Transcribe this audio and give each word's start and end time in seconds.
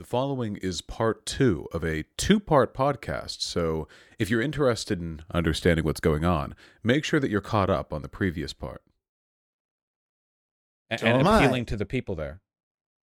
The 0.00 0.06
following 0.06 0.56
is 0.56 0.80
part 0.80 1.26
two 1.26 1.68
of 1.74 1.84
a 1.84 2.04
two 2.16 2.40
part 2.40 2.72
podcast. 2.72 3.42
So, 3.42 3.86
if 4.18 4.30
you're 4.30 4.40
interested 4.40 4.98
in 4.98 5.20
understanding 5.30 5.84
what's 5.84 6.00
going 6.00 6.24
on, 6.24 6.54
make 6.82 7.04
sure 7.04 7.20
that 7.20 7.30
you're 7.30 7.42
caught 7.42 7.68
up 7.68 7.92
on 7.92 8.00
the 8.00 8.08
previous 8.08 8.54
part. 8.54 8.80
and, 10.88 11.00
So 11.00 11.06
and 11.06 11.20
am 11.20 11.28
I. 11.28 11.44
appealing 11.44 11.66
to 11.66 11.76
the 11.76 11.84
people 11.84 12.14
there. 12.14 12.40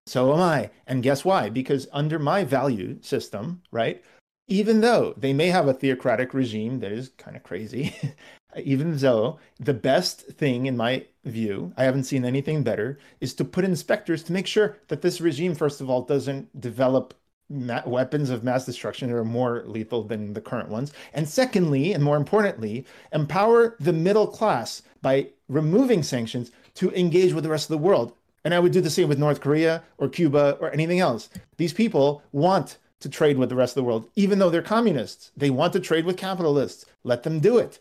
So 0.07 0.33
am 0.33 0.39
I. 0.41 0.71
And 0.87 1.03
guess 1.03 1.23
why? 1.23 1.51
Because 1.51 1.87
under 1.93 2.17
my 2.17 2.43
value 2.43 2.97
system, 3.03 3.61
right, 3.71 4.03
even 4.47 4.81
though 4.81 5.13
they 5.17 5.33
may 5.33 5.47
have 5.47 5.67
a 5.67 5.73
theocratic 5.73 6.33
regime 6.33 6.79
that 6.79 6.91
is 6.91 7.09
kind 7.17 7.35
of 7.35 7.43
crazy, 7.43 7.95
even 8.63 8.97
though 8.97 9.39
the 9.59 9.73
best 9.73 10.21
thing, 10.27 10.65
in 10.65 10.77
my 10.77 11.05
view, 11.25 11.73
I 11.77 11.83
haven't 11.83 12.05
seen 12.05 12.23
anything 12.23 12.63
better, 12.63 12.97
is 13.19 13.33
to 13.35 13.45
put 13.45 13.65
inspectors 13.65 14.23
to 14.23 14.33
make 14.33 14.47
sure 14.47 14.77
that 14.87 15.01
this 15.01 15.19
regime, 15.21 15.53
first 15.53 15.81
of 15.81 15.89
all, 15.89 16.01
doesn't 16.01 16.59
develop 16.59 17.13
ma- 17.49 17.81
weapons 17.85 18.29
of 18.29 18.43
mass 18.43 18.65
destruction 18.65 19.09
that 19.09 19.17
are 19.17 19.25
more 19.25 19.63
lethal 19.65 20.03
than 20.03 20.33
the 20.33 20.41
current 20.41 20.69
ones. 20.69 20.93
And 21.13 21.27
secondly, 21.27 21.93
and 21.93 22.03
more 22.03 22.17
importantly, 22.17 22.85
empower 23.11 23.75
the 23.79 23.93
middle 23.93 24.27
class 24.27 24.81
by 25.01 25.27
removing 25.49 26.03
sanctions 26.03 26.51
to 26.75 26.91
engage 26.91 27.33
with 27.33 27.43
the 27.43 27.49
rest 27.49 27.65
of 27.65 27.77
the 27.77 27.85
world. 27.85 28.13
And 28.43 28.53
I 28.53 28.59
would 28.59 28.71
do 28.71 28.81
the 28.81 28.89
same 28.89 29.09
with 29.09 29.19
North 29.19 29.41
Korea 29.41 29.83
or 29.97 30.07
Cuba 30.07 30.57
or 30.61 30.71
anything 30.71 30.99
else. 30.99 31.29
These 31.57 31.73
people 31.73 32.23
want 32.31 32.77
to 33.01 33.09
trade 33.09 33.37
with 33.37 33.49
the 33.49 33.55
rest 33.55 33.71
of 33.71 33.81
the 33.81 33.87
world, 33.87 34.09
even 34.15 34.39
though 34.39 34.49
they're 34.49 34.61
communists. 34.61 35.31
They 35.37 35.49
want 35.49 35.73
to 35.73 35.79
trade 35.79 36.05
with 36.05 36.17
capitalists. 36.17 36.85
Let 37.03 37.23
them 37.23 37.39
do 37.39 37.57
it. 37.57 37.79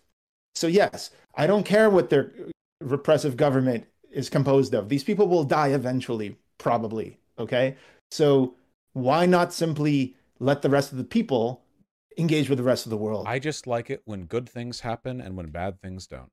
So, 0.54 0.66
yes, 0.66 1.10
I 1.34 1.46
don't 1.46 1.64
care 1.64 1.88
what 1.90 2.10
their 2.10 2.32
repressive 2.80 3.36
government 3.36 3.86
is 4.10 4.28
composed 4.30 4.74
of. 4.74 4.88
These 4.88 5.04
people 5.04 5.28
will 5.28 5.44
die 5.44 5.68
eventually, 5.68 6.36
probably. 6.58 7.18
Okay. 7.38 7.76
So, 8.10 8.54
why 8.92 9.26
not 9.26 9.52
simply 9.52 10.16
let 10.38 10.62
the 10.62 10.70
rest 10.70 10.92
of 10.92 10.98
the 10.98 11.04
people 11.04 11.62
engage 12.18 12.48
with 12.48 12.58
the 12.58 12.64
rest 12.64 12.86
of 12.86 12.90
the 12.90 12.96
world? 12.96 13.26
I 13.28 13.38
just 13.38 13.66
like 13.66 13.90
it 13.90 14.02
when 14.04 14.24
good 14.24 14.48
things 14.48 14.80
happen 14.80 15.20
and 15.20 15.36
when 15.36 15.46
bad 15.50 15.80
things 15.82 16.06
don't. 16.06 16.30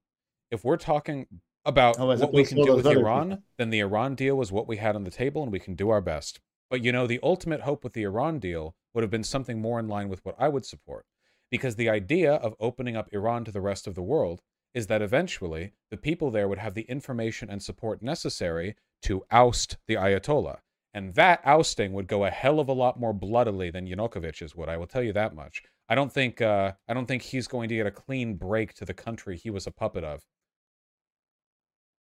If 0.52 0.64
we're 0.64 0.78
talking 0.78 1.28
about 1.66 2.00
Oh, 2.00 2.06
what 2.08 2.34
we 2.34 2.44
can 2.46 2.64
do 2.64 2.76
with 2.76 2.86
Iran, 2.88 3.30
people. 3.30 3.44
then 3.58 3.70
the 3.70 3.80
Iran 3.80 4.16
deal 4.16 4.36
was 4.36 4.52
what 4.52 4.68
we 4.68 4.78
had 4.78 4.96
on 4.96 5.04
the 5.04 5.12
table 5.12 5.44
and 5.44 5.52
we 5.52 5.60
can 5.60 5.76
do 5.76 5.90
our 5.90 6.02
best. 6.02 6.40
But 6.70 6.84
you 6.84 6.92
know, 6.92 7.08
the 7.08 7.20
ultimate 7.22 7.62
hope 7.62 7.84
with 7.84 7.94
the 7.94 8.04
Iran 8.04 8.40
deal 8.40 8.76
would 8.94 9.04
have 9.04 9.12
been 9.12 9.24
something 9.24 9.62
more 9.62 9.80
in 9.80 9.88
line 9.88 10.10
with 10.10 10.24
what 10.24 10.36
I 10.40 10.50
would 10.50 10.66
support. 10.66 11.06
Because 11.50 11.76
the 11.76 11.90
idea 11.90 12.34
of 12.34 12.56
opening 12.60 12.96
up 12.96 13.10
Iran 13.12 13.46
to 13.46 13.52
the 13.52 13.62
rest 13.62 13.86
of 13.88 13.96
the 13.96 14.02
world 14.02 14.42
is 14.74 14.88
that 14.88 15.02
eventually 15.02 15.74
the 15.92 15.98
people 15.98 16.32
there 16.32 16.48
would 16.48 16.58
have 16.58 16.74
the 16.74 16.84
information 16.84 17.50
and 17.50 17.62
support 17.62 18.02
necessary 18.02 18.76
to 19.04 19.24
oust 19.32 19.78
the 19.88 19.96
Ayatollah. 19.96 20.58
And 20.94 21.14
that 21.16 21.42
ousting 21.44 21.94
would 21.94 22.08
go 22.08 22.26
a 22.26 22.30
hell 22.30 22.60
of 22.60 22.70
a 22.70 22.74
lot 22.74 23.00
more 23.00 23.14
bloodily 23.14 23.72
than 23.72 23.88
Yanukovych's 23.88 24.56
would. 24.56 24.70
I 24.70 24.78
will 24.78 24.88
tell 24.88 25.04
you 25.04 25.14
that 25.14 25.36
much. 25.36 25.64
I 25.90 25.96
don't 25.96 26.12
think 26.12 26.42
uh, 26.42 26.74
I 26.88 26.94
don't 26.94 27.08
think 27.08 27.24
he's 27.24 27.48
going 27.48 27.70
to 27.70 27.76
get 27.76 27.88
a 27.88 27.92
clean 27.92 28.36
break 28.36 28.74
to 28.76 28.86
the 28.86 28.94
country 28.94 29.38
he 29.38 29.50
was 29.50 29.68
a 29.68 29.72
puppet 29.72 30.04
of. 30.04 30.24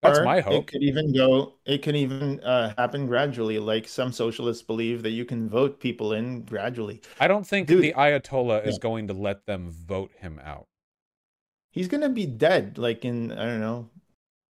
That's 0.02 0.18
Or 0.18 0.24
my 0.24 0.38
It 0.38 0.66
could 0.66 0.82
even 0.82 1.14
go. 1.14 1.54
It 1.64 1.82
can 1.82 1.94
even 1.94 2.40
uh, 2.40 2.74
happen 2.76 3.06
gradually. 3.06 3.60
Like 3.60 3.86
some 3.86 4.10
socialists 4.10 4.62
believe 4.62 5.02
that 5.04 5.10
you 5.10 5.24
can 5.24 5.48
vote 5.48 5.78
people 5.78 6.12
in 6.12 6.42
gradually. 6.42 7.02
I 7.20 7.28
don't 7.28 7.46
think 7.46 7.68
Dude, 7.68 7.82
the 7.82 7.92
Ayatollah 7.92 8.66
is 8.66 8.74
yeah. 8.74 8.80
going 8.80 9.06
to 9.08 9.14
let 9.14 9.46
them 9.46 9.70
vote 9.70 10.10
him 10.18 10.40
out. 10.42 10.66
He's 11.70 11.88
gonna 11.88 12.10
be 12.10 12.26
dead, 12.26 12.78
like 12.78 13.04
in 13.04 13.32
I 13.32 13.46
don't 13.46 13.60
know, 13.60 13.88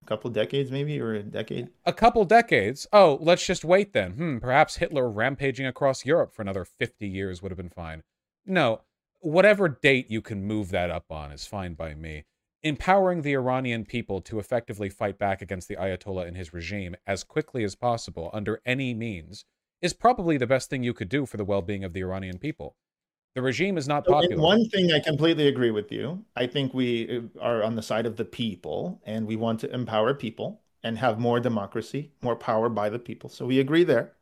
a 0.02 0.06
couple 0.06 0.32
decades 0.32 0.72
maybe 0.72 1.00
or 1.00 1.16
a 1.16 1.24
decade. 1.24 1.68
A 1.86 1.94
couple 1.94 2.24
decades. 2.26 2.88
Oh, 2.94 3.20
let's 3.22 3.46
just 3.46 3.66
wait 3.66 3.94
then. 3.94 4.14
Hmm, 4.14 4.38
perhaps 4.38 4.78
Hitler 4.78 5.10
rampaging 5.10 5.66
across 5.66 6.06
Europe 6.06 6.34
for 6.34 6.42
another 6.42 6.66
50 6.66 7.08
years 7.08 7.42
would 7.42 7.52
have 7.52 7.58
been 7.58 7.70
fine. 7.70 8.02
No, 8.46 8.82
whatever 9.20 9.68
date 9.68 10.10
you 10.10 10.22
can 10.22 10.44
move 10.46 10.72
that 10.72 10.90
up 10.90 11.12
on 11.12 11.32
is 11.32 11.46
fine 11.46 11.74
by 11.74 11.94
me. 11.94 12.24
Empowering 12.64 13.24
the 13.24 13.34
Iranian 13.34 13.86
people 13.86 14.22
to 14.22 14.38
effectively 14.38 14.88
fight 14.88 15.18
back 15.18 15.42
against 15.42 15.68
the 15.68 15.76
Ayatollah 15.78 16.28
and 16.28 16.38
his 16.38 16.54
regime 16.54 16.96
as 17.08 17.24
quickly 17.24 17.64
as 17.64 17.74
possible 17.74 18.30
under 18.34 18.62
any 18.68 18.94
means 18.94 19.46
is 19.82 19.94
probably 19.94 20.38
the 20.38 20.46
best 20.46 20.70
thing 20.70 20.84
you 20.84 20.94
could 20.94 21.10
do 21.10 21.26
for 21.26 21.38
the 21.38 21.44
well 21.44 21.64
being 21.64 21.84
of 21.84 21.94
the 21.94 22.02
Iranian 22.02 22.38
people. 22.38 22.76
The 23.34 23.42
regime 23.42 23.80
is 23.80 23.88
not 23.88 24.06
So 24.06 24.12
popular. 24.12 24.40
one 24.40 24.70
thing, 24.70 24.92
I 24.92 25.00
completely 25.00 25.48
agree 25.48 25.72
with 25.72 25.92
you. 25.92 26.24
I 26.36 26.46
think 26.46 26.72
we 26.76 27.18
uh, 27.18 27.40
are 27.40 27.64
on 27.64 27.76
the 27.76 27.82
side 27.82 28.06
of 28.06 28.18
the 28.18 28.26
people, 28.26 29.02
and 29.08 29.26
we 29.26 29.36
want 29.36 29.60
to 29.62 29.74
empower 29.74 30.14
people 30.14 30.62
and 30.84 31.00
have 31.00 31.18
more 31.18 31.40
democracy, 31.40 32.12
more 32.22 32.36
power 32.36 32.70
by 32.70 32.90
the 32.90 33.00
people. 33.00 33.30
So 33.32 33.48
we 33.48 33.60
agree 33.60 33.84
there. 33.84 34.14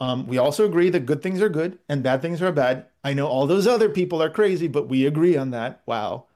Um, 0.00 0.26
we 0.26 0.38
also 0.38 0.64
agree 0.64 0.88
that 0.88 1.04
good 1.04 1.22
things 1.22 1.42
are 1.42 1.50
good 1.50 1.78
and 1.88 2.02
bad 2.02 2.22
things 2.22 2.40
are 2.40 2.52
bad. 2.52 2.86
I 3.02 3.12
know 3.12 3.26
all 3.26 3.46
those 3.46 3.66
other 3.66 3.90
people 3.90 4.22
are 4.22 4.30
crazy, 4.30 4.68
but 4.68 4.88
we 4.88 5.04
agree 5.06 5.36
on 5.36 5.50
that. 5.50 5.82
Wow. 5.84 6.26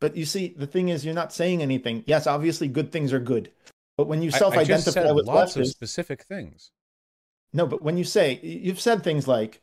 But 0.00 0.16
you 0.16 0.24
see, 0.24 0.54
the 0.56 0.66
thing 0.66 0.88
is, 0.88 1.04
you're 1.04 1.14
not 1.14 1.32
saying 1.32 1.62
anything. 1.62 2.04
Yes, 2.06 2.26
obviously, 2.26 2.68
good 2.68 2.90
things 2.90 3.12
are 3.12 3.20
good. 3.20 3.50
But 3.96 4.06
when 4.06 4.22
you 4.22 4.30
self-identify 4.30 5.12
with 5.12 5.26
lots 5.26 5.56
of 5.56 5.62
leftists, 5.62 5.70
specific 5.70 6.24
things. 6.24 6.70
no, 7.52 7.66
but 7.66 7.82
when 7.82 7.98
you 7.98 8.04
say 8.04 8.40
you've 8.42 8.80
said 8.80 9.02
things 9.02 9.28
like, 9.28 9.60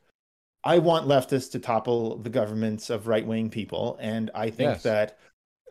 "I 0.63 0.77
want 0.77 1.07
leftists 1.07 1.51
to 1.53 1.59
topple 1.59 2.17
the 2.17 2.29
governments 2.29 2.89
of 2.89 3.07
right-wing 3.07 3.49
people," 3.49 3.97
and 3.99 4.29
I 4.35 4.51
think 4.51 4.73
Yes. 4.75 4.83
that 4.83 5.17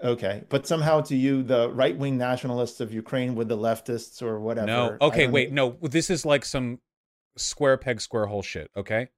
okay, 0.02 0.42
but 0.48 0.66
somehow 0.66 1.00
to 1.02 1.16
you, 1.16 1.42
the 1.42 1.70
right-wing 1.70 2.18
nationalists 2.18 2.80
of 2.80 2.92
Ukraine 2.92 3.34
with 3.36 3.48
the 3.48 3.56
leftists 3.56 4.20
or 4.20 4.40
whatever. 4.40 4.66
No. 4.66 4.96
Okay, 5.00 5.28
wait. 5.28 5.52
know. 5.52 5.76
No, 5.80 5.88
this 5.88 6.10
is 6.10 6.26
like 6.26 6.44
some 6.44 6.80
square 7.36 7.76
peg, 7.76 8.00
square 8.00 8.26
hole 8.26 8.42
shit. 8.42 8.70
Okay. 8.76 9.08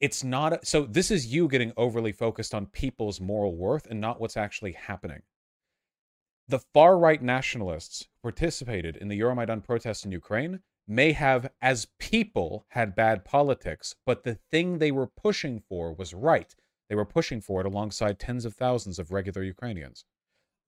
It's 0.00 0.24
not. 0.24 0.52
A, 0.52 0.66
so 0.66 0.84
this 0.84 1.10
is 1.10 1.32
you 1.32 1.48
getting 1.48 1.72
overly 1.76 2.12
focused 2.12 2.54
on 2.54 2.66
people's 2.66 3.20
moral 3.20 3.56
worth 3.56 3.86
and 3.86 4.00
not 4.00 4.20
what's 4.20 4.36
actually 4.36 4.72
happening. 4.72 5.22
The 6.46 6.58
far 6.58 6.98
right 6.98 7.22
nationalists 7.22 8.08
participated 8.22 8.96
in 8.96 9.08
the 9.08 9.18
Euromaidan 9.18 9.64
protests 9.64 10.04
in 10.04 10.12
Ukraine 10.12 10.60
may 10.86 11.12
have, 11.12 11.50
as 11.62 11.88
people, 11.98 12.66
had 12.68 12.94
bad 12.94 13.24
politics, 13.24 13.94
but 14.04 14.24
the 14.24 14.34
thing 14.50 14.78
they 14.78 14.90
were 14.92 15.06
pushing 15.06 15.58
for 15.58 15.94
was 15.94 16.12
right. 16.12 16.54
They 16.90 16.94
were 16.94 17.06
pushing 17.06 17.40
for 17.40 17.60
it 17.60 17.66
alongside 17.66 18.18
tens 18.18 18.44
of 18.44 18.54
thousands 18.54 18.98
of 18.98 19.10
regular 19.10 19.42
Ukrainians. 19.42 20.04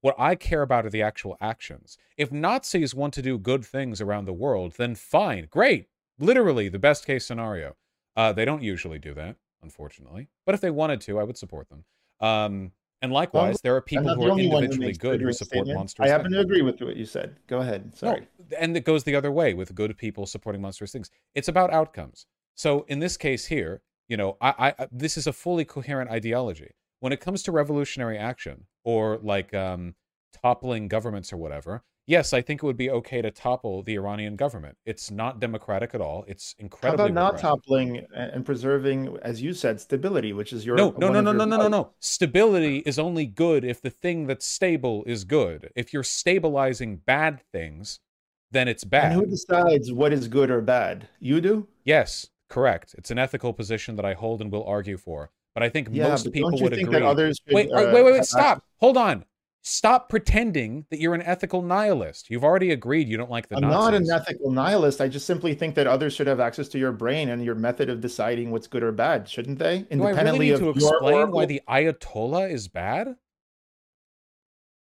What 0.00 0.14
I 0.18 0.34
care 0.34 0.62
about 0.62 0.86
are 0.86 0.90
the 0.90 1.02
actual 1.02 1.36
actions. 1.40 1.98
If 2.16 2.32
Nazis 2.32 2.94
want 2.94 3.12
to 3.14 3.22
do 3.22 3.38
good 3.38 3.64
things 3.64 4.00
around 4.00 4.24
the 4.24 4.32
world, 4.32 4.74
then 4.78 4.94
fine, 4.94 5.48
great. 5.50 5.88
Literally 6.18 6.70
the 6.70 6.78
best 6.78 7.04
case 7.06 7.26
scenario. 7.26 7.76
Uh, 8.16 8.32
they 8.32 8.44
don't 8.44 8.62
usually 8.62 8.98
do 8.98 9.14
that, 9.14 9.36
unfortunately. 9.62 10.28
But 10.44 10.54
if 10.54 10.60
they 10.60 10.70
wanted 10.70 11.00
to, 11.02 11.18
I 11.18 11.24
would 11.24 11.36
support 11.36 11.68
them. 11.68 11.84
Um, 12.20 12.72
and 13.02 13.12
likewise, 13.12 13.60
there 13.60 13.76
are 13.76 13.82
people 13.82 14.14
who 14.14 14.24
are 14.24 14.30
one 14.30 14.38
who 14.38 14.44
individually 14.44 14.92
good 14.94 15.20
who 15.20 15.32
support 15.32 15.66
statements. 15.66 15.76
monstrous 15.76 16.08
I 16.08 16.10
happen 16.10 16.32
things. 16.32 16.36
to 16.36 16.40
agree 16.40 16.62
with 16.62 16.80
what 16.80 16.96
you 16.96 17.04
said. 17.04 17.36
Go 17.46 17.58
ahead. 17.58 17.94
Sorry. 17.94 18.26
No, 18.50 18.56
and 18.58 18.76
it 18.76 18.84
goes 18.84 19.04
the 19.04 19.14
other 19.14 19.30
way 19.30 19.52
with 19.52 19.74
good 19.74 19.96
people 19.98 20.26
supporting 20.26 20.62
monstrous 20.62 20.92
things. 20.92 21.10
It's 21.34 21.48
about 21.48 21.72
outcomes. 21.72 22.26
So 22.54 22.86
in 22.88 23.00
this 23.00 23.18
case 23.18 23.46
here, 23.46 23.82
you 24.08 24.16
know, 24.16 24.38
I, 24.40 24.74
I 24.78 24.86
this 24.90 25.18
is 25.18 25.26
a 25.26 25.32
fully 25.32 25.64
coherent 25.64 26.10
ideology. 26.10 26.70
When 27.00 27.12
it 27.12 27.20
comes 27.20 27.42
to 27.42 27.52
revolutionary 27.52 28.16
action 28.16 28.64
or 28.82 29.18
like 29.22 29.52
um, 29.52 29.94
toppling 30.42 30.88
governments 30.88 31.32
or 31.32 31.36
whatever, 31.36 31.84
yes, 32.06 32.32
I 32.32 32.40
think 32.42 32.62
it 32.62 32.66
would 32.66 32.76
be 32.76 32.90
okay 32.90 33.22
to 33.22 33.30
topple 33.30 33.82
the 33.82 33.94
Iranian 33.94 34.36
government. 34.36 34.76
It's 34.84 35.10
not 35.10 35.40
democratic 35.40 35.94
at 35.94 36.00
all. 36.00 36.24
It's 36.26 36.54
incredibly. 36.58 36.98
How 36.98 37.04
about 37.06 37.14
not 37.14 37.34
repressive. 37.34 37.62
toppling 37.62 38.06
and 38.14 38.44
preserving, 38.44 39.18
as 39.22 39.42
you 39.42 39.52
said, 39.52 39.80
stability, 39.80 40.32
which 40.32 40.52
is 40.52 40.64
your 40.64 40.76
No, 40.76 40.94
no, 40.98 41.10
no, 41.10 41.20
no, 41.20 41.32
no, 41.32 41.44
no, 41.44 41.56
no, 41.56 41.68
no. 41.68 41.92
Stability 42.00 42.78
is 42.86 42.98
only 42.98 43.26
good 43.26 43.64
if 43.64 43.80
the 43.80 43.90
thing 43.90 44.26
that's 44.26 44.46
stable 44.46 45.04
is 45.06 45.24
good. 45.24 45.70
If 45.74 45.92
you're 45.92 46.02
stabilizing 46.02 46.96
bad 46.96 47.40
things, 47.52 48.00
then 48.50 48.68
it's 48.68 48.84
bad. 48.84 49.12
And 49.12 49.20
who 49.20 49.26
decides 49.26 49.92
what 49.92 50.12
is 50.12 50.28
good 50.28 50.50
or 50.50 50.60
bad? 50.60 51.08
You 51.20 51.40
do. 51.40 51.68
Yes, 51.84 52.28
correct. 52.48 52.94
It's 52.96 53.10
an 53.10 53.18
ethical 53.18 53.52
position 53.52 53.96
that 53.96 54.04
I 54.04 54.14
hold 54.14 54.40
and 54.40 54.50
will 54.52 54.64
argue 54.64 54.96
for. 54.96 55.30
But 55.54 55.62
I 55.62 55.68
think 55.68 55.88
Yeah, 55.90 56.08
most 56.10 56.32
people 56.32 56.60
would 56.60 56.74
think 56.74 56.88
agree. 56.88 57.00
that 57.00 57.06
others 57.06 57.40
should, 57.46 57.54
wait, 57.54 57.72
uh, 57.72 57.90
wait, 57.92 58.04
wait, 58.04 58.12
wait, 58.12 58.24
stop. 58.24 58.62
Hold 58.78 58.98
on. 58.98 59.24
Stop 59.68 60.08
pretending 60.08 60.86
that 60.90 61.00
you're 61.00 61.14
an 61.14 61.22
ethical 61.22 61.60
nihilist. 61.60 62.30
You've 62.30 62.44
already 62.44 62.70
agreed 62.70 63.08
you 63.08 63.16
don't 63.16 63.32
like 63.32 63.48
the 63.48 63.56
I'm 63.56 63.62
Nazis. 63.62 63.76
not 63.76 63.94
an 63.94 64.10
ethical 64.22 64.52
nihilist. 64.52 65.00
I 65.00 65.08
just 65.08 65.26
simply 65.26 65.54
think 65.54 65.74
that 65.74 65.88
others 65.88 66.12
should 66.12 66.28
have 66.28 66.38
access 66.38 66.68
to 66.68 66.78
your 66.78 66.92
brain 66.92 67.30
and 67.30 67.44
your 67.44 67.56
method 67.56 67.90
of 67.90 68.00
deciding 68.00 68.52
what's 68.52 68.68
good 68.68 68.84
or 68.84 68.92
bad, 68.92 69.28
shouldn't 69.28 69.58
they? 69.58 69.84
Independently 69.90 69.98
Do 69.98 70.18
I 70.20 70.22
really 70.22 70.38
need 70.38 70.58
to 70.58 70.64
your 70.80 70.94
explain 70.94 71.30
why 71.32 71.46
the 71.46 71.62
Ayatollah 71.68 72.48
is 72.48 72.68
bad? 72.68 73.16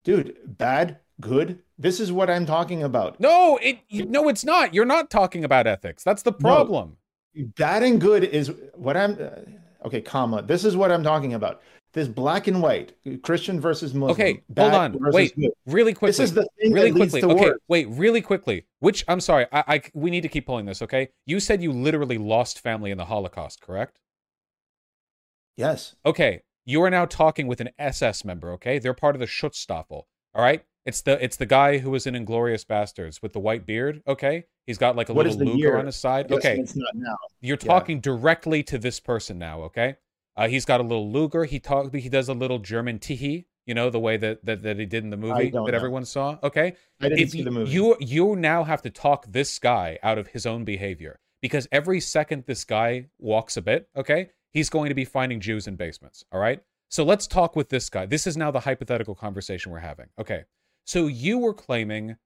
dude 0.04 0.36
bad, 0.58 0.98
good. 1.20 1.60
This 1.78 2.00
is 2.00 2.12
what 2.12 2.32
I'm 2.32 2.48
talking 2.48 2.82
about. 2.82 3.20
No, 3.20 3.60
it 3.62 3.82
no, 3.92 4.30
it's 4.30 4.44
not. 4.44 4.74
You're 4.74 4.86
not 4.86 5.12
talking 5.12 5.46
about 5.46 5.68
ethics. 5.68 6.04
That's 6.04 6.24
the 6.24 6.34
problem. 6.34 6.98
Bad 7.36 7.84
and 7.84 8.02
good 8.02 8.24
is 8.24 8.52
what 8.74 8.98
I'm. 8.98 9.14
Uh, 9.14 9.86
okay, 9.88 10.02
comma. 10.02 10.42
This 10.42 10.66
is 10.66 10.76
what 10.76 10.92
I'm 10.92 11.04
talking 11.04 11.36
about. 11.36 11.62
This 11.94 12.08
black 12.08 12.48
and 12.48 12.62
white, 12.62 12.94
Christian 13.22 13.60
versus 13.60 13.94
Muslim. 13.94 14.12
Okay, 14.12 14.42
hold 14.58 14.74
on. 14.74 14.96
Wait, 15.12 15.36
good. 15.36 15.52
really 15.66 15.94
quickly. 15.94 16.08
This 16.08 16.20
is 16.20 16.34
the 16.34 16.48
thing 16.62 16.72
really 16.72 16.92
that 16.92 16.98
leads 17.00 17.12
quickly. 17.12 17.32
Okay, 17.34 17.52
wait, 17.68 17.86
really 17.90 18.22
quickly. 18.22 18.66
Which 18.80 19.04
I'm 19.10 19.20
sorry, 19.20 19.46
I, 19.52 19.64
I 19.68 19.82
we 19.94 20.10
need 20.10 20.22
to 20.22 20.30
keep 20.30 20.46
pulling 20.46 20.66
this. 20.66 20.82
Okay, 20.82 21.10
you 21.26 21.42
said 21.42 21.62
you 21.62 21.74
literally 21.74 22.18
lost 22.18 22.60
family 22.60 22.92
in 22.92 22.98
the 22.98 23.06
Holocaust, 23.06 23.60
correct? 23.62 24.00
Yes. 25.58 25.96
Okay, 26.06 26.44
you 26.66 26.82
are 26.82 26.90
now 26.90 27.06
talking 27.06 27.48
with 27.48 27.60
an 27.62 27.70
SS 27.78 28.24
member. 28.24 28.52
Okay, 28.54 28.80
they're 28.80 28.94
part 28.94 29.16
of 29.16 29.20
the 29.20 29.26
Schutzstaffel. 29.28 30.04
All 30.34 30.42
right, 30.42 30.64
it's 30.86 31.02
the 31.02 31.22
it's 31.24 31.36
the 31.36 31.46
guy 31.46 31.80
who 31.80 31.92
was 31.92 32.08
in 32.08 32.14
Inglourious 32.14 32.66
Basterds 32.66 33.22
with 33.22 33.34
the 33.34 33.40
white 33.40 33.66
beard. 33.66 34.02
Okay, 34.08 34.46
he's 34.66 34.78
got 34.78 34.96
like 34.96 35.10
a 35.10 35.14
What 35.14 35.26
little 35.28 35.46
Luger 35.46 35.58
year? 35.58 35.78
on 35.78 35.88
his 35.88 35.98
side. 35.98 36.28
Yes, 36.30 36.38
okay, 36.40 36.58
It's 36.60 36.76
not 36.76 36.96
now. 36.96 37.18
you're 37.42 37.58
Yeah. 37.62 37.68
talking 37.68 38.00
directly 38.00 38.64
to 38.64 38.78
this 38.78 39.02
person 39.02 39.38
now. 39.38 39.64
Okay, 39.64 39.98
uh, 40.42 40.48
he's 40.48 40.66
got 40.66 40.80
a 40.80 40.84
little 40.84 41.12
Luger. 41.12 41.46
He 41.46 41.60
talk 41.60 41.94
he 41.94 42.10
does 42.10 42.28
a 42.28 42.34
little 42.34 42.60
German 42.60 43.00
tihi. 43.00 43.46
You 43.66 43.76
know 43.76 43.90
the 43.90 44.00
way 44.00 44.18
that 44.18 44.44
that, 44.46 44.64
that 44.64 44.80
he 44.80 44.86
did 44.86 45.04
in 45.04 45.12
the 45.12 45.18
movie 45.18 45.52
that 45.52 45.54
know. 45.54 45.66
everyone 45.66 46.04
saw. 46.04 46.38
Okay, 46.42 46.74
I 47.00 47.10
didn't 47.10 47.20
if 47.20 47.32
see 47.32 47.40
you, 47.40 47.44
the 47.44 47.52
movie. 47.52 47.72
you 47.72 47.96
you 48.00 48.36
now 48.36 48.64
have 48.64 48.82
to 48.82 48.90
talk 48.90 49.26
this 49.28 49.60
guy 49.60 50.00
out 50.02 50.18
of 50.18 50.28
his 50.28 50.46
own 50.46 50.64
behavior 50.64 51.20
because 51.42 51.68
every 51.72 52.00
second 52.00 52.46
this 52.48 52.64
guy 52.64 53.08
walks 53.20 53.56
a 53.56 53.62
bit, 53.62 53.88
okay, 53.96 54.30
he's 54.52 54.70
going 54.70 54.90
to 54.90 54.96
be 54.96 55.06
finding 55.06 55.40
Jews 55.40 55.68
in 55.68 55.76
basements. 55.76 56.26
All 56.32 56.40
right. 56.40 56.62
So 56.90 57.04
let's 57.04 57.28
talk 57.28 57.56
with 57.56 57.70
this 57.70 57.90
guy. 57.90 58.06
This 58.06 58.28
is 58.28 58.36
now 58.36 58.52
the 58.52 58.60
hypothetical 58.60 59.16
conversation 59.16 59.72
we're 59.72 59.80
having. 59.80 60.08
Okay. 60.20 60.44
So 60.86 61.08
you 61.08 61.38
were 61.38 61.54
claiming 61.54 62.18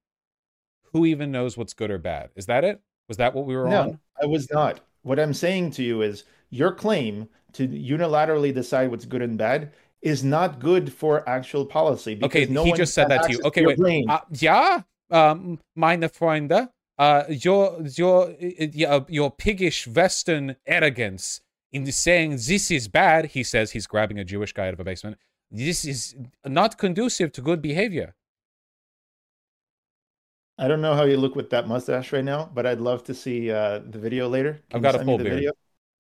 who 0.94 1.06
even 1.06 1.32
knows 1.32 1.58
what's 1.58 1.74
good 1.74 1.92
or 1.92 1.98
bad? 1.98 2.30
Is 2.36 2.46
that 2.46 2.64
it? 2.64 2.82
Was 3.08 3.18
that 3.18 3.36
what 3.36 3.46
we 3.46 3.56
were 3.56 3.66
on? 3.66 3.72
No, 3.72 3.82
on? 3.82 4.00
I 4.22 4.26
was 4.26 4.50
not. 4.52 4.80
What 5.04 5.20
I'm 5.20 5.34
saying 5.34 5.72
to 5.72 5.84
you 5.84 6.02
is 6.02 6.24
your 6.50 6.72
claim 6.72 7.28
to 7.54 7.68
unilaterally 7.68 8.54
decide 8.54 8.92
what's 8.92 9.06
good 9.06 9.22
and 9.22 9.38
bad 9.38 9.72
is 10.02 10.24
not 10.24 10.60
good 10.60 10.94
for 10.94 11.28
actual 11.28 11.66
policy. 11.66 12.20
Okay, 12.24 12.46
no 12.46 12.64
he 12.64 12.74
just 12.74 12.94
said 12.94 13.10
that 13.10 13.24
to 13.24 13.32
you. 13.32 13.42
Okay, 13.44 13.62
your 13.62 13.76
wait. 13.78 14.06
Uh, 14.08 14.20
ja, 14.32 14.84
um, 15.10 15.60
meine 15.76 16.10
Freunde, 16.10 16.70
uh, 16.98 17.24
your 17.28 17.82
your 17.82 18.36
your 18.40 19.06
your 19.10 19.32
piggish 19.32 19.88
Western 19.88 20.56
arrogance 20.68 21.42
in 21.72 21.92
saying 21.92 22.32
this 22.32 22.72
is 22.72 22.88
bad. 22.88 23.26
He 23.26 23.44
says 23.44 23.72
he's 23.72 23.88
grabbing 23.88 24.20
a 24.20 24.24
Jewish 24.24 24.54
guy 24.54 24.68
out 24.68 24.74
of 24.74 24.80
a 24.80 24.84
basement. 24.84 25.18
This 25.50 25.86
is 25.86 26.16
not 26.46 26.78
conducive 26.78 27.32
to 27.34 27.42
good 27.42 27.62
behavior. 27.62 28.16
I 30.58 30.68
don't 30.70 30.82
know 30.82 30.96
how 30.96 31.04
you 31.04 31.18
look 31.18 31.36
with 31.36 31.50
that 31.50 31.68
mustache 31.68 32.14
right 32.14 32.24
now, 32.24 32.50
but 32.54 32.66
I'd 32.66 32.80
love 32.80 33.04
to 33.06 33.14
see 33.14 33.52
uh, 33.52 33.80
the 33.80 34.00
video 34.00 34.30
later. 34.30 34.62
Can 34.70 34.78
I've 34.78 34.82
got 34.82 34.96
a 34.96 35.04
full 35.04 35.18
beard. 35.18 35.34
video? 35.34 35.52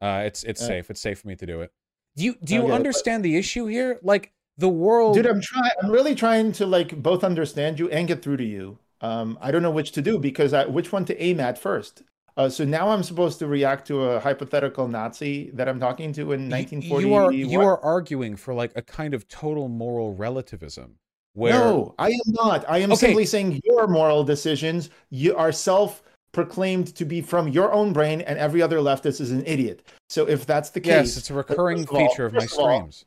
Uh, 0.02 0.24
it's 0.26 0.44
it's 0.44 0.62
Uh, 0.62 0.68
safe. 0.68 0.90
It's 0.90 1.02
safe 1.02 1.20
for 1.20 1.28
me 1.28 1.36
to 1.36 1.46
do 1.46 1.62
it. 1.62 1.72
Do 2.16 2.24
you 2.24 2.36
do 2.44 2.54
you 2.54 2.62
Okay, 2.62 2.70
but- 2.70 2.76
understand 2.76 3.24
the 3.26 3.36
issue 3.38 3.66
here? 3.66 4.00
Like 4.04 4.32
the 4.58 4.70
world. 4.70 5.16
Dude, 5.16 5.26
I'm 5.28 5.42
trying. 5.42 5.72
I'm 5.82 5.90
really 5.92 6.16
trying 6.16 6.52
to 6.54 6.66
like 6.66 7.02
both 7.02 7.24
understand 7.24 7.80
you 7.80 7.90
and 7.90 8.08
get 8.08 8.22
through 8.22 8.38
to 8.38 8.44
you. 8.46 8.78
Um, 9.02 9.38
I 9.42 9.52
don't 9.52 9.62
know 9.62 9.72
which 9.72 9.92
to 9.94 10.02
do 10.02 10.18
because 10.18 10.54
I, 10.54 10.66
which 10.66 10.92
one 10.92 11.06
to 11.06 11.22
aim 11.22 11.40
at 11.40 11.58
first. 11.58 12.02
Uh, 12.38 12.50
so 12.50 12.66
now 12.66 12.90
I'm 12.90 13.04
supposed 13.04 13.40
to 13.40 13.48
react 13.48 13.88
to 13.88 14.04
a 14.04 14.20
hypothetical 14.20 14.88
Nazi 14.90 15.52
that 15.54 15.70
I'm 15.70 15.80
talking 15.80 16.12
to 16.14 16.32
in 16.34 16.50
y- 16.50 16.58
1940. 16.58 17.06
You 17.08 17.14
are 17.14 17.32
you 17.32 17.62
are 17.62 17.80
arguing 17.84 18.36
for 18.36 18.54
like 18.54 18.72
a 18.76 18.82
kind 18.82 19.14
of 19.14 19.28
total 19.28 19.68
moral 19.70 20.14
relativism. 20.14 20.98
Where 21.34 21.54
No, 21.54 21.96
I 22.00 22.10
am 22.10 22.20
not. 22.28 22.64
I 22.70 22.78
am 22.80 22.92
Okay. 22.94 23.08
simply 23.08 23.26
saying 23.26 23.62
your 23.66 23.88
moral 23.88 24.24
decisions 24.24 24.90
you 25.10 25.36
are 25.36 25.52
self 25.52 26.02
proclaimed 26.36 26.94
to 26.96 27.06
be 27.06 27.22
from 27.22 27.48
your 27.48 27.72
own 27.72 27.94
brain, 27.94 28.20
and 28.22 28.38
every 28.38 28.62
other 28.62 28.78
leftist 28.80 29.22
is 29.22 29.32
an 29.32 29.44
idiot. 29.48 29.88
So 30.10 30.28
if 30.28 30.46
that's 30.46 30.70
the 30.70 30.82
case, 30.82 30.92
yes, 30.92 31.18
it's 31.18 31.30
a 31.30 31.34
recurring 31.34 31.78
first 31.78 31.90
of 31.90 31.96
all- 31.96 32.08
feature 32.10 32.26
of 32.26 32.34
my 32.34 32.40
first 32.42 32.60
all, 32.60 32.66
streams. 32.76 33.06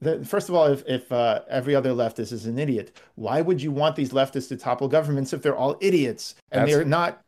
the, 0.00 0.24
first 0.26 0.48
of 0.50 0.54
all, 0.54 0.66
if, 0.66 0.84
if 0.86 1.10
uh, 1.10 1.40
every 1.48 1.74
other 1.74 1.90
leftist 1.90 2.32
is 2.32 2.44
an 2.44 2.58
idiot, 2.58 2.94
why 3.14 3.40
would 3.40 3.62
you 3.62 3.72
want 3.72 3.96
these 3.96 4.10
leftists 4.10 4.48
to 4.48 4.56
topple 4.58 4.88
governments 4.88 5.32
if 5.32 5.40
they're 5.40 5.56
all 5.56 5.76
idiots 5.80 6.34
and 6.52 6.60
That's- 6.60 6.76
they're 6.76 6.84
not? 6.84 7.22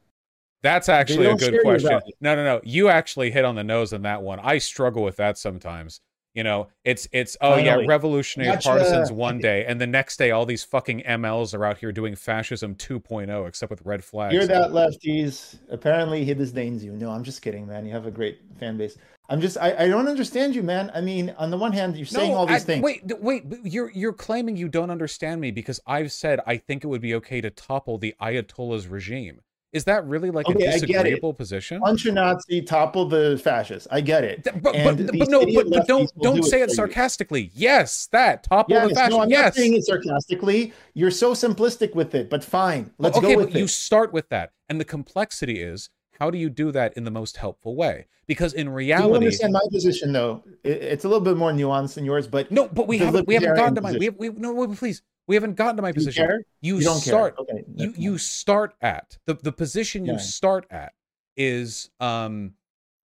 That's 0.62 0.88
actually 0.88 1.26
a 1.26 1.34
good 1.34 1.60
question. 1.62 2.00
No, 2.20 2.36
no, 2.36 2.44
no. 2.44 2.60
You 2.62 2.88
actually 2.88 3.32
hit 3.32 3.44
on 3.44 3.56
the 3.56 3.64
nose 3.64 3.92
on 3.92 4.02
that 4.02 4.22
one. 4.22 4.38
I 4.38 4.58
struggle 4.58 5.02
with 5.02 5.16
that 5.16 5.36
sometimes. 5.36 6.00
You 6.34 6.44
know, 6.44 6.68
it's 6.84 7.06
it's 7.12 7.36
oh 7.42 7.56
yeah, 7.56 7.82
revolutionary 7.86 8.52
Gotcha. 8.52 8.68
partisans 8.68 9.12
one 9.12 9.38
day, 9.50 9.66
and 9.66 9.78
the 9.78 9.86
next 9.86 10.16
day 10.16 10.30
all 10.30 10.46
these 10.46 10.64
fucking 10.64 11.02
MLs 11.02 11.52
are 11.52 11.64
out 11.64 11.78
here 11.78 11.92
doing 11.92 12.16
fascism 12.16 12.74
2.0, 12.74 13.46
except 13.46 13.68
with 13.68 13.82
red 13.84 14.02
flags. 14.02 14.32
Hear 14.32 14.46
that, 14.46 14.70
lefties? 14.70 15.58
Apparently, 15.70 16.24
he 16.24 16.32
disdains 16.32 16.82
you. 16.82 16.92
No, 16.92 17.10
I'm 17.10 17.22
just 17.22 17.42
kidding, 17.42 17.66
man. 17.66 17.84
You 17.84 17.92
have 17.92 18.06
a 18.06 18.10
great 18.10 18.40
fan 18.58 18.78
base. 18.78 18.96
I'm 19.28 19.40
just, 19.40 19.56
I, 19.56 19.84
I 19.84 19.88
don't 19.88 20.08
understand 20.08 20.54
you, 20.54 20.62
man. 20.62 20.90
I 20.94 21.00
mean, 21.00 21.34
on 21.38 21.50
the 21.50 21.56
one 21.56 21.72
hand, 21.72 21.96
you're 21.96 22.06
saying 22.06 22.34
all 22.34 22.46
these 22.46 22.56
I- 22.56 22.64
things. 22.64 22.82
Wait, 22.82 23.02
wait. 23.20 23.44
You're 23.62 23.90
you're 23.90 24.12
claiming 24.12 24.56
you 24.56 24.68
don't 24.68 24.90
understand 24.90 25.40
me 25.40 25.50
because 25.50 25.80
I've 25.86 26.12
said 26.12 26.40
I 26.46 26.56
think 26.56 26.82
it 26.82 26.86
would 26.86 27.02
be 27.02 27.14
okay 27.16 27.40
to 27.42 27.50
topple 27.50 27.98
the 27.98 28.14
Ayatollah's 28.20 28.88
regime. 28.88 29.40
Is 29.72 29.84
that 29.84 30.06
really 30.06 30.30
like 30.30 30.46
Okay, 30.48 30.66
a 30.66 30.68
it. 30.68 30.80
disagreeable 30.82 31.32
position? 31.32 31.80
Punch 31.80 32.04
a 32.04 32.12
Nazi, 32.12 32.60
topple 32.60 33.06
the 33.06 33.40
fascists. 33.42 33.88
I 33.90 34.02
get 34.02 34.22
it. 34.22 34.44
Th- 34.44 34.54
But 34.62 34.74
but, 34.84 35.18
but 35.18 35.28
no, 35.30 35.46
but, 35.46 35.70
but 35.70 35.86
don't 35.86 36.10
don't 36.20 36.36
do 36.36 36.42
say 36.42 36.60
it 36.60 36.64
it 36.64 36.70
you. 36.70 36.74
sarcastically. 36.76 37.50
Yes, 37.54 38.06
that 38.12 38.44
topple 38.44 38.74
Yes, 38.76 38.88
the 38.90 38.94
fascist. 38.94 39.10
no, 39.16 39.22
I'm 39.22 39.30
yes. 39.30 39.44
not 39.44 39.54
saying 39.54 39.74
it 39.74 39.84
sarcastically. 39.86 40.74
You're 40.92 41.10
so 41.10 41.32
simplistic 41.32 41.94
with 41.94 42.14
it, 42.14 42.28
but 42.28 42.44
fine. 42.44 42.90
Let's 42.98 43.16
okay, 43.16 43.32
go 43.32 43.38
with 43.38 43.52
but 43.52 43.58
you 43.58 43.66
start 43.66 44.12
with 44.12 44.28
that, 44.28 44.52
and 44.68 44.78
the 44.78 44.84
complexity 44.84 45.62
is 45.62 45.88
how 46.20 46.30
do 46.30 46.36
you 46.36 46.50
do 46.50 46.70
that 46.72 46.92
in 46.96 47.04
the 47.04 47.10
most 47.10 47.38
helpful 47.38 47.74
way? 47.74 48.06
Because 48.26 48.52
in 48.52 48.66
You 48.66 48.72
reality, 48.72 49.14
understand 49.16 49.52
my 49.54 49.60
position, 49.72 50.12
though. 50.12 50.44
It- 50.62 50.82
It's 50.82 51.04
a 51.04 51.08
little 51.08 51.24
bit 51.24 51.36
more 51.38 51.50
nuanced 51.50 51.94
than 51.94 52.04
yours, 52.04 52.26
but 52.28 52.50
no, 52.50 52.68
but 52.68 52.86
we 52.86 52.98
haven't 52.98 53.26
we 53.26 53.34
haven't 53.34 53.56
gotten 53.56 53.74
to 53.76 53.80
my 53.80 53.92
we, 53.92 54.10
we 54.10 54.28
no 54.28 54.52
wait, 54.52 54.76
please 54.76 55.02
we 55.26 55.34
haven't 55.36 55.54
gotten 55.54 55.76
to 55.76 55.82
my 55.82 55.88
you 55.88 55.94
position. 55.94 56.26
care? 56.26 56.40
You, 56.60 56.78
You 56.78 56.84
don't 56.84 57.00
start 57.00 57.36
care. 57.36 57.42
Okay. 57.44 57.64
you 57.76 57.94
you 57.96 58.18
start 58.18 58.74
at 58.80 59.18
the 59.26 59.34
the 59.34 59.52
position 59.52 60.04
you 60.04 60.12
Yeah. 60.12 60.18
start 60.18 60.66
at 60.70 60.92
is 61.36 61.90
um 62.00 62.54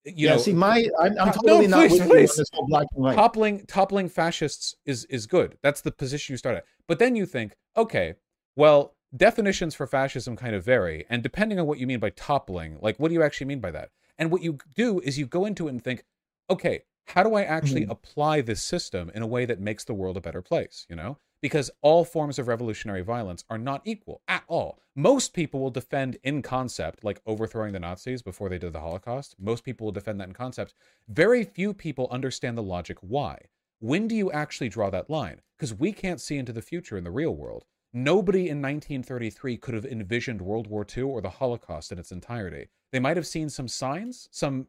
you 0.04 0.12
yeah, 0.26 0.34
know 0.34 0.38
see, 0.38 0.52
my 0.52 0.88
I'm, 1.00 1.18
I'm 1.18 1.26
No, 1.26 1.32
totally 1.32 1.66
not 1.66 1.88
please, 1.88 1.98
you 1.98 2.02
on 2.02 2.08
please. 2.08 2.50
black 2.68 2.86
and 2.94 3.04
white. 3.04 3.14
toppling 3.16 3.66
toppling 3.66 4.08
fascists 4.08 4.74
is 4.84 5.04
is 5.06 5.26
good. 5.26 5.58
That's 5.62 5.80
the 5.80 5.90
position 5.92 6.32
you 6.32 6.36
start 6.38 6.56
at. 6.56 6.64
But 6.86 6.98
then 6.98 7.16
you 7.16 7.26
think, 7.26 7.56
okay, 7.76 8.14
well, 8.54 8.94
definitions 9.16 9.74
for 9.74 9.86
fascism 9.86 10.36
kind 10.36 10.54
of 10.54 10.64
vary, 10.64 11.04
and 11.10 11.22
depending 11.22 11.58
on 11.58 11.66
what 11.66 11.78
you 11.78 11.86
mean 11.86 11.98
by 12.00 12.10
toppling, 12.10 12.78
like 12.80 12.98
what 12.98 13.08
do 13.08 13.14
you 13.14 13.22
actually 13.22 13.46
mean 13.46 13.60
by 13.60 13.70
that? 13.72 13.90
And 14.18 14.30
what 14.30 14.42
you 14.42 14.58
do 14.74 15.00
is 15.00 15.18
you 15.18 15.26
go 15.26 15.44
into 15.44 15.66
it 15.66 15.70
and 15.70 15.82
think, 15.82 16.04
okay, 16.48 16.82
how 17.08 17.22
do 17.22 17.34
I 17.34 17.42
actually 17.42 17.84
Mhm. 17.86 17.90
apply 17.90 18.40
this 18.40 18.62
system 18.62 19.10
in 19.14 19.22
a 19.22 19.26
way 19.26 19.44
that 19.44 19.60
makes 19.60 19.84
the 19.84 19.94
world 19.94 20.16
a 20.16 20.20
better 20.20 20.40
place, 20.42 20.86
you 20.88 20.96
know? 20.96 21.18
Because 21.42 21.70
all 21.82 22.04
forms 22.04 22.38
of 22.38 22.48
revolutionary 22.48 23.02
violence 23.02 23.44
are 23.50 23.58
not 23.58 23.82
equal 23.84 24.22
at 24.26 24.44
all. 24.48 24.78
Most 24.94 25.34
people 25.34 25.60
will 25.60 25.70
defend 25.70 26.16
in 26.24 26.42
concept, 26.42 27.04
like 27.04 27.20
overthrowing 27.26 27.72
the 27.72 27.80
Nazis 27.80 28.22
before 28.22 28.48
they 28.48 28.58
did 28.58 28.72
the 28.72 28.80
Holocaust. 28.80 29.36
Most 29.38 29.64
people 29.64 29.84
will 29.84 29.92
defend 29.92 30.20
that 30.20 30.28
in 30.28 30.34
concept. 30.34 30.74
Very 31.08 31.44
few 31.44 31.74
people 31.74 32.08
understand 32.10 32.56
the 32.56 32.62
logic 32.62 32.98
why. 33.00 33.38
When 33.80 34.08
do 34.08 34.14
you 34.14 34.32
actually 34.32 34.70
draw 34.70 34.88
that 34.90 35.10
line? 35.10 35.42
Because 35.56 35.74
we 35.74 35.92
can't 35.92 36.20
see 36.20 36.38
into 36.38 36.52
the 36.52 36.62
future 36.62 36.96
in 36.96 37.04
the 37.04 37.10
real 37.10 37.36
world. 37.36 37.64
Nobody 37.92 38.48
in 38.48 38.60
1933 38.60 39.56
could 39.58 39.74
have 39.74 39.84
envisioned 39.84 40.40
World 40.40 40.66
War 40.66 40.86
II 40.96 41.04
or 41.04 41.20
the 41.20 41.30
Holocaust 41.30 41.92
in 41.92 41.98
its 41.98 42.12
entirety. 42.12 42.68
They 42.92 43.00
might 43.00 43.16
have 43.16 43.26
seen 43.26 43.48
some 43.48 43.68
signs, 43.68 44.28
some 44.30 44.66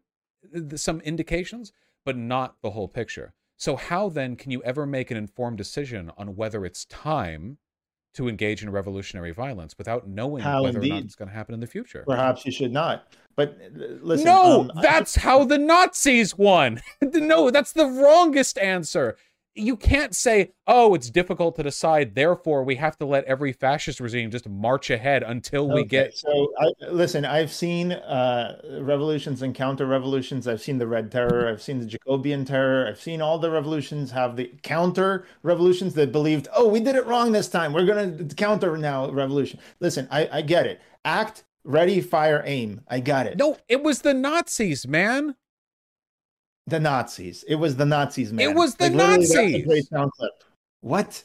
some 0.76 1.02
indications, 1.02 1.74
but 2.06 2.16
not 2.16 2.56
the 2.62 2.72
whole 2.72 2.88
picture. 2.88 3.34
So 3.58 3.76
how 3.76 4.10
then 4.10 4.36
can 4.36 4.52
you 4.52 4.62
ever 4.64 4.86
make 4.86 5.10
an 5.12 5.18
informed 5.18 5.58
decision 5.58 6.12
on 6.18 6.36
whether 6.36 6.64
it's 6.64 6.86
time 6.86 7.58
to 8.14 8.30
engage 8.30 8.64
in 8.64 8.70
revolutionary 8.70 9.32
violence 9.32 9.78
without 9.78 10.08
knowing 10.08 10.44
How 10.44 10.64
whether 10.64 10.80
or 10.80 10.86
not 10.86 11.04
it's 11.04 11.16
going 11.16 11.30
to 11.30 11.34
happen 11.36 11.54
in 11.56 11.60
the 11.60 11.68
future? 11.68 12.04
Perhaps 12.08 12.46
you 12.46 12.52
should 12.52 12.72
not. 12.72 13.08
But 13.36 13.58
uh, 13.62 13.80
listen, 14.02 14.26
no, 14.26 14.62
um, 14.62 14.72
I- 14.76 14.82
that's 14.82 15.16
how 15.16 15.44
the 15.44 15.58
Nazis 15.58 16.38
won. 16.38 16.82
no, 17.02 17.50
that's 17.50 17.74
the 17.74 17.86
wrongest 17.88 18.58
answer. 18.60 19.18
You 19.58 19.76
can't 19.76 20.16
say, 20.16 20.52
"Oh, 20.68 20.94
it's 20.94 21.10
difficult 21.10 21.56
to 21.56 21.64
decide, 21.64 22.16
therefore 22.16 22.64
we 22.64 22.76
have 22.76 22.98
to 23.00 23.06
let 23.06 23.26
every 23.26 23.52
fascist 23.52 24.00
regime 24.00 24.30
just 24.32 24.48
march 24.48 24.90
ahead 24.90 25.24
until 25.24 25.68
we 25.68 25.82
Okay, 25.82 25.88
get." 25.88 26.18
So, 26.18 26.54
I, 26.60 26.72
listen, 26.90 27.26
I've 27.26 27.52
seen 27.52 27.92
uh, 27.92 28.62
revolutions 28.82 29.42
and 29.42 29.56
counter 29.56 29.86
revolutions. 29.86 30.48
I've 30.48 30.62
seen 30.62 30.78
the 30.78 30.88
Red 30.88 31.12
Terror. 31.12 31.50
I've 31.50 31.62
seen 31.62 31.80
the 31.80 31.86
Jacobian 31.86 32.46
Terror. 32.46 32.88
I've 32.88 33.02
seen 33.02 33.22
all 33.22 33.40
the 33.40 33.50
revolutions 33.50 34.12
have 34.12 34.36
the 34.36 34.52
counter 34.62 35.26
revolutions 35.44 35.96
that 35.96 36.12
believed, 36.12 36.48
oh, 36.56 36.68
we 36.68 36.80
did 36.80 36.96
it 36.96 37.06
wrong 37.06 37.32
this 37.32 37.50
time. 37.50 37.74
We're 37.74 37.86
going 37.86 38.28
to 38.28 38.36
counter 38.36 38.78
now 38.78 39.10
revolution. 39.10 39.60
Listen, 39.80 40.08
I, 40.12 40.30
I 40.32 40.42
get 40.42 40.68
it. 40.68 40.82
Act, 41.04 41.44
ready, 41.64 42.02
fire, 42.02 42.44
aim. 42.46 42.82
I 42.88 43.00
got 43.00 43.28
it. 43.28 43.38
No, 43.38 43.58
it 43.68 43.84
was 43.84 44.02
the 44.02 44.14
Nazis, 44.14 44.88
man. 44.88 45.36
The 46.68 46.80
Nazis. 46.80 47.44
It 47.48 47.56
was 47.56 47.78
the 47.78 47.86
Nazis, 47.86 48.34
man. 48.34 48.50
It 48.50 48.56
was 48.56 48.76
the 48.76 48.86
a 48.86 48.90
Nazis. 48.90 49.66
great 49.66 49.88
sound 49.88 50.12
clip. 50.12 50.32
What? 50.82 51.24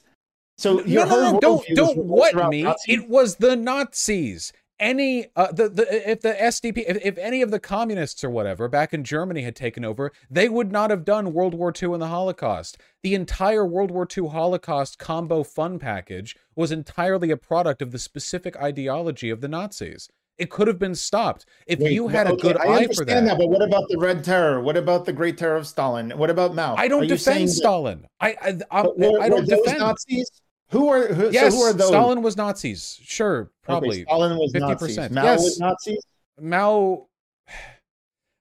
So 0.56 0.76
No, 0.86 1.04
no, 1.04 1.32
no, 1.32 1.40
don't 1.40 1.66
don't 1.74 1.98
what 1.98 2.34
me. 2.48 2.62
Nazis? 2.62 2.84
It 3.00 3.08
was 3.08 3.36
the 3.36 3.56
Nazis. 3.56 4.52
Any 4.78 5.26
uh, 5.36 5.52
the 5.52 5.68
the 5.68 6.10
if 6.10 6.20
the 6.22 6.32
SDP 6.32 6.84
if, 6.86 6.98
if 7.04 7.18
any 7.18 7.42
of 7.42 7.50
the 7.50 7.60
communists 7.60 8.22
or 8.24 8.30
whatever 8.30 8.68
back 8.68 8.94
in 8.94 9.04
Germany 9.04 9.42
had 9.42 9.56
taken 9.56 9.84
over, 9.84 10.12
they 10.30 10.48
would 10.48 10.72
not 10.72 10.90
have 10.90 11.04
done 11.04 11.32
World 11.32 11.54
War 11.54 11.72
II 11.80 11.92
and 11.92 12.02
the 12.02 12.08
Holocaust. 12.08 12.78
The 13.02 13.14
entire 13.14 13.66
World 13.66 13.90
War 13.90 14.06
II 14.16 14.28
Holocaust 14.28 14.98
combo 14.98 15.42
fun 15.42 15.78
package 15.78 16.36
was 16.56 16.72
entirely 16.72 17.30
a 17.30 17.36
product 17.36 17.82
of 17.82 17.90
the 17.90 17.98
specific 17.98 18.56
ideology 18.56 19.30
of 19.30 19.40
the 19.40 19.48
Nazis. 19.48 20.08
It 20.42 20.50
could 20.50 20.66
have 20.66 20.78
been 20.78 20.96
stopped 20.96 21.46
if 21.68 21.78
Wait, 21.78 21.92
you 21.92 22.08
had 22.08 22.26
a 22.26 22.32
okay, 22.32 22.42
good 22.48 22.56
I 22.56 22.62
eye 22.62 22.66
for 22.66 22.72
understand 22.82 23.28
that. 23.28 23.38
But 23.38 23.48
what 23.48 23.62
about 23.62 23.84
the 23.88 23.96
Red 23.96 24.24
Terror? 24.24 24.60
What 24.60 24.76
about 24.76 25.04
the 25.04 25.12
Great 25.12 25.38
Terror 25.38 25.54
of 25.56 25.68
Stalin? 25.68 26.10
What 26.16 26.30
about 26.30 26.54
Mao? 26.56 26.74
I 26.74 26.88
don't 26.88 27.04
Are 27.04 27.06
defend 27.06 27.44
that- 27.44 27.52
Stalin. 27.52 28.06
I 28.20 28.30
I, 28.42 28.58
I, 28.72 28.82
were- 28.82 29.20
I 29.22 29.28
don't 29.28 29.48
defend. 29.48 29.78
Nazis. 29.78 30.28
Who 30.70 30.88
are 30.88 31.06
who, 31.14 31.30
yes, 31.30 31.52
so 31.52 31.58
who 31.58 31.64
are 31.64 31.72
those? 31.72 31.88
Stalin 31.88 32.22
was 32.22 32.36
Nazis. 32.36 32.98
Sure, 33.04 33.52
probably. 33.62 33.98
Okay. 33.98 34.04
Stalin 34.08 34.36
was 34.36 34.52
50%. 34.52 35.10
Nazis. 35.10 35.10
Mao 35.12 35.22
Yes. 35.24 35.42
was 35.44 35.60
Nazis. 35.60 36.04
Mao 36.40 37.06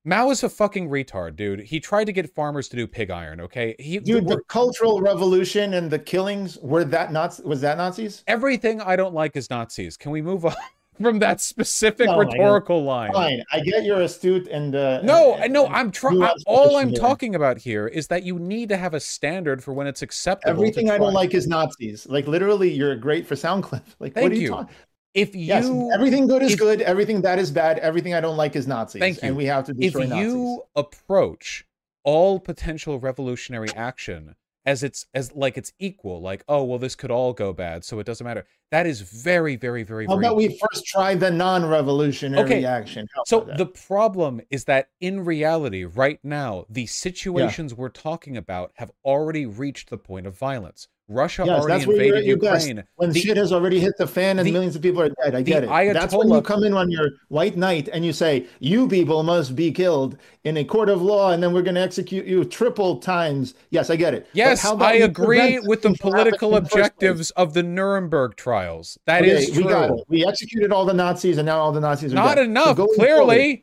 Mao 0.03 0.31
is 0.31 0.41
a 0.43 0.49
fucking 0.49 0.89
retard, 0.89 1.35
dude. 1.35 1.59
He 1.59 1.79
tried 1.79 2.05
to 2.05 2.11
get 2.11 2.33
farmers 2.33 2.67
to 2.69 2.75
do 2.75 2.87
pig 2.87 3.11
iron, 3.11 3.39
okay? 3.41 3.75
He 3.77 3.99
Dude, 3.99 4.25
we're- 4.25 4.37
the 4.37 4.41
Cultural 4.47 4.99
Revolution 5.01 5.75
and 5.75 5.91
the 5.91 5.99
killings 5.99 6.57
were 6.57 6.83
that 6.85 7.11
Nazi? 7.13 7.43
Was 7.43 7.61
that 7.61 7.77
Nazis? 7.77 8.23
everything 8.25 8.81
I 8.81 8.95
don't 8.95 9.13
like 9.13 9.35
is 9.35 9.51
Nazis. 9.51 9.97
Can 9.97 10.09
we 10.11 10.23
move 10.23 10.43
on 10.45 10.55
from 10.99 11.19
that 11.19 11.41
specific 11.41 12.09
rhetorical 12.15 12.83
line? 12.83 13.11
Fine, 13.13 13.43
I 13.51 13.59
get 13.61 13.83
you're 13.83 14.01
astute 14.01 14.47
and 14.47 14.75
uh, 14.75 15.01
No, 15.01 15.33
and- 15.35 15.43
I 15.43 15.47
no, 15.47 15.67
I'm 15.67 15.91
trying. 15.91 16.21
All 16.45 16.77
I'm 16.77 16.93
talking 16.93 17.35
about 17.35 17.57
here 17.59 17.87
is 17.87 18.07
that 18.07 18.23
you 18.23 18.37
need 18.39 18.69
to 18.69 18.77
have 18.77 18.93
a 18.93 18.99
standard 18.99 19.63
for 19.63 19.73
when 19.73 19.87
it's 19.87 20.01
acceptable. 20.01 20.51
Everything 20.51 20.89
I 20.89 20.97
don't 20.97 21.13
like 21.13 21.33
is 21.33 21.47
Nazis. 21.47 22.07
Like 22.07 22.27
literally, 22.27 22.71
you're 22.71 22.95
great 22.95 23.25
for 23.27 23.35
Soundcliff. 23.35 23.81
Like 23.99 24.13
Thank 24.13 24.23
what 24.23 24.31
are 24.31 24.35
you, 24.35 24.41
you. 24.41 24.49
talking? 24.49 24.75
If 25.13 25.35
you 25.35 25.41
Yes, 25.45 25.69
everything 25.93 26.27
good 26.27 26.41
is 26.41 26.53
if- 26.53 26.59
good. 26.59 26.81
Everything 26.81 27.21
bad 27.21 27.37
is 27.39 27.51
bad. 27.51 27.79
Everything 27.79 28.13
I 28.13 28.21
don't 28.21 28.37
like 28.37 28.55
is 28.55 28.67
Nazis. 28.67 28.99
Thank 28.99 29.21
you. 29.21 29.27
And 29.29 29.37
we 29.37 29.45
have 29.45 29.65
to 29.65 29.71
if 29.73 29.77
destroy 29.93 30.05
Nazis. 30.05 30.25
you 30.33 30.63
approach 30.75 31.65
all 32.03 32.39
potential 32.39 32.99
revolutionary 32.99 33.69
action 33.75 34.35
as 34.65 34.83
it's 34.83 35.05
as 35.13 35.33
like 35.33 35.57
it's 35.57 35.73
equal, 35.79 36.21
like 36.21 36.43
oh 36.47 36.63
well 36.63 36.79
this 36.79 36.95
could 36.95 37.11
all 37.11 37.33
go 37.33 37.51
bad, 37.53 37.83
so 37.83 37.99
it 37.99 38.05
doesn't 38.05 38.25
matter. 38.25 38.45
That 38.71 38.87
is 38.87 39.01
very 39.01 39.57
very 39.57 39.83
very 39.83 40.05
How 40.05 40.17
about 40.17 40.37
we 40.37 40.57
first 40.57 40.85
try 40.85 41.13
the 41.13 41.29
non-revolutionary 41.29 42.43
Okay, 42.43 42.65
action? 42.65 43.05
So 43.25 43.41
the 43.57 43.65
problem 43.65 44.39
is 44.49 44.63
that 44.65 44.87
in 45.01 45.25
reality, 45.25 45.83
right 45.83 46.19
now, 46.23 46.65
the 46.69 46.85
situations 46.85 47.75
we're 47.75 47.89
talking 47.89 48.37
about 48.37 48.71
have 48.75 48.91
already 49.03 49.45
reached 49.45 49.89
the 49.89 49.97
point 49.97 50.25
of 50.25 50.37
violence. 50.37 50.87
Russia 51.09 51.43
yes, 51.45 51.59
already 51.59 51.73
that's 51.73 51.87
where 51.87 51.97
you're 52.05 52.15
at 52.15 52.23
invaded. 52.23 52.41
Ukraine. 52.41 52.83
When 52.95 53.09
The- 53.09 53.19
shit 53.19 53.35
has 53.35 53.51
already 53.51 53.81
hit 53.81 53.97
the 53.97 54.07
fan 54.07 54.39
and 54.39 54.47
the- 54.47 54.53
millions 54.53 54.77
of 54.77 54.81
people 54.81 55.01
are 55.01 55.09
dead. 55.09 55.35
I 55.35 55.41
get 55.41 55.65
it. 55.65 55.69
That's 55.93 56.15
when 56.15 56.29
you 56.29 56.41
come 56.41 56.63
in 56.63 56.73
on 56.73 56.89
your 56.89 57.09
white 57.27 57.57
knight 57.57 57.89
and 57.91 58.05
you 58.05 58.13
say, 58.13 58.45
"You 58.61 58.87
people 58.87 59.21
must 59.21 59.53
be 59.53 59.73
killed 59.73 60.15
in 60.45 60.55
a 60.55 60.63
court 60.63 60.87
of 60.87 61.01
law, 61.01 61.31
and 61.31 61.43
then 61.43 61.51
we're 61.53 61.63
going 61.63 61.75
to 61.75 61.81
execute 61.81 62.25
you 62.25 62.45
triple 62.45 62.95
times." 62.95 63.55
Yes, 63.71 63.89
I 63.89 63.97
get 63.97 64.13
it. 64.13 64.27
Yes, 64.31 64.61
how 64.61 64.77
I 64.77 64.93
agree 64.93 65.59
with 65.59 65.81
the 65.81 65.89
something 65.89 65.95
from 65.97 66.11
happening 66.13 66.39
political 66.39 66.55
in 66.55 66.63
the 66.63 66.69
first 66.69 66.73
place? 66.75 66.85
objectives 66.85 67.31
of 67.31 67.53
the 67.55 67.63
Nuremberg 67.63 68.37
trials. 68.61 68.97
That 69.05 69.25
is 69.25 69.45
Okay, 69.45 69.53
true. 69.55 69.63
we 69.63 69.69
got 69.69 69.91
it. 69.91 70.03
We 70.07 70.25
executed 70.25 70.71
all 70.71 70.85
the 70.85 70.93
Nazis, 70.93 71.37
and 71.37 71.45
now 71.45 71.59
all 71.59 71.71
the 71.71 71.79
Nazis 71.79 72.11
are 72.11 72.15
Not 72.15 72.35
dead. 72.35 72.45
Enough, 72.45 72.77
going 72.77 72.93
clearly. 72.95 73.35
forward- 73.37 73.59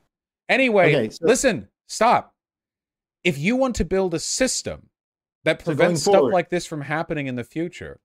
Anyway, 0.48 0.94
Okay, 0.94 1.10
so- 1.10 1.26
listen, 1.26 1.68
stop. 1.88 2.34
If 3.22 3.36
you 3.38 3.54
want 3.56 3.76
to 3.76 3.84
build 3.84 4.14
a 4.14 4.18
system 4.18 4.88
that 5.44 5.60
So 5.60 5.66
prevents 5.66 6.02
stuff 6.02 6.14
forward- 6.14 6.32
like 6.32 6.48
this 6.48 6.64
from 6.66 6.82
happening 6.82 7.26
in 7.26 7.34
the 7.36 7.44
future, 7.44 8.00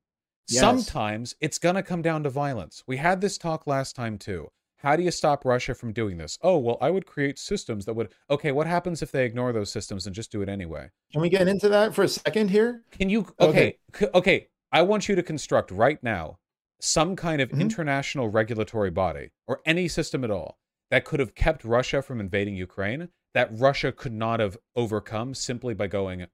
Yes. 0.50 0.59
sometimes 0.59 1.35
it's 1.39 1.57
going 1.57 1.75
to 1.75 1.83
come 1.83 2.01
down 2.01 2.23
to 2.23 2.29
violence. 2.29 2.83
We 2.85 2.97
had 2.97 3.21
this 3.21 3.38
talk 3.38 3.65
last 3.65 3.95
time 3.95 4.17
too. 4.17 4.51
How 4.79 4.97
do 4.97 5.03
you 5.03 5.12
stop 5.12 5.45
Russia 5.45 5.73
from 5.73 5.93
doing 5.93 6.17
this? 6.17 6.38
Oh, 6.41 6.57
well, 6.57 6.77
I 6.81 6.89
would 6.89 7.05
create 7.05 7.39
systems 7.39 7.85
that 7.85 7.93
would. 7.93 8.12
Okay, 8.29 8.51
what 8.51 8.67
happens 8.67 9.01
if 9.01 9.09
they 9.13 9.23
ignore 9.23 9.53
those 9.53 9.71
systems 9.71 10.05
and 10.05 10.13
just 10.13 10.29
do 10.29 10.41
it 10.41 10.50
anyway? 10.50 10.89
Can 11.13 11.21
we 11.21 11.29
get 11.29 11.47
into 11.47 11.69
that 11.69 11.93
for 11.95 12.03
a 12.03 12.09
second 12.09 12.50
here? 12.50 12.83
Can 12.91 13.09
you 13.09 13.25
Okay. 13.39 13.77
okay, 13.95 14.09
okay, 14.13 14.47
I 14.73 14.81
want 14.81 15.07
you 15.07 15.15
to 15.15 15.23
construct 15.23 15.71
right 15.71 16.03
now 16.03 16.39
some 16.84 17.16
kind 17.16 17.42
of 17.42 17.50
Mhm. 17.50 17.62
international 17.62 18.28
regulatory 18.28 18.92
body 18.92 19.32
or 19.48 19.62
any 19.66 19.88
system 19.88 20.24
at 20.24 20.30
all 20.32 20.58
that 20.92 21.06
could 21.06 21.20
have 21.22 21.34
kept 21.34 21.63
Russia 21.63 22.02
from 22.02 22.20
invading 22.20 22.56
Ukraine 22.58 23.10
that 23.34 23.50
Russia 23.58 23.92
could 23.92 24.12
not 24.12 24.40
have 24.42 24.58
overcome 24.75 25.34
simply 25.34 25.74
by 25.74 25.88
going 25.88 26.28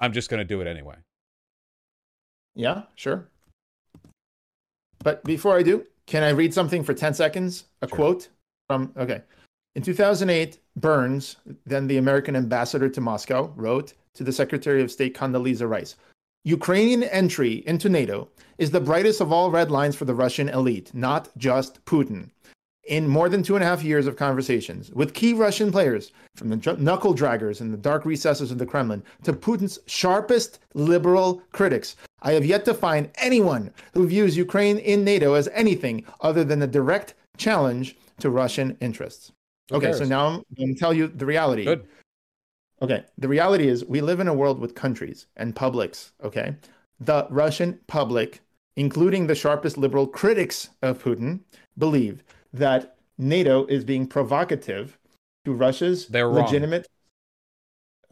I'm 0.00 0.12
just 0.12 0.28
going 0.28 0.38
to 0.38 0.44
do 0.44 0.60
it 0.60 0.66
anyway. 0.66 0.96
Yeah, 2.56 2.86
sure. 2.96 3.28
But 5.04 5.22
before 5.22 5.56
I 5.56 5.62
do, 5.62 5.86
can 6.06 6.24
I 6.24 6.30
read 6.30 6.52
something 6.52 6.82
for 6.82 6.92
10 6.92 7.14
seconds? 7.14 7.66
A 7.82 7.88
Sure. 7.88 7.96
quote 7.96 8.28
from, 8.68 8.92
okay. 8.96 9.22
In 9.76 9.82
2008, 9.82 10.58
Burns, 10.74 11.36
then 11.66 11.86
the 11.86 11.98
American 11.98 12.34
ambassador 12.34 12.88
to 12.88 13.00
Moscow, 13.00 13.52
wrote 13.54 13.94
to 14.14 14.24
the 14.24 14.32
Secretary 14.32 14.82
of 14.82 14.90
State 14.90 15.14
Condoleezza 15.14 15.68
Rice 15.68 15.96
Ukrainian 16.44 17.04
entry 17.04 17.62
into 17.66 17.88
NATO 17.88 18.28
is 18.58 18.72
the 18.72 18.80
brightest 18.80 19.20
of 19.20 19.32
all 19.32 19.50
red 19.50 19.70
lines 19.70 19.94
for 19.94 20.04
the 20.04 20.14
Russian 20.14 20.48
elite, 20.48 20.92
not 20.92 21.28
just 21.38 21.84
Putin. 21.84 22.30
In 22.88 23.06
more 23.06 23.28
than 23.28 23.44
two 23.44 23.54
and 23.54 23.62
a 23.62 23.66
half 23.66 23.84
years 23.84 24.08
of 24.08 24.16
conversations 24.16 24.90
with 24.90 25.14
key 25.14 25.34
Russian 25.34 25.70
players, 25.70 26.10
from 26.34 26.48
the 26.48 26.76
knuckle 26.80 27.14
draggers 27.14 27.60
in 27.60 27.70
the 27.70 27.76
dark 27.76 28.04
recesses 28.04 28.50
of 28.50 28.58
the 28.58 28.66
Kremlin 28.66 29.04
to 29.22 29.32
Putin's 29.32 29.78
sharpest 29.86 30.58
liberal 30.74 31.42
critics, 31.52 31.94
I 32.22 32.32
have 32.32 32.44
yet 32.44 32.64
to 32.64 32.74
find 32.74 33.10
anyone 33.18 33.70
who 33.94 34.08
views 34.08 34.36
Ukraine 34.36 34.78
in 34.78 35.04
NATO 35.04 35.34
as 35.34 35.48
anything 35.52 36.04
other 36.22 36.42
than 36.42 36.62
a 36.62 36.66
direct 36.66 37.14
challenge 37.36 37.96
to 38.18 38.30
Russian 38.30 38.76
interests. 38.80 39.30
Okay, 39.70 39.92
so 39.92 40.04
now 40.04 40.26
I'm 40.26 40.44
going 40.56 40.74
to 40.74 40.78
tell 40.78 40.92
you 40.92 41.06
the 41.06 41.24
reality. 41.24 41.64
Good. 41.64 41.86
Okay, 42.82 43.04
the 43.16 43.28
reality 43.28 43.68
is 43.68 43.84
we 43.84 44.00
live 44.00 44.18
in 44.20 44.28
a 44.28 44.34
world 44.34 44.58
with 44.58 44.74
countries 44.74 45.26
and 45.36 45.54
publics, 45.54 46.12
okay? 46.22 46.56
The 46.98 47.26
Russian 47.30 47.78
public, 47.86 48.40
including 48.76 49.26
the 49.28 49.34
sharpest 49.34 49.78
liberal 49.78 50.06
critics 50.06 50.70
of 50.82 51.02
Putin, 51.02 51.40
believe 51.78 52.24
that 52.52 52.96
NATO 53.16 53.66
is 53.66 53.84
being 53.84 54.06
provocative 54.06 54.98
to 55.44 55.52
Russia's 55.52 56.08
They're 56.08 56.26
legitimate 56.28 56.88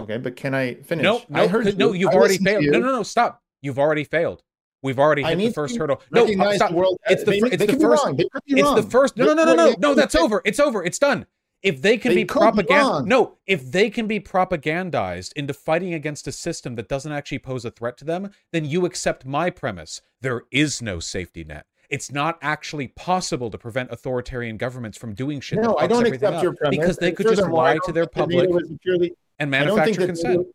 Okay, 0.01 0.17
but 0.17 0.35
can 0.35 0.55
I 0.55 0.75
finish? 0.77 1.05
No, 1.05 1.23
no, 1.29 1.43
I 1.43 1.47
heard 1.47 1.77
no, 1.79 1.93
you. 1.93 2.01
you've 2.01 2.11
I 2.11 2.15
already 2.15 2.39
failed. 2.39 2.65
you. 2.65 2.71
No, 2.71 2.79
no, 2.79 2.93
no, 2.93 3.03
stop. 3.03 3.43
You've 3.61 3.79
already 3.79 4.05
failed. 4.05 4.43
We've 4.83 4.99
already 4.99 5.25
I 5.25 5.35
hit 5.35 5.49
the 5.49 5.53
first 5.53 5.77
hurdle. 5.77 6.01
No, 6.11 6.27
stop. 6.55 6.71
the 6.71 6.77
world. 6.77 6.99
It's 7.07 7.23
the 7.23 7.33
they, 7.33 7.39
it's 7.39 7.67
the 7.67 7.79
first- 7.79 8.05
wrong. 8.05 8.17
They 8.17 8.25
could 8.33 8.43
be 8.47 8.61
It's 8.61 8.75
the 8.75 8.83
first. 8.83 9.17
No, 9.19 9.27
no, 9.27 9.35
no, 9.35 9.45
no, 9.45 9.55
no, 9.55 9.75
no. 9.79 9.95
That's 9.95 10.15
over. 10.15 10.41
It's 10.47 10.59
over. 10.59 10.83
It's 10.83 10.99
done. 10.99 11.27
If 11.63 11.83
they 11.83 11.99
can 11.99 12.11
They 12.11 12.23
be 12.23 12.25
propaganda, 12.25 13.03
no. 13.05 13.37
If 13.47 13.71
they 13.71 13.91
can 13.91 14.07
be 14.07 14.19
propagandized 14.19 15.33
into 15.35 15.53
fighting 15.53 15.93
against 15.93 16.27
a 16.27 16.33
system 16.33 16.75
that 16.77 16.89
doesn't 16.89 17.13
actually 17.13 17.41
pose 17.41 17.65
a 17.65 17.71
threat 17.71 17.99
to 17.99 18.05
them, 18.05 18.31
then 18.53 18.65
you 18.65 18.87
accept 18.87 19.27
my 19.27 19.51
premise. 19.51 20.01
There 20.23 20.45
is 20.51 20.81
no 20.81 21.01
safety 21.01 21.45
net. 21.45 21.67
It's 21.91 22.11
not 22.11 22.39
actually 22.41 22.89
possible 22.89 23.51
to 23.51 23.59
prevent 23.59 23.91
authoritarian 23.91 24.57
governments 24.57 24.97
from 24.97 25.13
doing 25.13 25.41
shit. 25.41 25.59
No, 25.59 25.71
that 25.73 25.79
I 25.79 25.87
don't 25.87 26.07
everything 26.07 26.29
accept 26.29 26.43
your 26.43 26.55
premise. 26.55 26.79
because 26.79 26.97
they 26.97 27.13
could 27.13 27.29
just 27.29 27.43
lie 27.49 27.79
to 27.85 27.93
their 27.93 28.07
public 28.07 28.49
purely, 28.81 29.13
and 29.39 29.55
I 29.55 29.65
don't 29.65 29.77
think 29.85 29.99
manufacture 29.99 30.07
consent. 30.07 30.39
NATO- 30.39 30.51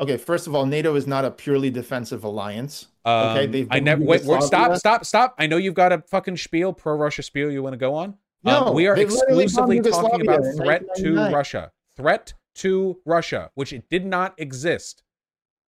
okay, 0.00 0.16
first 0.16 0.46
of 0.46 0.54
all, 0.54 0.64
NATO 0.66 0.96
is 0.96 1.06
not 1.06 1.24
a 1.24 1.30
purely 1.30 1.70
defensive 1.70 2.24
alliance. 2.24 2.86
Um, 3.04 3.36
Okay, 3.36 3.46
they've 3.46 3.68
I 3.70 3.80
never 3.80 4.02
wait, 4.02 4.24
wait. 4.24 4.42
Stop! 4.42 4.76
Stop! 4.76 5.04
Stop! 5.04 5.34
I 5.38 5.46
know 5.46 5.58
you've 5.58 5.74
got 5.74 5.92
a 5.92 5.98
fucking 6.08 6.38
spiel, 6.38 6.72
pro-Russia 6.72 7.22
spiel. 7.22 7.50
You 7.50 7.62
want 7.62 7.74
to 7.74 7.78
go 7.78 7.94
on? 7.94 8.16
No, 8.44 8.66
um, 8.66 8.74
we 8.74 8.86
are 8.86 8.96
exclusively 8.96 9.80
talking 9.80 10.20
about 10.20 10.42
threat 10.56 10.82
to 10.96 11.14
Russia. 11.30 11.72
Threat 11.96 12.34
to 12.56 12.98
Russia, 13.04 13.50
which 13.54 13.72
it 13.72 13.88
did 13.90 14.04
not 14.04 14.34
exist. 14.38 15.02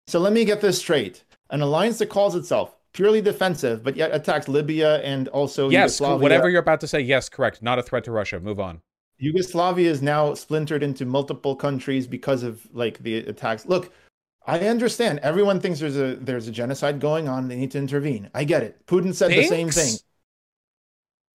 So 0.07 0.21
let 0.21 0.33
me 0.33 0.45
get 0.45 0.61
this 0.61 0.79
straight. 0.79 1.25
An 1.51 1.63
alliance 1.63 1.99
that 1.99 2.07
calls 2.07 2.35
itself 2.35 2.77
purely 2.93 3.21
defensive, 3.21 3.83
but 3.83 3.97
yet 3.97 4.15
attacks 4.15 4.49
Libya 4.49 4.99
and 5.03 5.29
also 5.29 5.69
yes, 5.69 6.01
Yugoslavia. 6.01 6.23
whatever 6.23 6.49
you're 6.49 6.61
about 6.61 6.81
to 6.81 6.89
say. 6.89 7.01
Yes, 7.01 7.29
correct. 7.29 7.63
Not 7.63 7.79
a 7.79 7.83
threat 7.83 8.05
to 8.05 8.11
Russia. 8.11 8.41
Move 8.41 8.61
on. 8.61 8.81
Yugoslavia 9.19 9.91
is 9.91 10.03
now 10.03 10.35
splintered 10.35 10.83
into 10.83 11.07
multiple 11.07 11.57
countries 11.57 12.07
because 12.07 12.43
of 12.43 12.67
like 12.73 12.99
the 12.99 13.19
attacks. 13.19 13.67
Look, 13.67 13.93
I 14.47 14.61
understand. 14.61 15.21
Everyone 15.21 15.61
thinks 15.61 15.81
there's 15.81 15.97
a 15.97 16.17
there's 16.17 16.49
a 16.49 16.53
genocide 16.53 17.01
going 17.01 17.29
on. 17.29 17.49
They 17.49 17.57
need 17.57 17.71
to 17.73 17.79
intervene. 17.79 18.31
I 18.35 18.45
get 18.45 18.63
it. 18.63 18.85
Putin 18.87 19.15
said 19.15 19.31
the 19.31 19.45
same 19.45 19.71
thing. 19.71 19.95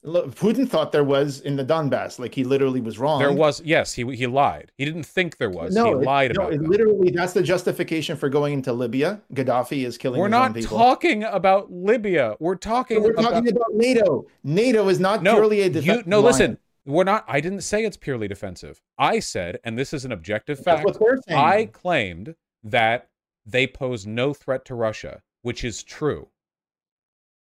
Putin 0.04 0.68
thought 0.68 0.92
there 0.92 1.04
was 1.04 1.42
in 1.42 1.56
the 1.56 1.64
Donbass. 1.64 2.18
Like 2.18 2.34
he 2.34 2.44
literally 2.44 2.82
was 2.82 2.98
wrong. 2.98 3.20
There 3.20 3.32
was 3.32 3.62
yes. 3.64 3.94
He 3.94 4.04
he 4.16 4.26
lied. 4.26 4.72
He 4.78 4.86
didn't 4.86 5.04
think 5.04 5.38
there 5.38 5.50
was. 5.50 5.76
No, 5.76 5.86
he 5.86 5.92
it- 5.92 6.06
lied 6.06 6.32
no, 6.36 6.48
it 6.48 6.62
literally 6.62 7.12
that's 7.12 7.34
the 7.34 7.44
justification 7.44 8.18
for 8.18 8.28
going 8.28 8.54
into 8.54 8.74
Libya. 8.74 9.22
Gaddafi 9.34 9.86
is 9.86 9.98
killing 9.98 10.20
We're 10.20 10.28
not 10.28 10.60
talking 10.62 11.24
about 11.24 11.72
Libya. 11.72 12.36
We're 12.40 12.56
talking. 12.56 13.04
We're 13.04 13.12
about, 13.12 13.32
talking 13.32 13.56
about 13.56 13.74
NATO. 13.74 14.26
NATO 14.44 14.88
is 14.90 15.00
not 15.00 15.22
no. 15.22 15.34
purely 15.34 15.62
a 15.62 16.04
no, 16.06 16.20
listen. 16.22 16.58
We're 16.84 17.04
not. 17.04 17.24
I 17.28 17.40
didn't 17.40 17.62
say 17.62 17.86
it's 17.86 17.98
purely 17.98 18.28
defensive. 18.28 18.82
I 18.98 19.20
said, 19.20 19.60
and 19.64 19.78
this 19.78 19.94
is 19.94 20.04
an 20.04 20.12
objective 20.12 20.60
fact. 20.60 20.90
I 21.30 21.66
claimed 21.66 22.34
that 22.64 23.10
they 23.46 23.68
pose 23.68 24.08
no 24.08 24.34
threat 24.34 24.66
to 24.66 24.76
Russia, 24.76 25.22
which 25.44 25.64
is 25.64 25.84
true. 25.84 26.30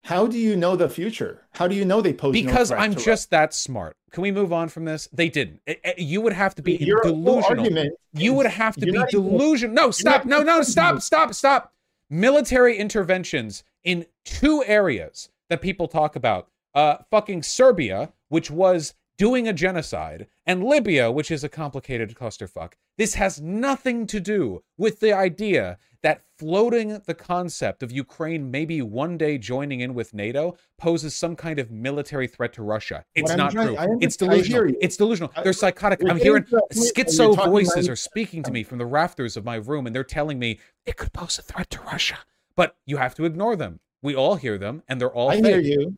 How 0.04 0.26
do 0.28 0.38
you 0.38 0.56
know 0.56 0.76
the 0.76 0.90
future? 0.90 1.44
How 1.52 1.68
do 1.68 1.76
you 1.76 1.86
know 1.86 2.02
they 2.02 2.14
pose 2.14 2.34
Because 2.34 2.70
threat 2.70 2.82
I'm 2.82 2.96
just 2.96 3.30
that 3.30 3.54
smart. 3.54 3.96
Can 4.12 4.24
we 4.24 4.32
move 4.32 4.52
on 4.52 4.68
from 4.68 4.86
this? 4.86 5.08
They 5.14 5.30
didn't. 5.30 5.62
Eh, 5.68 5.76
eh, 5.84 5.94
You 5.98 6.22
would 6.22 6.34
have 6.34 6.56
to 6.56 6.62
be 6.62 6.76
Your 6.76 7.02
delusional. 7.02 7.68
You 8.14 8.34
would 8.34 8.48
have 8.48 8.76
to 8.76 8.86
be 8.86 9.00
delusional. 9.10 9.74
No, 9.76 9.92
stop. 9.92 10.26
No, 10.26 10.42
no, 10.42 10.64
stop, 10.64 11.02
stop, 11.02 11.34
stop. 11.34 11.74
Military 12.10 12.78
interventions 12.78 13.64
in 13.84 14.06
two 14.26 14.64
areas 14.66 15.30
that 15.50 15.62
people 15.62 15.88
talk 15.88 16.16
about 16.16 16.48
uh, 16.74 16.98
fucking 17.10 17.44
Serbia, 17.44 18.12
which 18.30 18.52
was 18.52 18.96
doing 19.22 19.48
a 19.48 19.54
genocide, 19.54 20.26
and 20.48 20.64
Libya, 20.64 21.12
which 21.12 21.30
is 21.30 21.44
a 21.44 21.48
complicated 21.50 22.16
clusterfuck. 22.16 22.74
This 22.98 23.14
has 23.14 23.40
nothing 23.40 24.08
to 24.08 24.20
do 24.20 24.64
with 24.80 25.00
the 25.00 25.14
idea 25.14 25.78
that 26.02 26.24
floating 26.40 27.00
the 27.06 27.14
concept 27.14 27.84
of 27.84 27.92
Ukraine 27.92 28.50
maybe 28.50 28.82
one 28.82 29.20
day 29.20 29.38
joining 29.38 29.82
in 29.82 29.94
with 29.94 30.16
NATO 30.16 30.58
poses 30.80 31.16
some 31.16 31.36
kind 31.36 31.60
of 31.60 31.70
military 31.70 32.26
threat 32.26 32.52
to 32.54 32.64
Russia. 32.64 33.06
It's 33.14 33.36
not 33.36 33.52
trying- 33.52 33.76
true. 33.76 33.98
It's 34.02 34.18
delusional. 34.18 34.74
It's 34.82 34.98
delusional. 34.98 35.32
I- 35.36 35.44
They're 35.44 35.54
psychotic. 35.54 36.00
I'm 36.10 36.18
hearing 36.18 36.46
to 36.46 36.58
a 36.58 36.60
point 36.62 36.74
where 36.74 36.84
you're 36.84 37.06
schizo 37.06 37.46
voices 37.46 37.88
are 37.88 37.96
speaking 37.96 38.42
to 38.42 38.52
me 38.52 38.64
from 38.64 38.80
the 38.80 38.88
rafters 38.88 39.38
of 39.38 39.46
my 39.46 39.58
room, 39.58 39.86
and 39.86 39.96
they're 39.96 40.04
telling 40.04 40.40
me 40.40 40.58
it 40.88 40.98
could 40.98 41.14
pose 41.14 41.38
a 41.38 41.44
threat 41.44 41.70
to 41.70 41.82
Russia. 41.84 42.18
But 42.56 42.76
you 42.88 42.98
have 42.98 43.14
to 43.16 43.26
ignore 43.26 43.56
them. 43.56 43.82
We 44.02 44.16
all 44.16 44.38
hear 44.38 44.58
them, 44.58 44.82
and 44.88 45.00
they're 45.00 45.12
all 45.14 45.30
I 45.30 45.36
fake. 45.40 45.46
hear 45.46 45.60
you. 45.60 45.98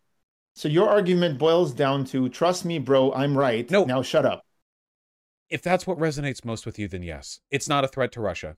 So 0.55 0.67
your 0.67 0.89
argument 0.89 1.39
boils 1.39 1.73
down 1.73 2.05
to 2.05 2.29
trust 2.29 2.63
me, 2.65 2.79
bro, 2.79 3.11
I'm 3.13 3.37
right. 3.37 3.69
No. 3.71 3.85
Now 3.85 4.01
shut 4.01 4.25
up. 4.25 4.45
If 5.49 5.61
that's 5.61 5.85
what 5.85 5.97
resonates 5.99 6.43
most 6.45 6.65
with 6.65 6.79
you, 6.79 6.87
then 6.87 7.03
yes, 7.03 7.39
it's 7.51 7.67
not 7.69 7.83
a 7.83 7.87
threat 7.87 8.11
to 8.13 8.21
Russia. 8.21 8.55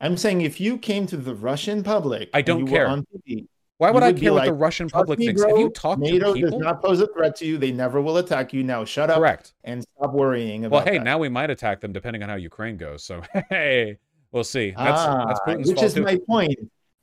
I'm 0.00 0.16
saying 0.16 0.42
if 0.42 0.60
you 0.60 0.78
came 0.78 1.06
to 1.08 1.16
the 1.16 1.34
Russian 1.34 1.82
public, 1.82 2.30
I 2.32 2.42
don't 2.42 2.60
you 2.60 2.66
were 2.66 2.70
care. 2.70 2.86
on 2.86 3.04
TV, 3.26 3.46
Why 3.78 3.90
would 3.90 4.02
I 4.02 4.06
would 4.08 4.14
be 4.16 4.20
care 4.20 4.32
what 4.32 4.44
the 4.44 4.52
Russian 4.52 4.88
public 4.90 5.18
me, 5.18 5.26
thinks? 5.26 5.42
Have 5.44 5.50
bro, 5.50 5.58
you 5.58 5.70
talked 5.70 6.00
NATO 6.00 6.34
to 6.34 6.34
people? 6.34 6.50
does 6.50 6.58
not 6.58 6.82
pose 6.82 7.00
a 7.00 7.06
threat 7.08 7.36
to 7.36 7.46
you. 7.46 7.58
They 7.58 7.72
never 7.72 8.00
will 8.00 8.16
attack 8.18 8.52
you. 8.52 8.62
Now 8.64 8.84
shut 8.84 9.10
up 9.10 9.18
Correct. 9.18 9.54
and 9.64 9.82
stop 9.82 10.12
worrying 10.12 10.62
Well, 10.70 10.80
about 10.82 10.88
hey, 10.88 10.98
that. 10.98 11.04
now 11.04 11.18
we 11.18 11.28
might 11.28 11.50
attack 11.50 11.80
them 11.80 11.92
depending 11.92 12.22
on 12.22 12.28
how 12.28 12.36
Ukraine 12.36 12.76
goes. 12.76 13.04
So 13.04 13.22
hey, 13.50 13.98
we'll 14.32 14.44
see. 14.44 14.74
That's 14.84 15.08
ah, 15.08 15.26
that's 15.26 15.40
Putin's 15.40 15.68
which 15.68 15.76
fault 15.76 15.86
is 15.86 15.94
too. 15.94 16.02
my 16.02 16.18
point. 16.26 16.58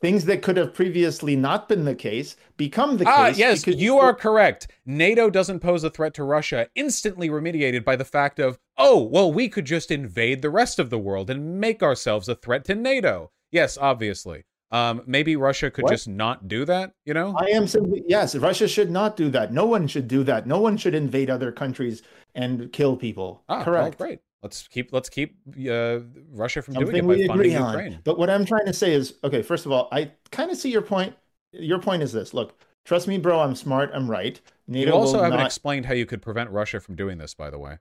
Things 0.05 0.25
that 0.25 0.43
could 0.43 0.55
have 0.57 0.71
previously 0.71 1.35
not 1.35 1.67
been 1.67 1.83
the 1.83 1.95
case 1.95 2.35
become 2.57 2.97
the 2.97 3.07
Ah, 3.09 3.29
case. 3.29 3.39
yes, 3.39 3.63
because 3.65 3.81
you 3.81 3.97
are 3.97 4.13
correct. 4.13 4.67
NATO 4.85 5.31
doesn't 5.31 5.61
pose 5.61 5.83
a 5.83 5.89
threat 5.89 6.13
to 6.13 6.23
Russia, 6.23 6.67
instantly 6.75 7.27
remediated 7.27 7.83
by 7.83 7.95
the 7.95 8.05
fact 8.05 8.39
of, 8.39 8.59
oh, 8.77 9.01
well, 9.01 9.33
we 9.33 9.49
could 9.49 9.65
just 9.65 9.89
invade 9.89 10.43
the 10.43 10.51
rest 10.51 10.77
of 10.77 10.91
the 10.91 10.99
world 10.99 11.31
and 11.31 11.59
make 11.59 11.81
ourselves 11.81 12.29
a 12.29 12.35
threat 12.35 12.65
to 12.65 12.75
NATO. 12.75 13.31
Yes, 13.51 13.79
obviously. 13.79 14.43
Um, 14.69 15.01
maybe 15.07 15.35
Russia 15.35 15.71
could 15.71 15.85
What? 15.85 15.91
just 15.93 16.07
not 16.07 16.47
do 16.47 16.65
that, 16.65 16.91
you 17.05 17.15
know? 17.15 17.35
I 17.35 17.45
am 17.45 17.65
simply 17.65 18.03
yes. 18.07 18.35
Russia 18.35 18.67
should 18.67 18.91
not 18.91 19.17
do 19.17 19.31
that. 19.31 19.51
No 19.51 19.65
one 19.65 19.87
should 19.87 20.07
do 20.07 20.23
that. 20.25 20.45
No 20.45 20.59
one 20.59 20.77
should 20.77 20.93
invade 20.93 21.31
other 21.31 21.51
countries 21.51 22.03
and 22.35 22.71
kill 22.71 22.95
people. 22.95 23.41
Ah, 23.49 23.55
well, 23.55 23.65
Correct. 23.65 23.97
great. 23.97 24.19
Let's 24.45 24.67
keep 24.67 24.93
let's 24.93 25.09
keep 25.09 25.37
uh, 25.69 25.99
Russia 26.31 26.61
from 26.61 26.75
doing 26.75 26.95
it 26.97 27.01
by 27.01 27.15
we 27.15 27.27
funding 27.27 27.55
agree 27.55 27.55
on. 27.55 27.73
Ukraine. 27.73 27.99
But 28.03 28.19
what 28.19 28.29
I'm 28.29 28.45
trying 28.45 28.67
to 28.67 28.73
say 28.73 28.93
is, 28.93 29.15
okay, 29.23 29.41
first 29.41 29.65
of 29.65 29.71
all, 29.71 29.87
I 29.91 30.11
kind 30.31 30.51
of 30.51 30.57
see 30.57 30.69
your 30.71 30.83
point. 30.83 31.15
Your 31.51 31.79
point 31.79 32.03
is 32.03 32.11
this: 32.11 32.31
look, 32.33 32.49
trust 32.83 33.07
me, 33.07 33.17
bro. 33.17 33.39
I'm 33.39 33.55
smart. 33.55 33.89
I'm 33.93 34.07
right. 34.09 34.39
NATO 34.67 34.91
You 34.91 34.95
also 34.95 35.17
haven't 35.23 35.39
not. 35.39 35.47
explained 35.47 35.87
how 35.87 35.95
you 35.95 36.05
could 36.05 36.21
prevent 36.21 36.51
Russia 36.51 36.79
from 36.79 36.95
doing 36.95 37.17
this, 37.17 37.33
by 37.33 37.49
the 37.49 37.57
way. 37.57 37.79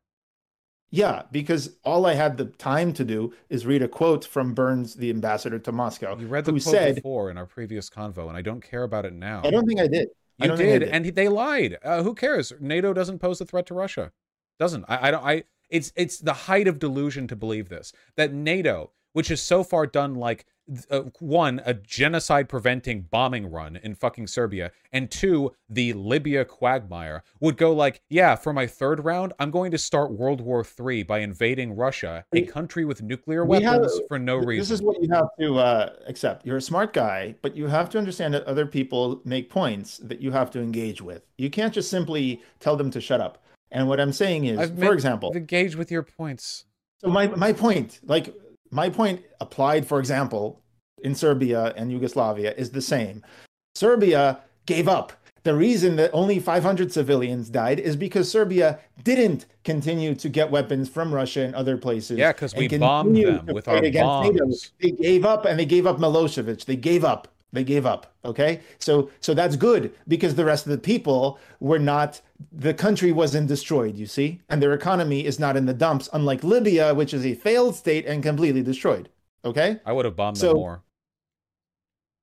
yeah, 0.90 1.22
because 1.32 1.76
all 1.84 2.06
I 2.06 2.14
had 2.14 2.36
the 2.38 2.46
time 2.46 2.92
to 2.94 3.04
do 3.04 3.34
is 3.50 3.66
read 3.66 3.82
a 3.82 3.88
quote 3.88 4.24
from 4.24 4.54
Burns, 4.54 4.94
the 4.94 5.10
ambassador 5.10 5.58
to 5.58 5.72
Moscow, 5.72 6.16
You 6.16 6.28
read 6.28 6.44
the 6.46 6.52
who 6.52 6.60
quote 6.60 6.74
said, 6.74 6.94
before 6.94 7.30
in 7.30 7.36
our 7.36 7.46
previous 7.46 7.90
convo, 7.90 8.28
and 8.28 8.36
I 8.36 8.42
don't 8.42 8.62
care 8.62 8.84
about 8.84 9.04
it 9.04 9.12
now. 9.12 9.42
"I 9.44 9.50
don't 9.50 9.66
think 9.66 9.80
I 9.80 9.88
did. 9.88 10.08
You 10.38 10.52
I 10.52 10.56
did, 10.56 10.82
and 10.82 11.04
they 11.06 11.28
lied. 11.28 11.78
Uh, 11.84 12.02
who 12.02 12.14
cares? 12.14 12.52
NATO 12.60 12.92
doesn't 12.92 13.18
pose 13.18 13.40
a 13.40 13.44
threat 13.44 13.66
to 13.66 13.74
Russia. 13.74 14.12
Doesn't. 14.58 14.84
I, 14.88 15.08
I 15.08 15.10
don't. 15.10 15.24
I. 15.24 15.44
It's 15.74 15.92
it's 15.96 16.18
the 16.18 16.32
height 16.32 16.68
of 16.68 16.78
delusion 16.78 17.26
to 17.26 17.34
believe 17.34 17.68
this 17.68 17.92
that 18.14 18.32
NATO, 18.32 18.92
which 19.12 19.26
has 19.26 19.42
so 19.42 19.64
far 19.64 19.88
done 19.88 20.14
like 20.14 20.46
uh, 20.88 21.02
one 21.18 21.60
a 21.66 21.74
genocide 21.74 22.48
preventing 22.48 23.02
bombing 23.02 23.50
run 23.50 23.76
in 23.76 23.96
fucking 23.96 24.28
Serbia, 24.28 24.70
and 24.92 25.10
two 25.10 25.52
the 25.68 25.92
Libya 25.92 26.44
quagmire, 26.44 27.24
would 27.40 27.56
go 27.56 27.72
like, 27.72 28.00
yeah, 28.08 28.36
for 28.36 28.52
my 28.52 28.68
third 28.68 29.04
round, 29.04 29.32
I'm 29.40 29.50
going 29.50 29.72
to 29.72 29.78
start 29.78 30.12
World 30.12 30.40
War 30.40 30.62
Three 30.62 31.02
by 31.02 31.18
invading 31.18 31.74
Russia, 31.74 32.24
a 32.32 32.42
country 32.42 32.84
with 32.84 33.02
nuclear 33.02 33.44
we 33.44 33.58
weapons, 33.58 34.00
for 34.06 34.18
no 34.18 34.38
Th- 34.38 34.46
reason. 34.46 34.60
This 34.62 34.70
is 34.70 34.80
what 34.80 35.02
you 35.02 35.08
have 35.12 35.26
to 35.40 35.58
uh, 35.58 35.92
accept. 36.06 36.46
You're 36.46 36.58
a 36.58 36.62
smart 36.62 36.92
guy, 36.92 37.34
but 37.42 37.56
you 37.56 37.66
have 37.66 37.90
to 37.90 37.98
understand 37.98 38.32
that 38.34 38.44
other 38.44 38.64
people 38.64 39.22
make 39.24 39.50
points 39.50 39.98
that 39.98 40.22
you 40.22 40.30
have 40.30 40.52
to 40.52 40.60
engage 40.60 41.02
with. 41.02 41.26
You 41.36 41.50
can't 41.50 41.74
just 41.74 41.90
simply 41.90 42.42
tell 42.60 42.76
them 42.76 42.92
to 42.92 43.00
shut 43.00 43.20
up. 43.20 43.43
And 43.74 43.88
what 43.88 44.00
I'm 44.00 44.12
saying 44.12 44.46
is, 44.46 44.58
I've 44.58 44.78
for 44.78 44.94
example, 44.94 45.32
engage 45.34 45.76
with 45.76 45.90
your 45.90 46.04
points. 46.04 46.64
so 46.98 47.08
my 47.08 47.26
my 47.26 47.52
point, 47.52 48.00
like 48.04 48.34
my 48.70 48.88
point 48.88 49.20
applied, 49.40 49.86
for 49.86 49.98
example, 49.98 50.62
in 51.02 51.14
Serbia 51.14 51.74
and 51.76 51.92
Yugoslavia 51.92 52.54
is 52.54 52.70
the 52.70 52.80
same. 52.80 53.22
Serbia 53.74 54.40
gave 54.66 54.88
up. 54.88 55.12
The 55.42 55.54
reason 55.54 55.96
that 55.96 56.10
only 56.14 56.38
500 56.38 56.90
civilians 56.90 57.50
died 57.50 57.78
is 57.78 57.96
because 57.96 58.30
Serbia 58.30 58.78
didn't 59.02 59.44
continue 59.62 60.14
to 60.14 60.28
get 60.30 60.50
weapons 60.50 60.88
from 60.88 61.12
Russia 61.12 61.42
and 61.42 61.54
other 61.54 61.76
places. 61.76 62.16
Yeah, 62.16 62.32
because 62.32 62.54
we 62.54 62.66
bombed 62.68 63.14
them 63.14 63.44
with 63.46 63.68
our 63.68 63.76
against 63.76 64.32
NATO. 64.32 64.46
bombs. 64.46 64.72
They 64.80 64.92
gave 64.92 65.26
up 65.26 65.44
and 65.44 65.58
they 65.58 65.66
gave 65.66 65.86
up 65.86 65.98
Milosevic. 65.98 66.64
They 66.64 66.76
gave 66.76 67.04
up. 67.04 67.28
They 67.54 67.64
gave 67.64 67.86
up. 67.86 68.12
Okay, 68.24 68.60
so 68.78 69.10
so 69.20 69.32
that's 69.32 69.54
good 69.56 69.92
because 70.08 70.34
the 70.34 70.44
rest 70.44 70.66
of 70.66 70.72
the 70.72 70.78
people 70.78 71.38
were 71.60 71.78
not. 71.78 72.20
The 72.52 72.74
country 72.74 73.12
wasn't 73.12 73.46
destroyed. 73.48 73.96
You 73.96 74.06
see, 74.06 74.40
and 74.48 74.60
their 74.60 74.74
economy 74.74 75.24
is 75.24 75.38
not 75.38 75.56
in 75.56 75.66
the 75.66 75.72
dumps. 75.72 76.08
Unlike 76.12 76.42
Libya, 76.44 76.92
which 76.94 77.14
is 77.14 77.24
a 77.24 77.34
failed 77.34 77.76
state 77.76 78.04
and 78.06 78.22
completely 78.22 78.62
destroyed. 78.62 79.08
Okay, 79.44 79.80
I 79.86 79.92
would 79.92 80.04
have 80.04 80.16
bombed 80.16 80.36
So- 80.38 80.48
them 80.48 80.56
more. 80.56 80.82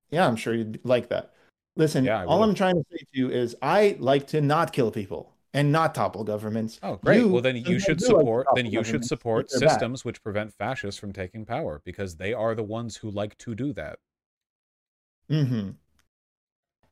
yeah, 0.10 0.28
I'm 0.28 0.36
sure 0.36 0.54
you'd 0.54 0.80
like 0.84 1.08
that. 1.10 1.32
Listen, 1.78 2.04
Yeah, 2.04 2.26
all. 2.26 2.44
I'm 2.44 2.54
trying 2.54 2.76
to 2.76 2.84
say 2.92 2.98
to 2.98 3.08
you 3.14 3.30
is 3.30 3.56
I 3.62 3.96
like 4.00 4.28
to 4.28 4.42
not 4.42 4.74
kill 4.74 4.92
people 4.92 5.32
and 5.54 5.72
not 5.72 5.96
topple 5.96 6.26
governments. 6.26 6.78
Oh, 6.84 6.98
great. 6.98 7.20
You 7.20 7.30
well, 7.30 7.42
then 7.42 7.56
you 7.56 7.80
should 7.80 7.98
do 8.00 8.08
like 8.08 8.20
support. 8.20 8.48
Then 8.56 8.66
you 8.66 8.84
should 8.84 9.06
support 9.06 9.46
if 9.46 9.52
they're 9.52 9.70
bad. 9.70 9.74
systems 9.76 10.04
which 10.04 10.22
prevent 10.22 10.54
fascists 10.54 11.00
from 11.00 11.14
taking 11.14 11.46
power 11.46 11.82
because 11.86 12.18
they 12.18 12.34
are 12.34 12.54
the 12.56 12.64
ones 12.64 12.98
who 12.98 13.10
like 13.10 13.38
to 13.38 13.56
do 13.56 13.72
that. 13.74 14.00
Hmm 15.32 15.70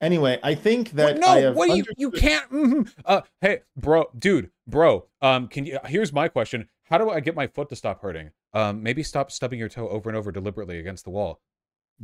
Anyway, 0.00 0.38
I 0.42 0.54
think 0.54 0.88
What- 0.92 0.96
that 0.96 1.18
no, 1.18 1.26
I 1.26 1.40
have 1.42 1.56
what 1.56 1.68
do 1.68 1.76
you? 1.76 1.84
You 1.98 2.10
can't. 2.10 2.50
mhm. 2.50 2.90
Uh, 3.04 3.20
hey, 3.42 3.60
bro, 3.76 4.06
dude, 4.18 4.50
bro. 4.66 5.06
Um, 5.20 5.46
can 5.46 5.66
you? 5.66 5.78
Here's 5.84 6.10
my 6.10 6.26
question: 6.28 6.68
How 6.84 6.96
do 6.96 7.10
I 7.10 7.20
get 7.20 7.34
my 7.34 7.46
foot 7.46 7.68
to 7.68 7.76
stop 7.76 8.00
hurting? 8.00 8.30
Um, 8.54 8.82
maybe 8.82 9.02
stop 9.02 9.30
stubbing 9.30 9.58
your 9.58 9.68
toe 9.68 9.88
over 9.90 10.08
and 10.08 10.16
over 10.16 10.32
deliberately 10.32 10.78
against 10.78 11.04
the 11.04 11.10
wall. 11.10 11.40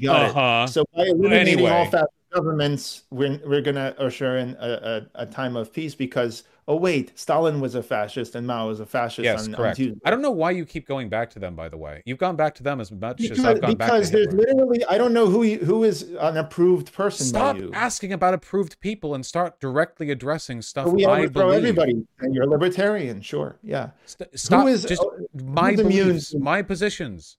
Got 0.00 0.22
it. 0.30 0.36
Uh-huh. 0.36 0.66
So 0.66 0.84
by 0.94 1.04
eliminating 1.04 1.60
all 1.60 1.68
Anyway. 1.72 1.90
fascist 1.90 2.10
governments, 2.34 3.04
we're 3.10 3.40
we're 3.46 3.62
gonna 3.62 3.94
usher 3.98 4.36
in 4.36 4.56
a, 4.60 5.06
a, 5.16 5.22
a 5.22 5.26
time 5.26 5.56
of 5.56 5.72
peace 5.72 5.94
because 5.94 6.42
oh 6.68 6.76
wait, 6.76 7.16
Stalin 7.18 7.60
was 7.60 7.74
a 7.74 7.82
fascist 7.82 8.34
and 8.34 8.46
Mao 8.46 8.68
was 8.68 8.80
a 8.80 8.86
fascist. 8.86 9.24
Yes, 9.24 9.44
on, 9.46 9.54
on 9.54 9.56
correct. 9.60 9.76
Tuesday. 9.76 10.00
I 10.04 10.10
don't 10.10 10.22
know 10.22 10.30
why 10.30 10.50
you 10.50 10.64
keep 10.64 10.86
going 10.86 11.08
back 11.08 11.30
to 11.30 11.38
them. 11.38 11.54
By 11.54 11.68
the 11.68 11.76
way, 11.76 12.02
you've 12.04 12.18
gone 12.18 12.36
back 12.36 12.54
to 12.56 12.62
them 12.62 12.80
as 12.80 12.90
much 12.90 13.20
as 13.22 13.44
I've 13.44 13.60
gone 13.60 13.74
back 13.76 13.88
because 13.88 14.10
to 14.10 14.16
there's 14.16 14.34
literally 14.34 14.84
I 14.86 14.98
don't 14.98 15.12
know 15.12 15.26
who 15.26 15.42
you, 15.42 15.58
who 15.58 15.84
is 15.84 16.02
an 16.20 16.36
approved 16.36 16.92
person 16.92 17.26
Stop 17.26 17.56
by 17.56 17.62
you. 17.62 17.70
asking 17.72 18.12
about 18.12 18.34
approved 18.34 18.80
people 18.80 19.14
and 19.14 19.24
start 19.24 19.60
directly 19.60 20.10
addressing 20.10 20.62
stuff 20.62 20.88
we 20.88 21.04
I 21.06 21.20
overthrow 21.20 21.48
believe. 21.48 21.58
everybody. 21.58 22.06
And 22.20 22.34
you're 22.34 22.44
a 22.44 22.50
libertarian, 22.50 23.20
sure, 23.20 23.58
yeah. 23.62 23.90
St- 24.06 24.38
stop. 24.38 24.66
is- 24.68 24.84
just 24.84 25.02
oh, 25.02 25.26
my 25.34 25.70
immune 25.70 26.08
beliefs, 26.08 26.34
my 26.34 26.62
positions. 26.62 27.36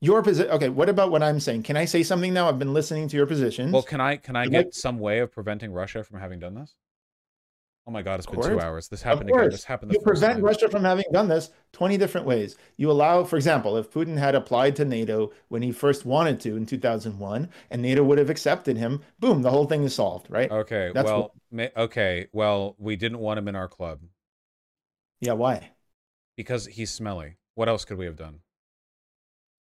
Your 0.00 0.20
position. 0.20 0.50
Okay, 0.50 0.68
what 0.68 0.88
about 0.88 1.12
what 1.12 1.22
I'm 1.22 1.38
saying? 1.38 1.62
Can 1.62 1.76
I 1.76 1.84
say 1.84 2.02
something 2.02 2.34
now? 2.34 2.48
I've 2.48 2.58
been 2.58 2.74
listening 2.74 3.06
to 3.06 3.16
your 3.16 3.26
positions. 3.26 3.72
Well, 3.72 3.84
can 3.84 4.00
I 4.00 4.16
can 4.16 4.34
I 4.34 4.46
get 4.46 4.74
some 4.74 4.98
way 4.98 5.20
of 5.20 5.30
preventing 5.30 5.72
Russia 5.72 6.02
from 6.02 6.18
having 6.18 6.40
done 6.40 6.56
this? 6.56 6.74
Oh 7.86 7.90
my 7.90 8.02
God, 8.02 8.20
it's 8.20 8.26
been 8.26 8.40
two 8.40 8.60
hours. 8.60 8.88
This 8.88 9.02
happened 9.02 9.30
again. 9.30 9.50
This 9.50 9.64
happened 9.64 9.92
you 9.92 9.98
prevent 10.00 10.34
time. 10.34 10.44
Russia 10.44 10.68
from 10.68 10.84
having 10.84 11.04
done 11.12 11.26
this 11.28 11.50
20 11.72 11.96
different 11.96 12.26
ways. 12.26 12.56
You 12.76 12.90
allow, 12.92 13.24
for 13.24 13.36
example, 13.36 13.76
if 13.76 13.90
Putin 13.90 14.16
had 14.16 14.36
applied 14.36 14.76
to 14.76 14.84
NATO 14.84 15.32
when 15.48 15.62
he 15.62 15.72
first 15.72 16.06
wanted 16.06 16.38
to 16.40 16.56
in 16.56 16.64
2001, 16.64 17.48
and 17.70 17.82
NATO 17.82 18.04
would 18.04 18.18
have 18.18 18.30
accepted 18.30 18.76
him, 18.76 19.02
boom, 19.18 19.42
the 19.42 19.50
whole 19.50 19.66
thing 19.66 19.82
is 19.82 19.94
solved, 19.94 20.30
right? 20.30 20.50
Okay, 20.50 20.92
That's 20.94 21.06
well, 21.06 21.32
ma- 21.50 21.68
okay, 21.76 22.28
well, 22.32 22.76
we 22.78 22.94
didn't 22.94 23.18
want 23.18 23.38
him 23.38 23.48
in 23.48 23.56
our 23.56 23.68
club 23.68 24.00
Yeah, 25.20 25.32
why? 25.32 25.70
because 26.36 26.66
he's 26.66 26.92
smelly. 26.92 27.36
What 27.54 27.68
else 27.68 27.84
could 27.84 27.98
we 27.98 28.06
have 28.06 28.16
done? 28.16 28.40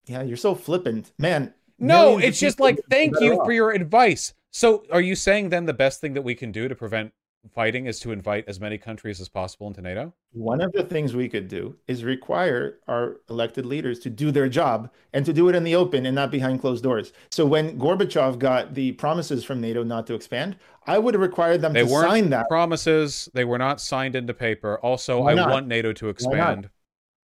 Yeah, 0.06 0.22
you're 0.24 0.38
so 0.38 0.56
flippant, 0.56 1.12
man. 1.18 1.54
No, 1.80 2.18
it's 2.20 2.40
just 2.40 2.60
like 2.60 2.80
thank 2.90 3.20
you 3.20 3.40
off. 3.40 3.46
for 3.46 3.52
your 3.52 3.72
advice. 3.72 4.34
So, 4.52 4.84
are 4.92 5.02
you 5.02 5.16
saying 5.16 5.50
then 5.50 5.66
the 5.66 5.74
best 5.74 6.02
thing 6.02 6.14
that 6.14 6.22
we 6.24 6.36
can 6.36 6.52
do 6.52 6.68
to 6.68 6.76
prevent 6.76 7.14
fighting 7.54 7.86
is 7.88 8.00
to 8.02 8.12
invite 8.12 8.46
as 8.48 8.60
many 8.60 8.78
countries 8.78 9.20
as 9.20 9.28
possible 9.30 9.68
into 9.68 9.82
NATO? 9.82 10.14
One 10.32 10.62
of 10.62 10.72
the 10.72 10.84
things 10.84 11.16
we 11.16 11.28
could 11.28 11.48
do 11.48 11.76
is 11.88 12.04
require 12.04 12.80
our 12.88 13.18
elected 13.30 13.66
leaders 13.66 14.00
to 14.00 14.10
do 14.10 14.32
their 14.32 14.48
job 14.48 14.90
and 15.14 15.26
to 15.26 15.34
do 15.34 15.50
it 15.50 15.56
in 15.56 15.64
the 15.64 15.76
open 15.76 16.06
and 16.06 16.16
not 16.16 16.32
behind 16.32 16.62
closed 16.62 16.84
doors. 16.84 17.14
So 17.30 17.46
when 17.46 17.78
Gorbachev 17.80 18.40
got 18.40 18.74
the 18.74 18.94
promises 18.94 19.44
from 19.44 19.60
NATO 19.62 19.84
not 19.84 20.08
to 20.08 20.14
expand, 20.14 20.58
I 20.88 20.98
would 21.00 21.14
have 21.14 21.22
required 21.22 21.62
them 21.62 21.74
They 21.74 21.86
to 21.86 21.92
weren't 21.92 22.10
sign 22.10 22.30
that. 22.32 22.48
promises. 22.48 23.30
They 23.34 23.46
were 23.46 23.58
not 23.58 23.82
signed 23.82 24.16
into 24.16 24.34
paper. 24.34 24.80
Also, 24.80 25.22
Why 25.22 25.32
I 25.32 25.36
not? 25.36 25.50
want 25.50 25.68
NATO 25.68 25.94
to 25.94 26.10
expand. 26.10 26.70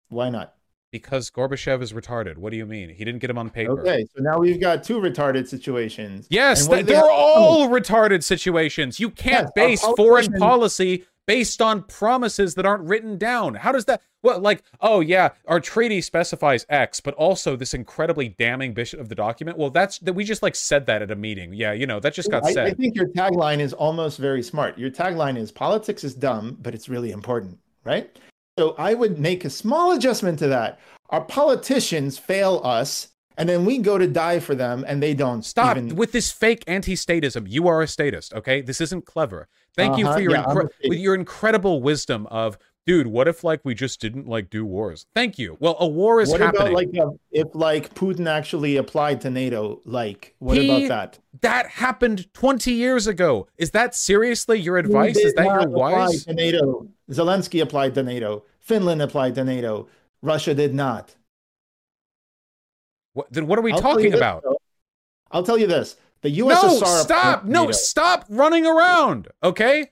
Why 0.10 0.30
not? 0.30 0.56
Because 0.92 1.30
Gorbachev 1.30 1.82
is 1.82 1.92
retarded. 1.92 2.38
What 2.38 2.52
do 2.52 2.58
you 2.58 2.66
mean? 2.66 2.90
He 2.90 3.04
didn't 3.04 3.20
get 3.20 3.30
him 3.30 3.38
on 3.38 3.50
paper. 3.50 3.80
Okay, 3.82 4.06
so 4.16 4.24
now 4.24 4.40
we've 4.40 4.60
got 4.60 4.84
two 4.84 5.00
retarded 5.00 5.48
situations. 5.48 6.28
Yes, 6.30 6.62
And 6.62 6.70
what 6.70 6.76
they, 6.78 6.82
do 6.84 6.88
they 6.88 6.94
they're 6.94 7.12
all 7.12 7.68
retarded 7.68 8.24
situations. 8.24 9.00
You 9.00 9.10
can't 9.10 9.50
Yes, 9.56 9.82
base 9.82 9.82
foreign 9.98 10.32
policy 10.34 11.06
based 11.28 11.62
on 11.62 11.84
promises 11.84 12.56
that 12.56 12.66
aren't 12.66 12.84
written 12.86 13.18
down. 13.18 13.54
How 13.56 13.72
does 13.72 13.86
that? 13.86 14.02
Well, 14.24 14.40
like, 14.40 14.64
oh 14.82 15.02
yeah, 15.02 15.30
our 15.46 15.60
treaty 15.60 16.02
specifies 16.02 16.66
X, 16.70 17.00
but 17.00 17.14
also 17.14 17.56
this 17.56 17.74
incredibly 17.74 18.30
damning 18.30 18.74
bit 18.74 18.94
of 18.94 19.10
the 19.10 19.16
document. 19.16 19.58
Well, 19.58 19.70
that's 19.70 20.00
that 20.00 20.14
we 20.14 20.24
just 20.24 20.42
like 20.42 20.56
said 20.56 20.88
that 20.88 21.04
at 21.04 21.12
a 21.12 21.16
meeting. 21.16 21.54
Yeah, 21.54 21.74
you 21.74 21.86
know 21.86 22.00
that 22.00 22.14
just 22.14 22.32
got 22.32 22.46
I, 22.46 22.66
I 22.68 22.74
think 22.74 22.96
your 22.96 23.10
tagline 23.10 23.60
is 23.60 23.74
almost 23.74 24.18
very 24.18 24.42
smart. 24.42 24.78
Your 24.78 24.90
tagline 24.90 25.38
is 25.38 25.52
politics 25.52 26.04
is 26.04 26.16
dumb, 26.16 26.58
but 26.62 26.74
it's 26.74 26.90
really 26.90 27.12
important, 27.12 27.60
right? 27.84 28.18
So 28.58 28.74
I 28.78 28.94
would 28.96 29.20
make 29.20 29.46
a 29.46 29.50
small 29.50 29.92
adjustment 29.92 30.40
to 30.40 30.48
that. 30.48 30.80
Our 31.10 31.22
politicians 31.22 32.18
fail 32.18 32.60
us, 32.64 33.10
and 33.38 33.48
then 33.48 33.66
we 33.66 33.78
go 33.78 33.98
to 34.00 34.08
die 34.08 34.40
for 34.40 34.56
them, 34.56 34.84
and 34.88 35.02
they 35.02 35.14
don't 35.14 35.44
Stop 35.44 35.78
even. 35.78 35.96
with 35.96 36.12
this 36.12 36.32
fake 36.32 36.64
anti-statism. 36.68 37.46
You 37.48 37.68
are 37.68 37.84
a 37.84 37.88
statist, 37.88 38.34
okay? 38.34 38.62
This 38.62 38.82
isn't 38.82 39.06
clever. 39.06 39.48
Thank 39.76 39.98
you 39.98 40.06
Uh-huh, 40.06 40.16
for 40.16 40.22
your 40.22 40.32
yeah, 40.32 40.72
your 40.82 41.14
incredible 41.14 41.82
wisdom 41.84 42.26
of, 42.28 42.58
dude. 42.88 43.06
What 43.06 43.28
if 43.28 43.44
like 43.44 43.60
we 43.64 43.76
just 43.76 44.02
didn't 44.02 44.28
like 44.28 44.50
do 44.50 44.66
wars? 44.66 45.06
Thank 45.14 45.38
you. 45.38 45.58
Well, 45.60 45.76
a 45.80 45.88
war 45.88 46.20
is 46.22 46.30
what 46.30 46.42
happening. 46.42 46.62
about 46.70 46.74
like 46.74 46.98
uh, 46.98 47.12
if 47.32 47.48
like 47.54 47.94
Putin 47.94 48.28
actually 48.28 48.78
applied 48.78 49.22
to 49.22 49.30
NATO? 49.30 49.82
Like, 49.86 50.34
what 50.40 50.58
He- 50.58 50.86
about 50.86 50.88
that? 50.90 51.20
that 51.42 51.68
happened 51.68 52.34
20 52.34 52.72
years 52.72 53.06
ago. 53.06 53.48
Is 53.58 53.72
that 53.72 53.94
seriously 53.94 54.60
your 54.60 54.78
advice? 54.78 55.18
Is 55.18 55.36
that 55.36 55.46
your 55.46 55.70
wise? 55.70 56.26
To 56.26 56.34
NATO. 56.34 56.88
Zelensky 57.12 57.62
applied 57.62 57.94
to 57.94 58.02
NATO. 58.02 58.44
Finland 58.60 59.02
applied 59.04 59.36
to 59.36 59.44
NATO. 59.44 59.88
Russia 60.24 60.56
did 60.56 60.74
not. 60.74 61.16
What, 63.14 63.32
then 63.32 63.46
what 63.46 63.60
are 63.60 63.62
we 63.62 63.74
I'll 63.74 63.82
talking 63.82 64.12
this, 64.12 64.20
about? 64.20 64.44
though. 64.44 64.58
I'll 65.32 65.44
tell 65.44 65.58
you 65.58 65.68
this: 65.68 65.96
the 66.22 66.32
No, 66.32 66.80
stop. 66.80 67.46
No, 67.46 67.62
NATO. 67.62 67.72
stop 67.74 68.26
running 68.30 68.66
around. 68.66 69.28
Okay? 69.44 69.92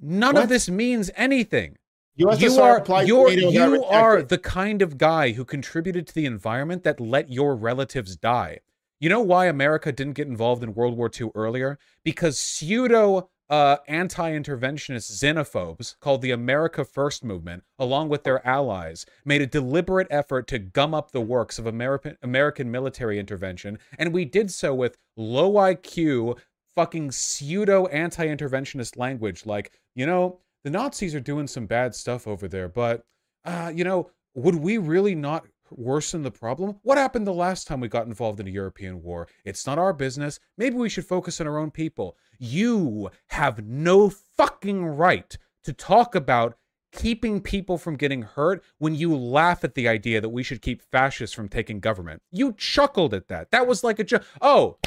None 0.00 0.36
of 0.36 0.48
this 0.48 0.68
means 0.68 1.10
anything. 1.16 1.77
USSR 2.18 3.06
you 3.06 3.20
are 3.20 3.30
you're, 3.30 3.30
you 3.30 3.84
are 3.84 4.22
the 4.22 4.38
kind 4.38 4.82
of 4.82 4.98
guy 4.98 5.32
who 5.32 5.44
contributed 5.44 6.06
to 6.08 6.14
the 6.14 6.26
environment 6.26 6.82
that 6.82 6.98
let 6.98 7.30
your 7.30 7.54
relatives 7.54 8.16
die. 8.16 8.58
You 8.98 9.08
know 9.08 9.20
why 9.20 9.46
America 9.46 9.92
didn't 9.92 10.14
get 10.14 10.26
involved 10.26 10.64
in 10.64 10.74
World 10.74 10.96
War 10.96 11.08
II 11.08 11.30
earlier? 11.36 11.78
Because 12.02 12.36
pseudo 12.36 13.30
uh, 13.48 13.76
anti-interventionist 13.86 15.12
xenophobes 15.12 15.94
called 16.00 16.20
the 16.20 16.32
America 16.32 16.84
First 16.84 17.24
movement, 17.24 17.62
along 17.78 18.08
with 18.08 18.24
their 18.24 18.46
allies, 18.46 19.06
made 19.24 19.40
a 19.40 19.46
deliberate 19.46 20.08
effort 20.10 20.48
to 20.48 20.58
gum 20.58 20.94
up 20.94 21.12
the 21.12 21.20
works 21.20 21.58
of 21.58 21.66
American 21.66 22.18
American 22.22 22.68
military 22.70 23.20
intervention, 23.20 23.78
and 23.96 24.12
we 24.12 24.24
did 24.24 24.50
so 24.50 24.74
with 24.74 24.98
low 25.16 25.52
IQ, 25.52 26.36
fucking 26.74 27.12
pseudo 27.12 27.86
anti-interventionist 27.86 28.96
language, 28.96 29.46
like 29.46 29.70
you 29.94 30.04
know 30.04 30.40
the 30.64 30.70
Nazis 30.70 31.14
are 31.14 31.20
doing 31.20 31.46
some 31.46 31.66
bad 31.66 31.94
stuff 31.94 32.26
over 32.26 32.48
there, 32.48 32.68
but 32.68 33.04
uh, 33.44 33.72
you 33.74 33.84
know, 33.84 34.10
would 34.34 34.56
we 34.56 34.78
really 34.78 35.14
not 35.14 35.46
worsen 35.70 36.22
the 36.22 36.30
problem? 36.30 36.76
What 36.82 36.98
happened 36.98 37.26
the 37.26 37.32
last 37.32 37.66
time 37.66 37.80
we 37.80 37.88
got 37.88 38.06
involved 38.06 38.40
in 38.40 38.46
a 38.46 38.50
European 38.50 39.02
war? 39.02 39.28
It's 39.44 39.66
not 39.66 39.78
our 39.78 39.92
business. 39.92 40.38
Maybe 40.56 40.76
we 40.76 40.88
should 40.88 41.06
focus 41.06 41.40
on 41.40 41.46
our 41.46 41.58
own 41.58 41.70
people. 41.70 42.16
You 42.38 43.10
have 43.28 43.64
no 43.64 44.10
fucking 44.10 44.84
right 44.84 45.36
to 45.64 45.72
talk 45.72 46.14
about 46.14 46.56
keeping 46.92 47.40
people 47.40 47.76
from 47.76 47.96
getting 47.96 48.22
hurt 48.22 48.64
when 48.78 48.94
you 48.94 49.14
laugh 49.16 49.62
at 49.62 49.74
the 49.74 49.88
idea 49.88 50.20
that 50.20 50.30
we 50.30 50.42
should 50.42 50.62
keep 50.62 50.82
fascists 50.82 51.34
from 51.34 51.48
taking 51.48 51.80
government. 51.80 52.22
You 52.30 52.54
chuckled 52.54 53.12
at 53.12 53.28
that. 53.28 53.50
That 53.50 53.66
was 53.66 53.84
like 53.84 53.98
a 53.98 54.04
joke. 54.04 54.24
Oh, 54.40 54.78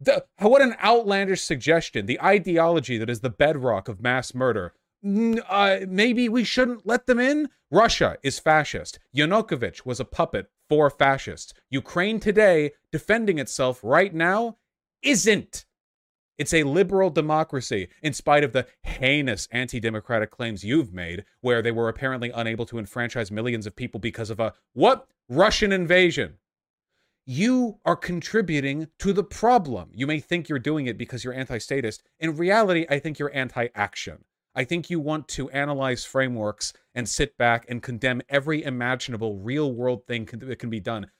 the, 0.00 0.24
what 0.38 0.62
an 0.62 0.74
outlandish 0.82 1.42
suggestion. 1.42 2.06
The 2.06 2.20
ideology 2.20 2.98
that 2.98 3.10
is 3.10 3.20
the 3.20 3.30
bedrock 3.30 3.88
of 3.88 4.02
mass 4.02 4.34
murder. 4.34 4.72
Uh, 5.04 5.80
maybe 5.86 6.28
we 6.28 6.44
shouldn't 6.44 6.86
let 6.86 7.06
them 7.06 7.20
in? 7.20 7.50
Russia 7.70 8.16
is 8.22 8.38
fascist. 8.38 8.98
Yanukovych 9.14 9.84
was 9.84 10.00
a 10.00 10.04
puppet 10.04 10.50
for 10.68 10.88
fascists. 10.88 11.52
Ukraine 11.68 12.20
today, 12.20 12.72
defending 12.90 13.38
itself 13.38 13.80
right 13.82 14.14
now, 14.14 14.56
isn't. 15.02 15.66
It's 16.38 16.54
a 16.54 16.64
liberal 16.64 17.10
democracy, 17.10 17.88
in 18.02 18.12
spite 18.12 18.42
of 18.42 18.52
the 18.52 18.66
heinous 18.82 19.46
anti 19.52 19.78
democratic 19.78 20.30
claims 20.30 20.64
you've 20.64 20.92
made, 20.92 21.24
where 21.40 21.62
they 21.62 21.70
were 21.70 21.88
apparently 21.88 22.30
unable 22.30 22.66
to 22.66 22.78
enfranchise 22.78 23.30
millions 23.30 23.66
of 23.66 23.76
people 23.76 24.00
because 24.00 24.30
of 24.30 24.40
a 24.40 24.54
what? 24.72 25.06
Russian 25.28 25.70
invasion. 25.70 26.38
You 27.26 27.78
are 27.84 27.96
contributing 27.96 28.88
to 28.98 29.12
the 29.12 29.24
problem. 29.24 29.90
You 29.94 30.06
may 30.06 30.20
think 30.20 30.48
you're 30.48 30.58
doing 30.58 30.86
it 30.86 30.98
because 30.98 31.24
you're 31.24 31.32
anti 31.32 31.58
statist. 31.58 32.02
In 32.18 32.36
reality, 32.36 32.84
I 32.90 32.98
think 32.98 33.18
you're 33.18 33.34
anti 33.34 33.68
action. 33.74 34.24
I 34.54 34.64
think 34.64 34.88
you 34.88 35.00
want 35.00 35.28
to 35.28 35.50
analyze 35.50 36.04
frameworks 36.04 36.72
and 36.94 37.08
sit 37.08 37.36
back 37.36 37.66
and 37.68 37.82
condemn 37.82 38.22
every 38.28 38.62
imaginable 38.62 39.36
real 39.38 39.72
world 39.72 40.06
thing 40.06 40.26
can, 40.26 40.38
that 40.40 40.58
can 40.58 40.70
be 40.70 40.80
done. 40.80 41.10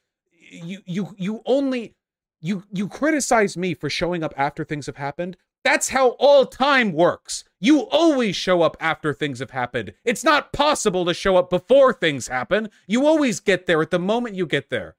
You, 0.50 0.80
you, 0.86 1.14
you 1.18 1.42
only 1.46 1.94
you 2.40 2.62
you 2.70 2.88
criticize 2.88 3.56
me 3.56 3.72
for 3.72 3.88
showing 3.88 4.22
up 4.22 4.34
after 4.36 4.64
things 4.64 4.84
have 4.86 4.98
happened. 4.98 5.38
That's 5.64 5.88
how 5.88 6.10
all 6.18 6.44
time 6.44 6.92
works. 6.92 7.42
You 7.58 7.88
always 7.88 8.36
show 8.36 8.60
up 8.60 8.76
after 8.80 9.14
things 9.14 9.38
have 9.38 9.52
happened. 9.52 9.94
It's 10.04 10.22
not 10.22 10.52
possible 10.52 11.06
to 11.06 11.14
show 11.14 11.36
up 11.38 11.48
before 11.48 11.94
things 11.94 12.28
happen. 12.28 12.68
You 12.86 13.06
always 13.06 13.40
get 13.40 13.64
there 13.64 13.80
at 13.80 13.90
the 13.90 13.98
moment 13.98 14.36
you 14.36 14.46
get 14.46 14.68
there. 14.68 14.96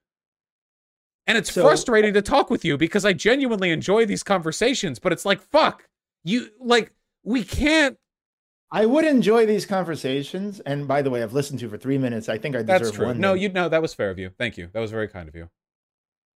And 1.28 1.38
it's 1.38 1.52
So- 1.54 1.62
frustrating 1.62 2.16
to 2.16 2.22
talk 2.24 2.50
with 2.50 2.66
you 2.66 2.78
because 2.78 3.06
I 3.06 3.14
genuinely 3.14 3.70
enjoy 3.70 4.08
these 4.08 4.24
conversations, 4.24 4.98
but 4.98 5.14
it's 5.14 5.26
like, 5.26 5.40
fuck. 5.40 5.88
You 6.24 6.50
like 6.60 6.94
we 7.24 7.44
can't 7.44 8.00
I 8.76 8.86
would 8.86 9.06
enjoy 9.06 9.46
these 9.46 9.66
conversations. 9.66 10.60
And 10.62 10.88
by 10.88 11.02
the 11.02 11.10
way, 11.10 11.24
I've 11.24 11.34
listened 11.34 11.60
to 11.62 11.70
for 11.70 11.78
three 11.78 11.98
minutes. 11.98 12.28
I 12.30 12.38
think 12.38 12.56
I 12.56 12.60
deserve 12.60 12.68
That's 12.82 12.92
true. 12.92 13.06
one. 13.08 13.20
No, 13.20 13.34
you 13.34 13.50
know 13.50 13.70
that 13.70 13.82
was 13.82 13.94
fair 13.94 14.10
of 14.10 14.20
you. 14.20 14.32
Thank 14.38 14.58
you. 14.58 14.70
That 14.74 14.80
was 14.82 14.92
very 14.92 15.08
kind 15.08 15.30
of 15.30 15.36
you. 15.36 15.50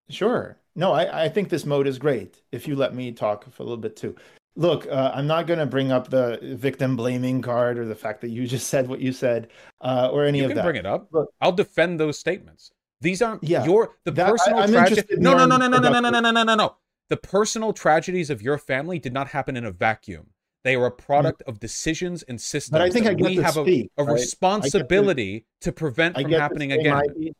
Sure. 0.10 0.58
No, 0.75 0.91
I, 0.93 1.25
I 1.25 1.30
think 1.30 1.49
this 1.49 1.65
mode 1.65 1.86
is 1.86 1.99
great. 1.99 2.41
If 2.52 2.67
you 2.67 2.75
let 2.75 2.95
me 2.95 3.12
talk 3.12 3.43
for 3.52 3.63
a 3.63 3.65
little 3.65 3.78
bit 3.78 3.95
too. 3.95 4.15
Look, 4.56 4.88
uh, 4.88 5.12
I'm 5.13 5.28
not 5.28 5.47
going 5.47 5.60
to 5.60 5.65
bring 5.65 5.91
up 5.91 6.10
the 6.10 6.39
victim 6.41 6.95
blaming 6.95 7.41
card 7.41 7.78
or 7.78 7.86
the 7.86 7.95
fact 7.95 8.21
that 8.21 8.30
you 8.30 8.47
just 8.47 8.67
said 8.67 8.88
what 8.88 8.99
you 8.99 9.12
said 9.12 9.49
uh, 9.82 10.10
or 10.12 10.25
any 10.25 10.39
You 10.39 10.45
of 10.45 10.49
can 10.52 10.58
that. 10.58 10.63
bring 10.63 10.75
it 10.78 10.86
up. 10.86 11.08
Look- 11.12 11.30
I'll 11.41 11.52
defend 11.52 11.99
those 11.99 12.17
statements. 12.17 12.71
These 13.02 13.21
aren't 13.21 13.43
Yeah, 13.43 13.63
your 13.65 13.95
the 14.06 14.12
that- 14.12 14.30
personal 14.30 14.60
I'm 14.60 14.71
tragedy. 14.71 15.15
no, 15.17 15.36
no, 15.38 15.45
no, 15.45 15.58
no, 15.58 15.67
no, 15.67 15.78
no, 15.80 15.99
no, 15.99 16.10
no, 16.10 16.19
no, 16.32 16.43
no, 16.43 16.56
no. 16.56 16.75
The 17.10 17.17
personal 17.17 17.71
tragedies 17.73 18.30
of 18.30 18.41
your 18.41 18.58
family 18.58 18.99
did 18.99 19.13
not 19.13 19.28
happen 19.30 19.56
in 19.58 19.65
a 19.65 19.71
vacuum. 19.71 20.28
They 20.63 20.76
are 20.76 20.88
a 20.88 20.91
product 20.91 21.41
of 21.48 21.60
decisions 21.60 22.24
and 22.24 22.39
systems. 22.39 22.72
Mm. 22.72 22.74
But 22.74 22.82
I 22.82 22.89
think 22.89 23.08
I 23.08 23.13
get 23.13 23.28
we 23.28 23.36
have 23.38 23.58
a, 23.58 23.63
speak, 23.63 23.91
a 23.98 24.04
right? 24.04 24.10
I 24.10 24.13
get 24.13 24.17
to- 24.17 24.24
responsibility 24.24 25.45
to 25.62 25.72
prevent 25.72 26.15
from 26.15 26.32
happening 26.32 26.72
again. 26.72 27.34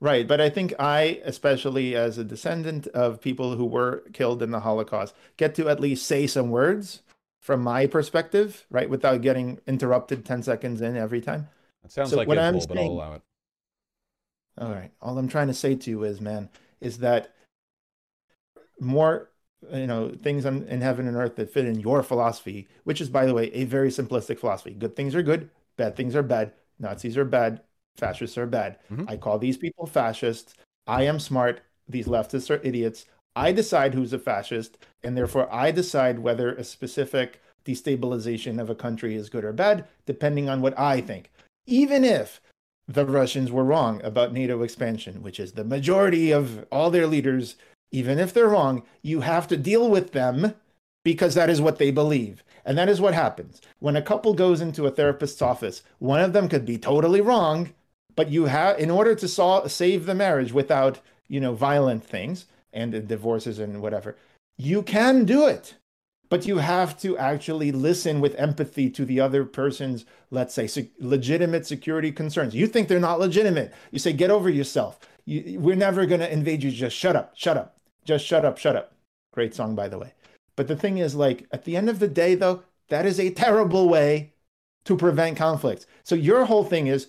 Right, 0.00 0.26
but 0.26 0.40
I 0.40 0.50
think 0.50 0.74
I, 0.80 1.20
especially 1.24 1.94
as 1.94 2.18
a 2.18 2.24
descendant 2.24 2.88
of 2.88 3.20
people 3.20 3.54
who 3.54 3.64
were 3.64 4.02
killed 4.12 4.42
in 4.42 4.50
the 4.50 4.58
Holocaust, 4.58 5.14
get 5.36 5.54
to 5.54 5.68
at 5.68 5.78
least 5.78 6.06
say 6.06 6.26
some 6.26 6.50
words 6.50 7.02
from 7.38 7.62
my 7.62 7.86
perspective, 7.86 8.66
right, 8.68 8.90
without 8.90 9.20
getting 9.22 9.60
interrupted 9.66 10.24
10 10.24 10.42
seconds 10.42 10.80
in 10.80 10.96
every 10.96 11.20
time. 11.20 11.48
It 11.84 11.92
sounds 11.92 12.10
So 12.10 12.16
like 12.16 12.26
what 12.26 12.38
a 12.38 12.42
I'm 12.42 12.54
bull, 12.54 12.66
but 12.68 12.78
I'll 12.78 12.86
allow 12.86 13.14
it. 13.14 13.22
All 14.58 14.70
right. 14.72 14.90
All 15.00 15.18
I'm 15.18 15.28
trying 15.28 15.48
to 15.48 15.54
say 15.54 15.74
to 15.74 15.90
you 15.90 16.04
is, 16.04 16.20
man, 16.20 16.48
is 16.80 16.98
that 16.98 17.34
more, 18.80 19.30
you 19.72 19.86
know, 19.86 20.12
things 20.22 20.46
on, 20.46 20.64
in 20.64 20.80
heaven 20.80 21.06
and 21.06 21.16
earth 21.16 21.36
that 21.36 21.52
fit 21.52 21.66
in 21.66 21.80
your 21.80 22.02
philosophy, 22.02 22.68
which 22.84 23.00
is, 23.00 23.08
by 23.08 23.26
the 23.26 23.34
way, 23.34 23.52
a 23.52 23.64
very 23.64 23.90
simplistic 23.90 24.38
philosophy. 24.38 24.72
Good 24.72 24.96
things 24.96 25.14
are 25.14 25.22
good, 25.22 25.50
bad 25.76 25.96
things 25.96 26.16
are 26.16 26.22
bad. 26.22 26.52
Nazis 26.78 27.16
are 27.16 27.24
bad, 27.24 27.60
fascists 27.96 28.36
are 28.36 28.46
bad. 28.46 28.78
Mhm. 28.90 29.08
I 29.08 29.16
call 29.16 29.38
these 29.38 29.56
people 29.56 29.86
fascists. 29.86 30.54
I 30.86 31.04
am 31.04 31.20
smart. 31.20 31.60
These 31.88 32.06
leftists 32.06 32.50
are 32.50 32.60
idiots. 32.64 33.06
I 33.36 33.52
decide 33.52 33.94
who's 33.94 34.12
a 34.12 34.18
fascist, 34.18 34.78
and 35.02 35.16
therefore 35.16 35.52
I 35.52 35.70
decide 35.70 36.18
whether 36.18 36.52
a 36.52 36.64
specific 36.64 37.40
destabilization 37.64 38.60
of 38.60 38.68
a 38.68 38.74
country 38.74 39.14
is 39.14 39.30
good 39.30 39.44
or 39.44 39.52
bad, 39.52 39.86
depending 40.06 40.48
on 40.48 40.60
what 40.60 40.78
I 40.78 41.00
think. 41.00 41.30
Even 41.66 42.04
if 42.04 42.40
the 42.88 43.06
Russians 43.06 43.52
were 43.52 43.64
wrong 43.64 44.02
about 44.02 44.32
NATO 44.32 44.62
expansion, 44.62 45.22
which 45.22 45.38
is 45.38 45.52
the 45.52 45.64
majority 45.64 46.32
of 46.32 46.66
all 46.72 46.90
their 46.90 47.06
leaders, 47.06 47.56
even 47.92 48.18
if 48.18 48.32
they're 48.32 48.48
wrong, 48.48 48.82
you 49.02 49.20
have 49.20 49.46
to 49.48 49.56
deal 49.56 49.88
with 49.88 50.12
them 50.12 50.54
because 51.04 51.34
that 51.34 51.50
is 51.50 51.60
what 51.60 51.78
they 51.78 51.90
believe. 51.90 52.42
And 52.64 52.78
that 52.78 52.88
is 52.88 53.00
what 53.00 53.14
happens. 53.14 53.60
When 53.80 53.96
a 53.96 54.02
couple 54.02 54.34
goes 54.34 54.60
into 54.60 54.86
a 54.86 54.90
therapist's 54.90 55.42
office, 55.42 55.82
one 55.98 56.20
of 56.20 56.32
them 56.32 56.48
could 56.48 56.64
be 56.64 56.78
totally 56.78 57.20
wrong, 57.20 57.74
but 58.16 58.30
you 58.30 58.46
have 58.46 58.78
in 58.78 58.90
order 58.90 59.14
to 59.16 59.68
save 59.68 60.06
the 60.06 60.14
marriage 60.14 60.52
without, 60.52 61.00
you 61.28 61.40
know, 61.40 61.54
violent 61.54 62.04
things 62.04 62.46
and 62.72 63.06
divorces 63.08 63.58
and 63.58 63.82
whatever, 63.82 64.16
you 64.56 64.82
can 64.82 65.24
do 65.24 65.46
it. 65.46 65.74
but 66.32 66.46
you 66.46 66.56
have 66.56 66.98
to 66.98 67.18
actually 67.18 67.70
listen 67.70 68.18
with 68.18 68.34
empathy 68.36 68.88
to 68.88 69.04
the 69.04 69.20
other 69.20 69.44
person's, 69.44 70.06
let's 70.30 70.54
say, 70.54 70.66
se- 70.66 70.88
legitimate 70.98 71.66
security 71.66 72.10
concerns. 72.10 72.54
You 72.54 72.66
think 72.66 72.88
they're 72.88 72.98
not 72.98 73.20
legitimate. 73.20 73.70
You 73.90 73.98
say, 73.98 74.14
get 74.14 74.30
over 74.30 74.48
yourself. 74.48 74.98
You, 75.26 75.60
we're 75.60 75.76
never 75.76 76.06
going 76.06 76.22
to 76.22 76.32
invade 76.32 76.62
you. 76.62 76.70
Just 76.70 76.96
shut 76.96 77.16
up, 77.16 77.32
shut 77.36 77.58
up, 77.58 77.76
just 78.04 78.24
shut 78.26 78.44
up, 78.44 78.58
shut 78.58 78.76
up. 78.76 78.92
Great 79.32 79.54
song, 79.54 79.74
by 79.74 79.88
the 79.88 79.98
way. 79.98 80.12
But 80.56 80.68
the 80.68 80.76
thing 80.76 80.98
is, 80.98 81.14
like, 81.14 81.46
at 81.52 81.64
the 81.64 81.76
end 81.76 81.88
of 81.88 81.98
the 81.98 82.08
day, 82.08 82.34
though, 82.34 82.62
that 82.88 83.06
is 83.06 83.18
a 83.18 83.30
terrible 83.30 83.88
way 83.88 84.32
to 84.84 84.96
prevent 84.96 85.36
conflict. 85.36 85.86
So 86.02 86.14
your 86.14 86.44
whole 86.44 86.64
thing 86.64 86.88
is 86.88 87.06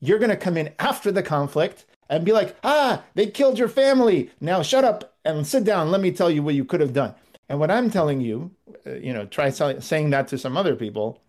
you're 0.00 0.18
going 0.18 0.30
to 0.30 0.36
come 0.36 0.56
in 0.56 0.72
after 0.78 1.10
the 1.10 1.22
conflict 1.22 1.84
and 2.08 2.24
be 2.24 2.32
like, 2.32 2.56
ah, 2.62 3.02
they 3.14 3.26
killed 3.26 3.58
your 3.58 3.68
family. 3.68 4.30
Now 4.40 4.62
shut 4.62 4.84
up 4.84 5.14
and 5.24 5.46
sit 5.46 5.64
down. 5.64 5.90
Let 5.90 6.00
me 6.00 6.12
tell 6.12 6.30
you 6.30 6.42
what 6.42 6.54
you 6.54 6.64
could 6.64 6.80
have 6.80 6.92
done. 6.92 7.14
And 7.48 7.58
what 7.60 7.70
I'm 7.70 7.90
telling 7.90 8.20
you, 8.20 8.50
uh, 8.86 8.94
you 8.94 9.12
know, 9.12 9.26
try 9.26 9.50
saying 9.50 10.10
that 10.10 10.28
to 10.28 10.38
some 10.38 10.56
other 10.56 10.76
people. 10.76 11.20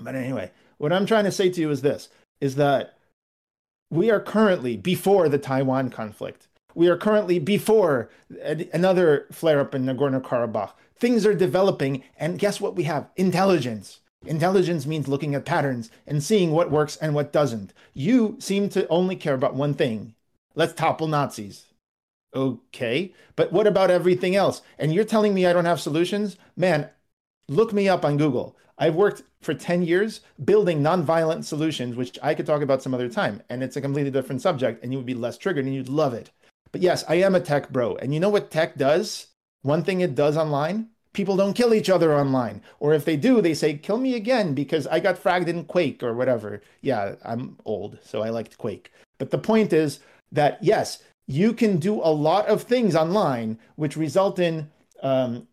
But 0.00 0.14
anyway, 0.14 0.50
what 0.78 0.92
I'm 0.92 1.06
trying 1.06 1.24
to 1.24 1.32
say 1.32 1.50
to 1.50 1.60
you 1.60 1.70
is 1.70 1.82
this 1.82 2.08
is 2.40 2.56
that 2.56 2.98
we 3.90 4.10
are 4.10 4.20
currently 4.20 4.76
before 4.76 5.28
the 5.28 5.38
Taiwan 5.38 5.90
conflict. 5.90 6.45
We 6.76 6.88
are 6.88 6.96
currently 6.98 7.38
before 7.38 8.10
another 8.70 9.26
flare 9.32 9.60
up 9.60 9.74
in 9.74 9.86
Nagorno 9.86 10.20
Karabakh. 10.20 10.72
Things 10.98 11.24
are 11.24 11.32
developing, 11.32 12.04
and 12.18 12.38
guess 12.38 12.60
what 12.60 12.76
we 12.76 12.82
have? 12.82 13.08
Intelligence. 13.16 14.00
Intelligence 14.26 14.84
means 14.84 15.08
looking 15.08 15.34
at 15.34 15.46
patterns 15.46 15.90
and 16.06 16.22
seeing 16.22 16.50
what 16.50 16.70
works 16.70 16.96
and 16.96 17.14
what 17.14 17.32
doesn't. 17.32 17.72
You 17.94 18.36
seem 18.40 18.68
to 18.70 18.86
only 18.88 19.16
care 19.16 19.32
about 19.32 19.54
one 19.54 19.72
thing 19.72 20.14
let's 20.54 20.74
topple 20.74 21.06
Nazis. 21.06 21.64
Okay, 22.34 23.14
but 23.36 23.52
what 23.52 23.66
about 23.66 23.90
everything 23.90 24.36
else? 24.36 24.60
And 24.78 24.92
you're 24.92 25.04
telling 25.04 25.32
me 25.32 25.46
I 25.46 25.54
don't 25.54 25.64
have 25.64 25.80
solutions? 25.80 26.36
Man, 26.56 26.90
look 27.48 27.72
me 27.72 27.88
up 27.88 28.04
on 28.04 28.18
Google. 28.18 28.54
I've 28.76 28.94
worked 28.94 29.22
for 29.40 29.54
10 29.54 29.82
years 29.82 30.20
building 30.44 30.82
nonviolent 30.82 31.44
solutions, 31.44 31.96
which 31.96 32.18
I 32.22 32.34
could 32.34 32.44
talk 32.44 32.60
about 32.60 32.82
some 32.82 32.92
other 32.92 33.08
time. 33.08 33.42
And 33.48 33.62
it's 33.62 33.76
a 33.76 33.80
completely 33.80 34.10
different 34.10 34.42
subject, 34.42 34.82
and 34.82 34.92
you 34.92 34.98
would 34.98 35.06
be 35.06 35.14
less 35.14 35.38
triggered 35.38 35.64
and 35.64 35.74
you'd 35.74 35.88
love 35.88 36.12
it. 36.12 36.30
But 36.76 36.82
yes, 36.82 37.06
I 37.08 37.14
am 37.14 37.34
a 37.34 37.40
tech 37.40 37.70
bro. 37.70 37.96
And 37.96 38.12
you 38.12 38.20
know 38.20 38.28
what 38.28 38.50
tech 38.50 38.76
does? 38.76 39.28
One 39.62 39.82
thing 39.82 40.02
it 40.02 40.14
does 40.14 40.36
online 40.36 40.90
people 41.14 41.34
don't 41.34 41.54
kill 41.54 41.72
each 41.72 41.88
other 41.88 42.14
online. 42.14 42.60
Or 42.80 42.92
if 42.92 43.06
they 43.06 43.16
do, 43.16 43.40
they 43.40 43.54
say, 43.54 43.78
kill 43.78 43.96
me 43.96 44.14
again 44.14 44.52
because 44.52 44.86
I 44.86 45.00
got 45.00 45.16
fragged 45.16 45.48
in 45.48 45.64
Quake 45.64 46.02
or 46.02 46.12
whatever. 46.12 46.60
Yeah, 46.82 47.14
I'm 47.24 47.56
old, 47.64 47.98
so 48.02 48.20
I 48.20 48.28
liked 48.28 48.58
Quake. 48.58 48.92
But 49.16 49.30
the 49.30 49.38
point 49.38 49.72
is 49.72 50.00
that, 50.32 50.58
yes, 50.60 51.02
you 51.26 51.54
can 51.54 51.78
do 51.78 51.94
a 51.94 52.12
lot 52.12 52.46
of 52.48 52.64
things 52.64 52.94
online 52.94 53.58
which 53.76 53.96
result 53.96 54.38
in 54.38 54.70
um, 55.02 55.48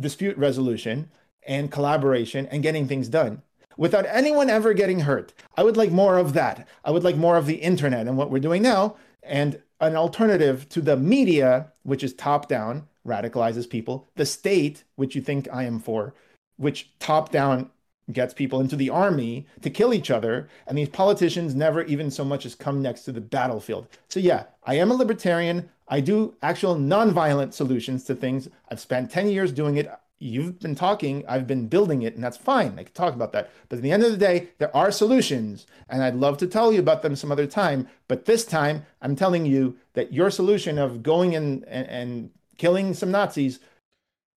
dispute 0.00 0.38
resolution 0.38 1.10
and 1.46 1.70
collaboration 1.70 2.46
and 2.46 2.62
getting 2.62 2.88
things 2.88 3.08
done 3.08 3.42
without 3.76 4.06
anyone 4.06 4.48
ever 4.48 4.72
getting 4.72 5.00
hurt. 5.00 5.34
I 5.58 5.62
would 5.62 5.76
like 5.76 5.90
more 5.90 6.16
of 6.16 6.32
that. 6.32 6.66
I 6.86 6.90
would 6.90 7.04
like 7.04 7.16
more 7.16 7.36
of 7.36 7.44
the 7.44 7.56
internet 7.56 8.06
and 8.06 8.16
what 8.16 8.30
we're 8.30 8.38
doing 8.38 8.62
now 8.62 8.96
and 9.22 9.60
an 9.82 9.96
alternative 9.96 10.68
to 10.70 10.80
the 10.80 10.96
media, 10.96 11.72
which 11.82 12.04
is 12.04 12.14
top 12.14 12.48
down 12.48 12.86
radicalizes 13.06 13.68
people, 13.68 14.08
the 14.14 14.24
state, 14.24 14.84
which 14.94 15.16
you 15.16 15.20
think 15.20 15.48
I 15.52 15.64
am 15.64 15.80
for, 15.80 16.14
which 16.56 16.96
top 17.00 17.30
down 17.30 17.68
gets 18.12 18.32
people 18.32 18.60
into 18.60 18.76
the 18.76 18.90
army 18.90 19.46
to 19.60 19.70
kill 19.70 19.92
each 19.92 20.10
other, 20.10 20.48
and 20.66 20.78
these 20.78 20.88
politicians 20.88 21.54
never 21.54 21.82
even 21.82 22.10
so 22.10 22.24
much 22.24 22.46
as 22.46 22.54
come 22.54 22.80
next 22.80 23.02
to 23.02 23.12
the 23.12 23.20
battlefield. 23.20 23.88
So, 24.08 24.20
yeah, 24.20 24.44
I 24.64 24.76
am 24.76 24.90
a 24.90 24.94
libertarian. 24.94 25.68
I 25.88 26.00
do 26.00 26.34
actual 26.42 26.76
nonviolent 26.76 27.52
solutions 27.52 28.04
to 28.04 28.14
things. 28.14 28.48
I've 28.70 28.80
spent 28.80 29.10
10 29.10 29.28
years 29.28 29.52
doing 29.52 29.76
it. 29.76 29.90
You've 30.22 30.60
been 30.60 30.76
talking, 30.76 31.24
I've 31.28 31.46
been 31.46 31.66
building 31.66 32.02
it, 32.02 32.14
and 32.14 32.22
that's 32.22 32.36
fine. 32.36 32.78
I 32.78 32.84
can 32.84 32.92
talk 32.92 33.14
about 33.14 33.32
that. 33.32 33.50
But 33.68 33.76
at 33.76 33.82
the 33.82 33.90
end 33.90 34.04
of 34.04 34.12
the 34.12 34.16
day, 34.16 34.50
there 34.58 34.74
are 34.74 34.92
solutions, 34.92 35.66
and 35.88 36.02
I'd 36.02 36.14
love 36.14 36.38
to 36.38 36.46
tell 36.46 36.72
you 36.72 36.78
about 36.78 37.02
them 37.02 37.16
some 37.16 37.32
other 37.32 37.46
time. 37.46 37.88
But 38.06 38.24
this 38.24 38.44
time, 38.44 38.86
I'm 39.00 39.16
telling 39.16 39.46
you 39.46 39.76
that 39.94 40.12
your 40.12 40.30
solution 40.30 40.78
of 40.78 41.02
going 41.02 41.32
in 41.32 41.64
and, 41.64 41.88
and 41.88 42.30
killing 42.56 42.94
some 42.94 43.10
Nazis 43.10 43.58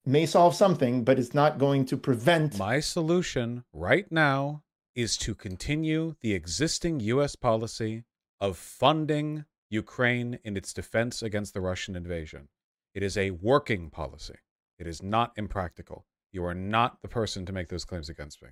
may 0.06 0.26
solve 0.26 0.56
something, 0.56 1.04
but 1.04 1.20
it's 1.20 1.34
not 1.34 1.60
going 1.60 1.86
to 1.86 1.98
prevent. 1.98 2.58
My 2.58 2.80
solution 2.80 3.64
right 3.72 4.12
now 4.12 4.64
is 4.96 5.18
to 5.18 5.36
continue 5.36 6.16
the 6.22 6.34
existing 6.34 7.00
U.S. 7.02 7.36
policy 7.36 8.06
of 8.42 8.58
funding 8.58 9.46
Ukraine 9.70 10.40
in 10.44 10.58
its 10.58 10.74
defense 10.74 11.22
against 11.22 11.54
the 11.54 11.62
Russian 11.62 11.96
invasion. 11.96 12.48
It 12.94 13.04
is 13.04 13.18
a 13.18 13.32
working 13.32 13.90
policy. 13.90 14.36
It 14.78 14.88
is 14.88 15.02
not 15.02 15.32
impractical. 15.36 16.06
You 16.32 16.44
are 16.46 16.54
not 16.54 17.02
the 17.02 17.08
person 17.08 17.46
to 17.46 17.54
make 17.54 17.70
those 17.70 17.86
claims 17.86 18.10
against 18.10 18.42
me. 18.42 18.50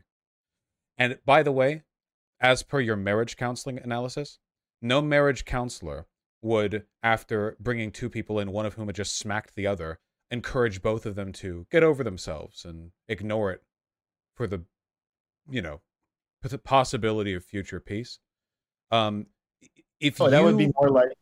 And 0.97 1.19
by 1.25 1.43
the 1.43 1.51
way, 1.51 1.83
as 2.39 2.63
per 2.63 2.79
your 2.79 2.95
marriage 2.95 3.36
counseling 3.36 3.79
analysis, 3.79 4.39
no 4.81 5.01
marriage 5.01 5.45
counselor 5.45 6.07
would, 6.41 6.86
after 7.01 7.57
bringing 7.59 7.91
two 7.91 8.09
people 8.09 8.39
in, 8.39 8.51
one 8.51 8.65
of 8.65 8.73
whom 8.75 8.88
had 8.88 8.95
just 8.95 9.17
smacked 9.17 9.55
the 9.55 9.67
other, 9.67 9.99
encourage 10.29 10.81
both 10.81 11.05
of 11.05 11.15
them 11.15 11.31
to 11.31 11.65
get 11.71 11.83
over 11.83 12.03
themselves 12.03 12.65
and 12.65 12.91
ignore 13.07 13.51
it 13.51 13.63
for 14.36 14.47
the, 14.47 14.63
you 15.49 15.62
know, 15.62 15.81
possibility 16.63 17.33
of 17.33 17.43
future 17.43 17.79
peace. 17.79 18.19
Um, 18.91 19.27
if 19.99 20.19
oh, 20.19 20.25
you... 20.25 20.31
that 20.31 20.43
would 20.43 20.57
be 20.57 20.71
more 20.79 20.89
like 20.89 21.13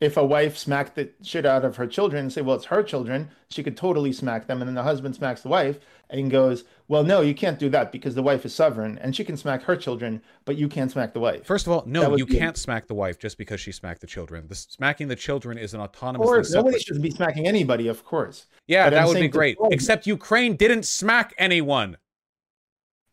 if 0.00 0.16
a 0.16 0.24
wife 0.24 0.56
smacked 0.56 0.94
the 0.94 1.10
shit 1.22 1.44
out 1.44 1.64
of 1.64 1.76
her 1.76 1.86
children 1.86 2.22
and 2.22 2.32
say, 2.32 2.40
well, 2.40 2.54
it's 2.54 2.66
her 2.66 2.82
children, 2.82 3.30
she 3.50 3.64
could 3.64 3.76
totally 3.76 4.12
smack 4.12 4.46
them. 4.46 4.62
And 4.62 4.68
then 4.68 4.76
the 4.76 4.82
husband 4.84 5.16
smacks 5.16 5.42
the 5.42 5.48
wife 5.48 5.80
and 6.08 6.30
goes, 6.30 6.64
well, 6.86 7.02
no, 7.02 7.20
you 7.20 7.34
can't 7.34 7.58
do 7.58 7.68
that 7.70 7.90
because 7.90 8.14
the 8.14 8.22
wife 8.22 8.46
is 8.46 8.54
sovereign 8.54 8.96
and 8.98 9.14
she 9.16 9.24
can 9.24 9.36
smack 9.36 9.62
her 9.64 9.74
children, 9.74 10.22
but 10.44 10.56
you 10.56 10.68
can't 10.68 10.90
smack 10.90 11.14
the 11.14 11.20
wife. 11.20 11.44
First 11.44 11.66
of 11.66 11.72
all, 11.72 11.82
no, 11.84 12.16
you 12.16 12.26
can't 12.26 12.56
smack 12.56 12.86
the 12.86 12.94
wife 12.94 13.18
just 13.18 13.38
because 13.38 13.60
she 13.60 13.72
smacked 13.72 14.00
the 14.00 14.06
children. 14.06 14.46
The 14.48 14.54
smacking 14.54 15.08
the 15.08 15.16
children 15.16 15.58
is 15.58 15.74
an 15.74 15.80
autonomous. 15.80 16.28
Or 16.28 16.44
nobody 16.54 16.78
should 16.78 17.02
be 17.02 17.10
smacking 17.10 17.48
anybody, 17.48 17.88
of 17.88 18.04
course. 18.04 18.46
Yeah, 18.68 18.86
but 18.86 18.90
that 18.90 19.02
I'm 19.02 19.08
would 19.08 19.20
be 19.20 19.28
great. 19.28 19.58
Except 19.70 20.06
Ukraine 20.06 20.54
didn't 20.54 20.84
smack 20.84 21.34
anyone. 21.38 21.96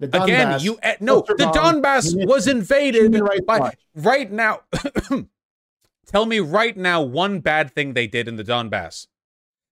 Again, 0.02 0.60
you 0.60 0.78
eh, 0.84 0.98
no, 1.00 1.22
the 1.22 1.46
Donbass 1.46 2.28
was 2.28 2.48
invaded 2.48 3.18
by 3.46 3.72
right 3.96 4.30
now. 4.30 4.60
Tell 6.06 6.26
me 6.26 6.40
right 6.40 6.76
now 6.76 7.02
one 7.02 7.40
bad 7.40 7.72
thing 7.72 7.94
they 7.94 8.08
did 8.08 8.28
in 8.28 8.36
the 8.36 8.44
Donbass 8.44 9.08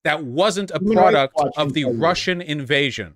that 0.04 0.24
wasn't 0.24 0.72
a 0.72 0.80
product 0.80 1.40
of 1.58 1.74
the 1.74 1.86
Russian 1.86 2.42
invasion. 2.42 3.16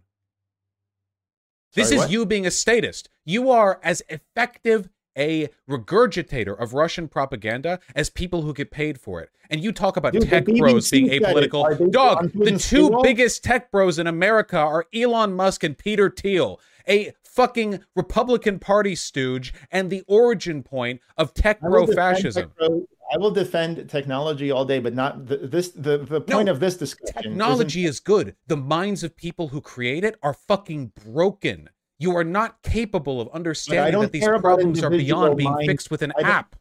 This 1.73 1.89
Sorry, 1.89 1.97
is 1.97 2.03
what? 2.03 2.12
you 2.12 2.25
being 2.25 2.45
a 2.45 2.51
statist. 2.51 3.10
You 3.25 3.51
are 3.51 3.80
as 3.84 4.01
effective 4.10 4.89
a 5.17 5.49
regurgitator 5.69 6.58
of 6.60 6.73
Russian 6.73 7.08
propaganda 7.08 7.80
as 7.95 8.10
people 8.10 8.43
who 8.43 8.53
get 8.53 8.71
paid 8.71 8.99
for 8.99 9.19
it. 9.21 9.30
And 9.49 9.63
you 9.63 9.71
talk 9.71 9.97
about 9.97 10.13
Dude, 10.13 10.30
tech 10.30 10.45
bros 10.45 10.91
being 10.91 11.10
apolitical. 11.10 11.91
Dog, 11.91 12.32
the 12.34 12.58
two 12.58 12.99
biggest 13.01 13.43
tech 13.43 13.71
bros 13.71 13.97
in 13.97 14.08
America 14.08 14.58
are 14.58 14.86
Elon 14.93 15.34
Musk 15.34 15.63
and 15.63 15.77
Peter 15.77 16.10
Thiel, 16.10 16.60
a 16.88 17.13
fucking 17.23 17.80
Republican 17.95 18.60
Party 18.60 18.95
stooge 18.95 19.53
and 19.71 19.89
the 19.89 20.03
origin 20.08 20.63
point 20.63 21.01
of 21.17 21.34
tech 21.34 21.62
bro 21.62 21.88
fascism. 21.88 22.49
Tech 22.49 22.58
bro 22.58 22.88
I 23.13 23.17
will 23.17 23.31
defend 23.31 23.89
technology 23.89 24.51
all 24.51 24.65
day, 24.65 24.79
but 24.79 24.93
not 24.93 25.27
the, 25.27 25.37
this. 25.37 25.69
The, 25.69 25.99
the 25.99 26.21
point 26.21 26.47
no, 26.47 26.51
of 26.51 26.59
this 26.59 26.75
discussion. 26.77 27.31
Technology 27.31 27.85
is 27.85 27.99
good. 27.99 28.35
The 28.47 28.57
minds 28.57 29.03
of 29.03 29.15
people 29.15 29.47
who 29.49 29.61
create 29.61 30.03
it 30.03 30.17
are 30.21 30.33
fucking 30.33 30.91
broken. 31.05 31.69
You 31.99 32.15
are 32.15 32.23
not 32.23 32.61
capable 32.63 33.21
of 33.21 33.29
understanding 33.29 33.99
that 34.01 34.11
these 34.11 34.27
problems 34.27 34.83
are 34.83 34.89
beyond 34.89 35.37
being 35.37 35.57
fixed 35.65 35.89
with 35.89 36.01
an 36.01 36.13
app. 36.19 36.55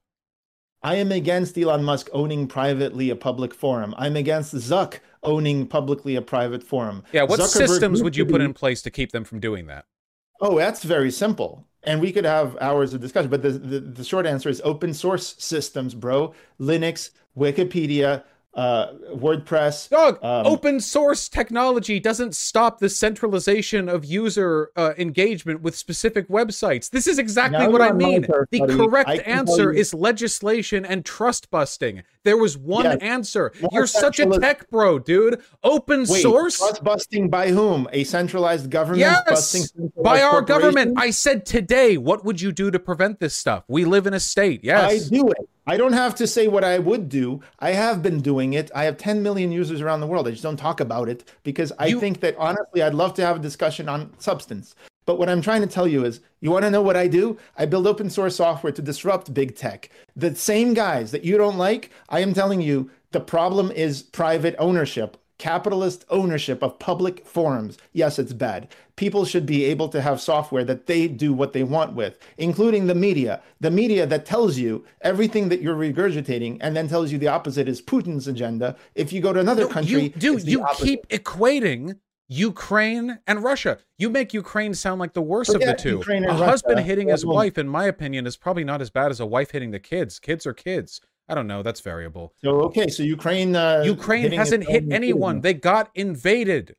I 0.82 0.94
am 0.96 1.10
against 1.10 1.58
Elon 1.58 1.82
Musk 1.82 2.08
owning 2.12 2.46
privately 2.46 3.10
a 3.10 3.16
public 3.16 3.52
forum. 3.52 3.94
I'm 3.98 4.14
against 4.14 4.54
Zuck 4.54 5.00
owning 5.22 5.66
publicly 5.66 6.14
a 6.14 6.22
private 6.22 6.62
forum. 6.62 7.02
Yeah, 7.12 7.24
what 7.24 7.40
Zuckerberg 7.40 7.66
systems 7.66 8.02
would 8.02 8.16
you 8.16 8.24
put 8.24 8.40
in 8.40 8.54
place 8.54 8.82
to 8.82 8.90
keep 8.90 9.10
them 9.10 9.24
from 9.24 9.40
doing 9.40 9.66
that? 9.66 9.84
Oh, 10.40 10.56
that's 10.56 10.84
very 10.84 11.10
simple 11.10 11.66
and 11.86 12.00
we 12.00 12.12
could 12.12 12.24
have 12.24 12.56
hours 12.60 12.92
of 12.92 13.00
discussion 13.00 13.30
but 13.30 13.42
the, 13.42 13.50
the, 13.50 13.80
the, 13.80 14.04
short 14.04 14.26
answer 14.26 14.48
is 14.48 14.60
open 14.64 14.92
source 14.92 15.36
systems 15.38 15.94
bro. 15.94 16.34
Linux 16.60 17.10
wikipedia 17.38 18.24
uh, 18.56 18.92
wordpress 19.14 19.88
dog 19.88 20.18
um, 20.24 20.46
open 20.46 20.80
source 20.80 21.28
technology 21.28 22.00
doesn't 22.00 22.34
stop 22.34 22.78
the 22.78 22.88
centralization 22.88 23.88
of 23.88 24.04
user 24.04 24.70
uh, 24.76 24.92
engagement 24.98 25.60
with 25.60 25.76
specific 25.76 26.28
websites 26.28 26.90
this 26.90 27.06
is 27.06 27.18
exactly 27.18 27.68
what 27.68 27.82
i 27.82 27.92
mean 27.92 28.22
the 28.50 28.66
correct 28.68 29.10
answer 29.26 29.72
is 29.72 29.94
legislation 29.94 30.84
and 30.84 31.04
trust 31.04 31.50
busting 31.50 32.02
there 32.26 32.36
was 32.36 32.58
one 32.58 32.84
yes. 32.84 32.98
answer. 33.02 33.52
You're 33.70 33.86
such 33.86 34.18
a 34.18 34.26
tech 34.26 34.68
bro, 34.68 34.98
dude. 34.98 35.40
Open 35.62 36.00
Wait, 36.00 36.22
source. 36.22 36.58
Trust 36.58 36.82
busting 36.82 37.30
by 37.30 37.50
whom? 37.50 37.88
A 37.92 38.02
centralized 38.02 38.68
government 38.68 38.98
yes, 38.98 39.22
busting 39.28 39.92
by 40.02 40.22
our 40.22 40.42
government. 40.42 40.98
I 40.98 41.10
said 41.10 41.46
today, 41.46 41.96
what 41.96 42.24
would 42.24 42.40
you 42.40 42.50
do 42.50 42.72
to 42.72 42.80
prevent 42.80 43.20
this 43.20 43.36
stuff? 43.36 43.62
We 43.68 43.84
live 43.84 44.08
in 44.08 44.14
a 44.14 44.18
state. 44.18 44.64
Yes. 44.64 45.06
I 45.06 45.08
do 45.08 45.28
it. 45.28 45.48
I 45.68 45.76
don't 45.76 45.94
have 45.94 46.14
to 46.16 46.26
say 46.28 46.46
what 46.46 46.62
I 46.62 46.78
would 46.78 47.08
do. 47.08 47.40
I 47.58 47.72
have 47.72 48.00
been 48.02 48.20
doing 48.20 48.52
it. 48.52 48.70
I 48.74 48.84
have 48.84 48.96
10 48.96 49.22
million 49.22 49.50
users 49.50 49.80
around 49.80 50.00
the 50.00 50.06
world. 50.06 50.28
I 50.28 50.30
just 50.30 50.42
don't 50.42 50.56
talk 50.56 50.80
about 50.80 51.08
it 51.08 51.24
because 51.42 51.72
I 51.78 51.86
You- 51.86 51.98
think 51.98 52.20
that 52.20 52.36
honestly, 52.38 52.82
I'd 52.82 52.94
love 52.94 53.14
to 53.14 53.26
have 53.26 53.36
a 53.36 53.40
discussion 53.40 53.88
on 53.88 54.12
substance. 54.18 54.76
But 55.06 55.18
what 55.18 55.28
I'm 55.28 55.40
trying 55.42 55.62
to 55.62 55.66
tell 55.68 55.86
you 55.88 56.04
is, 56.04 56.20
you 56.40 56.50
want 56.50 56.64
to 56.64 56.70
know 56.70 56.82
what 56.82 56.96
I 56.96 57.06
do? 57.08 57.36
I 57.56 57.66
build 57.66 57.86
open 57.86 58.10
source 58.10 58.36
software 58.36 58.72
to 58.72 58.82
disrupt 58.82 59.34
big 59.34 59.56
tech. 59.56 59.90
The 60.14 60.34
same 60.34 60.72
guys 60.74 61.10
that 61.10 61.24
you 61.24 61.36
don't 61.36 61.58
like, 61.58 61.90
I 62.08 62.20
am 62.20 62.32
telling 62.34 62.60
you, 62.60 62.90
the 63.12 63.20
problem 63.20 63.70
is 63.70 64.02
private 64.02 64.54
ownership, 64.58 65.16
capitalist 65.38 66.04
ownership 66.08 66.62
of 66.62 66.78
public 66.78 67.26
forums. 67.26 67.76
Yes, 67.92 68.18
it's 68.18 68.32
bad. 68.32 68.68
People 68.96 69.24
should 69.24 69.44
be 69.44 69.64
able 69.64 69.88
to 69.90 70.00
have 70.00 70.20
software 70.20 70.64
that 70.64 70.86
they 70.86 71.06
do 71.08 71.32
what 71.32 71.52
they 71.52 71.62
want 71.62 71.92
with, 71.94 72.18
including 72.38 72.86
the 72.86 72.94
media. 72.94 73.42
The 73.60 73.70
media 73.70 74.06
that 74.06 74.24
tells 74.24 74.56
you 74.58 74.84
everything 75.02 75.48
that 75.50 75.60
you're 75.60 75.76
regurgitating 75.76 76.58
and 76.60 76.74
then 76.74 76.88
tells 76.88 77.12
you 77.12 77.18
the 77.18 77.28
opposite 77.28 77.68
is 77.68 77.82
Putin's 77.82 78.26
agenda. 78.26 78.76
If 78.94 79.12
you 79.12 79.20
go 79.20 79.32
to 79.32 79.40
another 79.40 79.62
No, 79.64 79.68
country, 79.68 80.14
you, 80.18 80.38
the 80.40 80.50
you 80.50 80.62
opposite. 80.62 80.84
keep 80.84 81.08
equating 81.08 81.98
Ukraine 82.28 83.18
and 83.26 83.44
Russia. 83.44 83.78
You 83.98 84.10
make 84.10 84.34
Ukraine 84.34 84.74
sound 84.74 84.98
like 85.00 85.12
the 85.12 85.22
worst 85.22 85.54
of 85.54 85.60
the 85.60 85.74
two. 85.74 85.98
Ukraine 85.98 86.24
a 86.24 86.30
and 86.30 86.38
husband 86.38 86.76
Russia. 86.76 86.86
hitting 86.86 87.08
his 87.08 87.24
wife, 87.24 87.56
in 87.58 87.68
my 87.68 87.84
opinion, 87.84 88.26
is 88.26 88.36
probably 88.36 88.64
not 88.64 88.80
as 88.80 88.90
bad 88.90 89.10
as 89.10 89.20
a 89.20 89.26
wife 89.26 89.50
hitting 89.52 89.70
the 89.70 89.78
kids. 89.78 90.18
Kids 90.18 90.44
are 90.46 90.52
kids. 90.54 91.00
I 91.28 91.34
don't 91.34 91.46
know. 91.46 91.62
That's 91.62 91.80
variable. 91.80 92.32
So 92.42 92.62
okay, 92.62 92.88
so 92.88 93.02
Ukraine. 93.02 93.56
Uh, 93.56 93.82
Ukraine 93.84 94.32
hasn't 94.32 94.68
hit 94.68 94.84
anyone. 94.90 95.40
They 95.40 95.54
got 95.54 95.90
invaded. 95.94 96.76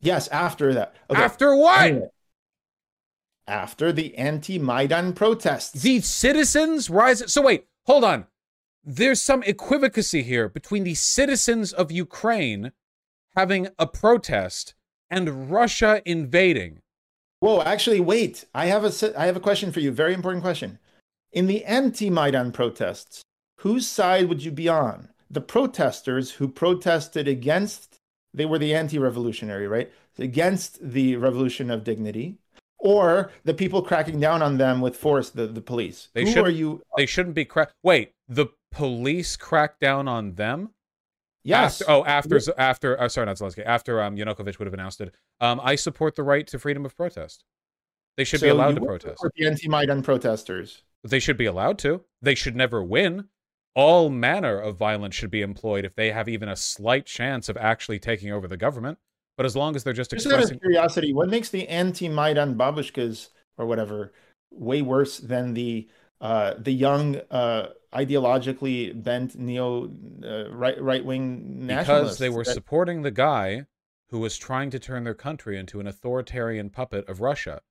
Yes, 0.00 0.28
after 0.28 0.72
that. 0.74 0.96
Okay. 1.10 1.20
After 1.20 1.54
what? 1.54 2.12
After 3.46 3.92
the 3.92 4.16
anti-Maidan 4.16 5.12
protests. 5.14 5.82
The 5.82 6.00
citizens 6.00 6.88
rise. 6.88 7.32
So 7.32 7.42
wait, 7.42 7.66
hold 7.86 8.04
on. 8.04 8.26
There's 8.84 9.20
some 9.20 9.42
equivocacy 9.42 10.22
here 10.22 10.48
between 10.48 10.84
the 10.84 10.94
citizens 10.94 11.72
of 11.72 11.92
Ukraine 11.92 12.72
having 13.36 13.68
a 13.78 13.86
protest 13.86 14.74
and 15.10 15.50
Russia 15.50 16.00
invading. 16.06 16.80
Whoa, 17.40 17.62
actually, 17.62 18.00
wait. 18.00 18.46
I 18.54 18.66
have 18.66 18.84
a 18.84 19.20
I 19.20 19.26
have 19.26 19.36
a 19.36 19.40
question 19.40 19.72
for 19.72 19.80
you. 19.80 19.90
Very 19.90 20.14
important 20.14 20.42
question. 20.42 20.78
In 21.32 21.46
the 21.46 21.64
anti-Maidan 21.64 22.52
protests, 22.52 23.22
whose 23.58 23.86
side 23.86 24.28
would 24.28 24.42
you 24.44 24.50
be 24.50 24.68
on? 24.68 25.10
The 25.30 25.40
protesters 25.40 26.32
who 26.32 26.48
protested 26.48 27.28
against 27.28 27.96
they 28.32 28.46
were 28.46 28.58
the 28.58 28.74
anti-revolutionary, 28.74 29.66
right? 29.66 29.90
Against 30.18 30.78
the 30.80 31.16
revolution 31.16 31.70
of 31.70 31.82
dignity, 31.82 32.38
or 32.78 33.32
the 33.44 33.54
people 33.54 33.82
cracking 33.82 34.20
down 34.20 34.40
on 34.40 34.56
them 34.56 34.80
with 34.80 34.96
force, 34.96 35.30
the, 35.30 35.46
the 35.48 35.60
police. 35.60 36.08
They 36.14 36.24
who 36.24 36.32
should- 36.32 36.46
are 36.46 36.50
you? 36.50 36.82
They 36.96 37.06
shouldn't 37.06 37.34
be 37.34 37.44
cra- 37.44 37.72
Wait, 37.82 38.12
the 38.28 38.46
police 38.72 39.36
cracked 39.36 39.80
down 39.80 40.06
on 40.08 40.34
them? 40.34 40.70
Yes. 41.42 41.80
After, 41.80 41.92
oh, 41.92 42.04
after 42.04 42.40
after 42.58 43.00
uh, 43.00 43.08
sorry, 43.08 43.26
not 43.26 43.36
Zelensky. 43.36 43.64
After 43.64 44.02
um 44.02 44.16
Yanukovych 44.16 44.58
would 44.58 44.66
have 44.66 44.74
announced 44.74 45.00
it. 45.00 45.14
Um, 45.40 45.60
I 45.64 45.74
support 45.74 46.14
the 46.14 46.22
right 46.22 46.46
to 46.48 46.58
freedom 46.58 46.84
of 46.84 46.94
protest. 46.96 47.44
They 48.16 48.24
should 48.24 48.42
be 48.42 48.48
allowed 48.48 48.74
to 48.74 48.80
protest. 48.82 49.16
support 49.18 49.32
The 49.36 49.46
anti-Maidan 49.46 50.02
protesters. 50.02 50.82
They 51.02 51.18
should 51.18 51.36
be 51.36 51.46
allowed 51.46 51.78
to. 51.80 52.02
They 52.20 52.34
should 52.34 52.56
never 52.56 52.82
win. 52.82 53.28
All 53.74 54.10
manner 54.10 54.58
of 54.58 54.76
violence 54.76 55.14
should 55.14 55.30
be 55.30 55.42
employed 55.42 55.84
if 55.84 55.94
they 55.94 56.10
have 56.10 56.28
even 56.28 56.48
a 56.48 56.56
slight 56.56 57.06
chance 57.06 57.48
of 57.48 57.56
actually 57.56 57.98
taking 57.98 58.32
over 58.32 58.48
the 58.48 58.56
government. 58.56 58.98
But 59.36 59.46
as 59.46 59.56
long 59.56 59.76
as 59.76 59.84
they're 59.84 59.92
just 59.94 60.10
Just 60.10 60.26
out 60.26 60.32
of 60.34 60.38
expressing, 60.40 60.58
curiosity, 60.58 61.14
what 61.14 61.30
makes 61.30 61.48
the 61.48 61.66
anti-Maidan 61.68 62.56
babushkas 62.56 63.28
or 63.56 63.66
whatever 63.66 64.12
way 64.50 64.82
worse 64.82 65.18
than 65.18 65.54
the 65.54 65.88
uh, 66.20 66.54
the 66.58 66.72
young 66.72 67.16
uh, 67.30 67.68
ideologically 67.94 68.92
bent 69.02 69.38
neo 69.38 69.90
uh, 70.22 70.50
right 70.50 70.78
right 70.82 71.04
wing 71.04 71.66
nationalists? 71.66 71.86
because 71.86 72.18
they 72.18 72.28
were 72.28 72.44
that- 72.44 72.52
supporting 72.52 73.02
the 73.02 73.10
guy 73.10 73.64
who 74.10 74.18
was 74.18 74.36
trying 74.36 74.70
to 74.70 74.78
turn 74.78 75.04
their 75.04 75.14
country 75.14 75.56
into 75.56 75.80
an 75.80 75.86
authoritarian 75.86 76.68
puppet 76.68 77.08
of 77.08 77.20
Russia. 77.20 77.62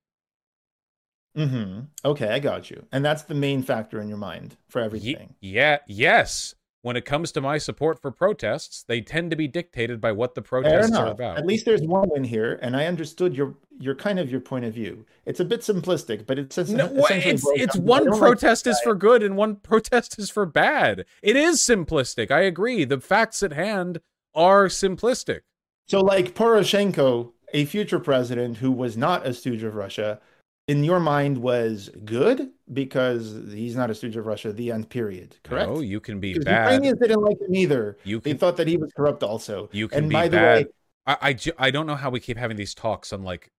Mhm. 1.36 1.86
Okay, 2.04 2.28
I 2.28 2.38
got 2.38 2.70
you, 2.70 2.86
and 2.92 3.04
that's 3.04 3.22
the 3.22 3.34
main 3.34 3.62
factor 3.62 4.00
in 4.00 4.08
your 4.08 4.18
mind 4.18 4.56
for 4.68 4.80
Ye- 4.80 4.84
everything. 4.86 5.34
yeah, 5.40 5.78
yes. 5.86 6.54
When 6.82 6.96
it 6.96 7.04
comes 7.04 7.30
to 7.32 7.42
my 7.42 7.58
support 7.58 8.00
for 8.00 8.10
protests, 8.10 8.82
they 8.88 9.02
tend 9.02 9.30
to 9.32 9.36
be 9.36 9.46
dictated 9.46 10.00
by 10.00 10.12
what 10.12 10.34
the 10.34 10.40
protests 10.40 10.92
are 10.96 11.08
about. 11.10 11.36
At 11.36 11.44
least 11.44 11.66
there's 11.66 11.82
one 11.82 12.08
in 12.16 12.24
here, 12.24 12.58
and 12.62 12.74
I 12.76 12.86
understood 12.86 13.36
your 13.36 13.54
your 13.78 13.94
kind 13.94 14.18
of 14.18 14.30
your 14.30 14.40
point 14.40 14.64
of 14.66 14.74
view. 14.74 15.06
It's 15.26 15.40
a 15.40 15.44
bit 15.44 15.60
simplistic, 15.60 16.26
but 16.26 16.38
it's 16.38 16.56
No, 16.56 16.86
essentially 16.86 17.32
it's 17.32 17.44
it's 17.54 17.74
down 17.76 17.84
to- 17.86 17.92
I 17.92 17.96
one 17.96 18.04
don't 18.04 18.12
like 18.12 18.20
protest 18.20 18.66
is 18.66 18.78
for 18.80 18.94
good 18.94 19.22
and 19.22 19.36
one 19.38 19.56
protest 19.56 20.18
is 20.18 20.28
for 20.30 20.44
bad. 20.46 21.04
It 21.22 21.36
is 21.36 21.60
simplistic. 21.60 22.30
I 22.30 22.40
agree. 22.40 22.84
The 22.84 23.00
facts 23.00 23.42
at 23.42 23.52
hand 23.54 24.00
are 24.34 24.66
simplistic. 24.66 25.40
So, 25.86 26.00
like 26.00 26.34
Poroshenko, 26.34 27.32
a 27.54 27.64
future 27.64 27.98
president 27.98 28.58
who 28.58 28.70
was 28.70 28.96
not 28.98 29.26
a 29.26 29.32
stooge 29.34 29.62
of 29.62 29.74
Russia, 29.74 30.20
in 30.70 30.84
your 30.90 31.00
mind 31.00 31.34
was 31.38 31.90
good 32.04 32.38
because 32.80 33.22
he's 33.60 33.76
not 33.80 33.88
a 33.90 33.94
stooge 33.94 34.16
of 34.16 34.24
Russia. 34.32 34.52
The 34.52 34.70
end. 34.74 34.88
Period. 34.88 35.30
Correct. 35.44 35.68
No, 35.70 35.80
you 35.80 36.00
can 36.06 36.16
be 36.20 36.32
bad. 36.38 36.72
Ukrainians 36.72 36.98
didn't 37.00 37.22
like 37.28 37.38
him 37.40 37.54
either. 37.62 37.82
You 38.04 38.20
can, 38.20 38.32
They 38.32 38.38
thought 38.38 38.56
that 38.58 38.68
he 38.68 38.76
was 38.76 38.90
corrupt 38.98 39.22
also. 39.22 39.68
you 39.72 39.86
can 39.88 39.98
and 39.98 40.08
be 40.08 40.14
by 40.14 40.28
the 40.28 40.36
bad. 40.36 40.64
way, 40.66 40.72
I, 41.06 41.16
I 41.30 41.66
I 41.66 41.68
don't 41.74 41.86
know 41.90 41.96
how 42.02 42.10
we 42.16 42.20
keep 42.20 42.36
having 42.44 42.56
these 42.56 42.74
talks 42.74 43.12
on 43.12 43.20
like 43.32 43.50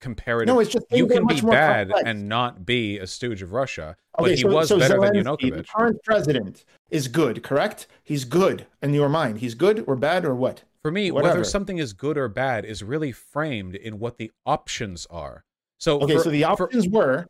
comparative. 0.00 0.52
no, 0.52 0.60
it's 0.60 0.70
just 0.76 0.86
you 0.90 1.06
can 1.06 1.24
be 1.26 1.40
bad 1.40 1.88
complex. 1.88 2.08
and 2.08 2.28
not 2.28 2.66
be 2.66 2.98
a 2.98 3.06
stooge 3.06 3.42
of 3.42 3.52
Russia, 3.52 3.88
but 4.16 4.22
Okay, 4.24 4.36
he 4.36 4.42
so, 4.42 4.48
was 4.56 4.68
so 4.68 4.78
better 4.78 4.98
than 5.00 5.14
Zelensky, 5.24 5.50
the 5.54 5.64
current 5.74 5.98
president, 6.04 6.64
is 6.90 7.04
good. 7.08 7.42
Correct. 7.42 7.86
He's 8.10 8.24
good 8.24 8.66
in 8.82 8.92
your 8.92 9.08
mind. 9.08 9.38
He's 9.38 9.54
good 9.54 9.84
or 9.86 9.94
bad 9.96 10.24
or 10.24 10.34
what? 10.34 10.64
For 10.82 10.90
me, 10.90 11.10
Whatever. 11.10 11.34
whether 11.34 11.44
something 11.44 11.78
is 11.78 11.92
good 11.92 12.16
or 12.18 12.28
bad 12.28 12.64
is 12.64 12.82
really 12.92 13.12
framed 13.12 13.74
in 13.74 13.98
what 13.98 14.18
the 14.18 14.30
options 14.44 15.06
are. 15.10 15.44
So 15.78 16.00
Okay, 16.00 16.14
for- 16.16 16.24
so 16.24 16.30
the 16.30 16.42
for- 16.42 16.64
options 16.64 16.88
were 16.88 17.26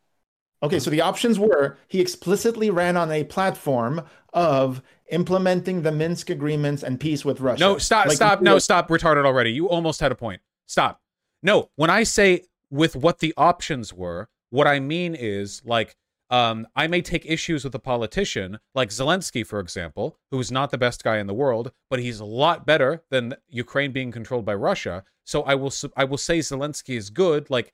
okay, 0.63 0.79
so 0.79 0.89
the 0.89 1.01
options 1.01 1.37
were 1.39 1.77
he 1.87 2.01
explicitly 2.01 2.69
ran 2.69 2.97
on 2.97 3.11
a 3.11 3.23
platform 3.23 4.01
of 4.33 4.81
implementing 5.09 5.81
the 5.83 5.91
Minsk 5.91 6.29
agreements 6.29 6.83
and 6.83 6.99
peace 6.99 7.23
with 7.23 7.39
Russia. 7.39 7.59
No, 7.61 7.77
stop, 7.77 8.07
Like, 8.07 8.15
stop, 8.15 8.41
no, 8.41 8.59
stop, 8.59 8.89
retarded 8.89 9.25
already. 9.25 9.51
You 9.51 9.69
almost 9.69 9.99
had 9.99 10.11
a 10.11 10.15
point. 10.15 10.41
Stop. 10.67 10.99
No, 11.41 11.69
when 11.75 11.89
I 11.89 12.03
say 12.03 12.43
with 12.69 12.95
what 12.95 13.19
the 13.19 13.33
options 13.37 13.93
were, 13.93 14.27
what 14.49 14.67
I 14.67 14.79
mean 14.79 15.15
is 15.15 15.61
like 15.65 15.95
um, 16.29 16.67
I 16.75 16.87
may 16.87 17.01
take 17.01 17.25
issues 17.25 17.63
with 17.63 17.73
a 17.73 17.79
politician 17.79 18.59
like 18.75 18.89
Zelensky, 18.89 19.45
for 19.45 19.59
example, 19.61 20.17
who's 20.31 20.51
not 20.51 20.71
the 20.71 20.77
best 20.77 21.03
guy 21.03 21.19
in 21.19 21.27
the 21.27 21.33
world, 21.33 21.71
but 21.89 21.99
he's 21.99 22.19
a 22.19 22.25
lot 22.25 22.65
better 22.65 23.03
than 23.09 23.35
Ukraine 23.47 23.93
being 23.93 24.11
controlled 24.11 24.45
by 24.45 24.55
Russia. 24.55 25.03
So 25.23 25.43
I 25.43 25.55
will 25.55 25.71
I 25.95 26.03
will 26.03 26.17
say 26.17 26.39
Zelensky 26.39 26.97
is 26.97 27.09
good, 27.09 27.49
like 27.49 27.73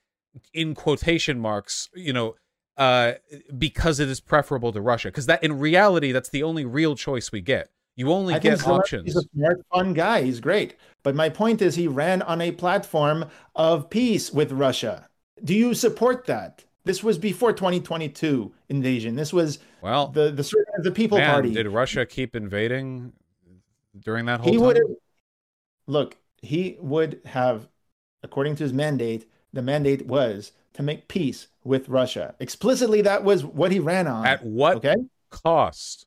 in 0.54 0.74
quotation 0.76 1.40
marks, 1.40 1.90
you 1.96 2.14
know, 2.14 2.36
uh, 2.78 3.14
because 3.58 4.00
it 4.00 4.10
is 4.10 4.20
preferable 4.20 4.72
to 4.72 4.82
Russia. 4.82 5.10
Because 5.10 5.26
that 5.28 5.44
in 5.44 5.60
reality, 5.60 6.12
that's 6.12 6.30
the 6.30 6.44
only 6.44 6.66
real 6.66 6.96
choice 6.96 7.32
we 7.32 7.42
get. 7.42 7.70
You 7.96 8.12
only 8.12 8.34
I 8.34 8.40
get 8.40 8.66
options. 8.68 9.16
a 9.16 9.22
smart, 9.36 9.64
fun 9.72 9.94
guy. 9.94 10.24
He's 10.24 10.40
great. 10.40 10.76
But 11.04 11.14
my 11.16 11.30
point 11.30 11.62
is 11.62 11.76
he 11.76 11.88
ran 11.88 12.24
on 12.24 12.42
a 12.42 12.52
platform 12.52 13.26
of 13.56 13.90
peace 13.90 14.32
with 14.32 14.52
Russia. 14.52 15.08
Do 15.44 15.54
you 15.54 15.74
support 15.76 16.26
that? 16.26 16.66
This 16.86 17.04
was 17.04 17.18
before 17.18 17.54
2022 17.54 18.52
invasion. 18.70 19.16
This 19.16 19.32
was 19.32 19.60
Well, 19.82 20.08
the 20.08 20.32
the 20.32 20.52
the 20.82 20.92
People 20.92 21.20
Man, 21.20 21.30
Party. 21.32 21.54
did 21.54 21.68
Russia 21.68 22.06
keep 22.06 22.36
invading 22.36 23.14
during 24.00 24.26
that 24.26 24.40
whole 24.42 24.52
he 24.52 24.58
time? 24.58 24.66
would 24.68 24.78
have 24.78 24.88
look 25.86 26.18
he 26.42 26.78
would 26.80 27.22
have 27.26 27.68
according 28.24 28.56
to 28.56 28.64
his 28.64 28.74
mandate 28.74 29.28
the 29.54 29.62
mandate 29.62 30.06
was 30.08 30.52
to 30.74 30.82
make 30.84 31.08
peace 31.08 31.48
with 31.64 31.88
russia 31.88 32.34
explicitly 32.40 33.02
that 33.02 33.24
was 33.24 33.46
what 33.46 33.72
he 33.72 33.80
ran 33.80 34.08
on 34.08 34.26
At 34.26 34.44
what 34.44 34.78
okay 34.78 34.96
cost? 35.30 36.06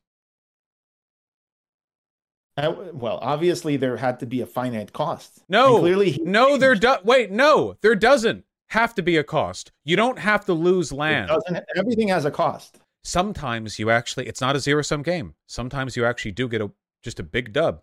Uh, 2.59 2.73
well 2.95 3.19
obviously 3.21 3.77
there 3.77 3.99
had 3.99 4.19
to 4.21 4.27
be 4.27 4.41
a 4.41 4.47
finite 4.47 4.93
cost 4.93 5.43
No, 5.49 5.75
And 5.75 5.83
clearly 5.83 6.11
he 6.13 6.23
No, 6.23 6.57
there 6.57 6.75
do- 6.75 6.97
wait, 7.05 7.31
no, 7.31 7.77
there 7.83 7.95
doesn't 7.95 8.45
have 8.71 8.95
to 8.97 9.03
be 9.03 9.17
a 9.17 9.23
cost. 9.23 9.71
You 9.85 9.95
don't 9.95 10.19
have 10.19 10.45
to 10.47 10.53
lose 10.53 10.91
land. 10.91 11.31
everything 11.77 12.09
has 12.09 12.25
a 12.25 12.31
cost 12.31 12.79
Sometimes 13.05 13.79
you 13.79 13.91
actually 13.91 14.27
it's 14.27 14.41
not 14.41 14.57
a 14.57 14.61
zero 14.61 14.83
sum 14.83 15.03
game. 15.03 15.35
Sometimes 15.47 15.97
you 15.97 16.05
actually 16.05 16.33
do 16.33 16.49
get 16.49 16.61
a 16.61 16.71
just 17.03 17.21
a 17.21 17.23
big 17.23 17.53
dub. 17.53 17.83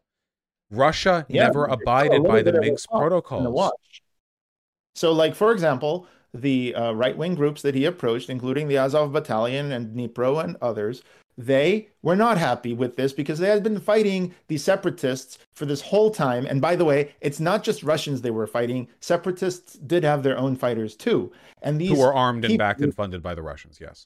Russia 0.71 1.25
Yeah, 1.29 1.45
never 1.45 1.67
but 1.67 1.73
it's 1.73 1.81
still 1.83 1.89
a 1.89 2.17
abided 2.17 2.23
by 2.27 2.37
the 2.41 2.51
bit 2.51 2.55
of 2.55 2.63
a 2.63 2.67
Minsk 2.67 2.89
the 2.89 2.97
protocols. 2.97 3.47
watch. 3.53 4.01
So, 4.95 5.11
like 5.11 5.35
for 5.35 5.51
example, 5.51 6.07
the 6.33 6.73
uh, 6.75 6.91
right-wing 6.93 7.35
groups 7.35 7.61
that 7.61 7.75
he 7.75 7.85
approached, 7.85 8.29
including 8.29 8.67
the 8.67 8.77
Azov 8.77 9.11
Battalion 9.11 9.71
and 9.71 9.95
Dnipro 9.95 10.43
and 10.43 10.57
others, 10.61 11.03
they 11.37 11.89
were 12.01 12.15
not 12.15 12.37
happy 12.37 12.73
with 12.73 12.95
this 12.95 13.11
because 13.11 13.39
they 13.39 13.49
had 13.49 13.63
been 13.63 13.79
fighting 13.79 14.33
the 14.47 14.57
separatists 14.57 15.39
for 15.53 15.65
this 15.65 15.81
whole 15.81 16.11
time. 16.11 16.45
And 16.45 16.61
by 16.61 16.75
the 16.75 16.85
way, 16.85 17.15
it's 17.21 17.39
not 17.39 17.63
just 17.63 17.83
Russians 17.83 18.21
they 18.21 18.31
were 18.31 18.47
fighting; 18.47 18.87
separatists 18.99 19.73
did 19.73 20.03
have 20.03 20.23
their 20.23 20.37
own 20.37 20.55
fighters 20.55 20.95
too. 20.95 21.31
And 21.61 21.79
these 21.79 21.89
Who 21.89 21.99
were 21.99 22.13
armed 22.13 22.45
and 22.45 22.57
backed 22.57 22.81
and 22.81 22.93
funded 22.93 23.23
by 23.23 23.33
the 23.33 23.41
Russians, 23.41 23.79
yes. 23.81 24.05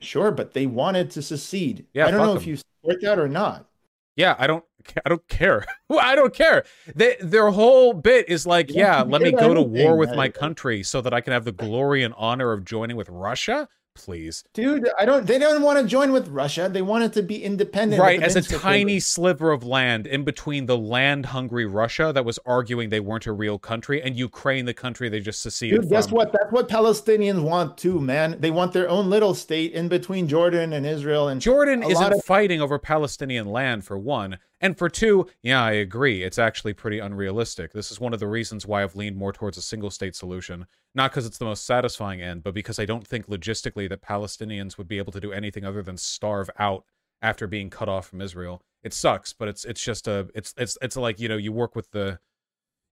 Sure, 0.00 0.30
but 0.30 0.52
they 0.52 0.66
wanted 0.66 1.10
to 1.12 1.22
secede. 1.22 1.86
Yeah, 1.94 2.06
I 2.06 2.10
don't 2.10 2.26
know 2.26 2.36
if 2.36 2.46
you 2.46 2.56
support 2.56 3.00
that 3.02 3.18
or 3.18 3.28
not. 3.28 3.68
Yeah, 4.16 4.36
I 4.38 4.46
don't. 4.46 4.64
I 5.04 5.08
don't 5.08 5.26
care. 5.28 5.64
I 5.90 6.14
don't 6.14 6.34
care. 6.34 6.64
They, 6.94 7.16
their 7.20 7.50
whole 7.50 7.92
bit 7.92 8.28
is 8.28 8.46
like, 8.46 8.70
You 8.70 8.80
yeah, 8.80 9.02
let 9.02 9.22
me 9.22 9.32
go 9.32 9.54
to 9.54 9.62
war 9.62 9.96
with 9.96 10.14
my 10.14 10.28
country 10.28 10.82
so 10.82 11.00
that 11.00 11.14
I 11.14 11.20
can 11.20 11.32
have 11.32 11.44
the 11.44 11.52
glory 11.52 12.02
and 12.02 12.14
honor 12.16 12.52
of 12.52 12.64
joining 12.64 12.96
with 12.96 13.08
Russia. 13.08 13.68
Please, 13.94 14.42
Dude, 14.54 14.88
I 14.98 15.04
don't 15.04 15.26
they 15.26 15.38
don't 15.38 15.62
want 15.62 15.78
to 15.78 15.86
join 15.86 16.12
with 16.12 16.28
Russia. 16.28 16.68
They 16.72 16.80
wanted 16.82 17.12
to 17.12 17.22
be 17.22 17.42
independent. 17.42 18.00
right? 18.00 18.22
As 18.22 18.36
a 18.36 18.42
tiny 18.42 18.98
sliver 19.00 19.52
of 19.52 19.64
land 19.64 20.06
in 20.06 20.24
between 20.24 20.64
the 20.66 20.78
land-hungry 20.78 21.66
Russia 21.66 22.10
that 22.14 22.24
was 22.24 22.38
arguing 22.46 22.88
they 22.88 23.00
weren't 23.00 23.26
a 23.26 23.32
real 23.32 23.58
country 23.58 24.02
and 24.02 24.16
Ukraine, 24.16 24.64
the 24.64 24.74
country 24.74 25.08
they 25.10 25.20
just 25.20 25.42
seceded 25.42 25.82
Dude, 25.82 25.90
guess 25.90 26.08
from. 26.08 26.16
what? 26.16 26.32
That's 26.32 26.50
what 26.50 26.68
Palestinians 26.68 27.42
want 27.42 27.76
too, 27.76 28.00
man. 28.00 28.36
They 28.40 28.50
want 28.50 28.72
their 28.72 28.88
own 28.88 29.10
little 29.10 29.34
state 29.34 29.72
in 29.72 29.88
between 29.88 30.26
Jordan 30.26 30.72
and 30.72 30.86
Israel 30.86 31.28
and 31.28 31.40
Jordan 31.40 31.82
isn't 31.82 32.12
of- 32.14 32.24
fighting 32.24 32.62
over 32.62 32.78
Palestinian 32.78 33.46
land 33.46 33.84
for 33.84 33.98
one. 33.98 34.38
And 34.62 34.78
for 34.78 34.88
two, 34.88 35.28
yeah, 35.42 35.62
I 35.62 35.72
agree. 35.72 36.22
It's 36.22 36.38
actually 36.38 36.72
pretty 36.72 37.00
unrealistic. 37.00 37.72
This 37.72 37.90
is 37.90 37.98
one 37.98 38.14
of 38.14 38.20
the 38.20 38.28
reasons 38.28 38.64
why 38.64 38.84
I've 38.84 38.94
leaned 38.94 39.16
more 39.16 39.32
towards 39.32 39.58
a 39.58 39.62
single 39.62 39.90
state 39.90 40.14
solution. 40.14 40.66
Not 40.94 41.10
because 41.10 41.26
it's 41.26 41.38
the 41.38 41.44
most 41.44 41.66
satisfying 41.66 42.22
end, 42.22 42.44
but 42.44 42.54
because 42.54 42.78
I 42.78 42.84
don't 42.84 43.06
think 43.06 43.26
logistically 43.26 43.88
that 43.88 44.02
Palestinians 44.02 44.78
would 44.78 44.86
be 44.86 44.98
able 44.98 45.12
to 45.12 45.20
do 45.20 45.32
anything 45.32 45.64
other 45.64 45.82
than 45.82 45.96
starve 45.96 46.48
out 46.60 46.84
after 47.20 47.48
being 47.48 47.70
cut 47.70 47.88
off 47.88 48.06
from 48.06 48.20
Israel. 48.20 48.62
It 48.84 48.94
sucks, 48.94 49.32
but 49.32 49.48
it's 49.48 49.64
it's 49.64 49.82
just 49.82 50.06
a 50.06 50.28
it's 50.32 50.54
it's 50.56 50.78
it's 50.80 50.96
like, 50.96 51.18
you 51.18 51.28
know, 51.28 51.36
you 51.36 51.50
work 51.52 51.74
with 51.74 51.90
the 51.90 52.20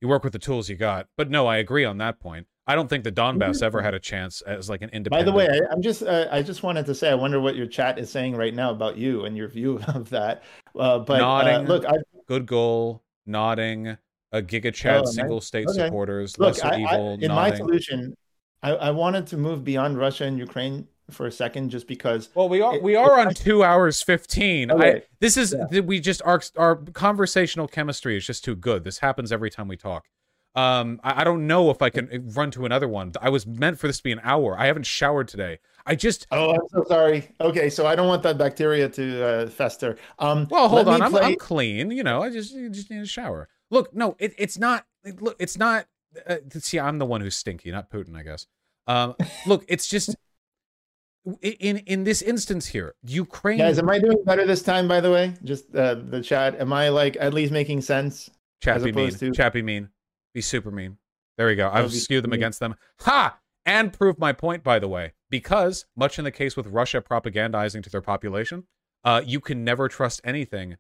you 0.01 0.09
work 0.09 0.25
with 0.25 0.33
the 0.33 0.39
tools 0.41 0.69
you 0.69 0.77
got. 0.77 1.07
But 1.17 1.31
no, 1.31 1.47
I 1.47 1.59
agree 1.59 1.85
on 1.85 1.99
that 1.99 2.19
point. 2.19 2.49
I 2.67 2.75
don't 2.75 2.89
think 2.89 3.05
the 3.05 3.13
Donbass 3.13 3.63
ever 3.63 3.83
had 3.83 3.95
a 3.95 3.99
chance 3.99 4.43
as 4.43 4.69
like 4.71 4.83
an 4.83 4.91
independent. 4.91 5.27
By 5.27 5.31
the 5.31 5.37
way, 5.37 5.49
I, 5.49 5.73
I'm 5.73 5.83
just 5.83 6.03
uh, 6.03 6.29
I 6.31 6.43
just 6.43 6.63
wanted 6.63 6.87
to 6.87 6.95
say 6.95 7.11
I 7.11 7.15
wonder 7.15 7.41
what 7.41 7.57
your 7.57 7.67
chat 7.67 7.99
is 7.99 8.11
saying 8.11 8.37
right 8.37 8.55
now 8.55 8.71
about 8.71 8.97
you 8.97 9.25
and 9.25 9.37
your 9.37 9.49
view 9.49 9.81
of 9.89 10.11
that. 10.11 10.45
Uh, 10.79 10.99
but 11.01 11.15
uh, 11.17 11.19
Nodding. 11.19 11.67
look, 11.67 11.85
I 11.85 11.95
good 12.29 12.47
goal, 12.47 13.03
nodding, 13.27 13.97
a 14.33 14.43
Giga 14.43 14.73
Chad 14.73 15.03
Oh, 15.03 15.11
single 15.11 15.41
state 15.41 15.69
Okay. 15.69 15.87
supporters, 15.87 16.39
look 16.39 16.57
lesser 16.63 16.69
I, 16.69 16.71
I, 16.71 16.79
evil, 16.79 17.15
in 17.15 17.29
my 17.29 17.49
nodding. 17.49 17.57
solution, 17.57 18.15
I, 18.63 18.71
I 18.73 18.91
wanted 18.91 19.27
to 19.29 19.37
move 19.37 19.65
beyond 19.65 19.99
Russia 19.99 20.25
and 20.25 20.39
Ukraine 20.39 20.87
for 21.11 21.27
a 21.27 21.33
second, 21.33 21.71
just 21.71 21.89
because 21.89 22.29
well, 22.35 22.49
we 22.49 22.61
are 22.61 22.77
it- 22.77 22.83
we 22.83 22.95
are 22.95 23.19
on 23.19 23.35
two 23.35 23.65
hours 23.65 24.01
fifteen. 24.03 24.71
I, 24.71 25.03
this 25.19 25.37
is 25.37 25.57
yeah. 25.73 25.81
we 25.81 25.99
just 25.99 26.23
our 26.25 26.41
our 26.57 26.77
conversational 26.77 27.67
chemistry 27.67 28.17
is 28.17 28.25
just 28.25 28.45
too 28.45 28.55
good. 28.55 28.85
This 28.85 28.99
happens 28.99 29.33
every 29.33 29.51
time 29.51 29.67
we 29.67 29.77
talk. 29.77 30.05
Um, 30.61 31.01
I, 31.03 31.21
I 31.21 31.25
don't 31.25 31.47
know 31.47 31.71
if 31.71 31.81
I 31.83 31.91
can 31.91 32.09
uh, 32.13 32.19
run 32.35 32.51
to 32.53 32.65
another 32.67 32.89
one. 32.89 33.13
I 33.21 33.29
was 33.31 33.47
meant 33.47 33.79
for 33.79 33.87
this 33.87 33.99
to 33.99 34.03
be 34.03 34.13
an 34.13 34.21
hour. 34.23 34.59
I 34.59 34.67
haven't 34.67 34.87
showered 34.87 35.29
today. 35.29 35.59
I 35.87 35.95
just 35.95 36.27
Oh, 36.31 36.51
I'm 36.53 36.61
so 36.71 36.85
sorry. 36.89 37.29
Okay, 37.41 37.71
so 37.71 37.87
I 37.87 37.95
don't 37.97 38.07
want 38.09 38.23
that 38.25 38.37
bacteria 38.39 38.89
to 38.89 39.25
uh, 39.25 39.47
fester. 39.49 39.97
Um, 40.19 40.47
well, 40.51 40.69
hold 40.69 40.89
on. 40.89 41.01
I'm, 41.03 41.15
I'm 41.17 41.37
clean. 41.37 41.91
You 41.91 42.03
know, 42.03 42.23
I 42.23 42.31
just 42.31 42.55
just 42.73 42.91
need 42.91 43.01
a 43.01 43.07
shower. 43.07 43.49
Look, 43.71 43.95
no, 43.95 44.17
it, 44.19 44.35
it's 44.39 44.59
not. 44.59 44.87
it- 45.05 45.23
Look, 45.23 45.37
it's 45.39 45.57
not. 45.57 45.87
Uh, 46.27 46.37
see, 46.59 46.79
I'm 46.79 46.99
the 46.99 47.07
one 47.07 47.21
who's 47.21 47.37
stinky, 47.37 47.71
not 47.71 47.89
Putin, 47.91 48.17
I 48.17 48.23
guess. 48.23 48.47
Um, 48.87 49.15
look, 49.47 49.65
it's 49.69 49.87
just 49.87 50.17
in 51.43 51.79
in 51.79 52.05
this 52.05 52.23
instance 52.23 52.67
here, 52.67 52.95
Ukraine. 53.05 53.59
Guys, 53.59 53.79
am 53.79 53.89
I 53.89 53.99
doing 53.99 54.19
better 54.25 54.47
this 54.47 54.63
time? 54.63 54.89
By 54.89 55.01
the 55.01 55.11
way, 55.11 55.35
just 55.45 55.75
uh, 55.75 55.95
the 55.95 56.21
chat. 56.21 56.61
Am 56.61 56.73
I 56.73 56.89
like 56.89 57.17
at 57.21 57.33
least 57.35 57.53
making 57.53 57.81
sense? 57.83 58.29
Chappy 58.61 58.93
mean. 58.93 59.11
to- 59.11 59.31
Chappy 59.33 59.63
mean. 59.63 59.89
Be 60.35 60.41
super 60.41 60.71
mean. 60.71 60.99
There 61.37 61.47
we 61.47 61.55
go. 61.55 61.71
I've 61.73 61.93
skewed 61.93 62.25
them 62.25 62.33
against 62.33 62.61
them. 62.61 62.75
Ha! 63.01 63.39
And 63.65 63.93
prove 63.93 64.19
my 64.19 64.33
point, 64.33 64.63
by 64.63 64.79
the 64.79 64.89
way. 64.89 65.13
Because, 65.29 65.87
much 65.97 66.19
in 66.19 66.25
the 66.25 66.31
case 66.31 66.57
with 66.57 66.67
Russia 66.67 67.01
propagandizing 67.01 67.83
to 67.83 67.91
their 67.91 68.01
population, 68.01 68.65
uh, 69.05 69.23
you 69.25 69.41
can 69.41 69.65
never 69.65 69.89
trust 69.89 70.21
anything 70.25 70.77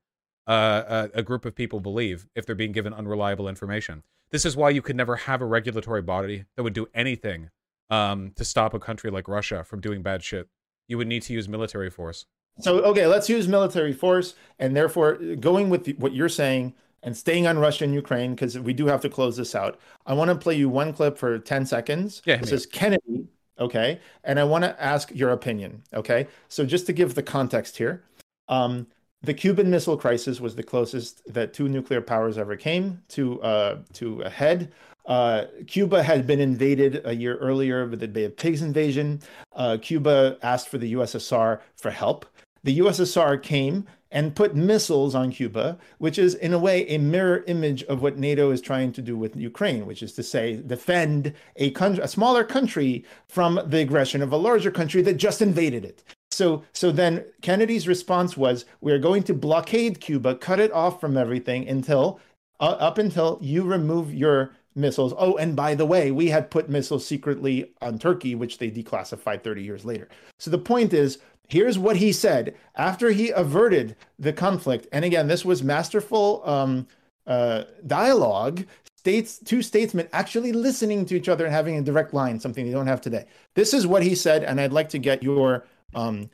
uh, 0.47 1.09
a, 1.15 1.19
a 1.21 1.23
group 1.23 1.45
of 1.45 1.55
people 1.55 1.81
believe 1.81 2.27
if 2.35 2.45
they're 2.45 2.55
being 2.55 2.73
given 2.73 2.93
unreliable 2.93 3.49
information. 3.49 4.03
This 4.31 4.45
is 4.45 4.57
why 4.57 4.71
you 4.71 4.83
could 4.83 4.97
never 4.97 5.17
have 5.17 5.41
a 5.41 5.47
regulatory 5.47 6.03
body 6.03 6.45
that 6.57 6.63
would 6.63 6.73
do 6.73 6.87
anything 6.95 7.51
um, 7.91 8.33
to 8.37 8.45
stop 8.45 8.75
a 8.75 8.81
country 8.81 9.11
like 9.11 9.29
Russia 9.29 9.65
from 9.65 9.81
doing 9.81 10.03
bad 10.03 10.23
shit. 10.23 10.49
You 10.89 10.99
would 10.99 11.09
need 11.09 11.23
to 11.23 11.33
use 11.33 11.49
military 11.49 11.91
force. 11.91 12.27
So, 12.59 12.81
okay, 12.81 13.07
let's 13.07 13.29
use 13.29 13.49
military 13.49 13.93
force, 13.93 14.35
and 14.59 14.77
therefore 14.77 15.15
going 15.15 15.71
with 15.71 15.85
the, 15.85 15.93
what 15.95 16.13
you're 16.13 16.29
saying 16.29 16.75
and 17.03 17.17
staying 17.17 17.47
on 17.47 17.59
Russia 17.59 17.85
and 17.85 17.95
Ukraine 17.95 18.35
because 18.35 18.59
we 18.59 18.73
do 18.73 18.87
have 18.87 19.01
to 19.03 19.09
close 19.09 19.37
this 19.37 19.55
out. 19.55 19.79
I 20.07 20.15
want 20.15 20.31
to 20.31 20.37
play 20.37 20.55
you 20.55 20.69
one 20.69 20.93
clip 20.93 21.17
for 21.17 21.39
10 21.39 21.67
seconds. 21.67 22.23
Yeah, 22.25 22.37
this 22.37 22.53
is 22.53 22.67
Kennedy. 22.67 23.27
Okay, 23.59 24.01
and 24.25 24.41
I 24.41 24.45
want 24.45 24.65
to 24.65 24.83
ask 24.83 25.11
your 25.15 25.31
opinion. 25.31 25.83
Okay, 25.93 26.29
so 26.49 26.65
just 26.65 26.87
to 26.87 26.95
give 26.95 27.15
the 27.15 27.23
context 27.23 27.77
here, 27.77 28.03
um, 28.49 28.87
the 29.23 29.35
Cuban 29.35 29.71
Missile 29.71 29.99
Crisis 29.99 30.41
was 30.41 30.57
the 30.57 30.63
closest 30.63 31.23
that 31.33 31.53
two 31.53 31.69
nuclear 31.69 32.01
powers 32.01 32.39
ever 32.39 32.57
came 32.57 33.03
to 33.09 33.41
uh, 33.43 33.79
to 33.95 34.23
a 34.23 34.31
head. 34.31 34.73
Uh, 35.07 35.47
Cuba 35.67 36.03
had 36.03 36.27
been 36.27 36.41
invaded 36.41 37.03
a 37.05 37.15
year 37.15 37.37
earlier 37.37 37.87
with 37.87 38.01
the 38.01 38.09
Bay 38.09 38.25
of 38.25 38.37
Pigs 38.37 38.63
invasion. 38.63 39.21
Uh, 39.55 39.77
Cuba 39.81 40.39
asked 40.43 40.69
for 40.69 40.79
the 40.79 40.95
USSR 40.95 41.61
for 41.77 41.91
help. 41.91 42.27
The 42.63 42.79
USSR 42.79 43.43
came 43.43 43.87
and 44.11 44.35
put 44.35 44.55
missiles 44.55 45.15
on 45.15 45.31
Cuba, 45.31 45.79
which 45.99 46.19
is 46.19 46.35
in 46.35 46.53
a 46.53 46.59
way 46.59 46.87
a 46.89 46.99
mirror 46.99 47.45
image 47.47 47.83
of 47.85 48.03
what 48.03 48.19
NATO 48.19 48.51
is 48.51 48.61
trying 48.61 48.93
to 48.93 49.03
do 49.03 49.17
with 49.17 49.37
Ukraine, 49.37 49.87
which 49.87 50.03
is 50.03 50.13
to 50.15 50.23
say 50.23 50.57
defend 50.57 51.35
a 51.57 51.73
a 51.81 52.09
smaller 52.09 52.45
country 52.45 53.05
from 53.29 53.61
the 53.67 53.81
aggression 53.81 54.23
of 54.23 54.33
a 54.33 54.37
larger 54.37 54.71
country 54.71 55.03
that 55.03 55.15
just 55.15 55.41
invaded 55.41 55.85
it. 55.85 56.03
So, 56.31 56.65
so 56.73 56.93
then 56.93 57.25
Kennedy's 57.43 57.89
response 57.89 58.37
was, 58.37 58.65
"We 58.81 58.93
are 58.93 58.99
going 58.99 59.23
to 59.25 59.35
blockade 59.35 60.01
Cuba, 60.01 60.35
cut 60.37 60.61
it 60.61 60.73
off 60.73 61.01
from 61.01 61.17
everything 61.17 61.69
until, 61.69 62.21
uh, 62.61 62.77
up 62.79 62.99
until 62.99 63.39
you 63.41 63.63
remove 63.65 64.15
your 64.15 64.53
missiles. 64.75 65.13
Oh, 65.17 65.37
and 65.37 65.57
by 65.57 65.75
the 65.75 65.87
way, 65.87 66.11
we 66.11 66.29
had 66.29 66.51
put 66.51 66.69
missiles 66.69 67.07
secretly 67.07 67.73
on 67.81 67.99
Turkey, 67.99 68.35
which 68.35 68.59
they 68.59 68.71
declassified 68.71 69.43
30 69.43 69.63
years 69.63 69.85
later. 69.85 70.09
So 70.39 70.51
the 70.51 70.59
point 70.59 70.93
is, 70.93 71.19
here's 71.51 71.79
what 71.79 71.97
he 71.97 72.13
said 72.13 72.55
after 72.77 73.11
he 73.11 73.31
averted 73.31 73.97
the 74.19 74.33
conflict. 74.33 74.87
And 74.93 75.05
again, 75.05 75.27
this 75.27 75.45
was 75.45 75.63
masterful 75.63 76.43
um, 76.45 76.87
uh, 77.27 77.65
dialogue. 77.87 78.65
States, 78.97 79.39
two 79.39 79.63
statesmen 79.63 80.09
actually 80.13 80.53
listening 80.53 81.07
to 81.07 81.17
each 81.17 81.29
other 81.29 81.47
and 81.47 81.55
having 81.55 81.77
a 81.77 81.83
direct 81.83 82.13
line, 82.13 82.39
something 82.39 82.67
they 82.67 82.73
don't 82.73 82.87
have 82.87 83.01
today. 83.01 83.25
This 83.55 83.73
is 83.73 83.87
what 83.87 84.03
he 84.03 84.15
said, 84.15 84.45
and 84.45 84.61
I'd 84.61 84.73
like 84.73 84.91
to 84.91 84.99
get 84.99 85.23
your 85.23 85.65
um, 85.95 86.31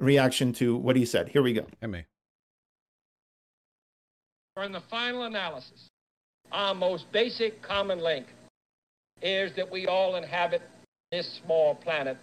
reaction 0.00 0.52
to 0.54 0.76
what 0.76 0.96
he 0.96 1.06
said. 1.06 1.28
Here 1.28 1.42
we 1.42 1.52
go. 1.52 1.64
Hit 1.80 1.90
me. 1.90 2.04
For 4.54 4.64
in 4.64 4.72
the 4.72 4.82
final 4.90 5.22
analysis, 5.22 5.88
our 6.50 6.74
most 6.74 7.10
basic 7.12 7.62
common 7.62 8.00
link 8.00 8.26
is 9.22 9.52
that 9.54 9.70
we 9.70 9.86
all 9.86 10.16
inhabit 10.16 10.62
this 11.12 11.40
small 11.44 11.76
planet. 11.76 12.18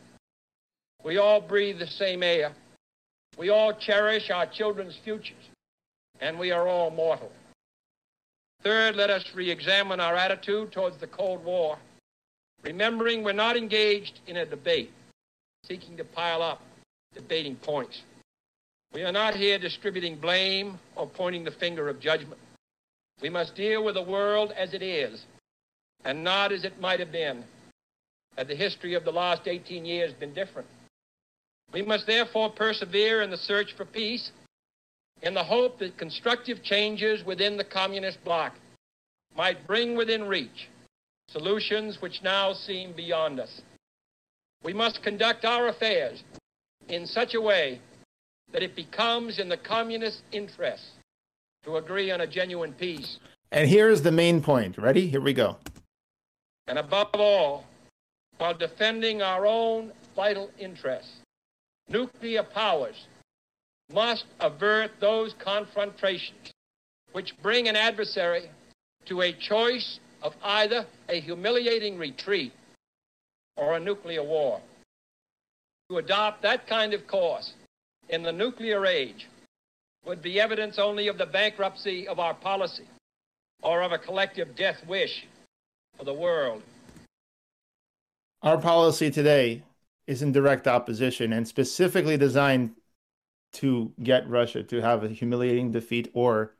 We 1.03 1.17
all 1.17 1.41
breathe 1.41 1.79
the 1.79 1.87
same 1.87 2.23
air. 2.23 2.51
We 3.37 3.49
all 3.49 3.73
cherish 3.73 4.29
our 4.29 4.45
children's 4.45 4.97
futures. 5.03 5.49
And 6.19 6.37
we 6.37 6.51
are 6.51 6.67
all 6.67 6.89
mortal. 6.89 7.31
Third, 8.61 8.95
let 8.95 9.09
us 9.09 9.23
re 9.33 9.49
examine 9.49 9.99
our 9.99 10.15
attitude 10.15 10.73
towards 10.73 10.97
the 10.97 11.07
Cold 11.07 11.45
War, 11.45 11.77
remembering 12.63 13.23
we're 13.23 13.31
not 13.31 13.55
engaged 13.55 14.19
in 14.27 14.35
a 14.35 14.45
debate, 14.45 14.91
seeking 15.65 15.95
to 15.95 16.03
pile 16.03 16.41
up 16.41 16.61
debating 17.13 17.55
points. 17.55 18.01
We 18.93 19.03
are 19.03 19.13
not 19.13 19.35
here 19.35 19.59
distributing 19.59 20.17
blame 20.17 20.77
or 20.97 21.07
pointing 21.07 21.45
the 21.45 21.51
finger 21.51 21.87
of 21.87 22.01
judgment. 22.01 22.41
We 23.21 23.29
must 23.29 23.55
deal 23.55 23.83
with 23.83 23.95
the 23.95 24.01
world 24.01 24.51
as 24.51 24.73
it 24.73 24.81
is 24.81 25.23
and 26.03 26.23
not 26.23 26.51
as 26.51 26.63
it 26.63 26.79
might 26.81 26.99
have 26.99 27.11
been 27.11 27.43
had 28.37 28.47
the 28.47 28.55
history 28.55 28.93
of 28.93 29.03
the 29.03 29.11
last 29.11 29.47
18 29.47 29.85
years 29.85 30.13
been 30.13 30.33
different. 30.33 30.67
We 31.71 31.81
must 31.81 32.07
therefore 32.07 32.49
persevere 32.49 33.21
in 33.21 33.29
the 33.29 33.37
search 33.37 33.73
for 33.73 33.85
peace 33.85 34.31
in 35.21 35.33
the 35.33 35.43
hope 35.43 35.79
that 35.79 35.97
constructive 35.97 36.63
changes 36.63 37.23
within 37.23 37.57
the 37.57 37.63
communist 37.63 38.23
bloc 38.23 38.53
might 39.35 39.67
bring 39.67 39.95
within 39.95 40.27
reach 40.27 40.69
solutions 41.31 42.01
which 42.01 42.23
now 42.23 42.53
seem 42.53 42.93
beyond 42.93 43.39
us. 43.39 43.61
We 44.63 44.73
must 44.73 45.03
conduct 45.03 45.45
our 45.45 45.67
affairs 45.67 46.23
in 46.87 47.05
such 47.05 47.33
a 47.35 47.41
way 47.41 47.79
that 48.51 48.63
it 48.63 48.75
becomes 48.75 49.39
in 49.39 49.47
the 49.47 49.57
communist 49.57 50.23
interest 50.31 50.83
to 51.63 51.77
agree 51.77 52.11
on 52.11 52.21
a 52.21 52.27
genuine 52.27 52.73
peace. 52.73 53.19
And 53.51 53.69
here's 53.69 54.01
the 54.01 54.11
main 54.11 54.41
point. 54.41 54.77
Ready? 54.77 55.07
Here 55.07 55.21
we 55.21 55.33
go. 55.33 55.57
And 56.67 56.79
above 56.79 57.09
all, 57.13 57.65
while 58.37 58.53
defending 58.53 59.21
our 59.21 59.45
own 59.45 59.91
vital 60.15 60.49
interests, 60.57 61.11
nuclear 61.89 62.43
powers 62.43 63.07
must 63.91 64.25
avert 64.39 64.91
those 64.99 65.33
confrontations 65.39 66.51
which 67.11 67.35
bring 67.41 67.67
an 67.67 67.75
adversary 67.75 68.49
to 69.05 69.21
a 69.21 69.33
choice 69.33 69.99
of 70.21 70.35
either 70.43 70.85
a 71.09 71.19
humiliating 71.19 71.97
retreat 71.97 72.53
or 73.57 73.75
a 73.75 73.79
nuclear 73.79 74.23
war. 74.23 74.61
To 75.89 75.97
adopt 75.97 76.43
that 76.43 76.67
kind 76.67 76.93
of 76.93 77.07
course 77.07 77.53
in 78.09 78.21
the 78.21 78.31
nuclear 78.31 78.85
age 78.85 79.27
would 80.05 80.21
be 80.21 80.39
evidence 80.39 80.77
only 80.77 81.07
of 81.07 81.17
the 81.17 81.25
bankruptcy 81.25 82.07
of 82.07 82.19
our 82.19 82.33
policy 82.33 82.85
or 83.63 83.81
of 83.81 83.91
a 83.91 83.97
collective 83.97 84.55
death 84.55 84.85
wish 84.87 85.25
for 85.97 86.05
the 86.05 86.13
world. 86.13 86.61
Our 88.43 88.57
policy 88.57 89.11
today 89.11 89.63
is 90.09 90.23
in 90.23 90.31
direct 90.31 90.67
opposition 90.67 91.31
and 91.31 91.47
specifically 91.47 92.17
designed 92.17 92.71
to 93.53 93.93
get 94.01 94.27
Russia 94.27 94.63
to 94.63 94.81
have 94.81 95.03
a 95.03 95.09
humiliating 95.09 95.71
defeat 95.71 96.09
or 96.13 96.55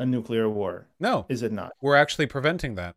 a 0.00 0.04
nuclear 0.04 0.48
war. 0.48 0.88
No, 0.98 1.24
Is 1.28 1.42
it 1.42 1.52
not? 1.52 1.72
we're 1.80 1.94
actually 1.94 2.26
preventing 2.26 2.74
that. 2.74 2.96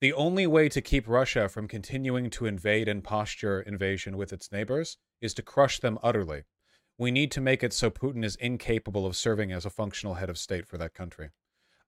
The 0.00 0.14
only 0.14 0.46
way 0.46 0.68
to 0.70 0.80
keep 0.80 1.06
Russia 1.06 1.48
from 1.48 1.68
continuing 1.68 2.30
to 2.30 2.46
invade 2.46 2.88
and 2.88 3.04
posture 3.04 3.60
invasion 3.60 4.16
with 4.16 4.32
its 4.32 4.50
neighbors 4.50 4.96
is 5.20 5.34
to 5.34 5.42
crush 5.42 5.78
them 5.78 5.98
utterly. 6.02 6.44
We 6.98 7.10
need 7.10 7.30
to 7.32 7.40
make 7.40 7.62
it 7.62 7.72
so 7.74 7.90
Putin 7.90 8.24
is 8.24 8.36
incapable 8.36 9.04
of 9.04 9.14
serving 9.14 9.52
as 9.52 9.66
a 9.66 9.70
functional 9.70 10.14
head 10.14 10.30
of 10.30 10.38
state 10.38 10.66
for 10.66 10.78
that 10.78 10.94
country. 10.94 11.30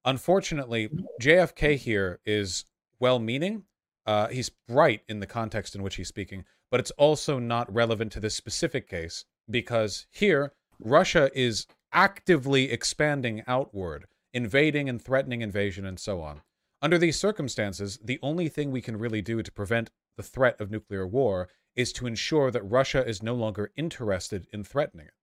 Unfortunately, 0.04 0.90
JFK 1.22 1.76
here 1.76 2.20
is 2.26 2.66
well 3.00 3.18
meaning. 3.18 3.64
Uh, 4.06 4.28
he's 4.28 4.50
right 4.68 5.00
in 5.08 5.20
the 5.20 5.26
context 5.26 5.74
in 5.74 5.82
which 5.82 5.96
he's 5.96 6.08
speaking, 6.08 6.44
but 6.74 6.80
it's 6.80 6.90
also 6.98 7.38
not 7.38 7.72
relevant 7.72 8.10
to 8.10 8.18
this 8.18 8.34
specific 8.34 8.88
case 8.88 9.26
because 9.48 10.08
here, 10.10 10.52
Russia 10.80 11.30
is 11.32 11.68
actively 11.92 12.68
expanding 12.68 13.44
outward, 13.46 14.06
invading 14.32 14.88
and 14.88 15.00
threatening 15.00 15.40
invasion, 15.40 15.86
and 15.86 16.00
so 16.00 16.20
on. 16.20 16.42
Under 16.82 16.98
these 16.98 17.16
circumstances, 17.16 18.00
the 18.02 18.18
only 18.24 18.48
thing 18.48 18.72
we 18.72 18.80
can 18.80 18.98
really 18.98 19.22
do 19.22 19.40
to 19.40 19.52
prevent 19.52 19.92
the 20.16 20.24
threat 20.24 20.60
of 20.60 20.72
nuclear 20.72 21.06
war 21.06 21.48
is 21.76 21.92
to 21.92 22.08
ensure 22.08 22.50
that 22.50 22.68
Russia 22.68 23.06
is 23.06 23.22
no 23.22 23.36
longer 23.36 23.70
interested 23.76 24.48
in 24.52 24.64
threatening 24.64 25.06
it. 25.06 25.14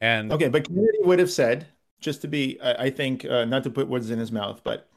And 0.00 0.32
Okay, 0.32 0.48
but 0.48 0.66
Kennedy 0.66 1.00
would 1.02 1.18
have 1.18 1.30
said, 1.30 1.66
just 2.00 2.22
to 2.22 2.26
be, 2.26 2.58
I 2.62 2.88
think, 2.88 3.26
uh, 3.26 3.44
not 3.44 3.64
to 3.64 3.70
put 3.70 3.88
words 3.88 4.08
in 4.08 4.18
his 4.18 4.32
mouth, 4.32 4.62
but 4.64 4.88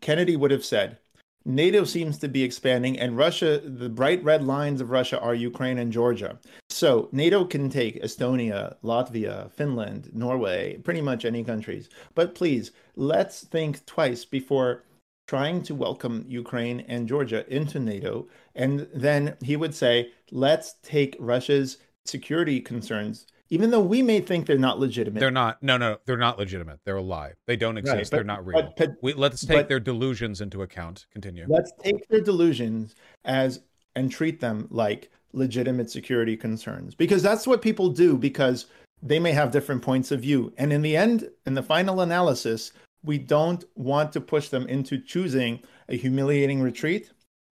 Kennedy 0.00 0.34
would 0.34 0.50
have 0.50 0.64
said, 0.64 0.96
NATO 1.44 1.84
seems 1.84 2.18
to 2.18 2.28
be 2.28 2.42
expanding, 2.42 2.98
and 2.98 3.16
Russia, 3.16 3.60
the 3.64 3.88
bright 3.88 4.22
red 4.22 4.44
lines 4.44 4.80
of 4.80 4.90
Russia 4.90 5.20
are 5.20 5.34
Ukraine 5.34 5.78
and 5.78 5.92
Georgia. 5.92 6.38
So 6.70 7.08
NATO 7.10 7.44
can 7.44 7.68
take 7.68 8.02
Estonia, 8.02 8.76
Latvia, 8.84 9.50
Finland, 9.50 10.10
Norway, 10.14 10.78
pretty 10.78 11.00
much 11.00 11.24
any 11.24 11.42
countries. 11.42 11.88
But 12.14 12.34
please, 12.34 12.70
let's 12.94 13.44
think 13.44 13.84
twice 13.86 14.24
before 14.24 14.84
trying 15.26 15.62
to 15.62 15.74
welcome 15.74 16.24
Ukraine 16.28 16.80
and 16.88 17.08
Georgia 17.08 17.44
into 17.52 17.80
NATO. 17.80 18.28
And 18.54 18.86
then 18.94 19.36
he 19.42 19.56
would 19.56 19.74
say, 19.74 20.12
let's 20.30 20.74
take 20.82 21.16
Russia's 21.18 21.78
security 22.04 22.60
concerns, 22.60 23.26
even 23.52 23.70
though 23.70 23.82
we 23.82 24.00
may 24.00 24.18
think 24.18 24.46
they're 24.46 24.56
not 24.56 24.80
legitimate. 24.80 25.20
they're 25.20 25.30
not. 25.30 25.62
No, 25.62 25.76
no, 25.76 25.98
they're 26.06 26.16
not 26.16 26.38
legitimate. 26.38 26.80
They're 26.86 26.96
a 26.96 27.02
lie. 27.02 27.32
They 27.46 27.56
don't 27.56 27.76
exist. 27.76 27.96
Right, 27.96 28.10
they're 28.10 28.24
not 28.24 28.46
real. 28.46 28.62
but- 28.62 28.76
but- 28.76 28.96
we, 29.02 29.12
let's 29.12 29.44
take 29.44 29.58
but- 29.58 29.68
their 29.68 29.78
delusions 29.78 30.40
into 30.40 30.62
account. 30.62 31.04
Continue. 31.12 31.44
Let's 31.46 31.70
take 31.84 32.08
their 32.08 32.22
delusions 32.22 32.94
as 33.26 33.60
and 33.94 34.10
treat 34.10 34.40
them 34.40 34.68
like 34.70 35.10
legitimate 35.34 35.90
security 35.90 36.34
concerns 36.34 36.94
because 36.94 37.22
that's 37.22 37.46
what 37.46 37.60
people 37.60 37.90
do 37.90 38.16
because 38.16 38.66
they 39.02 39.18
may 39.18 39.32
have 39.32 39.50
different 39.50 39.82
points 39.82 40.10
of 40.12 40.20
view. 40.20 40.50
And 40.56 40.72
in 40.72 40.80
the 40.80 40.96
end, 40.96 41.28
in 41.44 41.52
the 41.52 41.62
final 41.62 42.00
analysis, 42.00 42.72
we 43.04 43.18
don't 43.18 43.64
want 43.74 44.12
to 44.12 44.20
push 44.22 44.48
them 44.48 44.66
into 44.66 44.96
choosing 44.98 45.60
a 45.90 45.96
humiliating 45.96 46.62
retreat 46.62 47.10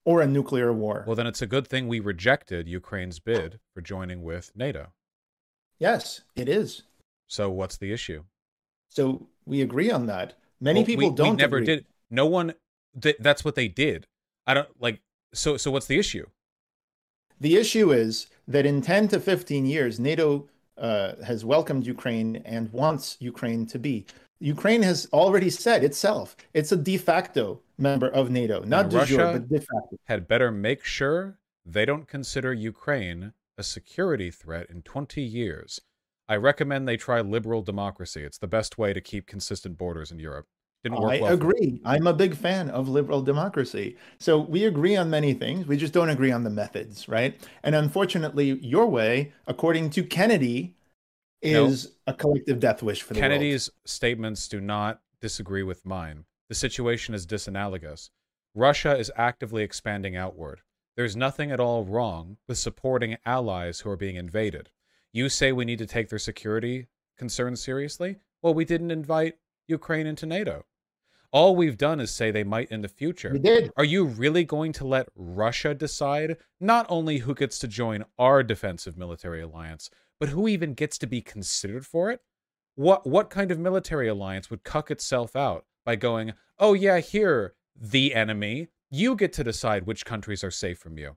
or 0.04 0.20
a 0.20 0.26
nuclear 0.26 0.74
war. 0.74 1.04
Well, 1.06 1.16
then 1.16 1.26
it's 1.26 1.40
a 1.42 1.46
good 1.46 1.66
thing 1.66 1.88
we 1.88 2.00
rejected 2.00 2.68
Ukraine's 2.68 3.18
bid 3.18 3.60
for 3.72 3.80
joining 3.80 4.22
with 4.22 4.52
NATO. 4.54 4.92
Yes, 5.78 6.20
it 6.34 6.48
is. 6.48 6.82
So 7.28 7.50
what's 7.50 7.76
the 7.76 7.92
issue? 7.92 8.24
So 8.88 9.26
we 9.44 9.62
agree 9.62 9.90
on 9.90 10.06
that. 10.06 10.34
Many 10.60 10.80
Well, 10.80 10.86
people 10.86 11.10
we, 11.10 11.14
don't 11.16 11.30
We 11.30 11.36
never 11.36 11.56
agree. 11.58 11.66
did. 11.66 11.86
No 12.10 12.26
one. 12.26 12.54
Th- 13.00 13.16
that's 13.20 13.44
what 13.44 13.54
they 13.56 13.68
did. 13.68 14.06
I 14.46 14.54
don't 14.54 14.68
like. 14.80 15.00
So 15.34 15.56
so 15.56 15.70
what's 15.70 15.86
the 15.86 15.98
issue? 15.98 16.26
The 17.40 17.56
issue 17.56 17.92
is 17.92 18.28
that 18.48 18.64
in 18.64 18.80
10 18.80 19.08
to 19.08 19.20
15 19.20 19.66
years, 19.66 20.00
NATO 20.00 20.48
uh, 20.78 21.12
has 21.24 21.44
welcomed 21.44 21.86
Ukraine 21.86 22.36
and 22.46 22.72
wants 22.72 23.16
Ukraine 23.20 23.66
to 23.66 23.78
be. 23.78 24.06
Ukraine 24.40 24.82
has 24.82 25.08
already 25.12 25.50
said 25.50 25.82
itself 25.84 26.36
it's 26.54 26.72
a 26.72 26.76
de 26.76 26.96
facto 26.96 27.60
member 27.78 28.08
of 28.08 28.30
NATO, 28.30 28.62
not 28.64 28.84
And 28.84 28.90
de 28.92 29.04
jure, 29.06 29.18
Russia- 29.18 29.38
but 29.40 29.48
de 29.48 29.60
facto. 29.60 29.96
Had 30.04 30.28
better 30.28 30.50
make 30.50 30.84
sure 30.84 31.38
they 31.66 31.84
don't 31.84 32.06
consider 32.06 32.52
Ukraine 32.54 33.32
a 33.58 33.62
security 33.62 34.30
threat 34.30 34.68
in 34.70 34.82
20 34.82 35.22
years. 35.22 35.80
I 36.28 36.36
recommend 36.36 36.86
they 36.86 36.96
try 36.96 37.20
liberal 37.20 37.62
democracy. 37.62 38.22
It's 38.22 38.38
the 38.38 38.46
best 38.48 38.78
way 38.78 38.92
to 38.92 39.00
keep 39.00 39.26
consistent 39.26 39.78
borders 39.78 40.10
in 40.10 40.18
Europe. 40.18 40.46
Didn't 40.82 41.00
work 41.00 41.12
I 41.12 41.20
well. 41.20 41.32
agree. 41.32 41.80
I'm 41.84 42.06
a 42.06 42.12
big 42.12 42.36
fan 42.36 42.68
of 42.70 42.88
liberal 42.88 43.22
democracy. 43.22 43.96
So 44.18 44.38
we 44.40 44.64
agree 44.64 44.96
on 44.96 45.08
many 45.08 45.34
things. 45.34 45.66
We 45.66 45.76
just 45.76 45.92
don't 45.92 46.10
agree 46.10 46.30
on 46.32 46.44
the 46.44 46.50
methods, 46.50 47.08
right? 47.08 47.34
And 47.62 47.74
unfortunately, 47.74 48.58
your 48.60 48.86
way, 48.86 49.32
according 49.46 49.90
to 49.90 50.02
Kennedy, 50.04 50.76
No. 51.42 51.66
is 51.66 51.92
a 52.06 52.14
collective 52.14 52.60
death 52.60 52.82
wish 52.82 53.02
for 53.02 53.14
the 53.14 53.20
world. 53.20 53.30
Kennedy's 53.30 53.70
statements 53.84 54.48
do 54.48 54.60
not 54.60 55.00
disagree 55.20 55.62
with 55.62 55.84
mine. 55.84 56.24
The 56.48 56.54
situation 56.54 57.14
is 57.14 57.26
disanalogous. 57.26 58.10
Russia 58.54 58.96
is 58.96 59.10
actively 59.16 59.62
expanding 59.62 60.16
outward. 60.16 60.60
There's 60.96 61.14
nothing 61.14 61.52
at 61.52 61.60
all 61.60 61.84
wrong 61.84 62.38
with 62.48 62.56
supporting 62.56 63.18
allies 63.26 63.80
who 63.80 63.90
are 63.90 63.96
being 63.96 64.16
invaded. 64.16 64.70
You 65.12 65.28
say 65.28 65.52
we 65.52 65.66
need 65.66 65.78
to 65.78 65.86
take 65.86 66.08
their 66.08 66.18
security 66.18 66.86
concerns 67.18 67.62
seriously? 67.62 68.16
Well, 68.40 68.54
we 68.54 68.64
didn't 68.64 68.90
invite 68.90 69.36
Ukraine 69.68 70.06
into 70.06 70.24
NATO. 70.24 70.64
All 71.32 71.54
we've 71.54 71.76
done 71.76 72.00
is 72.00 72.10
say 72.10 72.30
they 72.30 72.44
might 72.44 72.70
in 72.70 72.80
the 72.80 72.88
future. 72.88 73.32
We 73.32 73.40
did. 73.40 73.72
Are 73.76 73.84
you 73.84 74.04
really 74.04 74.44
going 74.44 74.72
to 74.72 74.86
let 74.86 75.08
Russia 75.14 75.74
decide 75.74 76.38
not 76.60 76.86
only 76.88 77.18
who 77.18 77.34
gets 77.34 77.58
to 77.58 77.68
join 77.68 78.04
our 78.18 78.42
defensive 78.42 78.96
military 78.96 79.42
alliance, 79.42 79.90
but 80.18 80.30
who 80.30 80.48
even 80.48 80.72
gets 80.72 80.96
to 80.98 81.06
be 81.06 81.20
considered 81.20 81.84
for 81.84 82.10
it? 82.10 82.22
What 82.74 83.06
what 83.06 83.28
kind 83.28 83.50
of 83.50 83.58
military 83.58 84.08
alliance 84.08 84.48
would 84.48 84.64
cuck 84.64 84.90
itself 84.90 85.36
out 85.36 85.66
by 85.84 85.96
going, 85.96 86.32
"Oh 86.58 86.72
yeah, 86.72 87.00
here, 87.00 87.54
the 87.74 88.14
enemy, 88.14 88.68
you 88.96 89.14
get 89.16 89.32
to 89.34 89.44
decide 89.44 89.86
which 89.86 90.04
countries 90.04 90.42
are 90.42 90.50
safe 90.50 90.78
from 90.78 90.98
you." 90.98 91.16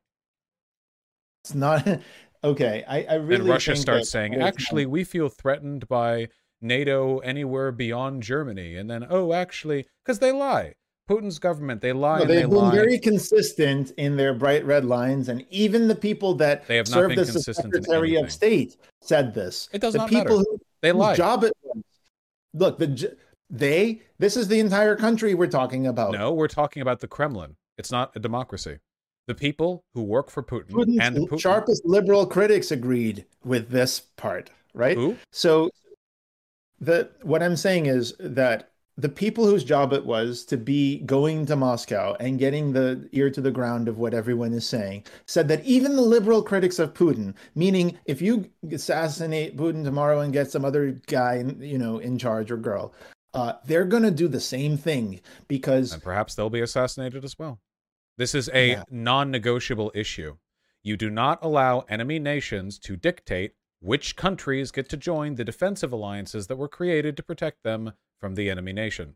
It's 1.43 1.55
not 1.55 1.87
okay. 2.43 2.83
I, 2.87 3.03
I 3.03 3.13
really 3.15 3.41
and 3.41 3.49
Russia 3.49 3.75
starts 3.75 4.09
saying, 4.09 4.35
"Actually, 4.35 4.85
we 4.85 5.03
feel 5.03 5.29
threatened 5.29 5.87
by 5.87 6.29
NATO 6.61 7.19
anywhere 7.19 7.71
beyond 7.71 8.23
Germany." 8.23 8.75
And 8.75 8.89
then, 8.89 9.05
"Oh, 9.09 9.33
actually, 9.33 9.85
cuz 10.05 10.19
they 10.19 10.31
lie. 10.31 10.73
Putin's 11.09 11.39
government, 11.39 11.81
they 11.81 11.91
lie 11.91 12.17
No, 12.17 12.21
and 12.21 12.29
they 12.29 12.35
they've 12.35 12.49
been 12.49 12.57
lie." 12.59 12.75
very 12.75 12.99
consistent 12.99 13.91
in 13.97 14.15
their 14.15 14.33
bright 14.33 14.63
red 14.63 14.85
lines, 14.85 15.27
and 15.29 15.43
even 15.49 15.87
the 15.87 15.95
people 15.95 16.35
that 16.35 16.67
They 16.67 16.75
have 16.77 16.87
not 16.89 16.95
served 16.95 17.09
been 17.15 17.19
as 17.19 17.33
the 17.33 17.53
Secretary 17.53 18.15
of. 18.15 18.31
State 18.31 18.77
said 19.01 19.33
this. 19.33 19.69
It 19.73 19.81
does 19.81 19.93
the 19.93 19.99
not 19.99 20.09
people 20.09 20.37
matter. 20.37 20.49
who 20.51 20.59
They 20.81 20.91
lie. 20.91 21.15
job 21.15 21.43
it 21.45 21.53
was. 21.63 21.81
Look, 22.53 22.77
the 22.77 23.17
they. 23.49 24.01
This 24.19 24.37
is 24.37 24.47
the 24.49 24.59
entire 24.59 24.95
country 24.95 25.33
we're 25.33 25.47
talking 25.47 25.87
about. 25.87 26.11
No, 26.11 26.31
we're 26.33 26.47
talking 26.47 26.81
about 26.83 26.99
the 26.99 27.07
Kremlin. 27.07 27.55
It's 27.79 27.91
not 27.91 28.11
a 28.15 28.19
democracy. 28.19 28.77
The 29.27 29.33
people 29.33 29.85
who 29.93 30.03
work 30.03 30.29
for 30.29 30.43
Putin 30.43 30.69
Putin's 30.69 30.99
and 30.99 31.17
Putin. 31.17 31.39
sharpest 31.39 31.85
liberal 31.85 32.25
critics 32.25 32.71
agreed 32.71 33.25
with 33.43 33.69
this 33.69 34.01
part, 34.01 34.51
right? 34.73 34.97
Who? 34.97 35.15
So 35.31 35.69
the 36.79 37.09
what 37.21 37.41
I'm 37.41 37.55
saying 37.55 37.85
is 37.85 38.13
that 38.19 38.71
the 38.97 39.07
people 39.07 39.45
whose 39.45 39.63
job 39.63 39.93
it 39.93 40.05
was 40.05 40.43
to 40.45 40.57
be 40.57 40.99
going 40.99 41.45
to 41.45 41.55
Moscow 41.55 42.17
and 42.19 42.37
getting 42.37 42.73
the 42.73 43.07
ear 43.13 43.29
to 43.29 43.39
the 43.39 43.51
ground 43.51 43.87
of 43.87 43.97
what 43.97 44.13
everyone 44.13 44.51
is 44.51 44.67
saying 44.67 45.05
said 45.25 45.47
that 45.47 45.63
even 45.63 45.95
the 45.95 46.01
liberal 46.01 46.43
critics 46.43 46.79
of 46.79 46.93
Putin, 46.93 47.33
meaning 47.55 47.97
if 48.03 48.21
you 48.21 48.49
assassinate 48.69 49.55
Putin 49.55 49.85
tomorrow 49.85 50.19
and 50.19 50.33
get 50.33 50.51
some 50.51 50.65
other 50.65 50.99
guy, 51.07 51.45
you 51.59 51.77
know, 51.77 51.99
in 51.99 52.17
charge 52.17 52.51
or 52.51 52.57
girl, 52.57 52.93
uh, 53.33 53.53
they're 53.65 53.85
going 53.85 54.03
to 54.03 54.11
do 54.11 54.27
the 54.27 54.41
same 54.41 54.75
thing 54.75 55.21
because 55.47 55.93
And 55.93 56.03
perhaps 56.03 56.35
they'll 56.35 56.49
be 56.49 56.61
assassinated 56.61 57.23
as 57.23 57.39
well. 57.39 57.59
This 58.19 58.35
is 58.35 58.49
a 58.53 58.71
Yeah. 58.71 58.83
non 58.91 59.31
negotiable 59.31 59.91
issue. 59.95 60.37
You 60.83 60.97
do 60.97 61.09
not 61.09 61.39
allow 61.41 61.85
enemy 61.87 62.19
nations 62.19 62.77
to 62.79 62.97
dictate 62.97 63.53
which 63.79 64.17
countries 64.17 64.71
get 64.71 64.89
to 64.89 64.97
join 64.97 65.35
the 65.35 65.45
defensive 65.45 65.93
alliances 65.93 66.47
that 66.47 66.57
were 66.57 66.67
created 66.67 67.15
to 67.15 67.23
protect 67.23 67.63
them 67.63 67.93
from 68.19 68.35
the 68.35 68.49
enemy 68.49 68.73
nation. 68.73 69.15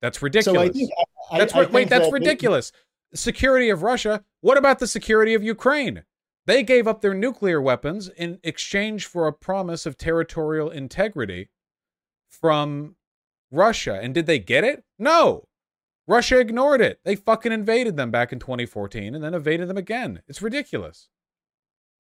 That's 0.00 0.22
ridiculous. 0.22 0.68
so 0.68 0.70
I 0.70 0.72
think 0.72 0.90
I, 1.30 1.38
That's 1.38 1.54
I 1.54 1.64
wait, 1.66 1.90
that's 1.90 2.06
that- 2.06 2.12
ridiculous. 2.12 2.72
Security 3.14 3.68
of 3.68 3.82
Russia. 3.82 4.24
What 4.40 4.56
about 4.56 4.78
the 4.78 4.86
security 4.86 5.34
of 5.34 5.42
Ukraine? 5.42 6.04
They 6.46 6.62
gave 6.62 6.88
up 6.88 7.02
their 7.02 7.12
nuclear 7.14 7.60
weapons 7.60 8.08
in 8.08 8.40
exchange 8.42 9.04
for 9.04 9.26
a 9.28 9.32
promise 9.32 9.84
of 9.84 9.98
territorial 9.98 10.70
integrity 10.70 11.50
from 12.30 12.96
Russia. 13.50 14.00
And 14.02 14.14
did 14.14 14.24
they 14.24 14.38
get 14.38 14.64
it? 14.64 14.84
No. 14.98 15.48
Russia 16.06 16.38
ignored 16.38 16.80
it. 16.80 17.00
They 17.04 17.16
fucking 17.16 17.52
invaded 17.52 17.96
them 17.96 18.10
back 18.10 18.32
in 18.32 18.38
2014 18.38 19.14
and 19.14 19.22
then 19.22 19.34
invaded 19.34 19.68
them 19.68 19.76
again. 19.76 20.22
It's 20.28 20.42
ridiculous. 20.42 21.08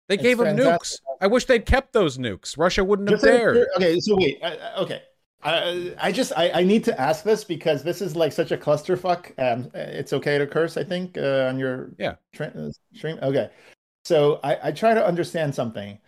They 0.08 0.14
It's 0.14 0.22
gave 0.22 0.38
them 0.38 0.56
nukes. 0.56 1.00
I 1.20 1.26
wish 1.26 1.44
they'd 1.46 1.66
kept 1.66 1.92
those 1.92 2.16
nukes. 2.18 2.56
Russia 2.56 2.82
wouldn't 2.84 3.10
have 3.10 3.20
dared. 3.20 3.66
Okay, 3.76 3.98
so 4.00 4.16
wait. 4.16 4.38
I- 4.42 4.56
I- 4.56 4.76
okay, 4.76 5.02
I, 5.42 5.94
I 6.00 6.12
just 6.12 6.32
I, 6.36 6.50
I 6.50 6.62
need 6.64 6.84
to 6.84 7.00
ask 7.00 7.24
this 7.24 7.44
because 7.44 7.82
this 7.82 8.00
is 8.02 8.16
like 8.16 8.32
such 8.32 8.50
a 8.50 8.56
clusterfuck. 8.56 9.32
Um, 9.38 9.70
it's 9.74 10.12
okay 10.12 10.38
to 10.38 10.46
curse, 10.46 10.76
I 10.76 10.84
think, 10.84 11.16
uh, 11.18 11.46
on 11.48 11.58
your 11.58 11.90
Yeah. 11.98 12.14
uh, 12.40 12.70
stream. 12.94 13.18
Okay, 13.22 13.50
so 14.04 14.40
I, 14.42 14.68
I 14.68 14.72
try 14.72 14.94
to 14.94 15.04
understand 15.06 15.54
something. 15.54 15.98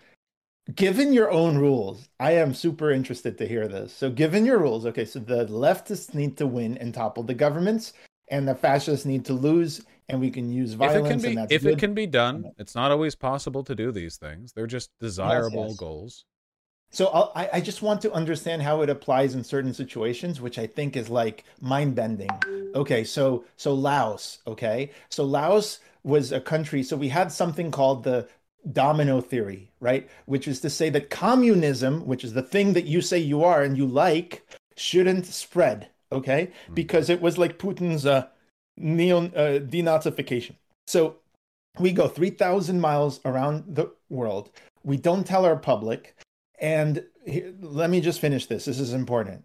Given 0.75 1.13
your 1.13 1.31
own 1.31 1.57
rules, 1.57 2.09
I 2.19 2.33
am 2.33 2.55
super 2.55 2.91
interested 2.91 3.39
to 3.39 3.49
hear 3.49 3.67
this. 3.67 3.93
So, 3.93 4.11
given 4.11 4.45
your 4.45 4.59
rules, 4.59 4.85
okay, 4.87 5.05
so 5.05 5.19
the 5.19 5.47
leftists 5.47 6.15
need 6.15 6.37
to 6.37 6.47
win 6.47 6.77
and 6.79 6.93
topple 6.93 7.23
the 7.23 7.35
governments, 7.35 7.95
and 8.29 8.47
the 8.47 8.55
fascists 8.55 9.07
need 9.07 9.25
to 9.25 9.33
lose, 9.33 9.83
and 10.09 10.21
we 10.21 10.31
can 10.31 10.53
use 10.53 10.75
violence. 10.75 11.25
If 11.25 11.31
it 11.31 11.35
can 11.35 11.47
be, 11.47 11.55
if 11.55 11.63
good. 11.63 11.73
it 11.73 11.79
can 11.79 11.95
be 11.95 12.07
done, 12.07 12.53
it's 12.59 12.75
not 12.75 12.91
always 12.91 13.15
possible 13.15 13.65
to 13.65 13.75
do 13.75 13.91
these 13.91 14.17
things. 14.17 14.53
They're 14.53 14.67
just 14.67 14.91
desirable 15.01 15.69
yes. 15.69 15.77
goals. 15.77 16.25
So 16.91 17.07
I'll, 17.07 17.33
I 17.35 17.49
I 17.55 17.61
just 17.61 17.83
want 17.83 18.03
to 18.03 18.13
understand 18.13 18.63
how 18.63 18.83
it 18.83 18.91
applies 18.91 19.35
in 19.35 19.45
certain 19.45 19.73
situations, 19.73 20.41
which 20.41 20.59
I 20.59 20.67
think 20.67 20.97
is 20.97 21.09
like 21.09 21.45
mind 21.61 21.95
bending. 21.95 22.31
Okay, 22.75 23.05
so 23.05 23.45
so 23.57 23.73
Laos. 23.73 24.41
Okay, 24.47 24.91
so 25.09 25.25
Laos 25.25 25.79
was 26.03 26.33
a 26.33 26.41
country. 26.41 26.83
So 26.83 26.97
we 26.97 27.09
had 27.09 27.31
something 27.31 27.71
called 27.71 28.05
the 28.05 28.27
domino 28.73 29.21
theory, 29.21 29.71
right? 29.81 30.09
Which 30.27 30.49
is 30.49 30.61
to 30.61 30.71
say 30.71 30.91
that 30.91 31.11
communism, 31.11 32.07
which 32.07 32.25
is 32.25 32.33
the 32.33 32.43
thing 32.43 32.73
that 32.75 32.87
you 32.87 33.01
say 33.01 33.19
you 33.19 33.45
are 33.45 33.63
and 33.63 33.77
you 33.77 33.87
like, 33.87 34.47
shouldn't 34.77 35.27
spread. 35.27 35.89
Okay, 36.13 36.51
because 36.75 37.09
it 37.09 37.23
was 37.23 37.39
like 37.39 37.59
Putin's 37.59 38.05
uh, 38.05 38.27
neo 38.77 39.27
uh, 39.27 39.61
denazification. 39.61 40.57
So 40.89 41.17
we 41.79 41.93
go 41.93 42.09
3,000 42.09 42.81
miles 42.81 43.21
around 43.25 43.65
the 43.69 43.93
world. 44.09 44.51
We 44.83 44.97
don't 44.97 45.27
tell 45.27 45.45
our 45.45 45.57
public. 45.57 46.17
And 46.59 47.05
here, 47.25 47.55
let 47.61 47.91
me 47.91 48.01
just 48.01 48.21
finish 48.21 48.47
this. 48.47 48.65
This 48.65 48.81
is 48.81 48.93
important. 48.93 49.45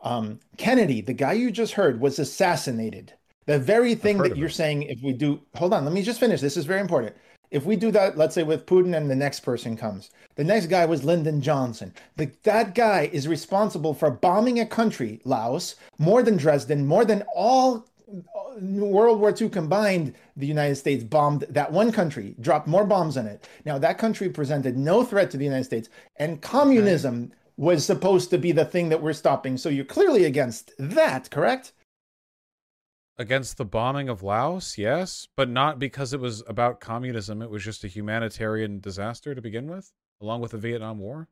Um, 0.00 0.40
Kennedy, 0.56 1.00
the 1.00 1.12
guy 1.12 1.34
you 1.34 1.50
just 1.50 1.74
heard, 1.74 2.00
was 2.00 2.18
assassinated. 2.18 3.12
The 3.46 3.58
very 3.58 3.94
thing 3.94 4.18
that 4.18 4.36
you're 4.36 4.48
it. 4.48 4.54
saying, 4.54 4.84
if 4.84 5.00
we 5.02 5.12
do, 5.12 5.40
hold 5.54 5.72
on, 5.72 5.84
let 5.84 5.94
me 5.94 6.02
just 6.02 6.20
finish. 6.20 6.40
This 6.40 6.56
is 6.56 6.64
very 6.64 6.80
important. 6.80 7.14
If 7.52 7.66
we 7.66 7.76
do 7.76 7.90
that, 7.90 8.16
let's 8.16 8.34
say 8.34 8.44
with 8.44 8.64
Putin 8.64 8.96
and 8.96 9.10
the 9.10 9.14
next 9.14 9.40
person 9.40 9.76
comes, 9.76 10.10
the 10.36 10.42
next 10.42 10.68
guy 10.68 10.86
was 10.86 11.04
Lyndon 11.04 11.42
Johnson. 11.42 11.92
The, 12.16 12.30
that 12.44 12.74
guy 12.74 13.10
is 13.12 13.28
responsible 13.28 13.92
for 13.92 14.10
bombing 14.10 14.58
a 14.58 14.64
country, 14.64 15.20
Laos, 15.26 15.76
more 15.98 16.22
than 16.22 16.38
Dresden, 16.38 16.86
more 16.86 17.04
than 17.04 17.22
all 17.34 17.84
uh, 18.08 18.58
World 18.58 19.20
War 19.20 19.34
II 19.38 19.50
combined, 19.50 20.14
the 20.34 20.46
United 20.46 20.76
States 20.76 21.04
bombed 21.04 21.42
that 21.50 21.70
one 21.70 21.92
country, 21.92 22.34
dropped 22.40 22.68
more 22.68 22.86
bombs 22.86 23.18
on 23.18 23.26
it. 23.26 23.46
Now, 23.66 23.76
that 23.76 23.98
country 23.98 24.30
presented 24.30 24.78
no 24.78 25.04
threat 25.04 25.30
to 25.32 25.36
the 25.36 25.44
United 25.44 25.64
States, 25.64 25.90
and 26.16 26.40
communism 26.40 27.32
was 27.58 27.84
supposed 27.84 28.30
to 28.30 28.38
be 28.38 28.52
the 28.52 28.64
thing 28.64 28.88
that 28.88 29.02
we're 29.02 29.12
stopping. 29.12 29.58
So 29.58 29.68
you're 29.68 29.84
clearly 29.84 30.24
against 30.24 30.72
that, 30.78 31.30
correct? 31.30 31.72
Against 33.22 33.56
the 33.56 33.64
bombing 33.64 34.08
of 34.08 34.24
Laos, 34.24 34.76
yes, 34.76 35.28
but 35.36 35.48
not 35.48 35.78
because 35.78 36.12
it 36.12 36.18
was 36.18 36.42
about 36.48 36.80
communism. 36.80 37.40
It 37.40 37.50
was 37.50 37.62
just 37.62 37.84
a 37.84 37.86
humanitarian 37.86 38.80
disaster 38.80 39.32
to 39.32 39.40
begin 39.40 39.70
with, 39.70 39.92
along 40.20 40.40
with 40.40 40.50
the 40.50 40.58
Vietnam 40.58 40.98
War. 40.98 41.28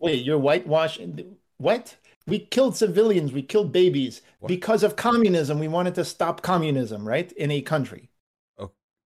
Wait, 0.00 0.24
you're 0.24 0.40
whitewashing. 0.40 1.36
What? 1.58 1.94
We 2.26 2.40
killed 2.40 2.76
civilians, 2.76 3.32
we 3.32 3.42
killed 3.42 3.70
babies 3.70 4.20
What? 4.40 4.48
because 4.48 4.82
of 4.82 4.96
communism. 4.96 5.60
We 5.60 5.68
wanted 5.68 5.94
to 5.94 6.04
stop 6.04 6.42
communism, 6.42 7.06
right? 7.06 7.30
In 7.30 7.52
a 7.52 7.60
country. 7.60 8.10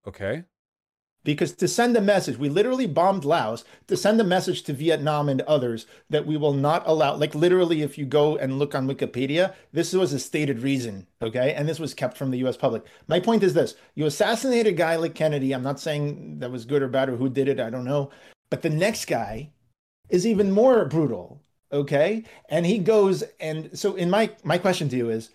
Okay. 0.07 0.43
Because 1.23 1.53
to 1.53 1.67
send 1.67 1.95
a 1.95 2.01
message, 2.01 2.37
we 2.37 2.49
literally 2.49 2.85
bombed 2.85 3.23
Laos 3.23 3.63
to 3.87 3.95
send 3.95 4.19
a 4.19 4.25
message 4.25 4.63
to 4.63 4.73
Vietnam 4.73 5.29
and 5.29 5.41
others 5.41 5.85
that 6.09 6.25
we 6.25 6.35
will 6.35 6.53
not 6.53 6.83
allow. 6.85 7.15
Like, 7.15 7.33
literally, 7.33 7.81
if 7.81 7.97
you 7.97 8.05
go 8.05 8.35
and 8.35 8.59
look 8.59 8.75
on 8.75 8.87
Wikipedia, 8.87 9.53
this 9.71 9.93
was 9.93 10.11
a 10.11 10.19
stated 10.19 10.59
reason, 10.59 11.07
okay? 11.21 11.53
And 11.53 11.67
this 11.67 11.79
was 11.79 11.93
kept 11.93 12.17
from 12.17 12.31
the 12.31 12.39
US 12.45 12.57
public. 12.57 12.83
My 13.07 13.19
point 13.19 13.43
is 13.43 13.53
this 13.53 13.75
you 13.95 14.05
assassinate 14.05 14.67
a 14.67 14.73
guy 14.73 14.97
like 14.97 15.15
Kennedy. 15.15 15.53
I'm 15.53 15.63
not 15.63 15.79
saying 15.79 16.39
that 16.39 16.51
was 16.51 16.65
good 16.65 16.81
or 16.81 16.89
bad 16.89 17.09
or 17.09 17.15
who 17.15 17.29
did 17.29 17.47
it, 17.47 17.59
I 17.59 17.69
don't 17.69 17.85
know. 17.85 18.11
But 18.49 18.61
the 18.61 18.69
next 18.69 19.05
guy 19.05 19.51
is 20.09 20.27
even 20.27 20.51
more 20.51 20.85
brutal, 20.85 21.41
okay? 21.71 22.25
And 22.49 22.65
he 22.65 22.79
goes, 22.79 23.23
and 23.39 23.77
so, 23.77 23.95
in 23.95 24.09
my, 24.09 24.29
my 24.43 24.57
question 24.57 24.89
to 24.89 24.97
you 24.97 25.09
is, 25.09 25.29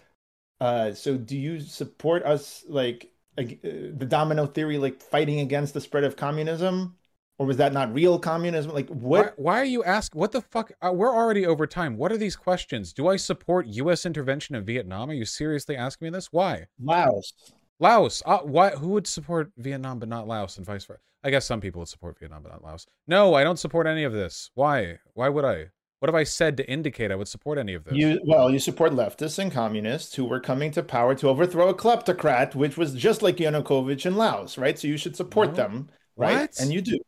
uh, 0.60 0.92
so 0.92 1.16
do 1.16 1.36
you 1.36 1.60
support 1.60 2.24
us 2.24 2.64
like 2.68 3.12
the 3.46 4.06
domino 4.06 4.46
theory, 4.46 4.78
like 4.78 5.00
fighting 5.00 5.40
against 5.40 5.74
the 5.74 5.80
spread 5.80 6.04
of 6.04 6.16
communism, 6.16 6.96
or 7.38 7.46
was 7.46 7.56
that 7.58 7.72
not 7.72 7.92
real 7.94 8.18
communism? 8.18 8.72
Like 8.72 8.88
what? 8.88 9.38
Why, 9.38 9.52
why 9.52 9.60
are 9.60 9.64
you 9.64 9.84
asking? 9.84 10.20
What 10.20 10.32
the 10.32 10.42
fuck? 10.42 10.72
Uh, 10.82 10.92
we're 10.92 11.14
already 11.14 11.46
over 11.46 11.66
time. 11.66 11.96
What 11.96 12.12
are 12.12 12.16
these 12.16 12.36
questions? 12.36 12.92
Do 12.92 13.08
I 13.08 13.16
support 13.16 13.66
U.S. 13.66 14.04
intervention 14.06 14.54
in 14.54 14.64
Vietnam? 14.64 15.10
Are 15.10 15.14
you 15.14 15.24
seriously 15.24 15.76
asking 15.76 16.06
me 16.06 16.10
this? 16.10 16.32
Why? 16.32 16.66
Laos. 16.80 17.32
Laos. 17.80 18.22
Uh, 18.26 18.38
why? 18.38 18.70
Who 18.70 18.88
would 18.88 19.06
support 19.06 19.52
Vietnam 19.56 19.98
but 19.98 20.08
not 20.08 20.26
Laos, 20.26 20.56
and 20.56 20.66
vice 20.66 20.84
versa? 20.84 21.00
I 21.24 21.30
guess 21.30 21.46
some 21.46 21.60
people 21.60 21.80
would 21.80 21.88
support 21.88 22.18
Vietnam 22.18 22.42
but 22.42 22.52
not 22.52 22.64
Laos. 22.64 22.86
No, 23.06 23.34
I 23.34 23.44
don't 23.44 23.58
support 23.58 23.86
any 23.86 24.04
of 24.04 24.12
this. 24.12 24.50
Why? 24.54 24.98
Why 25.14 25.28
would 25.28 25.44
I? 25.44 25.66
What 26.00 26.08
have 26.08 26.14
I 26.14 26.24
said 26.24 26.56
to 26.58 26.70
indicate 26.70 27.10
I 27.10 27.16
would 27.16 27.26
support 27.28 27.58
any 27.58 27.74
of 27.74 27.84
this? 27.84 27.94
You 27.96 28.20
well, 28.24 28.50
you 28.50 28.58
support 28.60 28.92
leftists 28.92 29.38
and 29.38 29.50
communists 29.50 30.14
who 30.14 30.24
were 30.26 30.38
coming 30.40 30.70
to 30.72 30.82
power 30.82 31.14
to 31.16 31.28
overthrow 31.28 31.68
a 31.68 31.74
kleptocrat, 31.74 32.54
which 32.54 32.76
was 32.76 32.94
just 32.94 33.20
like 33.22 33.36
Yanukovych 33.38 34.06
in 34.06 34.16
Laos, 34.16 34.56
right? 34.58 34.78
So 34.78 34.86
you 34.86 34.96
should 34.96 35.16
support 35.16 35.50
No. 35.50 35.54
them, 35.56 35.88
right? 36.16 36.50
What? 36.50 36.60
And 36.60 36.72
you 36.72 36.80
do. 36.82 36.98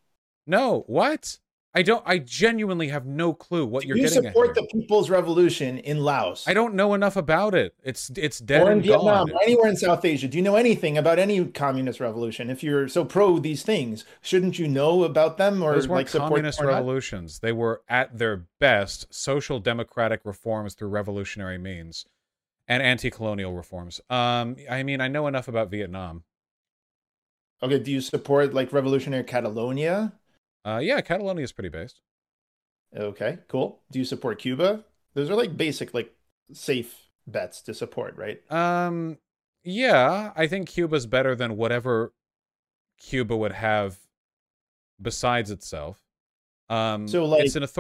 no. 0.47 0.85
What? 0.87 1.39
I 1.73 1.83
don't. 1.83 2.03
I 2.05 2.19
genuinely 2.19 2.89
have 2.89 3.07
no 3.07 3.33
clue 3.33 3.65
what 3.65 3.87
you're 3.87 3.97
you 3.97 4.03
getting 4.03 4.19
at. 4.19 4.23
Do 4.23 4.27
you 4.41 4.45
support 4.45 4.55
the 4.57 4.67
People's 4.73 5.09
Revolution 5.09 5.79
in 5.79 5.99
Laos. 5.99 6.49
I 6.49 6.53
don't 6.53 6.75
know 6.75 6.95
enough 6.95 7.17
about 7.17 7.55
it. 7.55 7.75
It's 7.85 8.11
it's 8.17 8.41
dead 8.41 8.63
or 8.63 8.67
in 8.67 8.79
and 8.79 8.83
Vietnam, 8.83 9.29
gone. 9.29 9.31
or 9.31 9.43
anywhere 9.43 9.69
in 9.69 9.77
South 9.77 10.05
Asia. 10.05 10.27
Do 10.27 10.37
you 10.37 10.43
know 10.43 10.57
anything 10.57 10.99
about 10.99 11.21
any 11.21 11.45
communist 11.45 12.01
revolution? 12.01 12.51
If 12.51 12.65
you're 12.65 12.89
so 12.89 13.05
pro 13.05 13.39
these 13.39 13.63
things, 13.63 14.05
shouldn't 14.21 14.59
you 14.59 14.67
know 14.67 15.05
about 15.05 15.39
them 15.39 15.63
or 15.63 15.75
Those 15.75 15.87
weren't 15.87 16.13
like 16.13 16.23
communist 16.23 16.61
or 16.61 16.65
not? 16.65 16.73
revolutions. 16.73 17.39
They 17.39 17.53
were 17.53 17.83
at 17.89 18.19
their 18.19 18.47
best 18.59 19.07
social 19.15 19.61
democratic 19.61 20.23
reforms 20.25 20.75
through 20.75 20.89
revolutionary 20.89 21.59
means 21.59 22.05
and 22.67 22.83
anti-colonial 22.83 23.53
reforms. 23.53 24.01
Um, 24.11 24.57
I 24.69 24.83
mean, 24.83 25.01
I 25.01 25.07
know 25.07 25.29
enough 25.29 25.47
about 25.47 25.71
Vietnam. 25.71 26.25
Okay, 27.63 27.79
do 27.79 27.93
you 27.93 28.01
support 28.01 28.55
like 28.55 28.73
revolutionary 28.73 29.25
Catalonia? 29.25 30.15
Uh, 30.65 30.81
yeah, 30.83 31.01
Catalonia 31.01 31.45
is 31.45 31.53
pretty 31.53 31.69
based. 31.69 32.01
Okay, 32.97 33.39
cool. 33.49 33.81
Do 33.93 33.99
you 33.99 34.05
support 34.05 34.39
Cuba? 34.39 34.85
Those 35.15 35.31
are 35.31 35.37
like 35.37 35.57
basic, 35.57 35.95
like 35.95 36.13
safe 36.53 37.09
bets 37.27 37.63
to 37.63 37.75
support, 37.75 38.17
right? 38.17 38.41
Um, 38.51 39.19
yeah, 39.63 40.33
I 40.37 40.47
think 40.47 40.69
Cuba's 40.69 41.07
better 41.07 41.35
than 41.35 41.57
whatever 41.57 42.13
Cuba 42.99 43.37
would 43.37 43.53
have 43.53 43.99
besides 45.01 45.51
itself. 45.51 46.01
Um, 46.71 47.09
So, 47.09 47.25
like, 47.25 47.45
it's 47.45 47.57
an 47.57 47.63
The 47.63 47.67
U.S. 47.67 47.71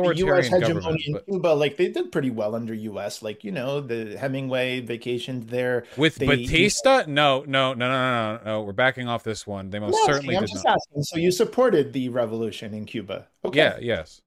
authoritarian 0.49 0.63
hegemony 0.63 1.05
in 1.07 1.13
but 1.13 1.27
Cuba, 1.27 1.49
like 1.49 1.77
they 1.77 1.89
did 1.89 2.11
pretty 2.11 2.31
well 2.31 2.57
under 2.57 2.75
U.S. 2.75 3.23
Like 3.23 3.45
you 3.45 3.53
know, 3.53 3.81
the 3.81 4.17
Hemingway 4.19 4.83
vacationed 4.83 5.49
there. 5.49 5.85
with 5.97 6.17
they- 6.17 6.27
Batista, 6.27 7.05
no, 7.07 7.45
no, 7.47 7.73
no, 7.73 7.75
no, 7.75 7.89
no, 7.89 8.37
no, 8.37 8.45
no. 8.45 8.63
We're 8.63 8.73
backing 8.73 9.07
off 9.07 9.23
this 9.23 9.47
one. 9.47 9.71
They 9.71 9.79
most 9.79 9.97
I'm 9.97 10.07
certainly 10.13 10.37
I'm 10.37 10.43
did 10.43 10.51
just 10.51 10.65
not. 10.65 10.75
asking. 10.75 11.03
So 11.05 11.19
you 11.19 11.31
supported 11.31 11.93
the 11.93 12.09
revolution 12.09 12.75
in 12.75 12.85
Cuba? 12.85 13.29
Okay. 13.45 13.59
Yeah, 13.59 13.79
yes. 13.81 14.23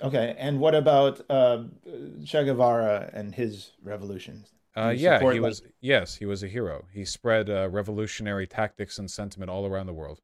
Okay, 0.00 0.34
and 0.38 0.58
what 0.60 0.74
about 0.74 1.20
uh, 1.28 1.64
Che 2.24 2.44
Guevara 2.44 3.10
and 3.12 3.34
his 3.34 3.72
revolutions? 3.82 4.48
Uh, 4.76 4.88
yeah, 4.96 5.18
he 5.18 5.24
like- 5.26 5.40
was. 5.40 5.62
Yes, 5.80 6.14
he 6.16 6.24
was 6.26 6.42
a 6.44 6.48
hero. 6.48 6.86
He 6.92 7.04
spread 7.04 7.50
uh, 7.50 7.68
revolutionary 7.68 8.46
tactics 8.46 8.98
and 8.98 9.10
sentiment 9.10 9.50
all 9.50 9.66
around 9.66 9.86
the 9.86 9.92
world. 9.92 10.20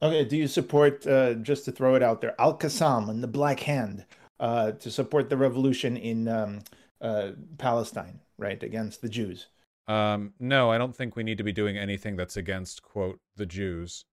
Okay, 0.00 0.24
do 0.24 0.36
you 0.36 0.46
support, 0.46 1.06
uh, 1.06 1.34
just 1.34 1.64
to 1.64 1.72
throw 1.72 1.96
it 1.96 2.02
out 2.02 2.20
there, 2.20 2.40
Al 2.40 2.56
Qassam 2.56 3.10
and 3.10 3.22
the 3.22 3.28
Black 3.28 3.60
Hand 3.60 4.04
uh, 4.38 4.72
to 4.72 4.90
support 4.90 5.28
the 5.28 5.36
revolution 5.36 5.96
in 5.96 6.28
um, 6.28 6.60
uh, 7.00 7.30
Palestine, 7.58 8.20
right, 8.38 8.62
against 8.62 9.02
the 9.02 9.08
Jews? 9.08 9.48
Um, 9.88 10.34
no, 10.38 10.70
I 10.70 10.78
don't 10.78 10.94
think 10.94 11.16
we 11.16 11.24
need 11.24 11.38
to 11.38 11.44
be 11.44 11.52
doing 11.52 11.76
anything 11.76 12.14
that's 12.14 12.36
against 12.36 12.82
quote 12.82 13.18
the 13.36 13.46
Jews. 13.46 14.04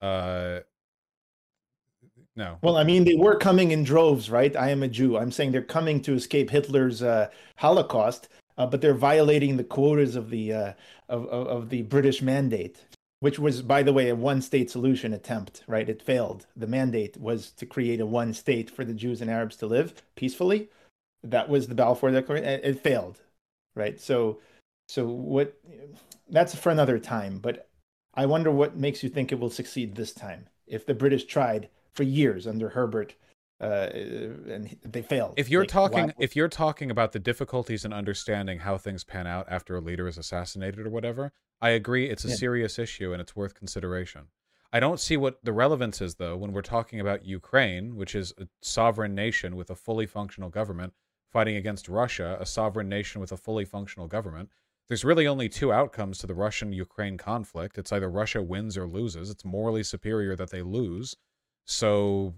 Uh, 0.00 0.60
no. 2.36 2.58
Well, 2.62 2.76
I 2.76 2.84
mean, 2.84 3.04
they 3.04 3.16
were 3.16 3.36
coming 3.36 3.70
in 3.70 3.84
droves, 3.84 4.30
right? 4.30 4.54
I 4.54 4.70
am 4.70 4.82
a 4.82 4.88
Jew. 4.88 5.16
I'm 5.16 5.32
saying 5.32 5.52
they're 5.52 5.62
coming 5.62 6.00
to 6.02 6.14
escape 6.14 6.50
Hitler's 6.50 7.02
uh, 7.02 7.30
Holocaust, 7.56 8.28
uh, 8.58 8.66
but 8.66 8.80
they're 8.80 8.94
violating 8.94 9.56
the 9.56 9.64
quotas 9.64 10.14
of 10.14 10.30
the 10.30 10.52
uh, 10.52 10.72
of, 11.08 11.26
of 11.26 11.46
of 11.46 11.68
the 11.70 11.82
British 11.82 12.22
mandate, 12.22 12.84
which 13.24 13.38
was, 13.38 13.62
by 13.62 13.82
the 13.82 13.92
way, 13.94 14.10
a 14.10 14.14
one-state 14.14 14.70
solution 14.70 15.14
attempt. 15.14 15.62
Right? 15.66 15.88
It 15.88 16.02
failed. 16.02 16.44
The 16.54 16.66
mandate 16.66 17.16
was 17.16 17.52
to 17.52 17.64
create 17.64 18.00
a 18.00 18.04
one 18.04 18.34
state 18.34 18.68
for 18.70 18.84
the 18.84 18.92
Jews 18.92 19.22
and 19.22 19.30
Arabs 19.30 19.56
to 19.56 19.66
live 19.66 19.94
peacefully. 20.14 20.68
That 21.22 21.48
was 21.48 21.66
the 21.66 21.74
Balfour 21.74 22.10
Declaration. 22.10 22.60
It 22.62 22.80
failed, 22.80 23.22
right? 23.74 23.98
So, 23.98 24.40
so 24.90 25.06
what? 25.06 25.54
That's 26.28 26.54
for 26.54 26.70
another 26.70 26.98
time. 26.98 27.38
But 27.38 27.66
I 28.12 28.26
wonder 28.26 28.50
what 28.50 28.76
makes 28.76 29.02
you 29.02 29.08
think 29.08 29.32
it 29.32 29.40
will 29.40 29.48
succeed 29.48 29.94
this 29.94 30.12
time. 30.12 30.48
if 30.66 30.86
the 30.86 30.94
British 30.94 31.24
tried 31.24 31.68
for 31.92 32.02
years 32.02 32.46
under 32.46 32.70
Herbert 32.70 33.14
uh, 33.60 33.88
and 33.94 34.76
they 34.84 35.02
failed. 35.02 35.34
If 35.36 35.48
you're 35.48 35.62
Like, 35.62 35.68
talking, 35.68 36.06
why- 36.06 36.14
if 36.18 36.34
you're 36.36 36.48
talking 36.48 36.90
about 36.90 37.12
the 37.12 37.18
difficulties 37.18 37.84
in 37.84 37.92
understanding 37.92 38.60
how 38.60 38.76
things 38.78 39.04
pan 39.04 39.26
out 39.26 39.46
after 39.48 39.76
a 39.76 39.80
leader 39.80 40.06
is 40.08 40.18
assassinated 40.18 40.86
or 40.86 40.90
whatever, 40.90 41.32
I 41.60 41.70
agree 41.70 42.10
it's 42.10 42.24
a 42.24 42.28
Yeah. 42.28 42.34
serious 42.34 42.78
issue 42.78 43.12
and 43.12 43.20
it's 43.22 43.34
worth 43.36 43.54
consideration. 43.54 44.28
I 44.72 44.80
don't 44.80 44.98
see 44.98 45.16
what 45.16 45.44
the 45.44 45.52
relevance 45.52 46.00
is 46.02 46.16
though 46.16 46.36
when 46.36 46.52
we're 46.52 46.62
talking 46.62 46.98
about 46.98 47.24
Ukraine, 47.24 47.94
which 47.96 48.14
is 48.14 48.34
a 48.38 48.48
sovereign 48.60 49.14
nation 49.14 49.54
with 49.54 49.70
a 49.70 49.76
fully 49.76 50.06
functional 50.06 50.50
government 50.50 50.92
fighting 51.30 51.56
against 51.56 51.88
Russia, 51.88 52.36
a 52.40 52.46
sovereign 52.46 52.88
nation 52.88 53.20
with 53.20 53.30
a 53.32 53.36
fully 53.36 53.64
functional 53.64 54.08
government. 54.08 54.50
There's 54.88 55.04
really 55.04 55.26
only 55.26 55.48
two 55.48 55.72
outcomes 55.72 56.18
to 56.18 56.26
the 56.26 56.34
Russian-Ukraine 56.34 57.16
conflict. 57.18 57.78
It's 57.78 57.90
either 57.92 58.10
Russia 58.10 58.42
wins 58.42 58.76
or 58.76 58.86
loses. 58.86 59.30
It's 59.30 59.44
morally 59.44 59.82
superior 59.82 60.36
that 60.36 60.50
they 60.50 60.60
lose. 60.62 61.16
So 61.64 62.34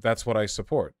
that's 0.00 0.26
what 0.26 0.36
I 0.36 0.46
support. 0.46 0.94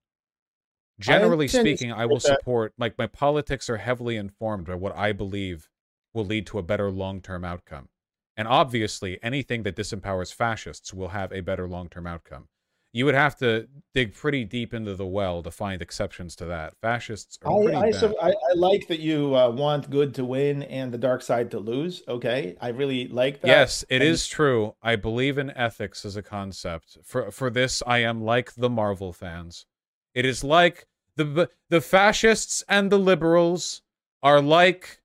Generally 0.98 1.46
you 1.46 1.48
speaking, 1.48 1.92
I 1.92 2.06
will 2.06 2.16
that. 2.16 2.38
support 2.38 2.72
like 2.78 2.96
my 2.96 3.06
politics 3.06 3.68
are 3.68 3.76
heavily 3.76 4.16
informed 4.16 4.66
by 4.66 4.74
what 4.74 4.96
I 4.96 5.12
believe 5.12 5.68
will 6.14 6.24
lead 6.24 6.46
to 6.46 6.58
a 6.58 6.62
better 6.62 6.90
long-term 6.90 7.44
outcome. 7.44 7.88
And 8.36 8.48
obviously, 8.48 9.18
anything 9.22 9.62
that 9.64 9.76
disempowers 9.76 10.32
fascists 10.32 10.92
will 10.92 11.08
have 11.08 11.32
a 11.32 11.40
better 11.40 11.68
long-term 11.68 12.06
outcome. 12.06 12.48
You 12.96 13.04
would 13.04 13.14
have 13.14 13.36
to 13.40 13.68
dig 13.92 14.14
pretty 14.14 14.46
deep 14.46 14.72
into 14.72 14.94
the 14.94 15.04
well 15.04 15.42
to 15.42 15.50
find 15.50 15.82
exceptions 15.82 16.34
to 16.36 16.46
that. 16.46 16.72
Fascists 16.80 17.38
are 17.44 17.62
pretty 17.62 17.74
I, 17.74 17.88
I, 17.88 18.28
I, 18.28 18.30
I 18.30 18.54
like 18.54 18.88
that 18.88 19.00
you 19.00 19.36
uh, 19.36 19.50
want 19.50 19.90
good 19.90 20.14
to 20.14 20.24
win 20.24 20.62
and 20.62 20.90
the 20.90 20.96
dark 20.96 21.20
side 21.20 21.50
to 21.50 21.58
lose. 21.58 22.02
Okay, 22.08 22.56
I 22.58 22.68
really 22.68 23.06
like 23.08 23.42
that. 23.42 23.48
Yes, 23.48 23.84
it 23.90 23.96
And- 24.00 24.04
is 24.04 24.26
true. 24.26 24.76
I 24.82 24.96
believe 24.96 25.36
in 25.36 25.50
ethics 25.50 26.06
as 26.06 26.16
a 26.16 26.22
concept. 26.22 26.96
For 27.04 27.30
for 27.30 27.50
this, 27.50 27.82
I 27.86 27.98
am 27.98 28.22
like 28.22 28.54
the 28.54 28.70
Marvel 28.70 29.12
fans. 29.12 29.66
It 30.14 30.24
is 30.24 30.42
like 30.42 30.86
the 31.16 31.50
the 31.68 31.82
fascists 31.82 32.64
and 32.66 32.90
the 32.90 32.98
liberals 32.98 33.82
are 34.22 34.40
like 34.40 35.02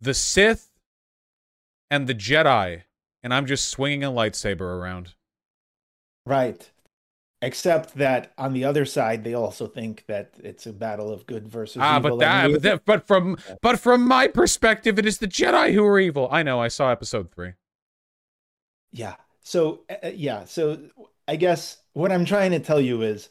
the 0.00 0.14
Sith 0.14 0.70
and 1.90 2.06
the 2.06 2.14
Jedi, 2.14 2.82
and 3.20 3.34
I'm 3.34 3.46
just 3.46 3.68
swinging 3.68 4.04
a 4.04 4.12
lightsaber 4.12 4.60
around. 4.60 5.14
Right. 6.26 6.70
Except 7.44 7.94
that 7.96 8.32
on 8.38 8.52
the 8.52 8.64
other 8.64 8.84
side, 8.84 9.24
they 9.24 9.34
also 9.34 9.66
think 9.66 10.04
that 10.06 10.30
it's 10.38 10.66
a 10.66 10.72
battle 10.72 11.10
of 11.12 11.26
good 11.26 11.48
versus 11.48 11.78
Ah, 11.82 11.98
evil. 11.98 12.10
but 12.10 12.20
that, 12.20 12.52
but, 12.52 12.62
that, 12.62 12.84
but 12.84 13.06
from 13.06 13.36
but 13.60 13.80
from 13.80 14.06
my 14.06 14.28
perspective, 14.28 14.96
it 14.98 15.06
is 15.06 15.18
the 15.18 15.26
Jedi 15.26 15.72
who 15.74 15.84
are 15.84 15.98
evil. 15.98 16.28
I 16.30 16.44
know. 16.44 16.60
I 16.60 16.68
saw 16.68 16.90
episode 16.90 17.32
three. 17.32 17.54
Yeah. 18.92 19.16
So 19.42 19.80
uh, 19.90 20.08
yeah. 20.14 20.44
So 20.44 20.78
I 21.26 21.34
guess 21.34 21.78
what 21.94 22.12
I'm 22.12 22.24
trying 22.24 22.52
to 22.52 22.60
tell 22.60 22.80
you 22.80 23.02
is, 23.02 23.28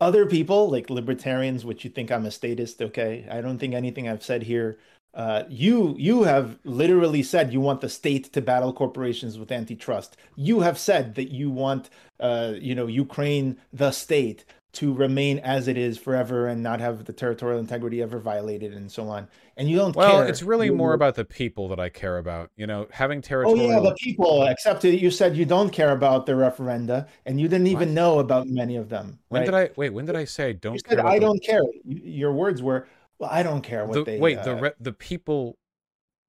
other 0.00 0.24
people 0.24 0.70
like 0.70 0.88
libertarians, 0.88 1.66
which 1.66 1.84
you 1.84 1.90
think 1.90 2.10
I'm 2.10 2.24
a 2.24 2.30
statist. 2.30 2.80
Okay, 2.80 3.26
I 3.30 3.42
don't 3.42 3.58
think 3.58 3.74
anything 3.74 4.08
I've 4.08 4.22
said 4.24 4.44
here. 4.44 4.78
Uh, 5.18 5.42
you 5.48 5.96
you 5.98 6.22
have 6.22 6.56
literally 6.64 7.24
said 7.24 7.52
you 7.52 7.60
want 7.60 7.80
the 7.80 7.88
state 7.88 8.32
to 8.32 8.40
battle 8.40 8.72
corporations 8.72 9.36
with 9.36 9.50
antitrust. 9.50 10.16
You 10.36 10.60
have 10.60 10.78
said 10.78 11.16
that 11.16 11.32
you 11.32 11.50
want, 11.50 11.90
uh, 12.20 12.52
you 12.56 12.74
know, 12.76 12.86
Ukraine, 12.86 13.56
the 13.72 13.90
state, 13.90 14.44
to 14.74 14.92
remain 14.94 15.40
as 15.40 15.66
it 15.66 15.76
is 15.76 15.98
forever 15.98 16.46
and 16.46 16.62
not 16.62 16.78
have 16.78 17.04
the 17.04 17.12
territorial 17.12 17.58
integrity 17.58 18.00
ever 18.00 18.20
violated, 18.20 18.72
and 18.72 18.92
so 18.92 19.08
on. 19.08 19.26
And 19.56 19.68
you 19.68 19.76
don't 19.76 19.96
Well, 19.96 20.18
care. 20.18 20.28
it's 20.28 20.44
really 20.44 20.66
You- 20.66 20.76
more 20.76 20.92
about 20.94 21.16
the 21.16 21.24
people 21.24 21.66
that 21.70 21.80
I 21.80 21.88
care 21.88 22.18
about. 22.18 22.50
You 22.56 22.68
know, 22.68 22.86
having 22.92 23.20
territorial. 23.20 23.66
Oh 23.66 23.70
yeah, 23.70 23.80
the 23.80 23.96
people. 23.98 24.44
Except 24.44 24.82
that 24.82 25.00
you 25.00 25.10
said 25.10 25.36
you 25.36 25.44
don't 25.46 25.70
care 25.70 25.90
about 25.90 26.26
the 26.26 26.32
referenda, 26.34 27.08
and 27.26 27.40
you 27.40 27.48
didn't 27.48 27.66
even 27.66 27.88
What? 27.88 27.94
know 28.00 28.18
about 28.20 28.46
many 28.46 28.76
of 28.76 28.88
them. 28.88 29.18
When 29.30 29.40
right? 29.40 29.46
did 29.46 29.54
I 29.56 29.70
wait? 29.74 29.90
When 29.90 30.06
did 30.06 30.14
I 30.14 30.26
say 30.26 30.50
I 30.50 30.52
don't 30.52 30.74
You 30.74 30.80
care? 30.82 30.90
said 30.92 31.00
about 31.00 31.12
I 31.12 31.18
don't 31.18 31.42
care. 31.42 31.62
Your 31.84 32.32
words 32.32 32.62
were, 32.62 32.86
"Well, 33.18 33.30
I 33.32 33.42
don't 33.42 33.62
care 33.62 33.84
what 33.86 33.94
the, 33.94 34.04
they." 34.04 34.18
wait, 34.18 34.38
uh, 34.38 34.44
the 34.44 34.54
re- 34.56 34.72
the 34.80 34.92
people 34.92 35.58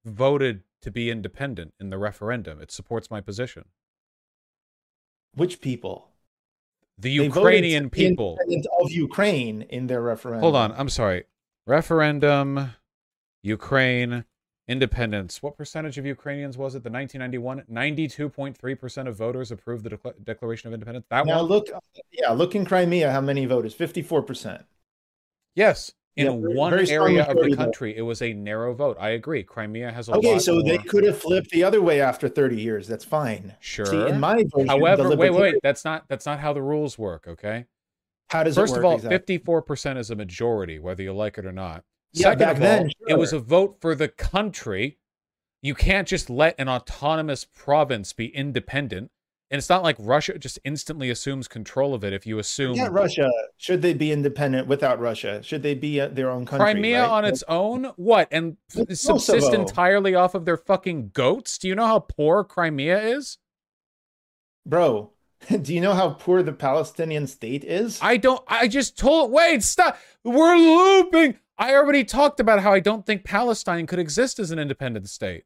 voted 0.06 0.64
to 0.82 0.92
be 0.92 1.10
independent 1.12 1.74
in 1.80 1.90
the 1.90 1.98
referendum. 1.98 2.62
It 2.62 2.72
supports 2.72 3.10
my 3.12 3.22
position. 3.22 3.66
which 5.36 5.62
people? 5.62 6.10
The 6.98 7.18
They 7.18 7.24
Ukrainian 7.26 7.90
people. 7.90 8.38
of 8.82 8.92
Ukraine 8.92 9.62
in 9.62 9.88
their 9.88 10.02
referendum. 10.02 10.42
Hold 10.42 10.56
on, 10.56 10.72
I'm 10.74 10.90
sorry. 10.90 11.26
Referendum, 11.68 12.72
Ukraine, 13.44 14.26
independence. 14.68 15.42
What 15.42 15.56
percentage 15.56 15.98
of 15.98 16.06
Ukrainians 16.06 16.58
was 16.58 16.76
it? 16.76 16.84
The 16.84 16.90
1991, 16.90 17.64
92.3 17.72 18.76
percent 18.80 19.08
of 19.08 19.16
voters 19.16 19.52
approved 19.52 19.84
the 19.86 19.92
Decla- 19.92 20.24
Declaration 20.24 20.68
of 20.68 20.74
Independence. 20.74 21.06
That 21.10 21.26
Now 21.26 21.38
one. 21.38 21.46
look, 21.46 21.68
yeah, 22.12 22.32
look 22.32 22.56
in 22.56 22.66
Crimea. 22.66 23.12
How 23.12 23.22
many 23.22 23.46
voters? 23.46 23.74
Fifty-four 23.74 24.24
percent. 24.24 24.66
Yes, 25.56 25.94
in 26.28 26.56
one 26.56 26.74
area 26.90 27.24
of 27.24 27.38
the 27.38 27.56
country, 27.56 27.96
it 27.96 28.02
was 28.02 28.22
a 28.22 28.34
narrow 28.34 28.74
vote. 28.74 28.98
I 29.00 29.10
agree. 29.10 29.44
Crimea 29.44 29.92
has 29.92 30.08
a 30.08 30.12
lot 30.12 30.20
of. 30.20 30.26
Okay, 30.26 30.40
so 30.40 30.54
more. 30.54 30.64
they 30.64 30.78
could 30.78 31.04
have 31.04 31.18
flipped 31.18 31.50
the 31.50 31.64
other 31.64 31.82
way 31.82 32.02
after 32.02 32.30
thirty 32.30 32.60
years. 32.60 32.88
That's 32.88 33.06
fine. 33.06 33.56
Sure. 33.60 33.86
See, 33.86 34.08
in 34.08 34.20
my 34.20 34.44
version, 34.54 34.68
However, 34.68 35.10
wait, 35.10 35.18
wait, 35.18 35.34
wait. 35.34 35.56
That's 35.64 35.86
not 35.86 36.06
that's 36.08 36.26
not 36.26 36.40
how 36.40 36.54
the 36.54 36.62
rules 36.62 36.98
work. 36.98 37.26
Okay. 37.28 37.66
How 38.30 38.44
does 38.44 38.56
First 38.56 38.74
it 38.74 38.76
work 38.76 38.80
of 38.80 38.86
all, 38.86 38.96
exactly? 38.96 39.18
fifty-four 39.18 39.62
percent 39.64 39.98
is 39.98 40.12
a 40.12 40.16
majority, 40.16 40.78
whether 40.80 41.02
you 41.02 41.14
like 41.14 41.38
it 41.38 41.46
or 41.46 41.52
not. 41.52 41.84
Yeah, 42.14 42.24
Second 42.24 42.40
back 42.40 42.58
of 42.58 42.64
all, 42.64 42.70
then, 42.70 42.92
it 43.08 43.18
was 43.18 43.34
a 43.34 43.40
vote 43.40 43.78
for 43.82 43.96
the 43.96 44.08
country. 44.08 44.98
You 45.62 45.76
can't 45.76 46.08
just 46.08 46.30
let 46.30 46.56
an 46.58 46.70
autonomous 46.70 47.44
province 47.46 48.14
be 48.14 48.28
independent. 48.28 49.12
And 49.52 49.58
it's 49.58 49.70
not 49.70 49.82
like 49.82 49.96
Russia 49.98 50.38
just 50.38 50.60
instantly 50.64 51.10
assumes 51.10 51.48
control 51.48 51.96
of 51.96 52.04
it 52.04 52.14
if 52.14 52.28
you 52.28 52.38
assume 52.38 52.76
Yeah, 52.76 52.90
Russia. 52.92 53.30
Should 53.58 53.82
they 53.82 53.94
be 53.94 54.12
independent 54.12 54.68
without 54.68 55.00
Russia? 55.00 55.42
Should 55.42 55.64
they 55.64 55.74
be 55.74 56.00
uh, 56.00 56.10
their 56.10 56.30
own 56.30 56.46
country? 56.46 56.66
Crimea 56.66 57.02
right? 57.02 57.10
on 57.10 57.26
its 57.26 57.44
own? 57.48 57.86
What? 57.96 58.28
And 58.32 58.58
Like 58.76 58.90
subsist 58.92 59.48
Kosovo. 59.48 59.62
entirely 59.62 60.14
off 60.14 60.36
of 60.36 60.46
their 60.46 60.58
fucking 60.58 61.10
goats? 61.14 61.58
Do 61.58 61.68
you 61.68 61.74
know 61.74 61.88
how 61.88 62.00
poor 62.00 62.44
Crimea 62.44 63.00
is? 63.00 63.40
bro. 64.66 65.12
Do 65.62 65.74
you 65.74 65.82
know 65.82 65.94
how 65.94 66.12
poor 66.12 66.44
the 66.44 66.54
Palestinian 66.54 67.26
state 67.26 67.64
is? 67.64 68.00
I 68.02 68.18
don't. 68.18 68.44
I 68.48 68.68
just 68.68 68.98
told. 68.98 69.32
Wait, 69.32 69.64
stop. 69.64 69.98
We're 70.24 70.56
looping. 70.58 71.36
I 71.58 71.74
already 71.74 72.04
talked 72.04 72.40
about 72.40 72.62
how 72.62 72.72
I 72.72 72.80
don't 72.80 73.06
think 73.06 73.24
Palestine 73.24 73.88
could 73.88 74.00
exist 74.00 74.40
as 74.40 74.52
an 74.52 74.60
independent 74.60 75.10
state. 75.10 75.44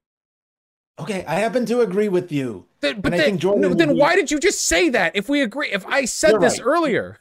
Okay, 1.00 1.24
I 1.26 1.36
happen 1.36 1.66
to 1.68 1.82
agree 1.82 2.10
with 2.10 2.32
you. 2.32 2.66
Then, 2.82 3.02
but 3.02 3.12
then, 3.14 3.40
no, 3.42 3.74
then 3.74 3.98
why 3.98 4.16
did 4.16 4.30
you 4.30 4.40
just 4.40 4.62
say 4.62 4.90
that? 4.90 5.16
If 5.16 5.30
we 5.30 5.42
agree, 5.42 5.70
if 5.72 5.86
I 5.88 6.06
said 6.06 6.32
You're 6.32 6.40
this 6.42 6.60
right. 6.60 6.66
earlier, 6.66 7.20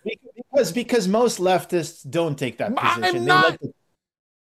Because 0.52 0.72
because 0.72 1.06
most 1.08 1.38
leftists 1.38 2.08
don't 2.08 2.38
take 2.38 2.58
that 2.58 2.74
position. 2.76 3.04
I'm 3.16 3.24
not- 3.24 3.62
like 3.62 3.70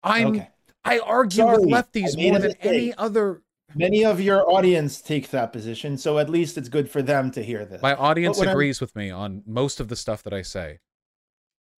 I'm. 0.03 0.27
okay. 0.29 0.49
I 0.83 0.99
argue 1.01 1.43
Sorry, 1.43 1.59
with 1.59 1.69
lefties 1.69 2.17
more 2.17 2.39
than 2.39 2.55
any 2.63 2.95
other. 2.95 3.43
Many 3.75 4.05
of 4.05 4.21
your 4.21 4.51
audience 4.51 5.01
take 5.03 5.29
that 5.31 5.53
position, 5.53 5.99
so 5.99 6.19
at 6.19 6.29
least 6.31 6.57
it's 6.59 6.69
good 6.71 6.91
for 6.91 7.03
them 7.03 7.31
to 7.33 7.43
hear 7.43 7.65
this. 7.67 7.83
My 7.83 7.95
audience 7.95 8.39
what 8.39 8.49
I'm- 8.49 8.57
agrees 8.57 8.81
with 8.81 8.97
me 8.97 9.11
on 9.11 9.43
most 9.47 9.79
of 9.79 9.89
the 9.89 9.95
stuff 9.97 10.23
that 10.25 10.33
I 10.33 10.41
say. 10.43 10.79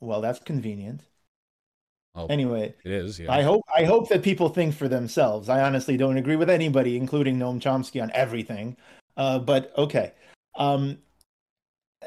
Well, 0.01 0.21
that's 0.21 0.39
convenient. 0.39 1.03
Oh, 2.15 2.27
Anyway, 2.27 2.75
it 2.85 2.93
is. 2.93 3.19
Yeah. 3.19 3.33
I 3.33 3.43
hope 3.43 3.63
I 3.75 3.85
hope 3.85 4.09
that 4.11 4.23
people 4.23 4.51
think 4.51 4.75
for 4.75 4.87
themselves. 4.89 5.49
I 5.49 5.63
honestly 5.63 5.97
don't 5.97 6.19
agree 6.19 6.37
with 6.37 6.51
anybody, 6.51 6.97
including 6.97 7.39
Noam 7.39 7.61
Chomsky, 7.61 8.03
on 8.03 8.11
everything. 8.13 8.77
Uh, 9.17 9.39
but 9.39 9.73
okay. 9.79 10.13
Um, 10.57 10.99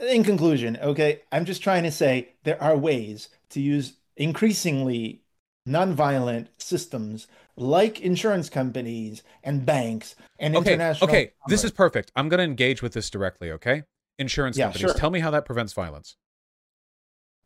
in 0.01 0.23
conclusion, 0.23 0.77
okay, 0.81 1.21
I'm 1.31 1.45
just 1.45 1.63
trying 1.63 1.83
to 1.83 1.91
say 1.91 2.29
there 2.43 2.61
are 2.61 2.77
ways 2.77 3.29
to 3.49 3.61
use 3.61 3.93
increasingly 4.17 5.21
nonviolent 5.67 6.47
systems 6.57 7.27
like 7.57 8.01
insurance 8.01 8.49
companies 8.49 9.23
and 9.43 9.65
banks 9.65 10.15
and 10.39 10.55
okay. 10.55 10.73
international. 10.73 11.09
Okay. 11.09 11.31
This 11.47 11.63
is 11.63 11.71
perfect. 11.71 12.11
I'm 12.15 12.29
going 12.29 12.39
to 12.39 12.43
engage 12.43 12.81
with 12.81 12.93
this 12.93 13.09
directly. 13.09 13.51
Okay. 13.51 13.83
Insurance 14.19 14.57
Yeah, 14.57 14.65
companies. 14.65 14.91
sure. 14.91 14.99
Tell 14.99 15.09
me 15.09 15.19
how 15.19 15.31
that 15.31 15.45
prevents 15.45 15.73
violence. 15.73 16.17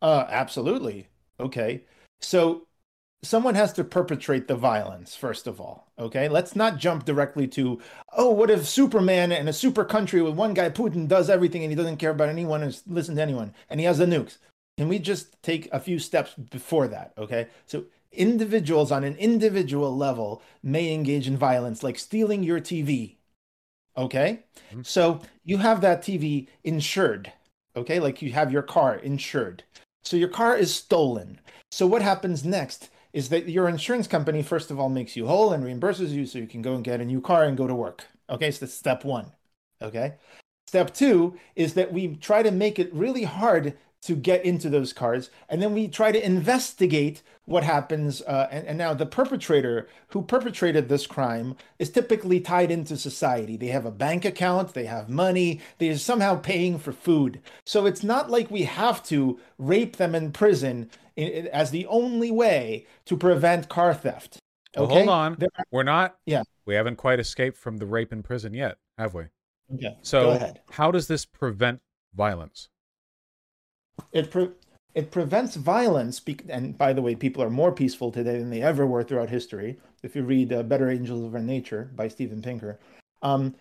Uh, 0.02 0.26
absolutely. 0.28 1.08
Okay. 1.40 1.84
So 2.22 2.68
someone 3.24 3.56
has 3.56 3.74
to 3.74 3.84
perpetrate 3.84 4.48
the 4.48 4.56
violence, 4.56 5.16
first 5.16 5.48
of 5.48 5.60
all. 5.60 5.92
Okay. 6.00 6.30
Let's 6.30 6.56
not 6.56 6.78
jump 6.78 7.06
directly 7.06 7.48
to, 7.50 7.80
oh, 8.14 8.32
what 8.32 8.50
if 8.50 8.68
Superman 8.68 9.32
and 9.32 9.50
a 9.50 9.54
super 9.54 9.84
country 9.86 10.22
with 10.22 10.36
one 10.36 10.54
guy, 10.54 10.70
Putin, 10.70 11.08
does 11.08 11.30
everything 11.30 11.64
and 11.64 11.72
he 11.72 11.76
doesn't 11.76 11.98
care 11.98 12.12
about 12.12 12.30
anyone 12.30 12.64
and 12.64 12.82
listen 12.88 13.16
to 13.16 13.22
anyone 13.22 13.54
and 13.70 13.80
he 13.80 13.86
has 13.86 13.98
the 13.98 14.06
nukes? 14.06 14.38
Can 14.78 14.88
we 14.88 15.00
just 15.00 15.42
take 15.44 15.68
a 15.74 15.80
few 15.80 16.00
steps 16.00 16.34
before 16.36 16.88
that? 16.88 17.14
Okay. 17.18 17.48
So 17.66 17.86
individuals 18.12 18.92
on 18.92 19.04
an 19.04 19.16
individual 19.18 19.96
level 19.96 20.42
may 20.64 20.94
engage 20.94 21.28
in 21.28 21.38
violence, 21.38 21.84
like 21.84 22.00
stealing 22.00 22.44
your 22.44 22.62
TV. 22.62 23.18
Okay. 23.98 24.46
Mhm. 24.74 24.86
So 24.86 25.22
you 25.44 25.58
have 25.58 25.82
that 25.82 26.02
TV 26.02 26.48
insured. 26.64 27.34
Okay. 27.76 28.00
Like 28.00 28.22
you 28.22 28.32
have 28.32 28.52
your 28.52 28.62
car 28.62 28.96
insured. 28.96 29.64
So 30.04 30.16
your 30.16 30.30
car 30.30 30.56
is 30.56 30.74
stolen. 30.74 31.42
So 31.72 31.88
what 31.88 32.02
happens 32.02 32.44
next 32.44 32.90
is 33.14 33.30
that 33.30 33.50
your 33.50 33.68
insurance 33.68 34.08
company, 34.08 34.44
first 34.44 34.72
of 34.72 34.80
all, 34.80 34.90
makes 34.90 35.16
you 35.16 35.28
whole 35.28 35.52
and 35.54 35.64
reimburses 35.64 36.10
you 36.10 36.26
so 36.26 36.40
you 36.40 36.48
can 36.48 36.62
go 36.62 36.76
and 36.76 36.84
get 36.84 37.02
a 37.02 37.06
new 37.06 37.22
car 37.22 37.44
and 37.46 37.58
go 37.58 37.68
to 37.68 37.76
work. 37.76 38.06
Okay. 38.30 38.52
So 38.52 38.66
that's 38.66 38.74
step 38.74 39.04
one. 39.04 39.32
Okay. 39.82 40.16
Step 40.68 40.94
two 40.94 41.38
is 41.56 41.74
that 41.74 41.92
we 41.92 42.16
try 42.16 42.44
to 42.44 42.52
make 42.52 42.78
it 42.78 42.94
really 42.94 43.24
hard 43.24 43.76
to 44.02 44.16
get 44.16 44.46
into 44.46 44.70
those 44.70 44.94
cards, 44.94 45.30
and 45.50 45.62
then 45.62 45.74
we 45.74 45.88
try 45.88 46.12
to 46.12 46.26
investigate 46.26 47.22
what 47.46 47.64
happens. 47.64 48.22
Uh, 48.22 48.48
and, 48.50 48.66
and 48.68 48.78
now 48.78 48.94
the 48.94 49.06
perpetrator 49.06 49.88
who 50.10 50.22
perpetrated 50.22 50.88
this 50.88 51.06
crime 51.06 51.56
is 51.80 51.90
typically 51.90 52.40
tied 52.40 52.72
into 52.72 52.96
society. 52.96 53.58
They 53.58 53.68
have 53.68 53.86
a 53.86 53.92
bank 53.92 54.24
account, 54.24 54.74
they 54.74 54.86
have 54.86 55.10
money, 55.10 55.60
they 55.80 55.90
are 55.90 55.98
somehow 55.98 56.36
paying 56.40 56.80
for 56.80 56.94
food. 56.94 57.42
So 57.66 57.86
it's 57.86 58.04
not 58.04 58.30
like 58.30 58.50
we 58.50 58.64
have 58.64 59.04
to 59.06 59.40
rape 59.58 59.98
them 59.98 60.16
in 60.16 60.32
prison 60.32 60.90
in, 61.16 61.28
in- 61.28 61.48
as 61.48 61.72
the 61.72 61.86
only 61.88 62.32
way 62.32 62.86
to 63.06 63.18
prevent 63.18 63.68
car 63.70 63.94
theft. 63.94 64.38
Well, 64.78 64.88
hold 64.88 65.10
on. 65.10 65.36
There- 65.40 65.50
We're 65.72 65.84
not. 65.84 66.16
Yeah. 66.26 66.44
We 66.66 66.76
haven't 66.76 66.96
quite 66.98 67.20
escaped 67.20 67.58
from 67.58 67.78
the 67.78 67.86
rape 67.86 68.14
in 68.14 68.24
prison 68.24 68.54
yet, 68.54 68.78
have 68.98 69.14
we? 69.14 69.24
okay, 69.74 69.98
So, 70.04 70.54
how 70.72 70.92
does 70.92 71.08
this 71.08 71.26
prevent 71.26 71.82
violence? 72.14 72.70
It 74.12 74.32
pre- 74.32 74.52
it 74.96 75.12
prevents 75.12 75.56
violence 75.56 76.20
bec- 76.20 76.46
and 76.50 76.78
by 76.78 76.94
the 76.94 77.02
way 77.02 77.16
people 77.16 77.44
are 77.44 77.50
more 77.50 77.72
peaceful 77.72 78.12
today 78.12 78.38
than 78.38 78.50
they 78.50 78.62
ever 78.62 78.86
were 78.86 79.04
throughout 79.04 79.30
history. 79.30 79.80
If 80.04 80.16
you 80.16 80.24
read 80.24 80.52
uh, 80.54 80.64
better 80.64 80.90
angels 80.90 81.24
of 81.24 81.36
our 81.36 81.42
nature 81.42 81.92
by 81.96 82.08
steven 82.08 82.42
pinker 82.42 82.80
um, 83.22 83.56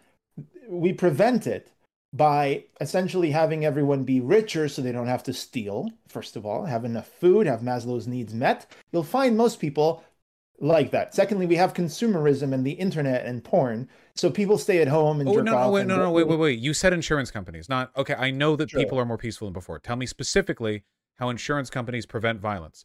we 0.69 0.93
prevent 0.93 1.47
it 1.47 1.71
by 2.13 2.65
essentially 2.81 3.31
having 3.31 3.65
everyone 3.65 4.05
be 4.05 4.21
richer 4.21 4.69
so 4.69 4.81
they 4.81 4.93
don't 4.93 5.09
have 5.09 5.23
to 5.25 5.33
steal 5.33 5.91
first 6.09 6.37
of 6.37 6.47
all 6.47 6.65
have 6.65 6.85
enough 6.85 7.07
food 7.07 7.47
have 7.47 7.61
maslow's 7.61 8.07
needs 8.07 8.33
met. 8.33 8.71
You'll 8.93 9.03
find 9.03 9.37
most 9.37 9.61
people 9.61 10.05
like 10.61 10.91
that 10.91 11.15
secondly 11.15 11.47
we 11.47 11.55
have 11.55 11.73
consumerism 11.73 12.53
and 12.53 12.67
the 12.67 12.73
internet 12.73 13.25
and 13.25 13.45
porn 13.45 13.89
so 14.17 14.29
people 14.29 14.59
stay 14.59 14.83
at 14.83 14.89
home 14.89 15.21
and 15.21 15.29
Oh 15.29 15.35
jerk 15.35 15.45
no, 15.45 15.53
no, 15.53 15.59
off 15.59 15.73
wait, 15.73 15.87
no, 15.87 15.97
no, 15.97 16.11
wait, 16.11 16.27
wait, 16.27 16.39
wait. 16.39 16.59
You 16.59 16.75
said 16.75 16.93
insurance 16.93 17.31
companies, 17.31 17.69
not 17.69 17.93
okay. 17.97 18.15
I 18.15 18.33
know 18.33 18.57
that 18.57 18.71
Sure. 18.71 18.81
people 18.81 18.99
are 18.99 19.05
more 19.05 19.17
peaceful 19.19 19.47
than 19.47 19.53
before. 19.53 19.79
Tell 19.79 19.95
me 19.95 20.07
specifically 20.07 20.83
how 21.19 21.29
insurance 21.29 21.71
companies 21.71 22.05
prevent 22.05 22.41
violence. 22.41 22.85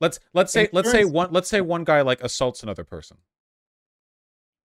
Let's 0.00 0.18
let's 0.34 0.52
say 0.52 0.68
let's 0.72 0.90
say 0.90 1.04
one 1.04 1.28
let's 1.30 1.48
say 1.48 1.60
one 1.60 1.84
guy 1.84 2.00
like 2.00 2.20
assaults 2.22 2.64
another 2.64 2.82
person. 2.82 3.18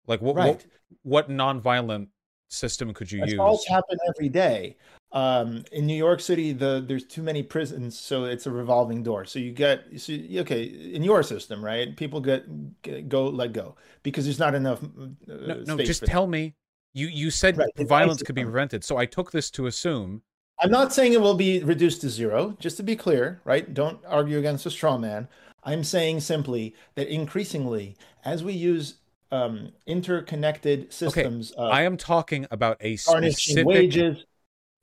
Like 0.07 0.21
what 0.21 0.35
right 0.37 0.65
what, 1.03 1.27
what 1.27 1.29
nonviolent 1.29 2.07
system 2.47 2.93
could 2.93 3.11
you 3.11 3.19
Assaults 3.23 3.31
use? 3.31 3.39
Assaults 3.39 3.67
happen 3.67 3.97
every 4.15 4.29
day. 4.29 4.77
Um, 5.13 5.65
in 5.73 5.85
New 5.85 5.95
York 5.95 6.21
City, 6.21 6.53
the 6.53 6.83
there's 6.85 7.03
too 7.03 7.21
many 7.21 7.43
prisons, 7.43 7.99
so 7.99 8.23
it's 8.23 8.47
a 8.47 8.51
revolving 8.51 9.03
door. 9.03 9.25
So 9.25 9.39
you 9.39 9.51
get, 9.51 9.83
so, 9.97 10.13
okay, 10.13 10.63
in 10.63 11.03
your 11.03 11.21
system, 11.21 11.63
right? 11.63 11.95
People 11.97 12.21
get, 12.21 12.45
get 12.81 13.09
go 13.09 13.27
let 13.27 13.51
go 13.51 13.75
because 14.03 14.23
there's 14.23 14.39
not 14.39 14.55
enough. 14.55 14.81
Uh, 14.83 15.07
No, 15.27 15.63
no 15.67 15.77
just 15.77 16.05
tell 16.05 16.27
me. 16.27 16.55
You 16.93 17.07
you 17.07 17.31
said 17.31 17.57
Right, 17.57 17.69
violence 17.87 18.21
could 18.21 18.35
be 18.35 18.43
prevented, 18.43 18.83
so 18.83 18.97
I 18.97 19.05
took 19.05 19.31
this 19.31 19.49
to 19.51 19.65
assume. 19.65 20.21
I'm 20.61 20.71
not 20.71 20.93
saying 20.93 21.13
it 21.13 21.21
will 21.21 21.35
be 21.35 21.63
reduced 21.63 22.01
to 22.01 22.09
zero. 22.09 22.55
Just 22.59 22.77
to 22.77 22.83
be 22.83 22.95
clear, 22.95 23.41
right? 23.45 23.73
Don't 23.73 23.99
argue 24.05 24.37
against 24.37 24.65
a 24.65 24.71
straw 24.71 24.97
man. 24.97 25.27
I'm 25.63 25.83
saying 25.83 26.21
simply 26.21 26.75
that 26.95 27.07
increasingly, 27.07 27.95
as 28.25 28.43
we 28.43 28.53
use 28.53 28.95
um, 29.31 29.71
interconnected 29.85 30.91
systems, 30.91 31.53
uh, 31.57 31.67
I 31.67 31.83
am 31.83 31.97
talking 31.97 32.47
about 32.51 32.77
a 32.81 32.97
garnishing 32.97 33.31
specific. 33.31 33.65
wages, 33.65 34.25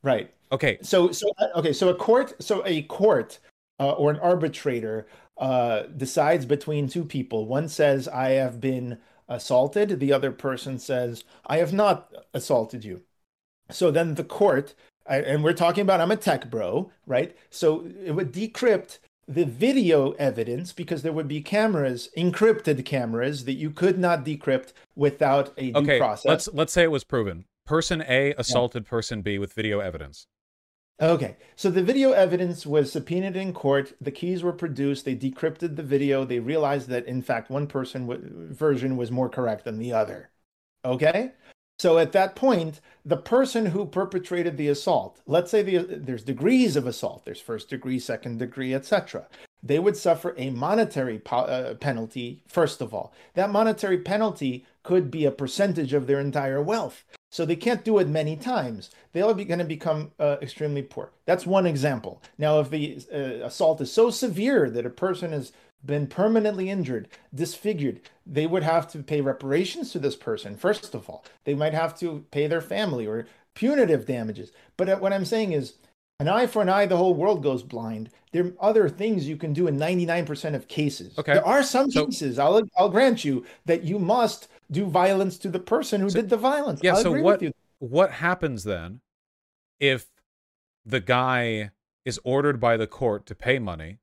right? 0.02 0.30
Okay, 0.50 0.78
so 0.82 1.12
so 1.12 1.28
okay 1.56 1.72
so 1.72 1.88
a 1.88 1.94
court 1.94 2.34
so 2.42 2.62
a 2.64 2.82
court 2.82 3.38
uh, 3.80 3.92
or 3.92 4.10
an 4.10 4.18
arbitrator 4.20 5.06
uh, 5.36 5.82
decides 5.96 6.46
between 6.46 6.88
two 6.88 7.04
people 7.04 7.46
one 7.46 7.68
says 7.68 8.08
i 8.08 8.30
have 8.30 8.60
been 8.60 8.98
assaulted 9.28 10.00
the 10.00 10.12
other 10.12 10.32
person 10.32 10.78
says 10.78 11.24
i 11.46 11.58
have 11.58 11.72
not 11.72 12.12
assaulted 12.34 12.84
you 12.84 13.02
so 13.70 13.90
then 13.90 14.14
the 14.14 14.24
court 14.24 14.74
and 15.06 15.44
we're 15.44 15.52
talking 15.52 15.82
about 15.82 16.00
i'm 16.00 16.10
a 16.10 16.16
tech 16.16 16.50
bro 16.50 16.90
right 17.06 17.36
so 17.50 17.86
it 18.04 18.12
would 18.12 18.32
decrypt 18.32 18.98
the 19.28 19.44
video 19.44 20.12
evidence 20.12 20.72
because 20.72 21.02
there 21.02 21.12
would 21.12 21.28
be 21.28 21.42
cameras 21.42 22.08
encrypted 22.16 22.84
cameras 22.86 23.44
that 23.44 23.54
you 23.54 23.70
could 23.70 23.98
not 23.98 24.24
decrypt 24.24 24.72
without 24.96 25.52
a 25.58 25.70
due 25.70 25.80
okay. 25.80 25.98
process 25.98 26.24
Let's 26.24 26.48
let's 26.54 26.72
say 26.72 26.84
it 26.84 26.90
was 26.90 27.04
proven. 27.04 27.44
Person 27.68 28.02
A 28.08 28.32
assaulted 28.38 28.86
person 28.86 29.20
B 29.20 29.38
with 29.38 29.52
video 29.52 29.80
evidence. 29.80 30.26
Okay, 31.02 31.36
so 31.54 31.68
the 31.68 31.82
video 31.82 32.12
evidence 32.12 32.64
was 32.64 32.90
subpoenaed 32.90 33.36
in 33.36 33.52
court. 33.52 33.92
The 34.00 34.10
keys 34.10 34.42
were 34.42 34.54
produced. 34.54 35.04
They 35.04 35.14
decrypted 35.14 35.76
the 35.76 35.82
video. 35.82 36.24
They 36.24 36.38
realized 36.38 36.88
that, 36.88 37.04
in 37.04 37.20
fact, 37.20 37.50
one 37.50 37.66
person 37.66 38.06
w- 38.06 38.48
version 38.50 38.96
was 38.96 39.10
more 39.10 39.28
correct 39.28 39.66
than 39.66 39.78
the 39.78 39.92
other. 39.92 40.30
Okay, 40.82 41.32
so 41.78 41.98
at 41.98 42.12
that 42.12 42.34
point, 42.34 42.80
the 43.04 43.18
person 43.18 43.66
who 43.66 43.84
perpetrated 43.84 44.56
the 44.56 44.68
assault, 44.68 45.20
let's 45.26 45.50
say 45.50 45.62
the, 45.62 45.76
there's 45.76 46.24
degrees 46.24 46.74
of 46.74 46.86
assault. 46.86 47.26
There's 47.26 47.38
first 47.38 47.68
degree, 47.68 47.98
second 47.98 48.38
degree, 48.38 48.72
etc. 48.72 49.28
They 49.62 49.78
would 49.78 49.98
suffer 49.98 50.34
a 50.38 50.48
monetary 50.48 51.18
po- 51.18 51.40
uh, 51.40 51.74
penalty. 51.74 52.42
First 52.48 52.80
of 52.80 52.94
all, 52.94 53.12
that 53.34 53.50
monetary 53.50 53.98
penalty 53.98 54.64
could 54.82 55.10
be 55.10 55.26
a 55.26 55.30
percentage 55.30 55.92
of 55.92 56.06
their 56.06 56.18
entire 56.18 56.62
wealth. 56.62 57.04
So 57.38 57.46
they 57.46 57.54
can't 57.54 57.84
do 57.84 57.98
it 57.98 58.08
many 58.08 58.34
times. 58.34 58.90
They're 59.12 59.32
going 59.32 59.60
to 59.60 59.64
become 59.64 60.10
uh, 60.18 60.38
extremely 60.42 60.82
poor. 60.82 61.12
That's 61.24 61.46
one 61.46 61.66
example. 61.66 62.20
Now, 62.36 62.58
if 62.58 62.68
the 62.68 63.00
uh, 63.14 63.46
assault 63.46 63.80
is 63.80 63.92
so 63.92 64.10
severe 64.10 64.68
that 64.70 64.84
a 64.84 64.90
person 64.90 65.30
has 65.30 65.52
been 65.86 66.08
permanently 66.08 66.68
injured, 66.68 67.06
disfigured, 67.32 68.00
they 68.26 68.48
would 68.48 68.64
have 68.64 68.90
to 68.90 69.04
pay 69.04 69.20
reparations 69.20 69.92
to 69.92 70.00
this 70.00 70.16
person, 70.16 70.56
first 70.56 70.96
of 70.96 71.08
all. 71.08 71.24
They 71.44 71.54
might 71.54 71.74
have 71.74 71.96
to 72.00 72.24
pay 72.32 72.48
their 72.48 72.60
family 72.60 73.06
or 73.06 73.28
punitive 73.54 74.04
damages. 74.04 74.50
But 74.76 74.88
uh, 74.88 74.96
what 74.96 75.12
I'm 75.12 75.24
saying 75.24 75.52
is, 75.52 75.74
an 76.18 76.26
eye 76.26 76.48
for 76.48 76.60
an 76.60 76.68
eye, 76.68 76.86
the 76.86 76.96
whole 76.96 77.14
world 77.14 77.44
goes 77.44 77.62
blind. 77.62 78.10
There 78.32 78.46
are 78.46 78.52
other 78.60 78.88
things 78.88 79.28
you 79.28 79.36
can 79.36 79.52
do 79.52 79.68
in 79.68 79.78
99% 79.78 80.56
of 80.56 80.66
cases. 80.66 81.16
Okay. 81.16 81.34
There 81.34 81.46
are 81.46 81.62
some 81.62 81.88
So- 81.88 82.06
cases, 82.06 82.40
I'll, 82.40 82.60
I'll 82.76 82.88
grant 82.88 83.24
you, 83.24 83.46
that 83.66 83.84
you 83.84 84.00
must 84.00 84.48
do 84.70 84.86
violence 84.86 85.38
to 85.38 85.48
the 85.48 85.58
person 85.58 86.00
who 86.00 86.10
did 86.10 86.28
the 86.28 86.36
violence. 86.36 86.80
Yeah. 86.82 86.94
I'll 86.96 87.02
so 87.02 87.20
what 87.22 87.42
what 87.78 88.10
happens 88.12 88.64
then 88.64 89.00
if 89.80 90.06
the 90.84 91.00
guy 91.00 91.70
is 92.04 92.18
ordered 92.24 92.60
by 92.60 92.76
the 92.76 92.86
court 92.86 93.26
to 93.26 93.34
pay 93.34 93.58
money 93.58 93.98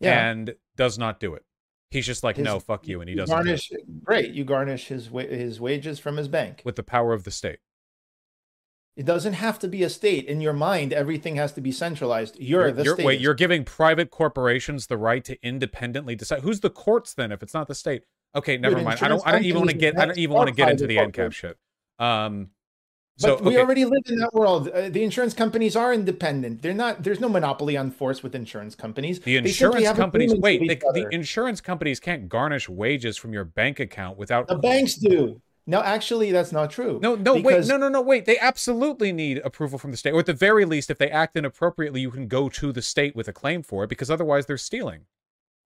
Yeah. 0.00 0.28
and 0.30 0.54
does 0.76 0.98
not 0.98 1.20
do 1.20 1.34
it? 1.34 1.44
He's 1.90 2.06
just 2.06 2.22
like, 2.24 2.36
His- 2.36 2.44
no, 2.44 2.58
fuck 2.58 2.88
you, 2.88 3.00
and 3.00 3.08
he 3.08 3.14
You 3.14 3.20
doesn't 3.20 3.36
do 3.36 3.44
garnish. 3.44 3.70
Great, 4.02 4.32
you 4.32 4.44
garnish 4.44 4.86
his 4.88 5.10
wa- 5.10 5.22
his 5.22 5.60
wages 5.60 5.98
from 5.98 6.16
his 6.16 6.28
bank. 6.28 6.62
with 6.64 6.76
the 6.76 6.82
power 6.82 7.12
of 7.12 7.24
the 7.24 7.30
state. 7.30 7.58
It 8.96 9.06
doesn't 9.06 9.32
have 9.34 9.58
to 9.60 9.68
be 9.68 9.82
a 9.82 9.88
state. 9.88 10.26
In 10.26 10.40
your 10.42 10.52
mind, 10.52 10.92
everything 10.92 11.36
has 11.36 11.52
to 11.52 11.60
be 11.62 11.72
centralized. 11.72 12.38
You're, 12.38 12.70
the 12.72 12.84
You're- 12.84 12.94
state. 12.96 13.06
wait, 13.06 13.20
you're 13.20 13.32
giving 13.34 13.64
private 13.64 14.10
corporations 14.10 14.86
the 14.86 14.98
right 14.98 15.24
to 15.24 15.38
independently 15.42 16.14
decide. 16.14 16.42
Who's 16.42 16.60
the 16.60 16.68
courts 16.70 17.14
then? 17.14 17.32
If 17.32 17.42
it's 17.42 17.54
not 17.54 17.68
the 17.68 17.74
state, 17.74 18.02
okay, 18.34 18.56
never 18.56 18.76
Dude, 18.76 18.84
mind. 18.84 18.98
I 19.02 19.08
don't. 19.08 19.22
I 19.26 19.32
don't 19.32 19.44
even 19.44 19.60
want 19.60 19.70
to 19.70 19.76
get. 19.76 19.98
I 19.98 20.06
don't 20.06 20.18
even 20.18 20.34
want 20.34 20.48
to 20.48 20.54
get 20.54 20.70
into 20.70 20.86
the 20.86 20.96
ancap 20.96 21.32
shit. 21.32 21.56
Um, 21.98 22.50
but 23.20 23.38
so 23.38 23.42
we 23.42 23.50
okay, 23.50 23.58
already 23.58 23.84
live 23.84 24.02
in 24.06 24.16
that 24.16 24.32
world. 24.32 24.68
Uh, 24.68 24.88
the 24.88 25.04
insurance 25.04 25.34
companies 25.34 25.76
are 25.76 25.92
independent. 25.92 26.62
They're 26.62 26.72
not. 26.74 27.02
There's 27.02 27.20
no 27.20 27.28
monopoly 27.28 27.76
on 27.76 27.90
force 27.90 28.22
with 28.22 28.34
insurance 28.34 28.74
companies. 28.74 29.20
the 29.20 29.38
They 29.38 29.48
insurance 29.48 29.90
companies. 29.92 30.34
Wait, 30.34 30.60
with 30.60 30.68
the, 30.68 30.74
each 30.74 30.80
the 30.80 30.88
other. 30.88 31.10
insurance 31.10 31.60
companies 31.60 32.00
can't 32.00 32.28
garnish 32.28 32.68
wages 32.68 33.16
from 33.16 33.32
your 33.32 33.44
bank 33.44 33.80
account 33.80 34.16
without 34.16 34.48
the 34.48 34.56
banks 34.56 34.94
do. 34.94 35.40
No, 35.64 35.80
actually, 35.80 36.32
that's 36.32 36.50
not 36.50 36.72
true. 36.72 36.98
No, 37.00 37.14
no, 37.14 37.36
because- 37.36 37.68
wait, 37.68 37.72
no, 37.72 37.76
no, 37.76 37.88
no, 37.88 38.00
wait. 38.00 38.24
They 38.24 38.38
absolutely 38.38 39.12
need 39.12 39.38
approval 39.44 39.78
from 39.78 39.92
the 39.92 39.96
state, 39.96 40.12
or 40.12 40.18
at 40.18 40.26
the 40.26 40.32
very 40.32 40.64
least, 40.64 40.90
if 40.90 40.98
they 40.98 41.08
act 41.08 41.36
inappropriately, 41.36 42.00
you 42.00 42.10
can 42.10 42.26
go 42.26 42.48
to 42.48 42.72
the 42.72 42.82
state 42.82 43.14
with 43.14 43.28
a 43.28 43.32
claim 43.32 43.62
for 43.62 43.84
it, 43.84 43.88
because 43.88 44.10
otherwise 44.10 44.46
they're 44.46 44.58
stealing. 44.58 45.02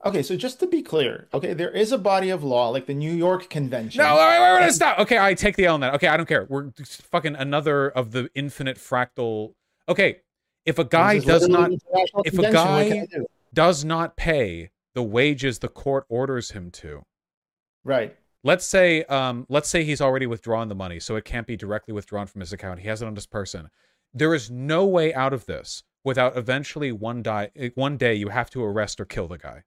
Okay, 0.05 0.23
so 0.23 0.37
just 0.37 0.61
to 0.61 0.67
be 0.67 0.83
clear, 0.83 1.27
okay, 1.33 1.55
there 1.55 1.71
is 1.71 1.91
a 1.91 1.99
body 1.99 2.31
of 2.31 2.45
law 2.45 2.69
like 2.69 2.87
the 2.87 2.95
New 2.95 3.13
York 3.13 3.49
Convention. 3.49 4.03
No, 4.03 4.15
wait, 4.15 4.41
wait, 4.41 4.61
wait, 4.61 4.73
stop. 4.73 4.99
Okay, 4.99 5.19
I 5.19 5.35
take 5.35 5.57
the 5.57 5.65
L 5.65 5.75
on 5.75 5.81
that. 5.81 5.95
Okay, 5.95 6.07
I 6.07 6.17
don't 6.17 6.27
care. 6.27 6.47
We're 6.49 6.65
just 6.65 7.03
fucking 7.03 7.35
another 7.35 7.89
of 7.89 8.13
the 8.13 8.29
infinite 8.35 8.77
fractal. 8.77 9.55
Okay, 9.89 10.19
if 10.67 10.79
a 10.79 10.85
guy 10.85 11.19
does 11.19 11.49
not 11.49 11.71
if 11.73 12.35
a 12.35 12.37
convention, 12.37 12.53
what 12.53 12.87
can 12.89 12.99
guy- 12.99 13.07
do? 13.11 13.27
does 13.55 13.85
not 13.85 14.17
pay 14.17 14.71
the 14.95 15.03
wages 15.03 15.61
the 15.61 15.69
court 15.69 16.05
orders 16.09 16.51
him 16.51 16.71
to, 16.73 17.03
right? 17.85 18.17
let's 18.47 18.65
say 18.65 19.03
um 19.05 19.45
let's 19.49 19.69
say 19.69 19.83
he's 19.83 20.01
already 20.01 20.27
withdrawn 20.27 20.69
the 20.69 20.75
money 20.75 21.01
so 21.01 21.17
it 21.17 21.25
can't 21.25 21.47
be 21.47 21.57
directly 21.57 21.93
withdrawn 21.93 22.27
from 22.27 22.41
his 22.41 22.53
account 22.53 22.79
he 22.81 22.87
has 22.87 23.03
it 23.03 23.07
on 23.07 23.15
his 23.15 23.27
person 23.27 23.69
there 24.15 24.33
is 24.35 24.51
no 24.51 24.87
way 24.87 25.13
out 25.15 25.33
of 25.33 25.47
this 25.47 25.83
without 26.05 26.37
eventually 26.37 26.93
one 26.93 27.23
die 27.23 27.51
one 27.75 27.97
day 27.97 28.15
you 28.15 28.29
have 28.29 28.49
to 28.49 28.63
arrest 28.63 29.01
or 29.01 29.05
kill 29.05 29.27
the 29.27 29.37
guy 29.39 29.63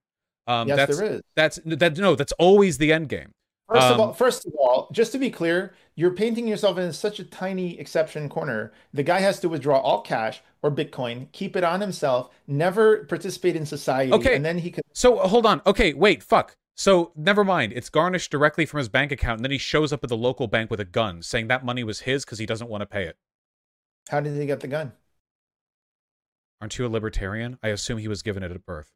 um 0.50 0.68
yes, 0.68 0.78
that's 0.78 0.98
there 0.98 1.12
is. 1.14 1.22
that's 1.36 1.60
that 1.66 1.98
no 1.98 2.16
that's 2.16 2.34
always 2.34 2.78
the 2.78 2.92
end 2.92 3.08
game 3.10 3.32
First 3.72 3.86
of 3.86 3.94
Um, 3.94 4.02
all, 4.02 4.14
first 4.14 4.48
of 4.48 4.54
all, 4.60 4.90
just 4.92 5.12
to 5.12 5.20
be 5.20 5.30
clear, 5.30 5.76
you're 5.94 6.16
painting 6.16 6.48
yourself 6.48 6.80
in 6.80 6.92
such 6.92 7.20
a 7.20 7.24
tiny 7.24 7.80
exception 7.80 8.28
corner. 8.28 8.74
The 8.96 9.04
guy 9.04 9.20
has 9.20 9.40
to 9.42 9.48
withdraw 9.48 9.78
all 9.80 10.02
cash 10.02 10.42
or 10.64 10.72
Bitcoin, 10.72 11.32
keep 11.34 11.56
it 11.56 11.64
on 11.64 11.80
himself, 11.80 12.32
never 12.48 13.06
participate 13.06 13.56
in 13.56 13.68
society, 13.68 14.12
Okay. 14.12 14.36
and 14.38 14.44
then 14.44 14.58
he 14.58 14.72
could. 14.72 14.84
so 14.92 15.18
hold 15.20 15.46
on 15.46 15.62
okay 15.68 15.94
wait 15.94 16.24
fuck 16.24 16.56
so 16.76 17.12
never 17.16 17.44
mind 17.44 17.72
it's 17.76 17.92
garnished 17.92 18.32
directly 18.32 18.66
from 18.66 18.80
his 18.80 18.90
bank 18.90 19.12
account 19.12 19.38
and 19.38 19.46
then 19.46 19.52
he 19.52 19.60
shows 19.60 19.94
up 19.94 20.04
at 20.04 20.10
the 20.10 20.18
local 20.18 20.48
bank 20.48 20.72
with 20.72 20.80
a 20.80 20.86
gun 21.00 21.22
saying 21.22 21.48
that 21.48 21.64
money 21.64 21.84
was 21.84 22.00
his 22.02 22.26
because 22.26 22.40
he 22.40 22.48
doesn't 22.48 22.70
want 22.70 22.82
to 22.82 22.88
pay 22.88 23.04
it 23.04 23.16
How 24.10 24.20
did 24.20 24.36
he 24.36 24.48
get 24.48 24.62
the 24.62 24.68
gun? 24.68 24.94
Aren't 26.60 26.78
you 26.80 26.88
a 26.88 26.90
libertarian? 26.90 27.60
I 27.62 27.68
assume 27.68 28.00
he 28.00 28.08
was 28.08 28.24
given 28.24 28.42
it 28.42 28.50
at 28.52 28.66
birth. 28.66 28.90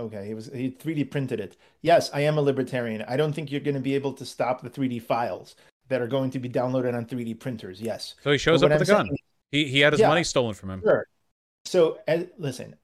Okay, 0.00 0.26
he 0.26 0.34
was 0.34 0.46
he 0.52 0.70
3D 0.70 1.10
printed 1.10 1.40
it. 1.40 1.56
Yes, 1.82 2.10
I 2.14 2.20
am 2.22 2.38
a 2.38 2.40
libertarian. 2.40 3.04
I 3.06 3.16
don't 3.16 3.32
think 3.34 3.52
you're 3.52 3.60
going 3.60 3.74
to 3.74 3.80
be 3.80 3.94
able 3.94 4.12
to 4.14 4.24
stop 4.24 4.62
the 4.62 4.70
3D 4.70 5.02
files 5.02 5.56
that 5.88 6.00
are 6.00 6.06
going 6.06 6.30
to 6.30 6.38
be 6.38 6.48
downloaded 6.48 6.94
on 6.94 7.04
3D 7.04 7.38
printers. 7.38 7.80
Yes. 7.80 8.14
So 8.24 8.32
he 8.32 8.38
shows 8.38 8.62
up 8.62 8.70
with 8.70 8.88
a 8.88 8.92
I'm 8.96 9.06
gun. 9.06 9.16
He 9.52 9.66
he 9.66 9.80
had 9.80 9.92
his 9.92 10.00
Yeah. 10.00 10.08
money 10.08 10.24
stolen 10.24 10.54
from 10.54 10.70
him. 10.70 10.80
Sure. 10.82 11.06
So, 11.66 11.98
uh, 12.08 12.20
listen, 12.38 12.76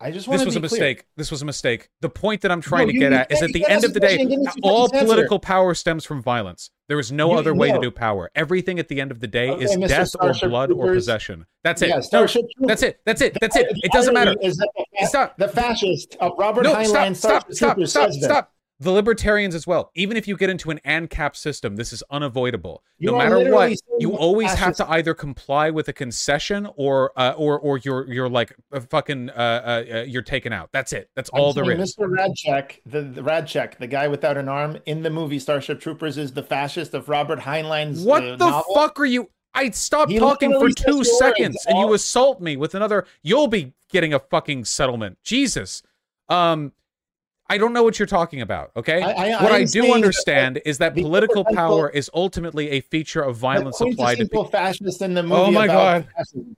I 0.00 0.10
just 0.10 0.26
want 0.26 0.38
This 0.38 0.46
was 0.46 0.56
a 0.56 0.60
clear. 0.60 0.70
mistake. 0.70 1.04
This 1.16 1.30
was 1.30 1.42
a 1.42 1.44
mistake. 1.44 1.88
The 2.00 2.08
point 2.08 2.40
that 2.40 2.50
I'm 2.50 2.62
trying 2.62 2.86
No, 2.86 2.92
to 2.92 2.98
get 2.98 3.12
at 3.12 3.30
is 3.30 3.42
at 3.42 3.52
the 3.52 3.66
end 3.68 3.84
of 3.84 3.92
the 3.92 4.00
day, 4.00 4.26
all 4.62 4.84
answer. 4.84 5.04
political 5.04 5.38
power 5.38 5.74
stems 5.74 6.04
from 6.04 6.22
violence. 6.22 6.70
There 6.88 6.98
is 6.98 7.10
no 7.10 7.32
You- 7.32 7.38
other 7.38 7.54
way 7.54 7.72
to 7.72 7.78
do 7.80 7.90
power. 7.90 8.30
Everything 8.34 8.78
at 8.78 8.88
the 8.88 9.00
end 9.00 9.10
of 9.10 9.20
the 9.20 9.26
day 9.26 9.48
Okay, 9.50 9.64
is 9.64 9.74
Mr. 9.76 9.88
death 9.88 10.00
or 10.02 10.06
Starship 10.34 10.50
blood 10.50 10.70
or 10.70 10.92
possession. 10.92 11.46
That's 11.62 11.80
it. 11.80 11.88
Yeah, 11.88 12.00
Starship 12.00 12.42
Troopers. 12.56 12.68
that's 12.68 12.82
it. 12.82 13.00
That's 13.06 13.20
it. 13.22 13.36
That's 13.40 13.56
it. 13.56 13.66
It 13.82 13.92
doesn't 13.92 14.12
matter. 14.12 14.34
Is 14.42 14.56
that 14.58 14.68
the, 15.00 15.06
Stop. 15.06 15.36
the 15.38 15.48
fascist 15.48 16.16
of 16.20 16.32
Robert 16.38 16.64
No, 16.64 16.74
Heinlein 16.74 17.16
stop, 17.16 17.16
stop, 17.16 17.52
Starship 17.52 17.56
stop, 17.56 17.74
Troopers 17.76 17.90
stop, 17.90 18.06
says 18.10 18.20
that. 18.20 18.24
stop. 18.30 18.53
The 18.80 18.90
libertarians 18.90 19.54
as 19.54 19.68
well. 19.68 19.92
Even 19.94 20.16
if 20.16 20.26
you 20.26 20.36
get 20.36 20.50
into 20.50 20.70
an 20.70 20.80
ANCAP 20.84 21.36
system, 21.36 21.76
this 21.76 21.92
is 21.92 22.02
unavoidable. 22.10 22.82
You 22.98 23.12
no 23.12 23.18
matter 23.18 23.50
what, 23.50 23.72
you 24.00 24.16
always 24.16 24.52
have 24.54 24.74
to 24.76 24.90
either 24.90 25.14
comply 25.14 25.70
with 25.70 25.88
a 25.88 25.92
concession 25.92 26.68
or 26.76 27.12
uh, 27.16 27.34
or 27.36 27.58
or 27.58 27.78
you're 27.78 28.10
you're 28.12 28.28
like 28.28 28.54
a 28.72 28.80
fucking 28.80 29.30
uh, 29.30 29.32
uh, 29.32 29.84
uh, 29.94 30.02
you're 30.02 30.22
taken 30.22 30.52
out. 30.52 30.70
That's 30.72 30.92
it. 30.92 31.08
That's 31.14 31.30
I'm 31.32 31.40
all 31.40 31.52
there. 31.52 31.64
Mr. 31.64 32.08
Rasczak, 32.08 32.80
the, 32.84 33.02
the 33.02 33.22
Rasczak, 33.22 33.78
the 33.78 33.86
guy 33.86 34.08
without 34.08 34.36
an 34.36 34.48
arm 34.48 34.78
in 34.86 35.02
the 35.02 35.10
movie 35.10 35.38
Starship 35.38 35.80
Troopers, 35.80 36.18
is 36.18 36.32
the 36.32 36.42
fascist 36.42 36.94
of 36.94 37.08
Robert 37.08 37.38
Heinlein's. 37.38 38.02
What 38.02 38.24
uh, 38.24 38.36
the 38.36 38.50
novel. 38.50 38.74
fuck 38.74 38.98
are 38.98 39.06
you? 39.06 39.30
I 39.54 39.70
stopped 39.70 40.10
He 40.10 40.18
talking 40.18 40.52
for 40.58 40.68
two 40.70 41.04
seconds 41.04 41.64
and 41.68 41.78
you 41.78 41.94
assault 41.94 42.40
me 42.40 42.56
with 42.56 42.74
another. 42.74 43.06
You'll 43.22 43.46
be 43.46 43.72
getting 43.88 44.12
a 44.12 44.18
fucking 44.18 44.64
settlement. 44.64 45.18
Jesus. 45.22 45.82
Um, 46.28 46.72
I 47.50 47.58
don't 47.58 47.72
know 47.72 47.82
what 47.82 47.98
you're 47.98 48.06
talking 48.06 48.40
about. 48.40 48.70
Okay. 48.76 49.02
I- 49.02 49.36
I- 49.36 49.42
what 49.42 49.52
I 49.52 49.58
I, 49.58 49.64
do 49.64 49.92
understand 49.92 50.60
is 50.64 50.78
that 50.78 50.94
political 50.94 51.44
power 51.44 51.90
is 51.90 52.10
ultimately 52.14 52.70
a 52.70 52.80
feature 52.80 53.20
of 53.20 53.36
violence 53.36 53.80
applied 53.80 54.16
to 54.16 54.24
people. 54.24 54.44
fascist 54.46 55.02
in 55.02 55.14
the 55.14 55.20
oh 55.20 55.24
movie. 55.24 55.40
Oh 55.40 55.50
my 55.50 55.64
about 55.66 55.74
God. 55.74 56.08
fascism. 56.16 56.56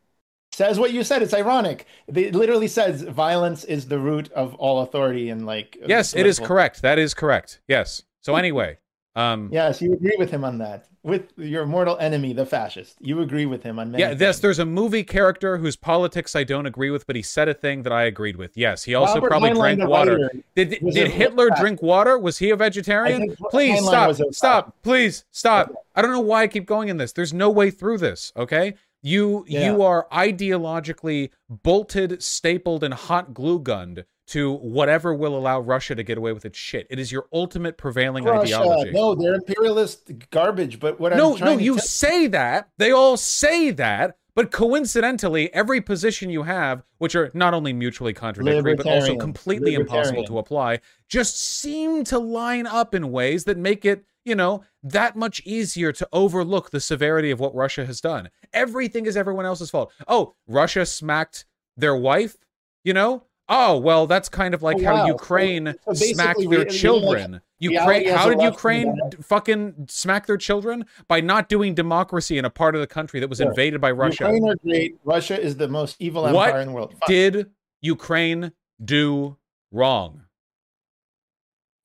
Says 0.52 0.78
what 0.78 0.92
you 0.92 1.04
said. 1.04 1.22
It's 1.22 1.34
ironic. 1.34 1.86
It 2.06 2.34
literally 2.34 2.68
says 2.68 3.02
violence 3.02 3.64
is 3.64 3.88
the 3.88 3.98
root 3.98 4.32
of 4.32 4.54
all 4.54 4.80
authority 4.80 5.28
and 5.28 5.44
like. 5.44 5.76
Yes, 5.86 6.14
it 6.14 6.24
is 6.24 6.38
correct. 6.38 6.82
That 6.82 6.98
is 6.98 7.12
correct. 7.14 7.60
Yes. 7.68 8.02
So 8.22 8.36
anyway, 8.36 8.78
um, 9.16 9.48
Yes, 9.52 9.80
you 9.82 9.92
agree 9.94 10.14
with 10.18 10.30
him 10.30 10.44
on 10.44 10.58
that. 10.58 10.86
With 11.02 11.32
your 11.36 11.66
mortal 11.66 11.96
enemy, 11.98 12.32
the 12.32 12.44
fascist, 12.44 12.96
you 13.00 13.20
agree 13.20 13.46
with 13.46 13.62
him 13.62 13.78
on 13.78 13.92
many. 13.92 14.02
yeah, 14.02 14.10
yes, 14.10 14.18
things. 14.18 14.40
there's 14.40 14.58
a 14.58 14.64
movie 14.64 15.04
character 15.04 15.56
whose 15.56 15.76
politics 15.76 16.34
I 16.34 16.42
don't 16.44 16.66
agree 16.66 16.90
with, 16.90 17.06
but 17.06 17.14
he 17.14 17.22
said 17.22 17.48
a 17.48 17.54
thing 17.54 17.84
that 17.84 17.92
I 17.92 18.04
agreed 18.04 18.34
with. 18.36 18.56
Yes, 18.56 18.82
he 18.82 18.94
also 18.94 19.14
Robert 19.14 19.28
probably 19.28 19.50
Heinlein, 19.50 19.76
drank 19.76 19.88
water. 19.88 20.30
Did, 20.56 20.70
did 20.80 21.10
Hitler 21.12 21.50
drink 21.50 21.80
water? 21.80 22.18
Was 22.18 22.38
he 22.38 22.50
a 22.50 22.56
vegetarian? 22.56 23.36
Please 23.50 23.80
Heinlein 23.80 24.14
stop. 24.16 24.34
Stop. 24.34 24.76
Please 24.82 25.24
stop. 25.30 25.72
I 25.94 26.02
don't 26.02 26.10
know 26.12 26.20
why 26.20 26.42
I 26.42 26.48
keep 26.48 26.66
going 26.66 26.88
in 26.88 26.96
this. 26.96 27.12
There's 27.12 27.32
no 27.32 27.50
way 27.50 27.70
through 27.70 27.98
this, 27.98 28.32
okay? 28.36 28.74
You 29.02 29.44
Yeah. 29.46 29.72
you 29.72 29.82
are 29.82 30.08
ideologically 30.10 31.30
bolted, 31.48 32.20
stapled, 32.22 32.82
and 32.82 32.92
hot 32.94 33.32
glue 33.32 33.60
gunned 33.60 34.04
to 34.26 34.52
whatever 34.54 35.14
will 35.14 35.36
allow 35.36 35.60
Russia 35.60 35.94
to 35.94 36.02
get 36.02 36.18
away 36.18 36.32
with 36.32 36.44
its 36.44 36.58
shit. 36.58 36.86
It 36.90 36.98
is 36.98 37.12
your 37.12 37.26
ultimate 37.32 37.78
prevailing 37.78 38.24
Russia. 38.24 38.56
ideology. 38.56 38.90
No, 38.90 39.14
they're 39.14 39.34
imperialist 39.34 40.10
garbage. 40.30 40.80
But 40.80 40.98
what 40.98 41.14
no, 41.16 41.32
I'm 41.32 41.38
trying 41.38 41.56
no, 41.58 41.62
you 41.62 41.78
say 41.78 42.26
that. 42.28 42.68
They 42.78 42.90
all 42.90 43.16
say 43.16 43.70
that. 43.72 44.16
But 44.34 44.50
coincidentally, 44.50 45.52
every 45.54 45.80
position 45.80 46.28
you 46.28 46.42
have, 46.42 46.82
which 46.98 47.14
are 47.14 47.30
not 47.32 47.54
only 47.54 47.72
mutually 47.72 48.12
contradictory, 48.12 48.74
but 48.74 48.86
also 48.86 49.16
completely 49.16 49.74
impossible 49.74 50.24
to 50.24 50.38
apply, 50.38 50.80
just 51.08 51.40
seem 51.40 52.04
to 52.04 52.18
line 52.18 52.66
up 52.66 52.94
in 52.94 53.10
ways 53.10 53.44
that 53.44 53.56
make 53.56 53.86
it, 53.86 54.04
you 54.26 54.34
know, 54.34 54.62
that 54.82 55.16
much 55.16 55.40
easier 55.46 55.90
to 55.92 56.06
overlook 56.12 56.68
the 56.70 56.80
severity 56.80 57.30
of 57.30 57.40
what 57.40 57.54
Russia 57.54 57.86
has 57.86 58.02
done. 58.02 58.28
Everything 58.52 59.06
is 59.06 59.16
everyone 59.16 59.46
else's 59.46 59.70
fault. 59.70 59.90
Oh, 60.06 60.34
Russia 60.46 60.84
smacked 60.84 61.46
their 61.78 61.96
wife, 61.96 62.36
you 62.84 62.92
know? 62.92 63.22
Oh, 63.48 63.78
well, 63.78 64.06
that's 64.08 64.28
kind 64.28 64.54
of 64.54 64.62
like 64.62 64.78
Oh, 64.80 64.84
how 64.84 64.94
wow. 64.96 65.06
Ukraine 65.06 65.74
So- 65.84 65.92
so 65.94 66.04
smacked 66.06 66.40
their 66.40 66.60
re- 66.60 66.64
children. 66.66 67.40
Ukraine, 67.58 68.02
reality 68.04 68.10
how 68.10 68.28
did 68.28 68.42
Ukraine 68.42 68.88
and 69.00 69.24
fucking 69.24 69.86
smack 69.88 70.26
their 70.26 70.36
children 70.36 70.84
by 71.08 71.20
not 71.20 71.48
doing 71.48 71.74
democracy 71.74 72.36
in 72.38 72.44
a 72.44 72.50
part 72.50 72.74
of 72.74 72.80
the 72.80 72.86
country 72.86 73.20
that 73.20 73.28
was 73.28 73.38
Sure. 73.38 73.48
invaded 73.48 73.80
by 73.80 73.92
Russia? 73.92 74.24
Ukraine 74.24 74.48
are 74.50 74.56
great. 74.56 74.98
Russia 75.04 75.40
is 75.40 75.56
the 75.56 75.68
most 75.68 75.96
evil 76.00 76.24
What 76.24 76.48
empire 76.48 76.60
in 76.60 76.68
the 76.68 76.74
world. 76.74 76.92
Fuck. 76.98 77.08
Did 77.08 77.50
Ukraine 77.80 78.52
do 78.84 79.36
wrong? 79.70 80.22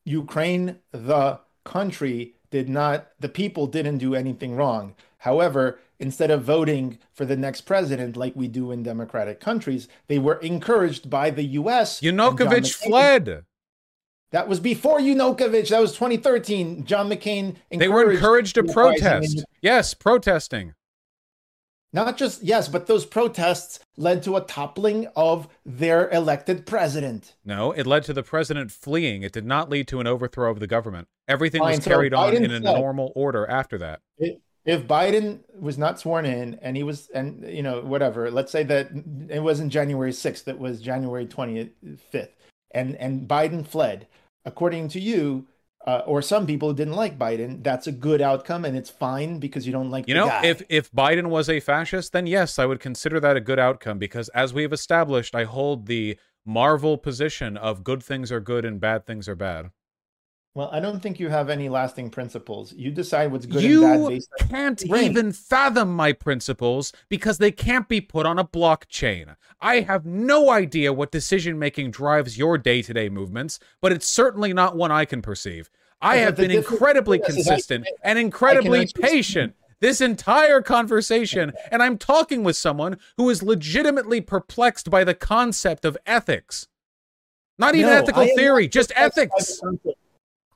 Ukraine, 0.04 0.80
the 0.92 1.40
country, 1.64 2.36
did 2.50 2.68
not, 2.68 3.10
the 3.20 3.30
people 3.30 3.68
didn't 3.68 4.00
do 4.00 4.16
anything 4.16 4.56
wrong. 4.56 4.96
However, 5.20 5.80
instead 6.02 6.32
of 6.32 6.44
voting 6.44 6.98
for 7.14 7.24
the 7.26 7.38
next 7.38 7.62
president 7.62 8.18
like 8.18 8.36
we 8.36 8.48
do 8.48 8.72
in 8.72 8.84
democratic 8.84 9.40
countries, 9.40 9.88
they 10.08 10.20
were 10.20 10.36
encouraged 10.40 11.10
by 11.10 11.30
the 11.30 11.44
US. 11.44 12.02
Yanukovych 12.02 12.74
fled. 12.74 13.46
That 14.32 14.48
was 14.48 14.60
before 14.60 15.00
Yanukovych. 15.00 15.70
That 15.70 15.82
was 15.82 15.92
2013. 15.94 16.86
John 16.86 17.10
McCain 17.10 17.56
encouraged 17.70 17.80
They 17.80 17.88
were 17.88 18.12
encouraged 18.12 18.56
to 18.56 18.64
protest. 18.64 19.38
in- 19.40 19.44
Yes, 19.62 19.94
protesting. 19.94 20.74
Not 21.94 22.18
just, 22.18 22.42
yes, 22.42 22.70
but 22.70 22.88
those 22.88 23.06
protests 23.06 23.80
led 23.98 24.24
to 24.24 24.38
a 24.38 24.42
toppling 24.42 25.08
of 25.14 25.50
their 25.66 26.10
elected 26.10 26.66
president. 26.66 27.36
No, 27.44 27.74
it 27.74 27.86
led 27.86 28.04
to 28.06 28.14
the 28.14 28.24
president 28.24 28.72
fleeing. 28.72 29.24
It 29.24 29.34
did 29.34 29.46
not 29.46 29.70
lead 29.70 29.90
to 29.90 30.00
an 30.00 30.08
overthrow 30.08 30.50
of 30.50 30.62
the 30.62 30.68
government. 30.68 31.10
Everything 31.28 31.60
Fine, 31.60 31.76
was 31.76 31.84
so 31.84 31.90
carried 31.92 32.14
on 32.14 32.34
in 32.34 32.46
a 32.46 32.62
fled. 32.62 32.80
normal 32.80 33.12
order 33.14 33.46
after 33.46 33.78
that. 33.80 34.00
If 34.66 34.88
Biden 34.88 35.40
was 35.60 35.78
not 35.78 36.00
sworn 36.00 36.26
in 36.26 36.60
and 36.62 36.78
he 36.78 36.84
was 36.84 37.10
and 37.14 37.44
you 37.48 37.64
know 37.64 37.82
whatever 37.82 38.30
let's 38.30 38.52
say 38.52 38.64
that 38.64 38.90
it 39.30 39.42
wasn't 39.42 39.72
January 39.72 40.12
6th 40.12 40.48
it 40.48 40.60
was 40.60 40.82
January 40.82 41.26
25th 41.26 42.30
and 42.74 42.96
and 42.98 43.28
Biden 43.28 43.66
fled 43.66 44.08
according 44.46 44.88
to 44.90 45.00
you 45.00 45.48
uh, 45.88 46.04
or 46.06 46.22
some 46.22 46.46
people 46.46 46.70
who 46.70 46.76
didn't 46.76 46.94
like 46.94 47.18
Biden 47.18 47.64
that's 47.64 47.88
a 47.88 47.92
good 47.92 48.22
outcome 48.22 48.66
and 48.66 48.78
it's 48.78 48.90
fine 48.90 49.40
because 49.40 49.66
you 49.66 49.74
don't 49.74 49.90
like 49.90 50.08
You 50.08 50.14
know, 50.14 50.28
guy. 50.28 50.46
if 50.46 50.62
if 50.70 50.92
Biden 50.92 51.28
was 51.28 51.50
a 51.50 51.60
fascist, 51.60 52.14
then 52.14 52.28
yes, 52.28 52.60
I 52.60 52.66
would 52.68 52.80
consider 52.80 53.20
that 53.20 53.36
a 53.36 53.42
good 53.42 53.58
outcome 53.58 53.98
because 53.98 54.30
as 54.30 54.54
we 54.54 54.62
have 54.62 54.74
established, 54.74 55.34
I 55.34 55.46
hold 55.46 55.88
the 55.88 56.20
Marvel 56.46 56.98
position 57.00 57.58
of 57.58 57.84
good 57.84 58.04
things 58.04 58.32
are 58.32 58.40
good 58.40 58.64
and 58.64 58.80
bad 58.80 59.08
things 59.08 59.28
are 59.28 59.36
bad. 59.36 59.72
Well 60.54 60.70
I 60.72 60.80
don't 60.80 61.02
think 61.02 61.20
you 61.20 61.30
have 61.30 61.50
any 61.50 61.70
lasting 61.70 62.10
principles 62.10 62.74
you 62.74 62.92
decide 62.92 63.32
what's 63.32 63.46
good 63.46 63.64
you 63.64 63.86
and 63.86 64.04
bad 64.04 64.10
based 64.10 64.30
on 64.42 64.48
can't 64.48 64.86
even 64.86 65.32
fathom 65.32 65.94
my 65.96 66.14
principles 66.14 66.92
because 67.10 67.38
they 67.38 67.52
can't 67.52 67.88
be 67.88 68.02
put 68.02 68.26
on 68.26 68.40
a 68.40 68.46
blockchain. 68.46 69.36
I 69.60 69.82
have 69.82 70.06
no 70.06 70.50
idea 70.50 70.94
what 70.94 71.12
decision 71.12 71.58
making 71.60 71.92
drives 71.92 72.38
your 72.38 72.58
day 72.58 72.82
to 72.82 72.94
day 72.94 73.10
movements, 73.10 73.60
but 73.82 73.92
it's 73.92 74.08
certainly 74.08 74.54
not 74.54 74.76
one 74.76 74.92
I 74.92 75.06
can 75.06 75.22
perceive. 75.22 75.70
I 76.02 76.18
have 76.18 76.36
been 76.36 76.52
incredibly 76.52 77.20
yes, 77.20 77.30
is 77.30 77.48
I- 77.48 77.52
consistent 77.52 77.88
and 78.04 78.18
incredibly 78.18 78.88
patient 78.88 79.56
this 79.82 80.00
entire 80.00 80.62
conversation, 80.62 81.54
and 81.72 81.82
I'm 81.82 81.98
talking 81.98 82.44
with 82.44 82.56
someone 82.56 82.98
who 83.18 83.30
is 83.30 83.42
legitimately 83.42 84.22
perplexed 84.22 84.90
by 84.90 85.04
the 85.04 85.16
concept 85.16 85.86
of 85.86 85.98
ethics. 86.06 86.68
Not 87.58 87.76
even 87.76 87.90
No, 87.90 87.98
ethical 87.98 88.28
theory, 88.36 88.66
not 88.66 88.72
just 88.72 88.92
ethics. 88.96 89.60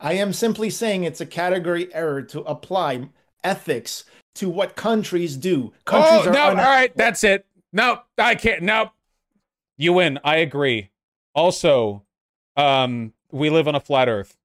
I 0.06 0.14
am 0.14 0.34
simply 0.34 0.70
saying 0.70 1.04
it's 1.04 1.20
a 1.20 1.26
category 1.26 1.92
error 1.92 2.22
to 2.22 2.42
apply 2.42 3.10
ethics 3.44 4.04
to 4.36 4.48
what 4.52 4.76
countries 4.76 5.36
do. 5.36 5.74
Countries 5.84 6.28
oh 6.28 6.30
are 6.30 6.34
no! 6.34 6.44
all 6.50 6.56
right, 6.56 6.96
that's 6.96 7.24
it. 7.24 7.48
No, 7.74 8.02
I 8.16 8.36
can't. 8.36 8.62
No, 8.62 8.92
you 9.78 9.94
win. 9.94 10.20
I 10.24 10.36
agree. 10.36 10.92
Also, 11.34 12.04
um, 12.56 13.14
we 13.32 13.50
live 13.50 13.68
on 13.68 13.74
a 13.74 13.80
flat 13.80 14.08
Earth. 14.08 14.38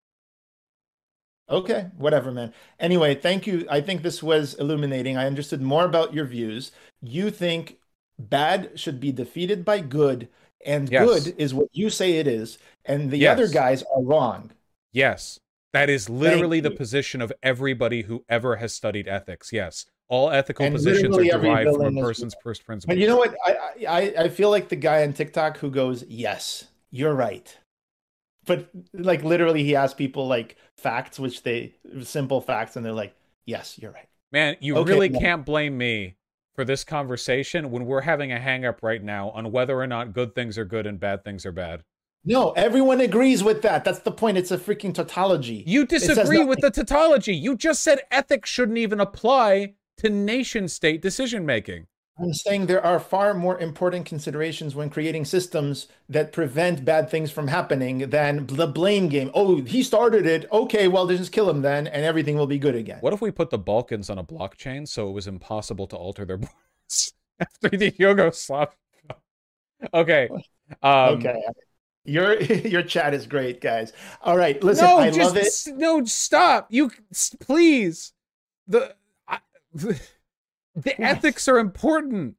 Okay, 1.50 1.88
whatever, 1.98 2.32
man. 2.32 2.54
Anyway, 2.78 3.14
thank 3.14 3.46
you. 3.46 3.66
I 3.68 3.82
think 3.82 4.00
this 4.00 4.22
was 4.22 4.54
illuminating. 4.54 5.18
I 5.18 5.26
understood 5.26 5.60
more 5.60 5.84
about 5.84 6.14
your 6.14 6.24
views. 6.24 6.72
You 7.02 7.30
think 7.30 7.76
bad 8.18 8.80
should 8.80 8.98
be 8.98 9.12
defeated 9.12 9.66
by 9.66 9.80
good, 9.80 10.30
and 10.64 10.90
Yes. 10.90 11.24
good 11.24 11.34
is 11.36 11.52
what 11.52 11.68
you 11.72 11.90
say 11.90 12.12
it 12.12 12.26
is, 12.26 12.56
and 12.86 13.10
the 13.10 13.18
Yes. 13.18 13.34
other 13.34 13.48
guys 13.48 13.82
are 13.94 14.02
wrong. 14.02 14.52
Yes, 14.92 15.38
that 15.72 15.88
is 15.90 16.08
literally 16.10 16.60
the 16.60 16.70
position 16.70 17.20
of 17.20 17.32
everybody 17.42 18.02
who 18.02 18.24
ever 18.28 18.56
has 18.56 18.74
studied 18.74 19.08
ethics. 19.08 19.52
Yes, 19.52 19.86
all 20.08 20.30
ethical 20.30 20.66
And 20.66 20.74
positions 20.74 21.16
are 21.16 21.24
derived 21.24 21.74
from 21.74 21.86
a 21.86 21.92
person's 21.92 22.34
first 22.42 22.64
principles. 22.64 22.92
And 22.94 23.00
you 23.00 23.06
know 23.06 23.16
what? 23.16 23.34
I, 23.46 23.86
I 23.88 24.00
I 24.24 24.28
feel 24.28 24.50
like 24.50 24.68
the 24.68 24.76
guy 24.76 25.02
on 25.02 25.12
TikTok 25.12 25.58
who 25.58 25.70
goes, 25.70 26.04
"Yes, 26.08 26.66
you're 26.90 27.14
right," 27.14 27.56
but 28.46 28.70
like 28.92 29.24
literally, 29.24 29.64
he 29.64 29.76
asks 29.76 29.94
people 29.94 30.26
like 30.28 30.56
facts, 30.76 31.18
which 31.20 31.42
they 31.44 31.76
simple 32.02 32.40
facts, 32.40 32.76
and 32.76 32.84
they're 32.84 32.92
like, 32.92 33.16
"Yes, 33.46 33.78
you're 33.78 33.92
right." 33.92 34.08
Man, 34.32 34.56
you 34.60 34.76
Okay, 34.76 34.92
really 34.92 35.08
can't 35.08 35.44
blame 35.44 35.76
me 35.78 36.16
for 36.54 36.64
this 36.64 36.84
conversation 36.84 37.70
when 37.70 37.86
we're 37.86 38.00
having 38.02 38.32
a 38.32 38.38
hang 38.40 38.64
up 38.64 38.82
right 38.82 39.02
now 39.02 39.30
on 39.30 39.52
whether 39.52 39.78
or 39.80 39.86
not 39.86 40.12
good 40.12 40.34
things 40.34 40.58
are 40.58 40.64
good 40.64 40.86
and 40.86 40.98
bad 41.00 41.24
things 41.24 41.46
are 41.46 41.52
bad. 41.52 41.84
No, 42.24 42.50
everyone 42.52 43.00
agrees 43.00 43.42
with 43.42 43.62
that. 43.62 43.84
That's 43.84 44.00
the 44.00 44.12
point. 44.12 44.36
It's 44.36 44.50
a 44.50 44.58
freaking 44.58 44.94
tautology. 44.94 45.64
You 45.66 45.86
disagree 45.86 46.44
with 46.44 46.60
the 46.60 46.70
tautology. 46.70 47.34
You 47.34 47.56
just 47.56 47.82
said 47.82 48.00
ethics 48.10 48.50
shouldn't 48.50 48.78
even 48.78 49.00
apply 49.00 49.74
to 49.98 50.10
nation 50.10 50.68
state 50.68 51.00
decision 51.00 51.46
making. 51.46 51.86
I'm 52.18 52.34
saying 52.34 52.66
there 52.66 52.84
are 52.84 53.00
far 53.00 53.32
more 53.32 53.58
important 53.58 54.04
considerations 54.04 54.74
when 54.74 54.90
creating 54.90 55.24
systems 55.24 55.86
that 56.10 56.32
prevent 56.32 56.84
bad 56.84 57.08
things 57.08 57.30
from 57.30 57.48
happening 57.48 58.10
than 58.10 58.46
the 58.46 58.66
blame 58.66 59.08
game. 59.08 59.30
Oh, 59.32 59.62
he 59.62 59.82
started 59.82 60.26
it. 60.26 60.46
Okay, 60.52 60.86
well, 60.86 61.06
just 61.06 61.32
kill 61.32 61.48
him 61.48 61.62
then, 61.62 61.86
and 61.86 62.04
everything 62.04 62.36
will 62.36 62.46
be 62.46 62.58
good 62.58 62.74
again. 62.74 62.98
What 63.00 63.14
if 63.14 63.22
we 63.22 63.30
put 63.30 63.48
the 63.48 63.58
Balkans 63.58 64.10
on 64.10 64.18
a 64.18 64.24
blockchain 64.24 64.86
so 64.86 65.08
it 65.08 65.12
was 65.12 65.26
impossible 65.26 65.86
to 65.86 65.96
alter 65.96 66.26
their 66.26 66.36
borders 66.36 67.14
after 67.40 67.70
the 67.70 67.90
Yugoslav? 67.92 68.68
Okay. 69.94 70.28
Um, 70.82 71.14
okay. 71.14 71.42
Your 72.04 72.40
your 72.42 72.82
chat 72.82 73.14
is 73.14 73.26
great, 73.26 73.60
guys. 73.60 73.92
All 74.22 74.36
right, 74.36 74.62
listen, 74.62 74.84
no, 74.84 74.98
I 74.98 75.10
just 75.10 75.66
love 75.66 75.74
it. 75.76 75.78
no. 75.78 76.04
Stop. 76.04 76.68
You 76.70 76.90
please. 77.40 78.12
The 78.66 78.94
I, 79.28 79.38
the, 79.74 80.00
the 80.74 81.00
ethics 81.00 81.48
are 81.48 81.58
important. 81.58 82.36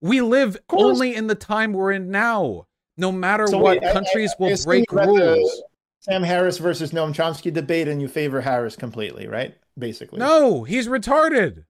We 0.00 0.20
live 0.20 0.56
only 0.70 1.14
in 1.14 1.28
the 1.28 1.34
time 1.34 1.72
we're 1.72 1.92
in 1.92 2.10
now. 2.10 2.66
No 2.96 3.10
matter 3.10 3.46
So 3.46 3.58
what, 3.58 3.80
wait, 3.80 3.84
I- 3.86 3.90
I- 3.90 3.92
countries 3.92 4.32
I 4.38 4.42
will 4.42 4.56
break 4.64 4.90
rules. 4.92 5.62
Sam 6.00 6.22
Harris 6.22 6.58
versus 6.58 6.90
Noam 6.92 7.14
Chomsky 7.14 7.50
debate, 7.50 7.88
and 7.88 8.00
you 8.02 8.08
favor 8.08 8.42
Harris 8.42 8.76
completely, 8.76 9.26
right? 9.26 9.54
Basically. 9.78 10.18
No, 10.18 10.62
he's 10.64 10.86
retarded. 10.86 11.64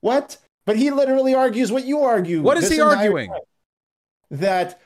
What? 0.00 0.38
But 0.66 0.74
he 0.76 0.90
literally 0.90 1.34
argues 1.34 1.70
what 1.70 1.84
you 1.84 2.00
argue. 2.00 2.42
What 2.42 2.56
is 2.58 2.68
he 2.68 2.80
arguing? 2.80 3.32
That 4.32 4.80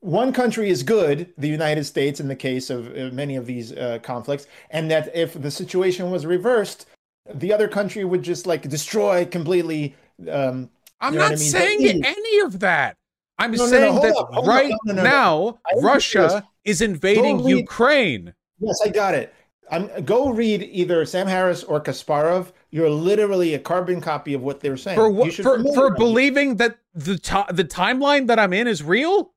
one 0.00 0.32
country 0.32 0.70
is 0.70 0.82
good, 0.82 1.32
the 1.38 1.48
United 1.48 1.84
States, 1.84 2.20
in 2.20 2.28
the 2.28 2.36
case 2.36 2.70
of 2.70 2.86
uh, 2.96 3.10
many 3.12 3.36
of 3.36 3.46
these 3.46 3.72
uh, 3.72 3.98
conflicts, 4.02 4.46
and 4.70 4.90
that 4.90 5.14
if 5.14 5.40
the 5.40 5.50
situation 5.50 6.10
was 6.10 6.24
reversed, 6.24 6.86
the 7.34 7.52
other 7.52 7.68
country 7.68 8.04
would 8.04 8.22
just 8.22 8.46
like 8.46 8.62
destroy 8.68 9.24
completely. 9.24 9.94
Um, 10.30 10.70
I'm 11.00 11.12
You 11.14 11.18
know 11.18 11.24
what 11.24 11.30
not 11.30 11.38
I 11.38 11.40
mean? 11.40 11.50
saying 11.50 12.00
But- 12.02 12.08
any 12.16 12.40
of 12.40 12.60
that. 12.60 12.96
I'm 13.40 13.52
No, 13.52 13.58
no, 13.58 13.64
no, 13.64 13.70
saying 13.70 13.94
that 14.02 14.16
up, 14.16 14.36
up. 14.36 14.46
right 14.46 14.74
No, 14.84 14.94
no, 14.94 14.94
no, 14.94 15.02
no. 15.02 15.10
now, 15.10 15.58
Russia 15.80 16.44
is 16.64 16.80
invading 16.82 17.44
read- 17.44 17.56
Ukraine. 17.58 18.34
yes, 18.58 18.80
I 18.84 18.88
got 18.88 19.14
it. 19.14 19.32
I'm, 19.70 19.88
go 20.04 20.30
read 20.30 20.62
either 20.72 21.04
Sam 21.04 21.26
Harris 21.28 21.62
or 21.62 21.80
Kasparov. 21.80 22.52
You're 22.70 22.88
literally 22.90 23.54
a 23.54 23.58
carbon 23.58 24.00
copy 24.00 24.32
of 24.34 24.42
what 24.42 24.60
they're 24.60 24.76
saying. 24.78 24.96
For 24.96 25.10
what? 25.10 25.32
For, 25.34 25.62
for 25.74 25.90
believing 25.94 26.56
that 26.56 26.78
the 26.94 27.14
the 27.52 27.64
timeline 27.64 28.26
that 28.28 28.38
I'm 28.38 28.52
in 28.54 28.66
is 28.66 28.82
real? 28.82 29.32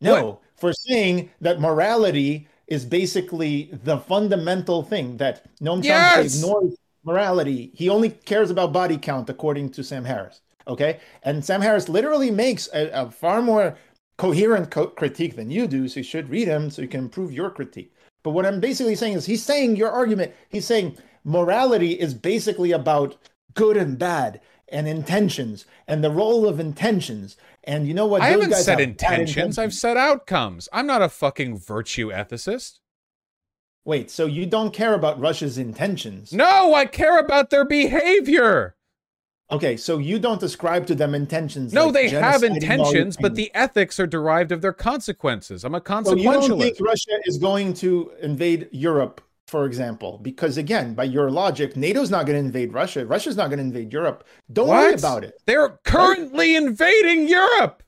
No, 0.00 0.40
for 0.56 0.72
saying 0.72 1.30
that 1.40 1.60
morality 1.60 2.48
is 2.66 2.84
basically 2.84 3.70
the 3.84 3.98
fundamental 3.98 4.82
thing 4.82 5.16
that 5.18 5.44
Noam 5.60 5.78
Chomsky 5.78 5.84
Yes! 5.84 6.36
ignores 6.36 6.76
morality. 7.04 7.70
He 7.74 7.88
only 7.88 8.10
cares 8.10 8.50
about 8.50 8.72
body 8.72 8.96
count, 8.96 9.28
according 9.28 9.70
to 9.70 9.82
Sam 9.84 10.04
Harris. 10.04 10.40
Okay, 10.68 11.00
and 11.22 11.44
Sam 11.44 11.62
Harris 11.62 11.88
literally 11.88 12.30
makes 12.30 12.68
a, 12.72 12.88
a 12.90 13.10
far 13.10 13.42
more 13.42 13.76
coherent 14.18 14.70
co- 14.70 14.86
critique 14.88 15.34
than 15.34 15.50
you 15.50 15.66
do. 15.66 15.88
So 15.88 16.00
you 16.00 16.04
should 16.04 16.28
read 16.28 16.46
him 16.46 16.70
so 16.70 16.82
you 16.82 16.88
can 16.88 17.00
improve 17.00 17.32
your 17.32 17.50
critique. 17.50 17.92
But 18.22 18.30
what 18.30 18.46
I'm 18.46 18.60
basically 18.60 18.94
saying 18.94 19.14
is 19.14 19.26
he's 19.26 19.42
saying 19.42 19.76
your 19.76 19.90
argument. 19.90 20.32
He's 20.48 20.66
saying 20.66 20.96
morality 21.24 21.92
is 21.92 22.14
basically 22.14 22.70
about 22.70 23.16
good 23.54 23.76
and 23.76 23.98
bad 23.98 24.40
and 24.68 24.86
intentions 24.86 25.64
and 25.88 26.04
the 26.04 26.10
role 26.10 26.46
of 26.46 26.60
intentions. 26.60 27.36
And 27.64 27.86
you 27.86 27.94
know 27.94 28.06
what? 28.06 28.22
I 28.22 28.32
Those 28.32 28.42
haven't 28.42 28.56
said 28.56 28.78
have 28.80 28.96
bad 28.96 29.20
intentions. 29.20 29.58
I've 29.58 29.74
said 29.74 29.96
outcomes. 29.96 30.68
I'm 30.72 30.86
not 30.86 31.02
a 31.02 31.08
fucking 31.08 31.58
virtue 31.58 32.10
ethicist. 32.10 32.78
Wait, 33.84 34.10
so 34.10 34.26
you 34.26 34.46
don't 34.46 34.72
care 34.72 34.94
about 34.94 35.18
Russia's 35.18 35.58
intentions? 35.58 36.32
No, 36.32 36.74
I 36.74 36.86
care 36.86 37.18
about 37.18 37.50
their 37.50 37.64
behavior. 37.64 38.76
Okay, 39.50 39.76
so 39.76 39.98
you 39.98 40.18
don't 40.18 40.42
ascribe 40.42 40.86
to 40.86 40.94
them 40.94 41.14
intentions. 41.14 41.72
No, 41.72 41.86
like 41.86 41.94
they 41.94 42.08
have 42.10 42.44
intentions, 42.44 43.16
but 43.16 43.34
the 43.34 43.50
ethics 43.54 43.98
are 43.98 44.06
derived 44.06 44.52
of 44.52 44.62
their 44.62 44.72
consequences. 44.72 45.64
I'm 45.64 45.74
a 45.74 45.80
consequentialist. 45.80 46.04
So 46.04 46.16
you 46.16 46.32
don't 46.32 46.60
think 46.60 46.76
Russia 46.80 47.18
is 47.24 47.38
going 47.38 47.74
to 47.74 48.12
invade 48.20 48.68
Europe, 48.70 49.20
for 49.50 49.66
example? 49.66 50.18
Because 50.22 50.56
again, 50.56 50.94
by 50.94 51.04
your 51.04 51.30
logic, 51.30 51.76
NATO's 51.76 52.10
not 52.10 52.24
going 52.24 52.38
to 52.40 52.46
invade 52.46 52.72
Russia. 52.72 53.04
Russia's 53.04 53.36
not 53.36 53.48
going 53.48 53.58
to 53.58 53.64
invade 53.64 53.92
Europe. 53.92 54.24
Don't 54.52 54.68
worry 54.68 54.94
about 54.94 55.24
it. 55.24 55.34
They're 55.44 55.80
currently 55.84 56.54
invading 56.54 57.28
Europe. 57.28 57.82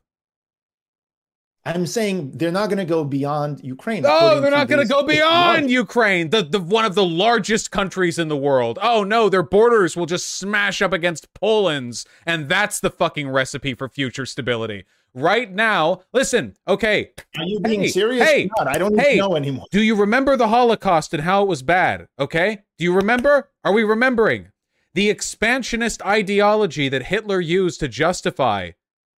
I'm 1.64 1.86
saying 1.86 2.32
they're 2.34 2.50
not 2.50 2.70
going 2.70 2.78
to 2.78 2.84
go 2.84 3.04
beyond 3.04 3.60
Ukraine. 3.62 4.02
Oh, 4.04 4.40
they're 4.40 4.50
not 4.50 4.66
going 4.66 4.82
to 4.84 4.92
go 4.92 5.04
beyond. 5.04 5.70
Ukraine, 5.70 6.30
the, 6.30 6.42
the 6.42 6.58
one 6.58 6.84
of 6.84 6.96
the 6.96 7.06
largest 7.06 7.70
countries 7.70 8.18
in 8.18 8.26
the 8.26 8.36
world. 8.36 8.80
Oh 8.82 9.04
no, 9.04 9.28
their 9.28 9.44
borders 9.44 9.96
will 9.96 10.06
just 10.06 10.28
smash 10.28 10.82
up 10.82 10.92
against 10.92 11.32
Poland's, 11.34 12.04
and 12.26 12.48
that's 12.48 12.80
the 12.80 12.90
fucking 12.90 13.28
recipe 13.28 13.74
for 13.74 13.88
future 13.88 14.26
stability. 14.26 14.84
Right 15.14 15.52
now, 15.52 16.02
listen, 16.14 16.56
okay, 16.66 17.10
Are 17.38 17.44
you 17.44 17.60
being 17.60 17.82
Hey, 17.82 17.88
serious? 17.88 18.26
hey, 18.26 18.50
not? 18.56 18.66
I 18.66 18.78
don't 18.78 18.98
hey. 18.98 19.16
even 19.16 19.18
know 19.18 19.36
anymore. 19.36 19.66
do 19.70 19.82
you 19.82 19.94
remember 19.94 20.36
the 20.38 20.48
Holocaust 20.48 21.12
and 21.12 21.22
how 21.22 21.42
it 21.42 21.48
was 21.48 21.62
bad? 21.62 22.08
Okay, 22.18 22.62
do 22.78 22.84
you 22.84 22.94
remember? 22.94 23.50
Are 23.62 23.72
we 23.72 23.84
remembering 23.84 24.48
the 24.94 25.10
expansionist 25.10 26.00
ideology 26.02 26.88
that 26.88 27.04
Hitler 27.04 27.40
used 27.40 27.80
to 27.80 27.88
justify 27.88 28.70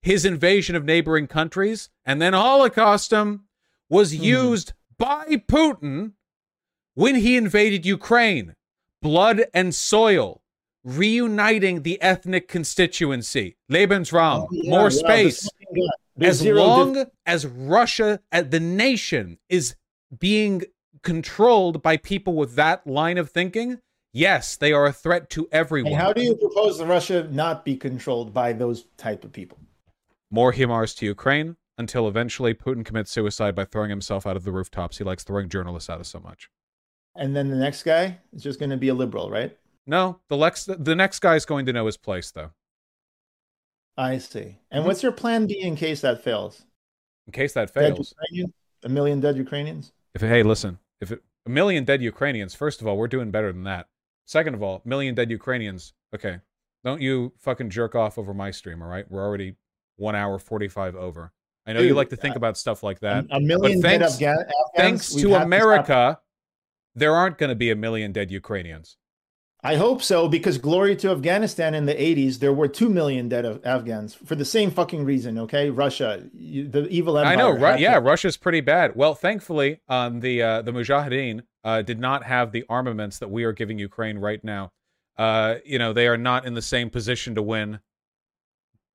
his 0.01 0.25
invasion 0.25 0.75
of 0.77 0.85
neighboring 0.85 1.27
countries 1.27 1.91
and 2.07 2.21
then 2.23 2.33
Holocaust 2.33 3.11
them 3.11 3.45
was 3.91 4.15
Mhm. 4.15 4.21
used 4.23 4.73
by 4.99 5.27
Putin 5.47 6.13
when 6.95 7.17
he 7.17 7.37
invaded 7.37 7.85
Ukraine. 7.85 8.55
Blood 9.03 9.45
and 9.53 9.75
soil, 9.75 10.43
reuniting 10.85 11.83
the 11.83 12.01
ethnic 12.01 12.49
constituency. 12.49 13.57
Lebensraum, 13.71 14.43
Oh, 14.43 14.49
yeah, 14.53 14.71
more 14.71 14.83
yeah, 14.85 14.89
space 14.91 15.43
fucking 15.45 15.59
guy. 15.61 15.61
There's 15.61 15.62
as 16.21 16.39
zero 16.39 16.63
long 16.63 17.07
as 17.27 17.47
Russia, 17.47 18.21
uh, 18.31 18.43
the 18.43 18.61
nation, 18.61 19.39
is 19.49 19.75
being 20.19 20.63
controlled 21.03 21.83
by 21.83 21.97
people 21.97 22.35
with 22.35 22.55
that 22.55 22.87
line 22.87 23.19
of 23.19 23.31
thinking, 23.31 23.81
yes, 24.13 24.57
they 24.57 24.73
are 24.73 24.87
a 24.87 24.93
threat 24.93 25.31
to 25.31 25.49
everyone. 25.51 25.93
And 25.93 26.01
how 26.01 26.13
do 26.13 26.23
you 26.23 26.37
propose 26.37 26.79
that 26.79 26.87
Russia 26.87 27.29
not 27.31 27.65
be 27.65 27.77
controlled 27.77 28.33
by 28.33 28.53
those 28.53 28.85
type 28.97 29.25
of 29.25 29.33
people? 29.33 29.59
More 30.31 30.53
HIMARS 30.53 30.97
to 30.97 31.07
Ukraine 31.07 31.57
until 31.79 32.07
eventually 32.07 32.55
Putin 32.55 32.85
commits 32.85 33.11
suicide 33.11 33.55
by 33.55 33.65
throwing 33.65 33.91
himself 33.91 34.27
out 34.27 34.37
of 34.37 34.45
the 34.45 34.53
rooftops. 34.53 34.99
He 34.99 35.05
likes 35.05 35.25
throwing 35.25 35.49
journalists 35.49 35.91
out 35.91 36.01
of 36.01 36.07
so 36.07 36.21
much. 36.21 36.49
And 37.17 37.37
then 37.37 37.51
the 37.51 37.57
next 37.57 37.83
guy 37.83 38.19
is 38.33 38.43
just 38.43 38.59
going 38.59 38.71
to 38.71 38.77
be 38.77 38.89
a 38.89 38.95
liberal, 38.95 39.31
right? 39.31 39.57
No, 39.87 40.21
the 40.29 40.37
next 40.37 40.85
the 40.85 40.95
next 40.95 41.19
guy's 41.19 41.45
going 41.45 41.67
to 41.67 41.73
know 41.73 41.87
his 41.87 41.97
place 41.97 42.31
though. 42.31 42.53
I 43.97 44.19
see. 44.19 44.59
And 44.71 44.83
Mhm. 44.85 44.87
what's 44.87 45.03
your 45.03 45.13
plan 45.13 45.47
B 45.47 45.61
in 45.61 45.77
case 45.77 46.01
that 46.01 46.23
fails? 46.23 46.65
In 47.27 47.33
case 47.33 47.53
that 47.55 47.71
fails, 47.71 48.15
A 48.85 48.89
million 48.89 49.21
dead 49.21 49.37
Ukrainians? 49.37 49.93
if 50.15 50.21
hey, 50.23 50.43
listen, 50.43 50.79
if 51.01 51.13
it, 51.13 51.23
a 51.47 51.51
million 51.51 51.85
dead 51.85 52.03
Ukrainians, 52.03 52.55
first 52.55 52.81
of 52.81 52.87
all, 52.87 52.97
we're 52.97 53.09
doing 53.09 53.31
better 53.31 53.53
than 53.53 53.65
that. 53.65 53.89
Second 54.27 54.55
of 54.55 54.63
all, 54.63 54.81
million 54.85 55.15
dead 55.15 55.31
Ukrainians. 55.31 55.93
Okay, 56.15 56.39
don't 56.85 57.01
you 57.01 57.33
fucking 57.39 57.71
jerk 57.71 57.95
off 57.95 58.19
over 58.19 58.33
my 58.35 58.51
stream, 58.51 58.83
all 58.83 58.89
right? 58.89 59.09
We're 59.11 59.25
already 59.25 59.57
one 59.97 60.17
hour 60.17 60.39
forty 60.39 60.69
five 60.69 60.97
over. 60.97 61.33
I 61.67 61.73
know 61.75 61.81
you 61.81 61.95
like 61.95 62.09
to 62.11 62.17
think 62.17 62.35
about 62.35 62.57
stuff 62.59 62.83
like 62.83 62.99
that. 63.01 63.27
a, 63.31 63.39
million 63.41 63.81
dead 63.81 64.01
thanks- 64.01 64.15
Afghan- 64.15 64.39
Afghans? 64.39 64.51
Thanks 64.77 65.15
to 65.15 65.35
America, 65.37 66.19
there 66.97 67.15
aren't 67.15 67.39
going 67.39 67.51
to 67.51 67.55
be 67.57 67.71
a 67.71 67.77
million 67.77 68.11
dead 68.11 68.31
Ukrainians. 68.33 68.97
I 69.65 69.77
hope 69.77 70.03
so, 70.03 70.27
because 70.27 70.59
glory 70.59 70.97
to 70.97 71.11
Afghanistan 71.11 71.75
in 71.75 71.87
the 71.87 71.95
80s, 71.95 72.41
there 72.41 72.53
were 72.53 72.67
2 72.67 72.89
million 72.89 73.29
dead 73.29 73.45
Af- 73.45 73.65
Afghans 73.65 74.13
for 74.13 74.35
the 74.35 74.45
same 74.45 74.73
fucking 74.73 75.05
reason, 75.05 75.39
okay? 75.39 75.71
Russia, 75.71 76.25
you, 76.35 76.67
the 76.67 76.89
evil 76.89 77.17
empire. 77.17 77.33
I 77.33 77.37
know, 77.37 77.51
right? 77.53 77.79
Yeah, 77.79 77.99
Russia's 77.99 78.37
pretty 78.37 78.61
bad. 78.61 78.97
Well, 78.97 79.15
thankfully, 79.15 79.81
um, 79.89 80.19
the 80.19 80.43
uh, 80.43 80.63
the 80.63 80.73
Mujahideen 80.73 81.43
uh, 81.63 81.83
did 81.83 82.01
not 82.01 82.25
have 82.25 82.51
the 82.51 82.65
armaments 82.69 83.21
that 83.21 83.31
we 83.31 83.45
are 83.45 83.53
giving 83.53 83.79
Ukraine 83.79 84.19
right 84.19 84.43
now. 84.43 84.73
Uh, 85.17 85.57
you 85.65 85.79
know, 85.79 85.93
they 85.93 86.09
are 86.09 86.17
not 86.17 86.45
in 86.45 86.55
the 86.55 86.63
same 86.63 86.91
position 86.91 87.37
to 87.37 87.43
win 87.43 87.79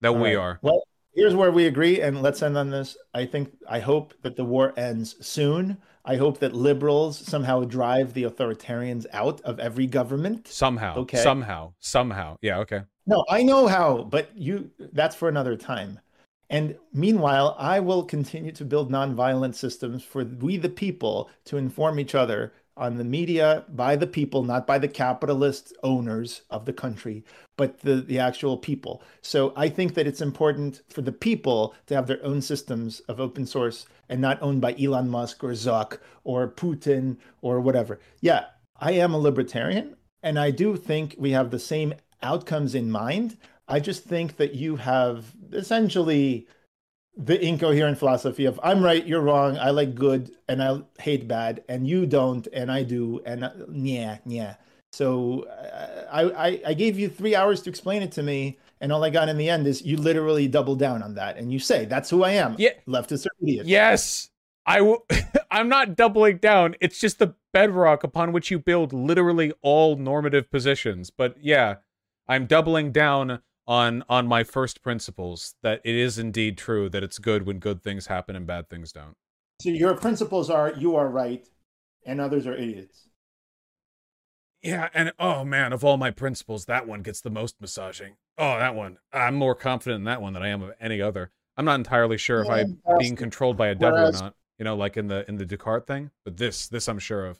that 0.01 0.09
All 0.09 0.15
we 0.15 0.35
right. 0.35 0.37
are. 0.37 0.59
Well, 0.61 0.83
here's 1.13 1.35
where 1.35 1.51
we 1.51 1.65
agree, 1.67 2.01
and 2.01 2.21
let's 2.21 2.41
end 2.41 2.57
on 2.57 2.69
this. 2.69 2.97
I 3.13 3.25
think, 3.25 3.55
I 3.69 3.79
hope 3.79 4.13
that 4.23 4.35
the 4.35 4.43
war 4.43 4.73
ends 4.77 5.15
soon. 5.25 5.77
I 6.07 6.15
hope 6.15 6.39
that 6.39 6.53
liberals 6.53 7.17
somehow 7.17 7.65
drive 7.65 8.13
the 8.13 8.23
authoritarians 8.23 9.05
out 9.11 9.41
of 9.41 9.59
every 9.59 9.87
government. 9.87 10.47
Somehow, 10.47 10.99
Okay. 10.99 11.17
somehow, 11.17 11.73
somehow. 11.79 12.37
Yeah, 12.41 12.59
okay. 12.59 12.81
No, 13.05 13.25
I 13.29 13.43
know 13.43 13.67
how, 13.67 14.03
but 14.03 14.35
you 14.35 14.71
that's 14.93 15.15
for 15.15 15.27
another 15.27 15.57
time. 15.57 15.99
And 16.49 16.77
meanwhile, 16.93 17.55
I 17.59 17.81
will 17.81 18.03
continue 18.03 18.53
to 18.53 18.63
build 18.63 18.89
nonviolent 18.89 19.55
systems 19.55 20.01
for 20.03 20.23
we, 20.23 20.55
the 20.55 20.69
people, 20.69 21.29
to 21.45 21.57
inform 21.57 21.99
each 21.99 22.15
other 22.15 22.53
on 22.77 22.97
the 22.97 23.03
media 23.03 23.65
by 23.69 23.95
the 23.95 24.07
people, 24.07 24.43
not 24.43 24.65
by 24.67 24.77
the 24.77 24.87
capitalist 24.87 25.73
owners 25.83 26.41
of 26.49 26.65
the 26.65 26.73
country, 26.73 27.23
but 27.57 27.79
the, 27.79 27.95
the 27.95 28.19
actual 28.19 28.57
people. 28.57 29.01
So 29.21 29.51
I 29.55 29.69
think 29.69 29.95
that 29.95 30.07
it's 30.07 30.21
important 30.21 30.81
for 30.87 31.01
the 31.01 31.11
people 31.11 31.73
to 31.87 31.95
have 31.95 32.07
their 32.07 32.23
own 32.23 32.41
systems 32.41 32.99
of 33.01 33.19
open 33.19 33.45
source 33.45 33.85
and 34.07 34.21
not 34.21 34.41
owned 34.41 34.61
by 34.61 34.75
Elon 34.79 35.09
Musk 35.09 35.43
or 35.43 35.51
Zuck 35.51 35.97
or 36.23 36.47
Putin 36.47 37.17
or 37.41 37.59
whatever. 37.59 37.99
Yeah, 38.21 38.45
I 38.79 38.91
am 38.93 39.13
a 39.13 39.17
libertarian 39.17 39.97
and 40.23 40.39
I 40.39 40.51
do 40.51 40.77
think 40.77 41.15
we 41.17 41.31
have 41.31 41.51
the 41.51 41.59
same 41.59 41.93
outcomes 42.21 42.75
in 42.75 42.91
mind. 42.91 43.37
I 43.67 43.79
just 43.79 44.03
think 44.03 44.37
that 44.37 44.53
you 44.53 44.77
have 44.77 45.35
essentially 45.51 46.47
the 47.17 47.43
incoherent 47.43 47.97
philosophy 47.97 48.45
of 48.45 48.59
I'm 48.61 48.83
right, 48.83 49.05
you're 49.05 49.21
wrong, 49.21 49.57
I 49.57 49.71
like 49.71 49.95
good 49.95 50.31
and 50.47 50.61
I 50.61 50.81
hate 50.99 51.27
bad, 51.27 51.63
and 51.67 51.87
you 51.87 52.05
don't 52.05 52.47
and 52.53 52.71
I 52.71 52.83
do, 52.83 53.21
and 53.25 53.43
uh, 53.43 53.51
yeah, 53.71 54.19
yeah. 54.25 54.55
So 54.91 55.43
uh, 55.43 56.05
I, 56.11 56.47
I 56.47 56.61
I 56.67 56.73
gave 56.73 56.97
you 56.99 57.09
three 57.09 57.35
hours 57.35 57.61
to 57.63 57.69
explain 57.69 58.03
it 58.03 58.11
to 58.13 58.23
me, 58.23 58.59
and 58.79 58.91
all 58.91 59.03
I 59.03 59.09
got 59.09 59.29
in 59.29 59.37
the 59.37 59.49
end 59.49 59.67
is 59.67 59.81
you 59.81 59.97
literally 59.97 60.47
double 60.47 60.75
down 60.75 61.01
on 61.01 61.15
that, 61.15 61.37
and 61.37 61.51
you 61.51 61.59
say 61.59 61.85
that's 61.85 62.09
who 62.09 62.23
I 62.23 62.31
am. 62.31 62.55
Yeah, 62.57 62.71
leftist 62.87 63.25
or 63.25 63.31
idiot. 63.41 63.65
Yes, 63.65 64.29
I 64.65 64.81
will. 64.81 65.05
I'm 65.51 65.69
not 65.69 65.95
doubling 65.95 66.37
down. 66.37 66.75
It's 66.81 66.99
just 66.99 67.19
the 67.19 67.33
bedrock 67.51 68.03
upon 68.03 68.31
which 68.31 68.51
you 68.51 68.59
build 68.59 68.93
literally 68.93 69.53
all 69.61 69.95
normative 69.95 70.51
positions. 70.51 71.09
But 71.09 71.35
yeah, 71.41 71.75
I'm 72.27 72.45
doubling 72.45 72.91
down 72.91 73.41
on 73.67 74.03
on 74.07 74.27
my 74.27 74.43
first 74.43 74.81
principles 74.81 75.55
that 75.61 75.81
it 75.83 75.95
is 75.95 76.17
indeed 76.17 76.57
true 76.57 76.89
that 76.89 77.03
it's 77.03 77.19
good 77.19 77.45
when 77.45 77.59
good 77.59 77.83
things 77.83 78.07
happen 78.07 78.35
and 78.35 78.47
bad 78.47 78.69
things 78.69 78.91
don't. 78.91 79.15
So 79.61 79.69
your 79.69 79.95
principles 79.95 80.49
are 80.49 80.73
you 80.77 80.95
are 80.95 81.09
right 81.09 81.47
and 82.05 82.21
others 82.21 82.47
are 82.47 82.55
idiots. 82.55 83.07
Yeah, 84.63 84.89
and 84.93 85.11
oh 85.19 85.43
man, 85.43 85.73
of 85.73 85.83
all 85.83 85.97
my 85.97 86.11
principles, 86.11 86.65
that 86.65 86.87
one 86.87 87.01
gets 87.01 87.21
the 87.21 87.29
most 87.29 87.55
massaging. 87.61 88.15
Oh, 88.37 88.57
that 88.57 88.75
one. 88.75 88.97
I'm 89.13 89.35
more 89.35 89.55
confident 89.55 89.99
in 89.99 90.05
that 90.05 90.21
one 90.21 90.33
than 90.33 90.43
I 90.43 90.49
am 90.49 90.63
of 90.63 90.73
any 90.79 91.01
other. 91.01 91.31
I'm 91.57 91.65
not 91.65 91.75
entirely 91.75 92.17
sure 92.17 92.41
if 92.41 92.49
I'm 92.49 92.79
being 92.99 93.15
controlled 93.15 93.57
by 93.57 93.67
a 93.67 93.75
devil 93.75 93.99
or 93.99 94.11
not. 94.11 94.33
You 94.59 94.65
know, 94.65 94.75
like 94.75 94.97
in 94.97 95.07
the 95.07 95.27
in 95.27 95.37
the 95.37 95.45
Descartes 95.45 95.85
thing. 95.85 96.11
But 96.23 96.37
this, 96.37 96.67
this 96.67 96.87
I'm 96.87 96.99
sure 96.99 97.25
of. 97.25 97.39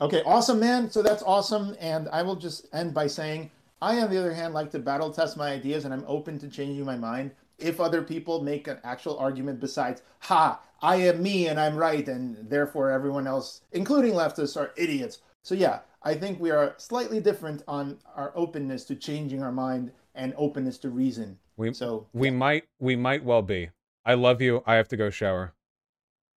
Okay, 0.00 0.22
awesome, 0.24 0.60
man. 0.60 0.90
So 0.90 1.02
that's 1.02 1.22
awesome. 1.22 1.76
And 1.80 2.08
I 2.08 2.22
will 2.22 2.36
just 2.36 2.66
end 2.72 2.94
by 2.94 3.06
saying 3.06 3.50
I, 3.82 3.98
on 3.98 4.10
the 4.10 4.18
other 4.18 4.34
hand, 4.34 4.54
like 4.54 4.70
to 4.72 4.78
battle 4.78 5.10
test 5.10 5.36
my 5.36 5.50
ideas 5.50 5.84
and 5.84 5.94
I'm 5.94 6.04
open 6.06 6.38
to 6.40 6.48
changing 6.48 6.84
my 6.84 6.96
mind 6.96 7.32
if 7.58 7.80
other 7.80 8.02
people 8.02 8.42
make 8.42 8.68
an 8.68 8.78
actual 8.84 9.18
argument 9.18 9.60
besides, 9.60 10.02
ha, 10.20 10.60
I 10.82 10.96
am 10.96 11.22
me 11.22 11.48
and 11.48 11.60
I'm 11.60 11.76
right, 11.76 12.06
and 12.08 12.48
therefore 12.48 12.90
everyone 12.90 13.26
else, 13.26 13.60
including 13.72 14.14
leftists, 14.14 14.56
are 14.56 14.72
idiots. 14.76 15.18
So, 15.42 15.54
yeah, 15.54 15.80
I 16.02 16.14
think 16.14 16.40
we 16.40 16.50
are 16.50 16.74
slightly 16.78 17.20
different 17.20 17.62
on 17.68 17.98
our 18.16 18.32
openness 18.34 18.84
to 18.86 18.96
changing 18.96 19.42
our 19.42 19.52
mind 19.52 19.92
and 20.14 20.34
openness 20.36 20.78
to 20.78 20.90
reason. 20.90 21.38
We, 21.56 21.74
so 21.74 22.06
we 22.14 22.28
yeah. 22.28 22.34
might 22.34 22.64
we 22.78 22.96
might 22.96 23.22
well 23.22 23.42
be. 23.42 23.70
I 24.06 24.14
love 24.14 24.40
you. 24.40 24.62
I 24.66 24.74
have 24.76 24.88
to 24.88 24.96
go 24.96 25.10
shower. 25.10 25.52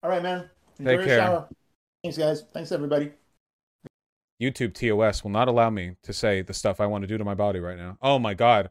All 0.02 0.10
right, 0.10 0.22
man. 0.22 0.50
Enjoy 0.80 0.96
Take 0.96 1.06
care. 1.06 1.18
Shower. 1.18 1.48
Thanks, 2.02 2.18
guys. 2.18 2.44
Thanks, 2.52 2.72
everybody. 2.72 3.12
YouTube 4.42 4.74
TOS 4.74 5.22
will 5.22 5.30
not 5.30 5.48
allow 5.48 5.70
me 5.70 5.96
to 6.02 6.12
say 6.12 6.42
the 6.42 6.52
stuff 6.52 6.80
I 6.80 6.86
want 6.86 7.02
to 7.02 7.08
do 7.08 7.16
to 7.16 7.24
my 7.24 7.34
body 7.34 7.60
right 7.60 7.78
now. 7.78 7.96
Oh 8.02 8.18
my 8.18 8.34
god. 8.34 8.70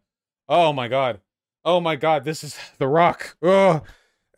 Oh 0.49 0.73
my 0.73 0.87
god. 0.87 1.21
Oh 1.63 1.79
my 1.79 1.95
god. 1.95 2.25
This 2.25 2.43
is 2.43 2.57
The 2.77 2.87
Rock. 2.87 3.37
Oh. 3.41 3.83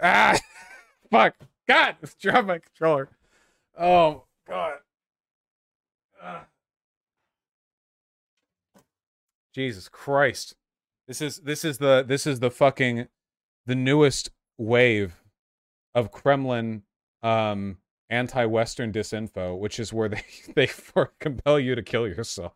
Ah. 0.01 0.37
Fuck. 1.11 1.35
God. 1.67 1.95
Drop 2.21 2.45
my 2.45 2.59
controller. 2.59 3.09
Oh 3.77 4.25
god. 4.47 4.75
Ah. 6.21 6.45
Jesus 9.53 9.89
Christ. 9.89 10.55
This 11.07 11.21
is 11.21 11.39
this 11.39 11.65
is 11.65 11.79
the 11.79 12.03
this 12.07 12.27
is 12.27 12.39
the 12.39 12.51
fucking 12.51 13.07
the 13.65 13.75
newest 13.75 14.29
wave 14.57 15.21
of 15.95 16.11
Kremlin 16.11 16.83
um 17.21 17.77
anti-Western 18.13 18.91
disinfo, 18.93 19.57
which 19.57 19.79
is 19.79 19.91
where 19.91 20.07
they 20.09 20.23
they 20.55 20.69
compel 21.19 21.59
you 21.59 21.75
to 21.75 21.81
kill 21.81 22.07
yourself. 22.07 22.53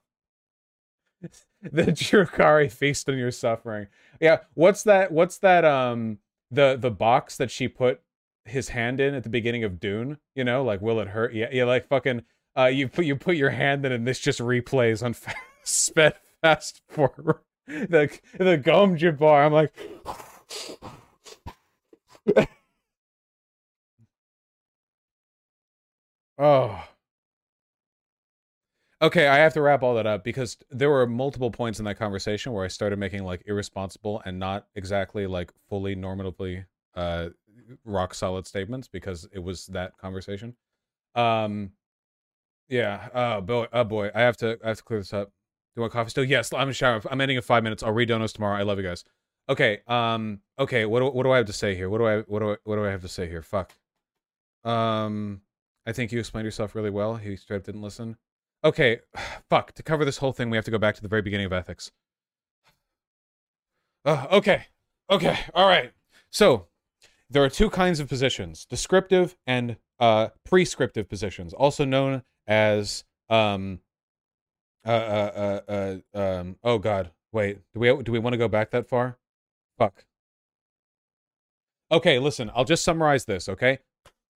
the 1.61 1.83
Drukhari 1.83 2.71
feast 2.71 3.09
on 3.09 3.17
your 3.17 3.31
suffering. 3.31 3.87
Yeah, 4.21 4.39
what's 4.53 4.83
that? 4.83 5.11
What's 5.11 5.39
that? 5.39 5.65
Um, 5.65 6.19
the 6.51 6.77
the 6.79 6.91
box 6.91 7.37
that 7.37 7.51
she 7.51 7.67
put 7.67 8.01
his 8.45 8.69
hand 8.69 8.99
in 8.99 9.13
at 9.13 9.23
the 9.23 9.29
beginning 9.29 9.63
of 9.63 9.79
Dune. 9.79 10.17
You 10.35 10.43
know, 10.43 10.63
like 10.63 10.81
will 10.81 10.99
it 10.99 11.09
hurt? 11.09 11.33
Yeah, 11.33 11.49
yeah, 11.51 11.65
like 11.65 11.87
fucking. 11.87 12.23
Uh, 12.57 12.65
you 12.65 12.87
put 12.87 13.05
you 13.05 13.15
put 13.15 13.35
your 13.35 13.51
hand 13.51 13.85
in, 13.85 13.91
and 13.91 14.07
this 14.07 14.19
just 14.19 14.39
replays 14.39 15.03
on 15.03 15.13
fast, 15.13 15.37
sped 15.63 16.15
fast 16.41 16.81
forward. 16.87 17.39
The 17.67 18.17
the 18.37 18.57
Gom 18.57 18.97
Jabbar. 18.97 19.45
I'm 19.45 19.53
like. 19.53 19.73
Oh. 26.37 26.87
Okay, 29.01 29.27
I 29.27 29.37
have 29.37 29.53
to 29.53 29.61
wrap 29.61 29.83
all 29.83 29.93
that 29.95 30.07
up 30.07 30.23
because 30.23 30.57
there 30.71 30.89
were 30.89 31.05
multiple 31.05 31.51
points 31.51 31.77
in 31.79 31.85
that 31.85 31.99
conversation 31.99 32.51
where 32.51 32.65
I 32.65 32.67
started 32.67 32.97
making 32.97 33.23
like 33.23 33.43
irresponsible 33.45 34.23
and 34.25 34.39
not 34.39 34.67
exactly 34.75 35.27
like 35.27 35.51
fully 35.69 35.95
normatively 35.95 36.65
uh 36.95 37.29
rock 37.85 38.13
solid 38.15 38.47
statements 38.47 38.87
because 38.87 39.27
it 39.31 39.39
was 39.39 39.67
that 39.67 39.95
conversation. 39.99 40.55
Um 41.15 41.73
yeah, 42.69 43.09
oh 43.13 43.41
boy, 43.41 43.67
oh 43.71 43.83
boy, 43.83 44.11
I 44.15 44.21
have 44.21 44.37
to 44.37 44.57
I 44.63 44.69
have 44.69 44.77
to 44.77 44.83
clear 44.83 44.99
this 44.99 45.13
up. 45.13 45.27
Do 45.29 45.33
you 45.77 45.81
want 45.81 45.93
coffee 45.93 46.09
still? 46.09 46.23
Yes, 46.23 46.51
I'm 46.53 46.67
in 46.69 46.73
shower. 46.73 47.01
I'm 47.11 47.21
ending 47.21 47.37
in 47.37 47.43
five 47.43 47.63
minutes. 47.63 47.83
I'll 47.83 47.93
read 47.93 48.09
donos 48.09 48.33
tomorrow. 48.33 48.57
I 48.57 48.63
love 48.63 48.79
you 48.79 48.83
guys. 48.83 49.03
Okay, 49.49 49.79
um, 49.87 50.41
okay, 50.59 50.85
what 50.85 50.99
do, 50.99 51.05
what 51.07 51.23
do 51.23 51.31
I 51.31 51.37
have 51.37 51.45
to 51.45 51.53
say 51.53 51.75
here? 51.75 51.89
What 51.89 51.99
do 51.99 52.07
I 52.07 52.21
what 52.21 52.39
do 52.39 52.51
I 52.53 52.55
what 52.63 52.75
do 52.77 52.85
I 52.85 52.89
have 52.91 53.01
to 53.03 53.07
say 53.07 53.27
here? 53.27 53.41
Fuck. 53.43 53.73
Um 54.63 55.41
I 55.87 55.93
think 55.93 56.11
you 56.11 56.19
explained 56.19 56.45
yourself 56.45 56.75
really 56.75 56.89
well. 56.89 57.15
He 57.15 57.37
straight 57.37 57.57
up 57.57 57.63
didn't 57.63 57.81
listen. 57.81 58.17
Okay, 58.63 58.99
fuck. 59.49 59.71
To 59.73 59.83
cover 59.83 60.03
this 60.03 60.17
whole 60.17 60.33
thing, 60.33 60.49
we 60.49 60.57
have 60.57 60.65
to 60.65 60.71
go 60.71 60.77
back 60.77 60.95
to 60.95 61.01
the 61.01 61.07
very 61.07 61.21
beginning 61.21 61.45
of 61.45 61.53
ethics. 61.53 61.91
Uh, 64.03 64.27
okay, 64.31 64.65
okay, 65.09 65.39
all 65.53 65.67
right. 65.67 65.93
So, 66.29 66.67
there 67.29 67.43
are 67.43 67.49
two 67.49 67.69
kinds 67.69 67.99
of 67.99 68.07
positions 68.07 68.65
descriptive 68.65 69.37
and 69.47 69.77
uh, 69.99 70.27
prescriptive 70.45 71.09
positions, 71.09 71.53
also 71.53 71.85
known 71.85 72.23
as. 72.45 73.05
Um, 73.29 73.79
uh, 74.85 74.89
uh, 74.89 75.61
uh, 75.67 75.97
uh, 76.13 76.19
um, 76.19 76.55
oh, 76.63 76.77
God. 76.77 77.11
Wait, 77.33 77.59
do 77.73 77.79
we, 77.81 78.03
do 78.03 78.11
we 78.11 78.19
want 78.19 78.33
to 78.33 78.37
go 78.37 78.47
back 78.47 78.71
that 78.71 78.87
far? 78.87 79.17
Fuck. 79.77 80.05
Okay, 81.91 82.19
listen, 82.19 82.49
I'll 82.55 82.63
just 82.63 82.85
summarize 82.85 83.25
this, 83.25 83.49
okay? 83.49 83.79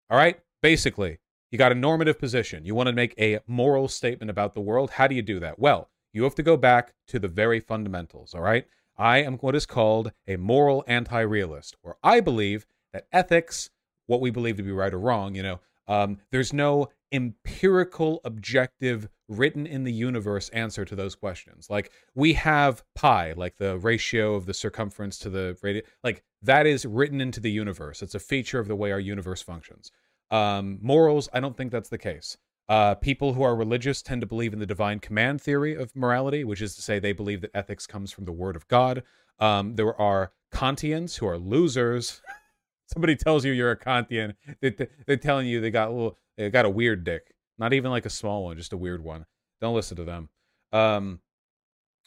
All 0.09 0.17
right? 0.17 0.39
Basically, 0.63 1.19
you 1.51 1.57
got 1.57 1.71
a 1.71 1.75
normative 1.75 2.19
position. 2.19 2.65
You 2.65 2.75
want 2.75 2.87
to 2.87 2.93
make 2.93 3.13
a 3.19 3.39
moral 3.47 3.87
statement 3.87 4.29
about 4.29 4.53
the 4.53 4.61
world. 4.61 4.91
How 4.91 5.07
do 5.07 5.15
you 5.15 5.21
do 5.21 5.39
that? 5.39 5.59
Well, 5.59 5.89
you 6.13 6.23
have 6.23 6.35
to 6.35 6.43
go 6.43 6.57
back 6.57 6.93
to 7.07 7.19
the 7.19 7.27
very 7.27 7.59
fundamentals, 7.59 8.33
all 8.33 8.41
right? 8.41 8.65
I 8.97 9.19
am 9.19 9.37
what 9.37 9.55
is 9.55 9.65
called 9.65 10.11
a 10.27 10.35
moral 10.35 10.83
anti 10.87 11.21
realist, 11.21 11.77
where 11.81 11.95
I 12.03 12.19
believe 12.19 12.65
that 12.93 13.07
ethics, 13.11 13.69
what 14.07 14.21
we 14.21 14.29
believe 14.29 14.57
to 14.57 14.63
be 14.63 14.71
right 14.71 14.93
or 14.93 14.99
wrong, 14.99 15.35
you 15.35 15.43
know, 15.43 15.59
um, 15.87 16.17
there's 16.31 16.53
no 16.53 16.89
empirical, 17.11 18.21
objective, 18.23 19.09
written 19.27 19.65
in 19.65 19.83
the 19.83 19.93
universe 19.93 20.49
answer 20.49 20.85
to 20.85 20.95
those 20.95 21.15
questions. 21.15 21.69
Like 21.69 21.91
we 22.15 22.33
have 22.33 22.83
pi, 22.95 23.33
like 23.33 23.57
the 23.57 23.77
ratio 23.77 24.35
of 24.35 24.45
the 24.45 24.53
circumference 24.53 25.17
to 25.19 25.29
the 25.29 25.57
radius, 25.61 25.87
like 26.03 26.23
that 26.41 26.65
is 26.65 26.85
written 26.85 27.21
into 27.21 27.39
the 27.39 27.51
universe. 27.51 28.01
It's 28.01 28.15
a 28.15 28.19
feature 28.19 28.59
of 28.59 28.67
the 28.67 28.75
way 28.75 28.91
our 28.91 28.99
universe 28.99 29.41
functions. 29.41 29.91
Um, 30.31 30.79
morals, 30.81 31.29
I 31.33 31.39
don't 31.39 31.57
think 31.57 31.71
that's 31.71 31.89
the 31.89 31.97
case. 31.97 32.37
Uh, 32.67 32.93
people 32.93 33.33
who 33.33 33.41
are 33.41 33.55
religious 33.55 34.03
tend 34.03 34.21
to 34.21 34.27
believe 34.27 34.53
in 34.53 34.59
the 34.59 34.65
divine 34.65 34.99
command 34.99 35.41
theory 35.41 35.75
of 35.75 35.95
morality, 35.95 36.43
which 36.43 36.61
is 36.61 36.75
to 36.75 36.83
say 36.83 36.99
they 36.99 37.13
believe 37.13 37.41
that 37.41 37.51
ethics 37.55 37.87
comes 37.87 38.11
from 38.11 38.25
the 38.25 38.31
word 38.31 38.55
of 38.55 38.67
God. 38.67 39.01
Um, 39.39 39.75
there 39.75 39.99
are 39.99 40.31
Kantians 40.53 41.17
who 41.17 41.27
are 41.27 41.37
losers. 41.37 42.21
Somebody 42.85 43.15
tells 43.15 43.43
you 43.43 43.53
you're 43.53 43.71
a 43.71 43.77
Kantian, 43.77 44.35
they, 44.61 44.75
are 45.07 45.17
telling 45.17 45.47
you 45.47 45.61
they 45.61 45.71
got 45.71 45.89
a 45.89 45.91
little, 45.91 46.17
they 46.37 46.49
got 46.49 46.65
a 46.65 46.69
weird 46.69 47.03
dick. 47.03 47.33
Not 47.57 47.73
even 47.73 47.89
like 47.89 48.05
a 48.05 48.09
small 48.09 48.45
one, 48.45 48.57
just 48.57 48.73
a 48.73 48.77
weird 48.77 49.03
one. 49.03 49.25
Don't 49.61 49.75
listen 49.75 49.97
to 49.97 50.03
them. 50.03 50.29
Um, 50.71 51.19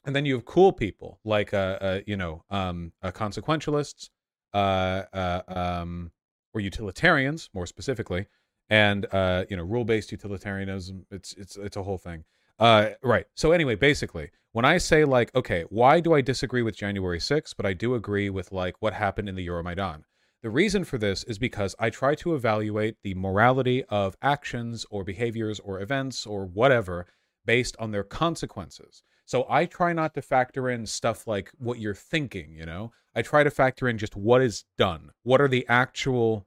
and 0.05 0.15
then 0.15 0.25
you 0.27 0.35
have 0.35 0.45
cool 0.45 0.73
people 0.73 1.19
like, 1.25 1.53
uh, 1.53 1.79
uh 1.81 2.01
you 2.07 2.17
know, 2.17 2.45
um, 2.51 2.93
uh, 3.03 3.11
consequentialists, 3.11 4.11
uh, 4.55 5.03
uh, 5.13 5.43
um, 5.49 6.13
or 6.55 6.61
utilitarians 6.61 7.51
more 7.55 7.67
specifically, 7.67 8.27
and 8.69 9.07
uh, 9.13 9.45
you 9.49 9.57
know 9.57 9.65
rule 9.65 9.85
based 9.85 10.13
utilitarianism. 10.13 11.07
It's 11.11 11.33
it's 11.35 11.57
it's 11.57 11.77
a 11.77 11.83
whole 11.83 11.99
thing. 11.99 12.25
Uh, 12.59 12.91
right. 13.03 13.27
So 13.35 13.53
anyway, 13.53 13.75
basically, 13.75 14.31
when 14.53 14.65
I 14.65 14.79
say 14.79 15.05
like, 15.05 15.35
okay, 15.35 15.65
why 15.69 16.01
do 16.01 16.13
I 16.13 16.21
disagree 16.21 16.63
with 16.63 16.77
January 16.77 17.19
6th, 17.19 17.55
but 17.57 17.67
I 17.67 17.73
do 17.73 17.95
agree 17.95 18.31
with 18.31 18.53
like 18.53 18.77
what 18.81 18.93
happened 18.93 19.29
in 19.29 19.35
the 19.35 19.47
Euromaidan? 19.47 20.05
The 20.43 20.51
reason 20.51 20.85
for 20.85 20.99
this 20.99 21.25
is 21.25 21.39
because 21.39 21.75
I 21.79 21.89
try 21.89 22.15
to 22.17 22.35
evaluate 22.35 22.97
the 23.03 23.15
morality 23.15 23.85
of 23.85 24.17
actions 24.21 24.85
or 24.91 25.05
behaviors 25.05 25.61
or 25.61 25.81
events 25.81 26.27
or 26.27 26.45
whatever 26.45 27.07
based 27.47 27.77
on 27.79 27.93
their 27.93 28.05
consequences. 28.05 29.03
So 29.33 29.47
I 29.49 29.65
try 29.65 29.95
not 29.95 30.13
to 30.13 30.21
factor 30.21 30.69
in 30.69 30.85
stuff 30.85 31.27
like 31.27 31.53
what 31.57 31.79
you're 31.79 31.95
thinking, 31.95 32.55
you 32.55 32.67
know? 32.67 32.93
I 33.15 33.23
try 33.23 33.43
to 33.43 33.51
factor 33.51 33.89
in 33.89 33.97
just 33.97 34.15
what 34.15 34.43
is 34.43 34.67
done. 34.77 35.09
What 35.23 35.41
are 35.41 35.49
the 35.49 35.65
actual 35.71 36.47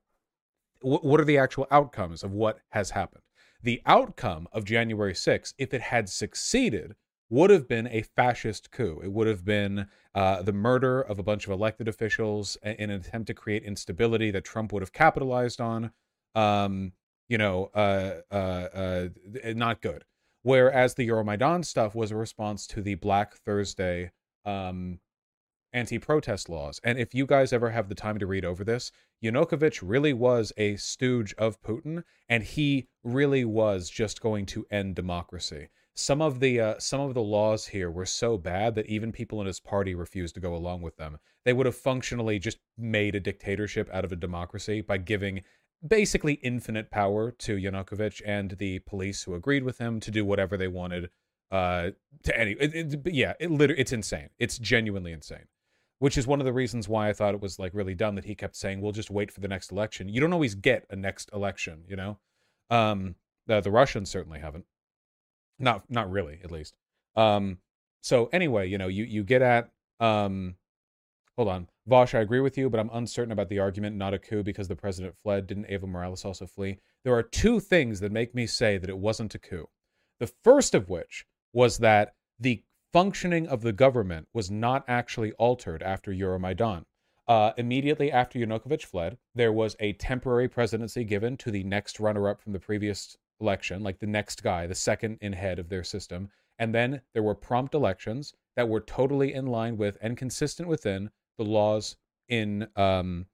what 0.81 1.19
are 1.19 1.25
the 1.25 1.39
actual 1.39 1.65
outcomes 1.71 2.23
of 2.23 2.31
what 2.31 2.59
has 2.73 2.91
happened? 2.91 3.23
The 3.63 3.81
outcome 3.87 4.47
of 4.51 4.65
January 4.65 5.13
6th, 5.13 5.55
if 5.57 5.73
it 5.73 5.81
had 5.81 6.09
succeeded, 6.09 6.93
would 7.27 7.49
have 7.49 7.67
been 7.67 7.87
a 7.87 8.03
fascist 8.03 8.69
coup. 8.69 9.01
It 9.03 9.11
would 9.11 9.25
have 9.25 9.43
been 9.43 9.87
uh, 10.13 10.43
the 10.43 10.53
murder 10.53 11.01
of 11.01 11.17
a 11.17 11.23
bunch 11.23 11.47
of 11.47 11.53
elected 11.53 11.87
officials 11.87 12.55
in 12.61 12.91
an 12.91 13.01
attempt 13.01 13.25
to 13.27 13.33
create 13.33 13.63
instability 13.63 14.29
that 14.29 14.45
Trump 14.45 14.71
would 14.71 14.83
have 14.83 14.93
capitalized 14.93 15.59
on. 15.59 15.89
Um, 16.35 16.91
you 17.29 17.39
know, 17.39 17.71
uh, 17.73 18.17
uh, 18.29 18.35
uh 18.35 19.07
not 19.55 19.81
good. 19.81 20.03
Whereas 20.45 20.93
the 20.93 21.07
Euromaidan 21.07 21.65
stuff 21.65 21.95
was 21.95 22.11
a 22.11 22.15
response 22.15 22.67
to 22.67 22.83
the 22.83 22.93
Black 22.93 23.33
Thursday 23.33 24.11
um, 24.45 24.99
anti-protest 25.73 26.49
laws. 26.49 26.79
And 26.83 26.99
if 26.99 27.15
you 27.15 27.25
guys 27.25 27.51
ever 27.51 27.71
have 27.71 27.89
the 27.89 27.95
time 27.95 28.19
to 28.19 28.27
read 28.27 28.45
over 28.45 28.63
this, 28.63 28.91
Yanukovych 29.23 29.79
really 29.81 30.13
was 30.13 30.53
a 30.55 30.75
stooge 30.75 31.33
of 31.39 31.59
Putin, 31.63 32.03
and 32.29 32.43
he 32.43 32.89
really 33.03 33.43
was 33.43 33.89
just 33.89 34.21
going 34.21 34.45
to 34.45 34.67
end 34.69 34.93
democracy. 34.93 35.69
Some 35.95 36.21
of 36.21 36.39
the 36.39 36.59
uh, 36.59 36.75
some 36.77 37.01
of 37.01 37.15
the 37.15 37.23
laws 37.23 37.65
here 37.65 37.89
were 37.89 38.05
so 38.05 38.37
bad 38.37 38.75
that 38.75 38.85
even 38.85 39.11
people 39.11 39.41
in 39.41 39.47
his 39.47 39.59
party 39.59 39.95
refused 39.95 40.35
to 40.35 40.41
go 40.41 40.53
along 40.53 40.83
with 40.83 40.97
them. 40.97 41.17
They 41.43 41.53
would 41.53 41.65
have 41.65 41.75
functionally 41.75 42.37
just 42.37 42.59
made 42.77 43.15
a 43.15 43.19
dictatorship 43.19 43.89
out 43.91 44.05
of 44.05 44.11
a 44.11 44.15
democracy 44.15 44.81
by 44.81 44.97
giving 44.97 45.41
basically 45.85 46.33
infinite 46.35 46.89
power 46.91 47.31
to 47.31 47.55
Yanukovych 47.55 48.21
and 48.25 48.51
the 48.51 48.79
police 48.79 49.23
who 49.23 49.35
agreed 49.35 49.63
with 49.63 49.77
him 49.77 49.99
to 50.01 50.11
do 50.11 50.25
whatever 50.25 50.57
they 50.57 50.67
wanted. 50.67 51.09
Uh, 51.51 51.91
to 52.23 52.37
any, 52.37 52.51
it, 52.51 52.93
it, 52.93 53.13
yeah, 53.13 53.33
it 53.39 53.51
literally, 53.51 53.79
it's 53.79 53.91
insane. 53.91 54.29
It's 54.39 54.57
genuinely 54.57 55.11
insane. 55.11 55.47
Which 55.99 56.17
is 56.17 56.27
one 56.27 56.41
of 56.41 56.45
the 56.45 56.53
reasons 56.53 56.89
why 56.89 57.07
I 57.07 57.13
thought 57.13 57.33
it 57.33 57.41
was 57.41 57.57
like 57.57 57.73
really 57.73 57.95
dumb 57.95 58.15
that 58.15 58.25
he 58.25 58.35
kept 58.35 58.57
saying, 58.57 58.81
"We'll 58.81 58.91
just 58.91 59.09
wait 59.09 59.31
for 59.31 59.39
the 59.39 59.47
next 59.47 59.71
election." 59.71 60.09
You 60.09 60.19
don't 60.19 60.33
always 60.33 60.53
get 60.53 60.85
a 60.89 60.95
next 60.95 61.29
election, 61.31 61.85
you 61.87 61.95
know. 61.95 62.17
Um, 62.69 63.15
the, 63.47 63.61
the 63.61 63.71
Russians 63.71 64.09
certainly 64.09 64.39
haven't. 64.39 64.65
Not, 65.57 65.89
not 65.89 66.11
really, 66.11 66.41
at 66.43 66.51
least. 66.51 66.75
Um, 67.15 67.59
so 68.01 68.29
anyway, 68.33 68.67
you 68.67 68.77
know, 68.77 68.87
you 68.87 69.05
you 69.05 69.23
get 69.23 69.41
at 69.41 69.71
um, 69.99 70.55
hold 71.35 71.47
on. 71.47 71.67
Vosh, 71.87 72.15
I 72.15 72.21
agree 72.21 72.39
with 72.39 72.57
you, 72.57 72.67
but 72.67 72.79
I'm 72.79 72.89
uncertain 72.93 73.31
about 73.31 73.49
the 73.49 73.59
argument 73.59 73.95
not 73.95 74.13
a 74.13 74.19
coup 74.19 74.41
because 74.41 74.67
the 74.67 74.75
president 74.75 75.15
fled. 75.15 75.45
Didn't 75.45 75.69
Evo 75.69 75.87
Morales 75.87 76.25
also 76.25 76.47
flee? 76.47 76.79
There 77.03 77.13
are 77.13 77.21
two 77.21 77.59
things 77.59 77.99
that 77.99 78.11
make 78.11 78.33
me 78.33 78.47
say 78.47 78.79
that 78.79 78.89
it 78.89 78.97
wasn't 78.97 79.35
a 79.35 79.39
coup. 79.39 79.67
The 80.19 80.31
first 80.43 80.73
of 80.73 80.89
which 80.89 81.25
was 81.53 81.77
that 81.77 82.15
the 82.39 82.63
functioning 82.91 83.47
of 83.47 83.61
the 83.61 83.73
government 83.73 84.27
was 84.33 84.49
not 84.49 84.83
actually 84.87 85.33
altered 85.33 85.83
after 85.83 86.11
Euromaidan. 86.11 86.85
Uh, 87.27 87.51
immediately 87.57 88.11
after 88.11 88.39
Yanukovych 88.39 88.85
fled, 88.85 89.17
there 89.35 89.53
was 89.53 89.75
a 89.79 89.93
temporary 89.93 90.47
presidency 90.47 91.03
given 91.03 91.37
to 91.37 91.51
the 91.51 91.63
next 91.63 91.99
runner 91.99 92.27
up 92.29 92.41
from 92.41 92.53
the 92.53 92.59
previous 92.59 93.15
election, 93.39 93.83
like 93.83 93.99
the 93.99 94.07
next 94.07 94.41
guy, 94.41 94.65
the 94.65 94.73
second 94.73 95.19
in 95.21 95.33
head 95.33 95.59
of 95.59 95.69
their 95.69 95.83
system. 95.83 96.29
And 96.57 96.73
then 96.73 97.01
there 97.13 97.23
were 97.23 97.35
prompt 97.35 97.75
elections 97.75 98.33
that 98.55 98.69
were 98.69 98.81
totally 98.81 99.33
in 99.33 99.45
line 99.45 99.77
with 99.77 99.97
and 100.01 100.17
consistent 100.17 100.67
within 100.67 101.11
the 101.37 101.45
laws 101.45 101.97
in 102.27 102.67
um, 102.75 103.25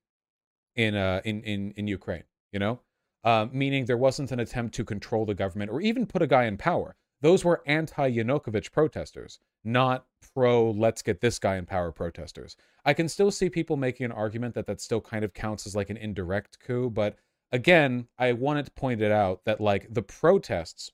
in 0.75 0.95
uh, 0.95 1.21
in 1.23 1.43
in 1.43 1.71
in 1.71 1.87
Ukraine. 1.87 2.23
You 2.51 2.59
know, 2.59 2.81
uh, 3.23 3.47
meaning 3.51 3.85
there 3.85 3.97
wasn't 3.97 4.31
an 4.31 4.39
attempt 4.39 4.75
to 4.75 4.83
control 4.83 5.25
the 5.25 5.35
government 5.35 5.71
or 5.71 5.81
even 5.81 6.05
put 6.05 6.21
a 6.21 6.27
guy 6.27 6.45
in 6.45 6.57
power. 6.57 6.95
Those 7.21 7.45
were 7.45 7.61
anti-Yanukovych 7.67 8.71
protesters, 8.71 9.39
not 9.63 10.05
pro 10.33 10.71
"let's 10.71 11.01
get 11.01 11.21
this 11.21 11.39
guy 11.39 11.57
in 11.57 11.65
power" 11.65 11.91
protesters. 11.91 12.57
I 12.83 12.93
can 12.93 13.07
still 13.07 13.31
see 13.31 13.49
people 13.49 13.77
making 13.77 14.05
an 14.05 14.11
argument 14.11 14.55
that 14.55 14.65
that 14.65 14.81
still 14.81 15.01
kind 15.01 15.23
of 15.23 15.33
counts 15.33 15.67
as 15.67 15.75
like 15.75 15.89
an 15.89 15.97
indirect 15.97 16.59
coup, 16.59 16.89
but 16.89 17.17
again, 17.51 18.07
I 18.17 18.33
wanted 18.33 18.65
to 18.65 18.71
point 18.71 19.01
it 19.01 19.11
out 19.11 19.45
that 19.45 19.61
like 19.61 19.93
the 19.93 20.01
protests 20.01 20.91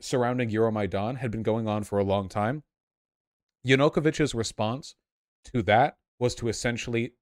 surrounding 0.00 0.50
Euromaidan 0.50 1.18
had 1.18 1.30
been 1.30 1.42
going 1.42 1.68
on 1.68 1.84
for 1.84 1.98
a 1.98 2.04
long 2.04 2.28
time. 2.28 2.62
Yanukovych's 3.66 4.34
response 4.34 4.94
to 5.44 5.62
that 5.62 5.96
was 6.18 6.34
to 6.36 6.48
essentially 6.48 7.12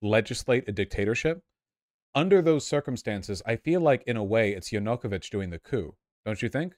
legislate 0.00 0.68
a 0.68 0.72
dictatorship. 0.72 1.42
Under 2.14 2.42
those 2.42 2.66
circumstances, 2.66 3.42
I 3.46 3.56
feel 3.56 3.80
like 3.80 4.02
in 4.06 4.16
a 4.16 4.24
way 4.24 4.52
it's 4.52 4.70
Yanukovych 4.70 5.30
doing 5.30 5.50
the 5.50 5.58
coup, 5.58 5.96
don't 6.26 6.42
you 6.42 6.48
think? 6.48 6.74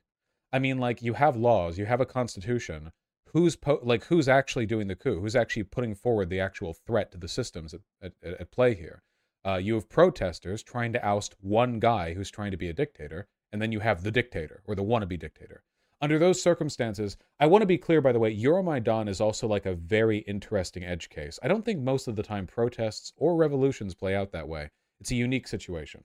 I 0.53 0.59
mean, 0.59 0.79
like 0.79 1.03
you 1.03 1.15
have 1.15 1.37
laws, 1.37 1.79
you 1.79 1.87
have 1.87 2.01
a 2.01 2.07
constitution. 2.07 2.93
Who's 3.33 3.57
po- 3.57 3.81
like 3.83 4.05
who's 4.05 4.29
actually 4.29 4.67
doing 4.67 4.87
the 4.87 4.95
coup? 4.95 5.21
Who's 5.21 5.35
actually 5.35 5.65
putting 5.65 5.97
forward 5.97 6.31
the 6.31 6.39
actual 6.39 6.73
threat 6.73 7.11
to 7.11 7.19
the 7.19 7.27
systems 7.27 7.75
at, 7.75 7.81
at, 8.01 8.13
at 8.23 8.53
play 8.53 8.75
here? 8.75 9.03
Uh, 9.45 9.57
you 9.57 9.75
have 9.75 9.89
protesters 9.89 10.63
trying 10.63 10.93
to 10.93 11.05
oust 11.05 11.35
one 11.41 11.81
guy 11.81 12.15
who's 12.15 12.31
trying 12.31 12.53
to 12.53 12.57
be 12.57 12.69
a 12.69 12.73
dictator, 12.73 13.27
and 13.53 13.61
then 13.61 13.73
you 13.73 13.81
have 13.81 14.03
the 14.03 14.13
dictator 14.13 14.63
or 14.67 14.75
the 14.77 14.85
wannabe 14.85 15.19
dictator 15.19 15.65
under 16.01 16.19
those 16.19 16.43
circumstances, 16.43 17.17
I 17.41 17.47
want 17.47 17.63
to 17.63 17.67
be 17.67 17.79
clear, 17.79 18.01
by 18.01 18.13
the 18.13 18.19
way, 18.19 18.37
Euromaidan 18.37 19.09
is 19.09 19.21
also 19.21 19.47
like 19.47 19.67
a 19.67 19.75
very 19.75 20.19
interesting 20.19 20.85
edge 20.85 21.09
case. 21.09 21.39
I 21.43 21.49
don't 21.49 21.65
think 21.65 21.81
most 21.81 22.09
of 22.09 22.17
the 22.17 22.23
time 22.23 22.47
protests 22.47 23.13
or 23.17 23.37
revolutions 23.37 23.95
play 23.95 24.15
out 24.15 24.33
that 24.33 24.49
way. 24.49 24.71
It's 25.01 25.11
a 25.11 25.17
unique 25.17 25.49
situation. 25.49 26.05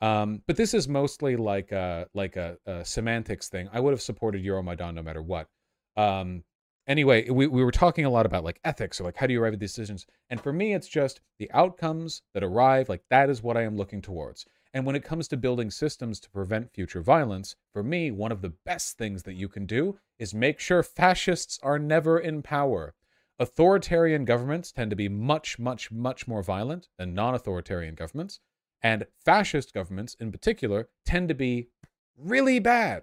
Um, 0.00 0.42
but 0.46 0.56
this 0.56 0.72
is 0.72 0.88
mostly 0.88 1.36
like 1.36 1.72
a, 1.72 2.06
like 2.14 2.36
a, 2.36 2.56
a, 2.66 2.84
semantics 2.84 3.48
thing. 3.48 3.68
I 3.72 3.80
would 3.80 3.92
have 3.92 4.00
supported 4.00 4.42
Euromaidan 4.42 4.94
no 4.94 5.02
matter 5.02 5.22
what. 5.22 5.48
Um, 5.96 6.42
anyway, 6.86 7.28
we, 7.28 7.46
we 7.46 7.62
were 7.62 7.70
talking 7.70 8.06
a 8.06 8.10
lot 8.10 8.24
about 8.24 8.44
like 8.44 8.60
ethics 8.64 9.00
or 9.00 9.04
like 9.04 9.16
how 9.16 9.26
do 9.26 9.34
you 9.34 9.42
arrive 9.42 9.52
at 9.52 9.58
decisions. 9.58 10.06
And 10.30 10.40
for 10.40 10.52
me, 10.52 10.72
it's 10.72 10.88
just 10.88 11.20
the 11.38 11.50
outcomes 11.52 12.22
that 12.32 12.42
arrive. 12.42 12.88
Like 12.88 13.02
that 13.10 13.28
is 13.28 13.42
what 13.42 13.56
I 13.56 13.62
am 13.62 13.76
looking 13.76 14.00
towards. 14.00 14.46
And 14.72 14.86
when 14.86 14.94
it 14.94 15.04
comes 15.04 15.26
to 15.28 15.36
building 15.36 15.70
systems 15.70 16.20
to 16.20 16.30
prevent 16.30 16.72
future 16.72 17.00
violence, 17.00 17.56
for 17.72 17.82
me, 17.82 18.10
one 18.10 18.30
of 18.30 18.40
the 18.40 18.54
best 18.64 18.96
things 18.96 19.24
that 19.24 19.34
you 19.34 19.48
can 19.48 19.66
do 19.66 19.98
is 20.18 20.32
make 20.32 20.60
sure 20.60 20.82
fascists 20.82 21.58
are 21.62 21.78
never 21.78 22.18
in 22.18 22.42
power. 22.42 22.94
Authoritarian 23.40 24.24
governments 24.24 24.70
tend 24.70 24.90
to 24.90 24.96
be 24.96 25.08
much, 25.08 25.58
much, 25.58 25.90
much 25.90 26.28
more 26.28 26.42
violent 26.42 26.88
than 26.98 27.14
non 27.14 27.34
authoritarian 27.34 27.94
governments. 27.94 28.38
And 28.82 29.06
fascist 29.24 29.74
governments, 29.74 30.14
in 30.20 30.30
particular, 30.30 30.88
tend 31.04 31.28
to 31.28 31.34
be 31.34 31.68
really 32.16 32.60
bad. 32.60 33.02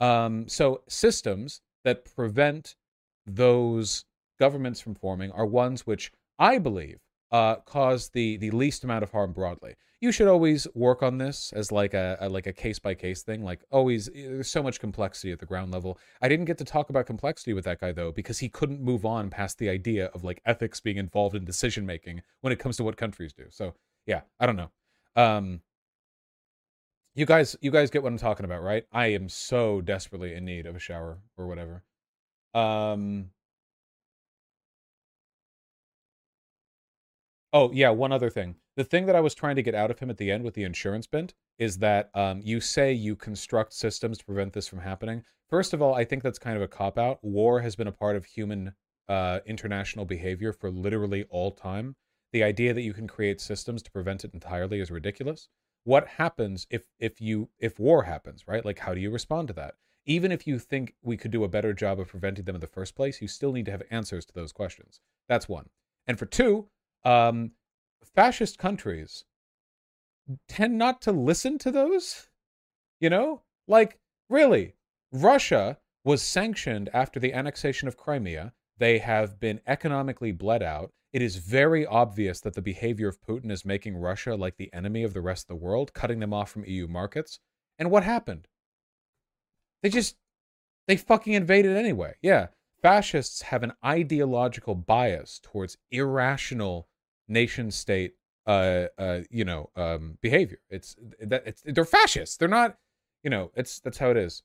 Um, 0.00 0.48
so, 0.48 0.82
systems 0.88 1.60
that 1.84 2.04
prevent 2.04 2.76
those 3.26 4.04
governments 4.38 4.80
from 4.80 4.94
forming 4.94 5.30
are 5.30 5.46
ones 5.46 5.86
which 5.86 6.10
I 6.38 6.58
believe 6.58 6.98
uh, 7.34 7.56
cause 7.66 8.10
the 8.10 8.36
the 8.36 8.52
least 8.52 8.84
amount 8.84 9.02
of 9.02 9.10
harm 9.10 9.32
broadly. 9.32 9.74
You 10.00 10.12
should 10.12 10.28
always 10.28 10.68
work 10.74 11.02
on 11.02 11.18
this 11.18 11.52
as 11.52 11.72
like 11.72 11.92
a, 11.92 12.16
a 12.20 12.28
like 12.28 12.46
a 12.46 12.52
case 12.52 12.78
by 12.78 12.94
case 12.94 13.22
thing. 13.22 13.42
Like 13.42 13.64
always, 13.72 14.08
eh, 14.10 14.28
there's 14.28 14.48
so 14.48 14.62
much 14.62 14.78
complexity 14.78 15.32
at 15.32 15.40
the 15.40 15.46
ground 15.46 15.72
level. 15.72 15.98
I 16.22 16.28
didn't 16.28 16.44
get 16.44 16.58
to 16.58 16.64
talk 16.64 16.90
about 16.90 17.06
complexity 17.06 17.52
with 17.52 17.64
that 17.64 17.80
guy 17.80 17.90
though 17.90 18.12
because 18.12 18.38
he 18.38 18.48
couldn't 18.48 18.80
move 18.80 19.04
on 19.04 19.30
past 19.30 19.58
the 19.58 19.68
idea 19.68 20.06
of 20.14 20.22
like 20.22 20.40
ethics 20.46 20.78
being 20.78 20.96
involved 20.96 21.34
in 21.34 21.44
decision 21.44 21.84
making 21.84 22.22
when 22.40 22.52
it 22.52 22.60
comes 22.60 22.76
to 22.76 22.84
what 22.84 22.96
countries 22.96 23.32
do. 23.32 23.46
So 23.50 23.74
yeah, 24.06 24.20
I 24.38 24.46
don't 24.46 24.56
know. 24.56 24.70
Um, 25.16 25.60
you 27.16 27.26
guys, 27.26 27.56
you 27.60 27.72
guys 27.72 27.90
get 27.90 28.04
what 28.04 28.12
I'm 28.12 28.18
talking 28.18 28.44
about, 28.44 28.62
right? 28.62 28.84
I 28.92 29.06
am 29.06 29.28
so 29.28 29.80
desperately 29.80 30.34
in 30.34 30.44
need 30.44 30.66
of 30.66 30.76
a 30.76 30.80
shower 30.80 31.18
or 31.36 31.48
whatever. 31.48 31.82
Um, 32.54 33.30
Oh 37.54 37.70
yeah, 37.72 37.90
one 37.90 38.10
other 38.10 38.30
thing. 38.30 38.56
The 38.76 38.82
thing 38.82 39.06
that 39.06 39.14
I 39.14 39.20
was 39.20 39.32
trying 39.32 39.54
to 39.54 39.62
get 39.62 39.76
out 39.76 39.92
of 39.92 40.00
him 40.00 40.10
at 40.10 40.16
the 40.16 40.32
end 40.32 40.42
with 40.42 40.54
the 40.54 40.64
insurance 40.64 41.06
bent 41.06 41.34
is 41.56 41.78
that 41.78 42.10
um, 42.12 42.40
you 42.42 42.60
say 42.60 42.92
you 42.92 43.14
construct 43.14 43.72
systems 43.72 44.18
to 44.18 44.24
prevent 44.24 44.52
this 44.52 44.66
from 44.66 44.80
happening. 44.80 45.22
First 45.48 45.72
of 45.72 45.80
all, 45.80 45.94
I 45.94 46.04
think 46.04 46.24
that's 46.24 46.40
kind 46.40 46.56
of 46.56 46.62
a 46.62 46.68
cop 46.68 46.98
out. 46.98 47.22
War 47.22 47.60
has 47.60 47.76
been 47.76 47.86
a 47.86 47.92
part 47.92 48.16
of 48.16 48.24
human 48.24 48.74
uh, 49.08 49.38
international 49.46 50.04
behavior 50.04 50.52
for 50.52 50.68
literally 50.68 51.26
all 51.30 51.52
time. 51.52 51.94
The 52.32 52.42
idea 52.42 52.74
that 52.74 52.82
you 52.82 52.92
can 52.92 53.06
create 53.06 53.40
systems 53.40 53.84
to 53.84 53.92
prevent 53.92 54.24
it 54.24 54.34
entirely 54.34 54.80
is 54.80 54.90
ridiculous. 54.90 55.48
What 55.84 56.08
happens 56.08 56.66
if 56.70 56.82
if 56.98 57.20
you 57.20 57.50
if 57.60 57.78
war 57.78 58.02
happens, 58.02 58.48
right? 58.48 58.64
Like 58.64 58.80
how 58.80 58.94
do 58.94 59.00
you 59.00 59.12
respond 59.12 59.46
to 59.46 59.54
that? 59.54 59.74
Even 60.06 60.32
if 60.32 60.44
you 60.44 60.58
think 60.58 60.94
we 61.02 61.16
could 61.16 61.30
do 61.30 61.44
a 61.44 61.48
better 61.48 61.72
job 61.72 62.00
of 62.00 62.08
preventing 62.08 62.46
them 62.46 62.56
in 62.56 62.60
the 62.60 62.66
first 62.66 62.96
place, 62.96 63.22
you 63.22 63.28
still 63.28 63.52
need 63.52 63.66
to 63.66 63.70
have 63.70 63.82
answers 63.92 64.26
to 64.26 64.34
those 64.34 64.50
questions. 64.50 64.98
That's 65.28 65.48
one. 65.48 65.68
And 66.06 66.18
for 66.18 66.26
two, 66.26 66.68
um, 67.04 67.52
fascist 68.14 68.58
countries 68.58 69.24
tend 70.48 70.78
not 70.78 71.02
to 71.02 71.12
listen 71.12 71.58
to 71.58 71.70
those. 71.70 72.28
You 73.00 73.10
know, 73.10 73.42
like 73.66 73.98
really, 74.28 74.74
Russia 75.12 75.78
was 76.04 76.22
sanctioned 76.22 76.90
after 76.92 77.18
the 77.18 77.32
annexation 77.32 77.88
of 77.88 77.96
Crimea. 77.96 78.52
They 78.78 78.98
have 78.98 79.40
been 79.40 79.60
economically 79.66 80.32
bled 80.32 80.62
out. 80.62 80.92
It 81.12 81.22
is 81.22 81.36
very 81.36 81.86
obvious 81.86 82.40
that 82.40 82.54
the 82.54 82.62
behavior 82.62 83.08
of 83.08 83.20
Putin 83.20 83.50
is 83.50 83.64
making 83.64 83.96
Russia 83.96 84.34
like 84.34 84.56
the 84.56 84.72
enemy 84.74 85.04
of 85.04 85.14
the 85.14 85.20
rest 85.20 85.44
of 85.44 85.48
the 85.48 85.64
world, 85.64 85.94
cutting 85.94 86.18
them 86.18 86.34
off 86.34 86.50
from 86.50 86.64
EU 86.64 86.88
markets. 86.88 87.38
And 87.78 87.90
what 87.90 88.02
happened? 88.02 88.48
They 89.82 89.90
just 89.90 90.16
they 90.86 90.96
fucking 90.96 91.32
invaded 91.32 91.76
anyway. 91.76 92.14
Yeah. 92.20 92.48
Fascists 92.82 93.42
have 93.42 93.62
an 93.62 93.72
ideological 93.84 94.74
bias 94.74 95.40
towards 95.42 95.78
irrational 95.90 96.88
nation 97.28 97.70
state 97.70 98.12
uh 98.46 98.86
uh 98.98 99.20
you 99.30 99.44
know 99.44 99.70
um 99.76 100.18
behavior. 100.20 100.58
It's 100.70 100.96
that 101.20 101.42
it's 101.46 101.62
they're 101.64 101.84
fascists. 101.84 102.36
They're 102.36 102.48
not, 102.48 102.76
you 103.22 103.30
know, 103.30 103.50
it's 103.54 103.80
that's 103.80 103.98
how 103.98 104.10
it 104.10 104.16
is. 104.16 104.42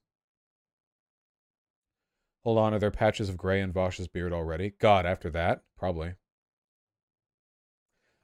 Hold 2.43 2.57
on, 2.57 2.73
are 2.73 2.79
there 2.79 2.91
patches 2.91 3.27
of 3.29 3.37
gray 3.37 3.59
in 3.59 3.73
Vosh's 3.73 4.07
beard 4.07 4.31
already? 4.31 4.73
God, 4.79 5.05
after 5.05 5.29
that, 5.31 5.63
probably. 5.77 6.13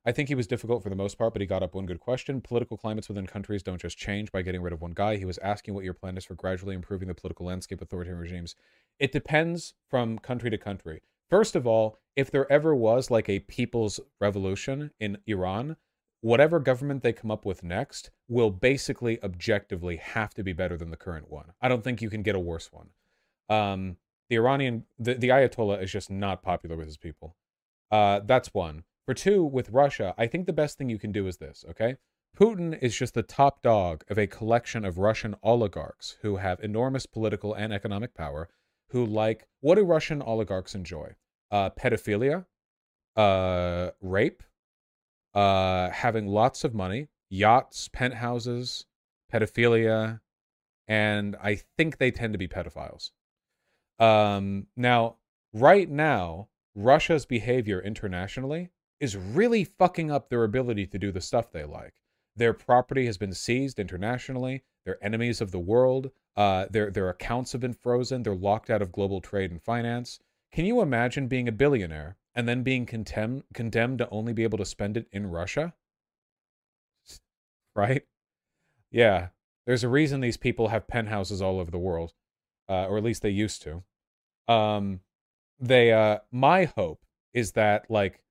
I 0.07 0.11
think 0.11 0.29
he 0.29 0.35
was 0.35 0.45
difficult 0.45 0.83
for 0.83 0.89
the 0.89 0.95
most 0.95 1.17
part, 1.17 1.33
but 1.33 1.41
he 1.41 1.47
got 1.47 1.63
up 1.63 1.73
one 1.73 1.87
good 1.87 1.99
question. 1.99 2.39
Political 2.39 2.77
climates 2.77 3.09
within 3.09 3.25
countries 3.25 3.63
don't 3.63 3.81
just 3.81 3.97
change 3.97 4.31
by 4.31 4.43
getting 4.43 4.61
rid 4.61 4.71
of 4.71 4.81
one 4.81 4.93
guy. 4.93 5.17
He 5.17 5.25
was 5.25 5.39
asking 5.39 5.73
what 5.73 5.83
your 5.83 5.95
plan 5.95 6.15
is 6.15 6.25
for 6.25 6.35
gradually 6.35 6.75
improving 6.75 7.07
the 7.07 7.15
political 7.15 7.47
landscape 7.47 7.81
authoritarian 7.81 8.21
regimes. 8.21 8.55
It 8.99 9.11
depends 9.11 9.73
from 9.89 10.19
country 10.19 10.51
to 10.51 10.59
country. 10.59 11.01
First 11.29 11.55
of 11.55 11.65
all, 11.65 11.97
if 12.15 12.31
there 12.31 12.51
ever 12.51 12.73
was 12.73 13.11
like 13.11 13.27
a 13.29 13.39
people's 13.39 13.99
revolution 14.21 14.91
in 14.99 15.17
Iran, 15.27 15.75
whatever 16.21 16.59
government 16.59 17.03
they 17.03 17.13
come 17.13 17.31
up 17.31 17.45
with 17.45 17.63
next 17.63 18.09
will 18.27 18.51
basically 18.51 19.21
objectively 19.23 19.97
have 19.97 20.33
to 20.33 20.43
be 20.43 20.53
better 20.53 20.77
than 20.77 20.91
the 20.91 20.97
current 20.97 21.29
one. 21.29 21.51
I 21.61 21.67
don't 21.67 21.83
think 21.83 22.01
you 22.01 22.09
can 22.09 22.23
get 22.23 22.35
a 22.35 22.39
worse 22.39 22.71
one. 22.71 22.89
Um, 23.49 23.97
the 24.29 24.37
Iranian, 24.37 24.85
the, 24.97 25.15
the 25.15 25.29
Ayatollah 25.29 25.83
is 25.83 25.91
just 25.91 26.09
not 26.09 26.41
popular 26.41 26.75
with 26.75 26.87
his 26.87 26.97
people. 26.97 27.35
Uh, 27.91 28.21
that's 28.25 28.53
one. 28.53 28.83
For 29.05 29.13
two, 29.13 29.43
with 29.43 29.69
Russia, 29.69 30.15
I 30.17 30.25
think 30.25 30.47
the 30.47 30.53
best 30.53 30.77
thing 30.77 30.89
you 30.89 30.97
can 30.97 31.11
do 31.11 31.27
is 31.27 31.37
this, 31.37 31.63
okay? 31.69 31.97
Putin 32.35 32.77
is 32.81 32.97
just 32.97 33.13
the 33.13 33.23
top 33.23 33.61
dog 33.61 34.03
of 34.09 34.17
a 34.17 34.27
collection 34.27 34.83
of 34.83 34.97
Russian 34.97 35.35
oligarchs 35.43 36.17
who 36.21 36.37
have 36.37 36.59
enormous 36.59 37.05
political 37.05 37.53
and 37.53 37.71
economic 37.71 38.15
power, 38.15 38.49
who 38.95 39.05
like 39.05 39.45
what 39.59 39.75
do 39.75 39.83
Russian 39.83 40.21
oligarchs 40.21 40.73
enjoy? 40.73 41.15
Uh, 41.51 41.69
pedophilia, 41.69 42.45
uh, 43.17 43.89
rape, 43.99 44.41
uh, 45.33 45.89
having 45.89 46.27
lots 46.27 46.63
of 46.63 46.73
money, 46.73 47.09
yachts, 47.29 47.89
penthouses, 47.89 48.85
pedophilia, 49.33 50.21
and 50.87 51.35
I 51.43 51.59
think 51.77 51.97
they 51.97 52.09
tend 52.09 52.33
to 52.35 52.39
be 52.39 52.47
pedophiles. 52.47 53.11
Um, 53.99 54.67
now, 54.77 55.17
right 55.51 55.89
now, 55.89 56.47
Russia's 56.73 57.25
behavior 57.25 57.81
internationally 57.81 58.69
is 59.01 59.17
really 59.17 59.65
fucking 59.65 60.09
up 60.09 60.29
their 60.29 60.45
ability 60.45 60.87
to 60.87 60.97
do 60.97 61.11
the 61.11 61.19
stuff 61.19 61.51
they 61.51 61.65
like. 61.65 61.95
Their 62.35 62.53
property 62.53 63.05
has 63.05 63.17
been 63.17 63.33
seized 63.33 63.79
internationally. 63.79 64.63
They're 64.85 65.03
enemies 65.03 65.41
of 65.41 65.51
the 65.51 65.59
world. 65.59 66.11
Uh, 66.35 66.65
their 66.69 66.91
their 66.91 67.09
accounts 67.09 67.53
have 67.53 67.61
been 67.61 67.73
frozen. 67.73 68.23
They're 68.23 68.35
locked 68.35 68.69
out 68.69 68.81
of 68.81 68.91
global 68.91 69.21
trade 69.21 69.51
and 69.51 69.61
finance. 69.61 70.19
Can 70.51 70.65
you 70.65 70.81
imagine 70.81 71.27
being 71.27 71.47
a 71.47 71.53
billionaire 71.53 72.17
and 72.33 72.47
then 72.47 72.63
being 72.63 72.85
condemned 72.85 73.43
condemned 73.53 73.99
to 73.99 74.09
only 74.09 74.33
be 74.33 74.43
able 74.43 74.57
to 74.57 74.65
spend 74.65 74.97
it 74.97 75.07
in 75.11 75.27
Russia? 75.27 75.73
Right? 77.75 78.03
Yeah. 78.91 79.29
There's 79.65 79.83
a 79.83 79.89
reason 79.89 80.21
these 80.21 80.37
people 80.37 80.67
have 80.67 80.87
penthouses 80.87 81.41
all 81.41 81.59
over 81.59 81.71
the 81.71 81.79
world, 81.79 82.13
uh, 82.69 82.85
or 82.85 82.97
at 82.97 83.03
least 83.03 83.23
they 83.23 83.29
used 83.31 83.63
to. 83.63 83.83
Um, 84.47 84.99
they 85.59 85.91
uh, 85.91 86.19
my 86.31 86.65
hope 86.65 87.03
is 87.33 87.53
that 87.53 87.89
like 87.89 88.21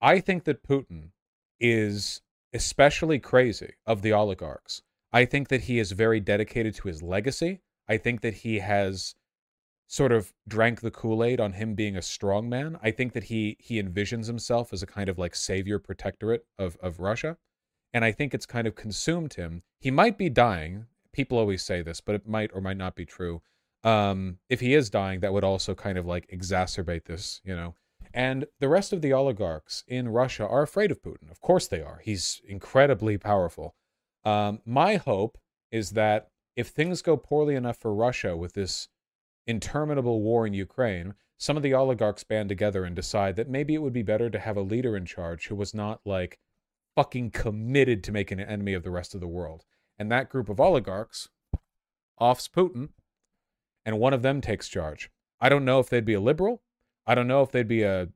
I 0.00 0.20
think 0.20 0.44
that 0.44 0.62
Putin 0.62 1.10
is 1.58 2.20
especially 2.54 3.18
crazy 3.18 3.74
of 3.84 4.02
the 4.02 4.12
oligarchs. 4.12 4.82
I 5.12 5.24
think 5.24 5.48
that 5.48 5.62
he 5.62 5.78
is 5.78 5.92
very 5.92 6.20
dedicated 6.20 6.74
to 6.76 6.88
his 6.88 7.02
legacy. 7.02 7.60
I 7.88 7.98
think 7.98 8.20
that 8.22 8.34
he 8.34 8.60
has 8.60 9.14
sort 9.86 10.12
of 10.12 10.32
drank 10.48 10.80
the 10.80 10.90
Kool-Aid 10.90 11.40
on 11.40 11.52
him 11.52 11.74
being 11.74 11.96
a 11.96 12.02
strong 12.02 12.48
man. 12.48 12.78
I 12.82 12.90
think 12.90 13.12
that 13.12 13.24
he 13.24 13.56
he 13.60 13.82
envisions 13.82 14.26
himself 14.26 14.72
as 14.72 14.82
a 14.82 14.86
kind 14.86 15.08
of 15.08 15.18
like 15.18 15.34
savior 15.34 15.78
protectorate 15.78 16.46
of 16.58 16.76
of 16.80 17.00
Russia. 17.00 17.36
And 17.92 18.04
I 18.04 18.12
think 18.12 18.34
it's 18.34 18.46
kind 18.46 18.66
of 18.66 18.74
consumed 18.74 19.34
him. 19.34 19.62
He 19.78 19.90
might 19.90 20.18
be 20.18 20.28
dying. 20.28 20.86
People 21.12 21.38
always 21.38 21.62
say 21.62 21.82
this, 21.82 22.00
but 22.00 22.16
it 22.16 22.26
might 22.26 22.50
or 22.52 22.60
might 22.60 22.76
not 22.76 22.96
be 22.96 23.04
true. 23.04 23.42
Um, 23.84 24.38
if 24.48 24.60
he 24.60 24.74
is 24.74 24.90
dying, 24.90 25.20
that 25.20 25.32
would 25.32 25.44
also 25.44 25.74
kind 25.74 25.98
of 25.98 26.06
like 26.06 26.28
exacerbate 26.28 27.04
this, 27.04 27.40
you 27.44 27.54
know. 27.54 27.74
And 28.14 28.46
the 28.60 28.68
rest 28.68 28.92
of 28.92 29.02
the 29.02 29.12
oligarchs 29.12 29.82
in 29.88 30.08
Russia 30.08 30.46
are 30.46 30.62
afraid 30.62 30.92
of 30.92 31.02
Putin. 31.02 31.32
Of 31.32 31.40
course 31.40 31.66
they 31.66 31.82
are. 31.82 32.00
He's 32.04 32.40
incredibly 32.46 33.18
powerful. 33.18 33.74
Um, 34.24 34.60
my 34.64 34.96
hope 34.96 35.36
is 35.72 35.90
that 35.90 36.28
if 36.54 36.68
things 36.68 37.02
go 37.02 37.16
poorly 37.16 37.56
enough 37.56 37.76
for 37.76 37.92
Russia 37.92 38.36
with 38.36 38.52
this 38.52 38.88
interminable 39.48 40.22
war 40.22 40.46
in 40.46 40.54
Ukraine, 40.54 41.14
some 41.36 41.56
of 41.56 41.64
the 41.64 41.74
oligarchs 41.74 42.22
band 42.22 42.48
together 42.48 42.84
and 42.84 42.94
decide 42.94 43.34
that 43.34 43.48
maybe 43.48 43.74
it 43.74 43.82
would 43.82 43.92
be 43.92 44.02
better 44.02 44.30
to 44.30 44.38
have 44.38 44.56
a 44.56 44.62
leader 44.62 44.96
in 44.96 45.04
charge 45.04 45.48
who 45.48 45.56
was 45.56 45.74
not 45.74 46.00
like 46.04 46.38
fucking 46.94 47.32
committed 47.32 48.04
to 48.04 48.12
making 48.12 48.38
an 48.38 48.48
enemy 48.48 48.74
of 48.74 48.84
the 48.84 48.92
rest 48.92 49.16
of 49.16 49.20
the 49.20 49.26
world. 49.26 49.64
And 49.98 50.10
that 50.12 50.30
group 50.30 50.48
of 50.48 50.60
oligarchs 50.60 51.28
offs 52.18 52.46
Putin, 52.46 52.90
and 53.84 53.98
one 53.98 54.14
of 54.14 54.22
them 54.22 54.40
takes 54.40 54.68
charge. 54.68 55.10
I 55.40 55.48
don't 55.48 55.64
know 55.64 55.80
if 55.80 55.90
they'd 55.90 56.04
be 56.04 56.14
a 56.14 56.20
liberal. 56.20 56.62
I 57.06 57.14
don't 57.14 57.28
know 57.28 57.42
if 57.42 57.50
they'd 57.50 57.68
be 57.68 57.82
a, 57.82 58.08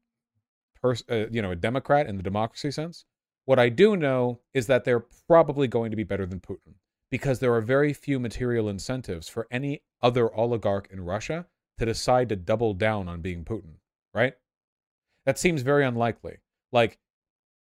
uh, 0.83 0.95
you 1.31 1.43
know, 1.43 1.51
a 1.51 1.57
Democrat 1.57 2.07
in 2.07 2.17
the 2.17 2.23
democracy 2.23 2.71
sense. 2.71 3.05
What 3.45 3.59
I 3.59 3.69
do 3.69 3.97
know 3.97 4.41
is 4.53 4.67
that 4.67 4.85
they're 4.85 5.07
probably 5.27 5.69
going 5.69 5.91
to 5.91 5.97
be 5.97 6.05
better 6.05 6.27
than 6.27 6.41
Putin 6.41 6.75
because 7.11 7.39
there 7.39 7.55
are 7.55 7.61
very 7.61 7.93
few 7.93 8.19
material 8.19 8.69
incentives 8.69 9.29
for 9.29 9.47
any 9.51 9.83
other 10.03 10.35
oligarch 10.35 10.89
in 10.91 11.01
Russia 11.01 11.47
to 11.79 11.87
decide 11.87 12.29
to 12.29 12.37
double 12.37 12.75
down 12.75 13.09
on 13.09 13.23
being 13.23 13.45
Putin, 13.45 13.77
right? 14.13 14.35
That 15.25 15.39
seems 15.39 15.63
very 15.63 15.85
unlikely. 15.85 16.39
Like, 16.73 16.99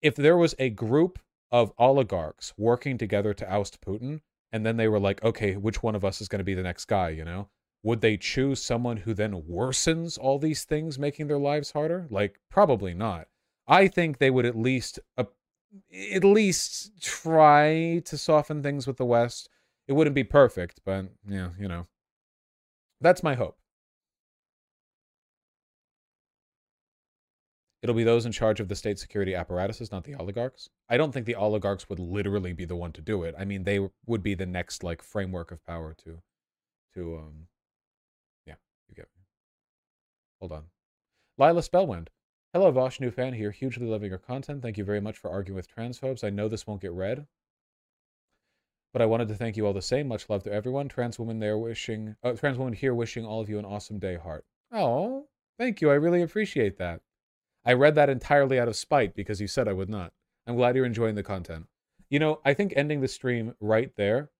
if 0.03 0.15
there 0.15 0.37
was 0.37 0.55
a 0.59 0.71
group 0.71 1.19
of 1.51 1.73
oligarchs 1.79 2.53
working 2.57 2.99
together 2.99 3.33
to 3.35 3.51
oust 3.51 3.81
Putin, 3.81 4.21
and 4.53 4.65
then 4.65 4.77
they 4.77 4.89
were 4.89 5.01
like, 5.01 5.23
okay, 5.25 5.57
which 5.57 5.83
one 5.83 5.95
of 5.95 6.05
us 6.05 6.21
is 6.21 6.29
going 6.29 6.39
to 6.41 6.45
be 6.45 6.55
the 6.55 6.63
next 6.63 6.87
guy, 6.87 7.11
you 7.11 7.25
know? 7.25 7.49
Would 7.83 8.01
they 8.01 8.17
choose 8.17 8.61
someone 8.61 8.99
who 8.99 9.15
then 9.15 9.43
worsens 9.43 10.19
all 10.19 10.39
these 10.39 10.65
things, 10.65 10.99
making 10.99 11.29
their 11.29 11.39
lives 11.39 11.73
harder? 11.73 12.07
Like, 12.11 12.41
probably 12.51 12.93
not. 12.93 13.29
I 13.67 13.89
think 13.89 14.19
they 14.19 14.31
would 14.31 14.47
at 14.47 14.57
least, 14.57 14.99
uh, 15.17 15.25
at 16.13 16.25
least 16.25 17.01
try 17.01 18.03
to 18.05 18.19
soften 18.19 18.63
things 18.63 18.87
with 18.87 18.97
the 18.97 19.05
West. 19.05 19.49
It 19.87 19.93
wouldn't 19.93 20.15
be 20.15 20.25
perfect, 20.25 20.81
but 20.85 21.07
yeah, 21.27 21.51
you 21.59 21.69
know, 21.69 21.87
that's 23.01 23.23
my 23.23 23.35
hope. 23.35 23.57
It'll 27.81 27.95
be 27.95 28.05
those 28.05 28.27
in 28.27 28.33
charge 28.33 28.59
of 28.59 28.69
the 28.69 28.75
state 28.75 28.99
security 28.99 29.37
apparatuses, 29.37 29.93
not 29.93 30.03
the 30.03 30.17
oligarchs. 30.17 30.69
I 30.89 30.97
don't 30.97 31.13
think 31.13 31.27
the 31.27 31.37
oligarchs 31.37 31.89
would 31.89 32.01
literally 32.01 32.53
be 32.53 32.65
the 32.65 32.75
one 32.75 32.93
to 32.93 33.01
do 33.01 33.23
it. 33.23 33.37
I 33.39 33.45
mean, 33.45 33.63
they 33.63 33.89
would 34.05 34.23
be 34.23 34.35
the 34.35 34.47
next 34.47 34.83
like 34.83 35.01
framework 35.01 35.53
of 35.53 35.65
power 35.65 35.95
to, 36.05 36.21
to 36.95 37.17
um. 37.19 37.47
Hold 40.41 40.53
on. 40.53 40.65
Lila 41.37 41.63
Spellwind. 41.63 42.09
Hello, 42.53 42.71
Vosh, 42.71 43.01
new 43.01 43.11
fan 43.11 43.35
here. 43.35 43.51
Hugely 43.51 43.87
loving 43.87 44.09
your 44.09 44.19
content. 44.19 44.63
Thank 44.63 44.79
you 44.79 44.85
very 44.85 45.01
much 45.01 45.19
for 45.19 45.31
arguing 45.31 45.57
with 45.57 45.75
transphobes. 45.75 46.25
I 46.25 46.31
know 46.31 46.49
this 46.49 46.67
won't 46.67 46.81
get 46.81 46.93
read, 46.93 47.27
but 48.93 49.03
I 49.03 49.07
wanted 49.07 49.29
to 49.29 49.35
thank 49.35 49.57
you 49.57 49.67
all 49.67 49.73
the 49.73 49.83
same. 49.83 50.09
Much 50.09 50.29
love 50.29 50.43
to 50.45 50.53
everyone. 50.53 50.89
Trans 50.89 51.19
woman 51.19 51.41
there 51.41 51.59
wishing, 51.59 52.17
uh, 52.23 52.33
trans 52.33 52.57
woman 52.57 52.73
here 52.73 52.95
wishing 52.95 53.27
all 53.27 53.41
of 53.41 53.49
you 53.49 53.59
an 53.59 53.65
awesome 53.65 53.99
day, 53.99 54.17
heart. 54.17 54.47
Oh, 54.73 55.27
thank 55.59 55.81
you. 55.81 55.91
I 55.91 55.95
really 55.95 56.23
appreciate 56.23 56.79
that. 56.79 57.03
I 57.65 57.75
read 57.75 57.97
that 57.97 58.09
entirely 58.09 58.59
out 58.59 58.69
of 58.69 58.77
spite 58.77 59.15
because 59.15 59.41
you 59.41 59.47
said 59.47 59.69
I 59.69 59.75
would 59.75 59.91
not. 59.91 60.13
I'm 60.47 60.57
glad 60.57 60.75
you're 60.75 60.87
enjoying 60.87 61.17
the 61.17 61.23
content. 61.23 61.67
You 62.09 62.19
know, 62.19 62.41
I 62.45 62.55
think 62.55 62.73
ending 62.75 63.03
the 63.03 63.09
stream 63.09 63.55
right 63.61 63.93
there 63.97 64.31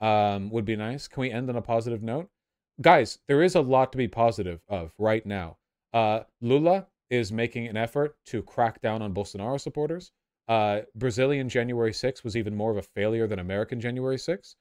um, 0.00 0.50
would 0.50 0.64
be 0.64 0.76
nice. 0.76 1.08
Can 1.08 1.22
we 1.22 1.32
end 1.32 1.50
on 1.50 1.56
a 1.56 1.62
positive 1.62 2.02
note? 2.02 2.30
Guys, 2.80 3.18
there 3.28 3.42
is 3.42 3.54
a 3.54 3.60
lot 3.60 3.92
to 3.92 3.98
be 3.98 4.08
positive 4.08 4.60
of 4.68 4.92
right 4.98 5.24
now. 5.24 5.58
Uh, 5.92 6.20
Lula 6.40 6.86
is 7.10 7.32
making 7.32 7.66
an 7.66 7.76
effort 7.76 8.16
to 8.26 8.42
crack 8.42 8.80
down 8.80 9.02
on 9.02 9.14
Bolsonaro 9.14 9.60
supporters. 9.60 10.12
Uh, 10.48 10.80
Brazilian 10.94 11.48
January 11.48 11.92
6 11.92 12.24
was 12.24 12.36
even 12.36 12.54
more 12.54 12.70
of 12.70 12.76
a 12.76 12.82
failure 12.82 13.26
than 13.26 13.38
American 13.38 13.80
January 13.80 14.18
6. 14.18 14.56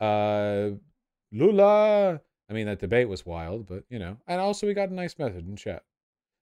Uh, 0.00 0.70
Lula. 1.32 2.20
I 2.50 2.52
mean, 2.52 2.66
that 2.66 2.80
debate 2.80 3.08
was 3.08 3.24
wild, 3.24 3.66
but 3.66 3.84
you 3.88 3.98
know. 3.98 4.18
And 4.26 4.40
also, 4.40 4.66
we 4.66 4.74
got 4.74 4.90
a 4.90 4.94
nice 4.94 5.18
message 5.18 5.46
in 5.46 5.56
chat. 5.56 5.84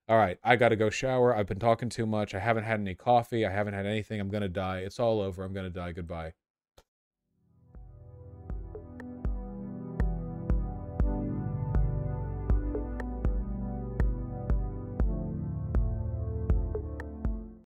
All 0.09 0.17
right, 0.17 0.37
I 0.43 0.55
got 0.57 0.69
to 0.69 0.75
go 0.75 0.89
shower. 0.89 1.35
I've 1.35 1.47
been 1.47 1.59
talking 1.59 1.87
too 1.87 2.05
much. 2.05 2.35
I 2.35 2.39
haven't 2.39 2.65
had 2.65 2.79
any 2.79 2.95
coffee. 2.95 3.45
I 3.45 3.51
haven't 3.51 3.75
had 3.75 3.85
anything. 3.85 4.19
I'm 4.19 4.29
going 4.29 4.41
to 4.41 4.49
die. 4.49 4.79
It's 4.79 4.99
all 4.99 5.21
over. 5.21 5.43
I'm 5.43 5.53
going 5.53 5.65
to 5.65 5.69
die. 5.69 5.93
Goodbye. 5.93 6.33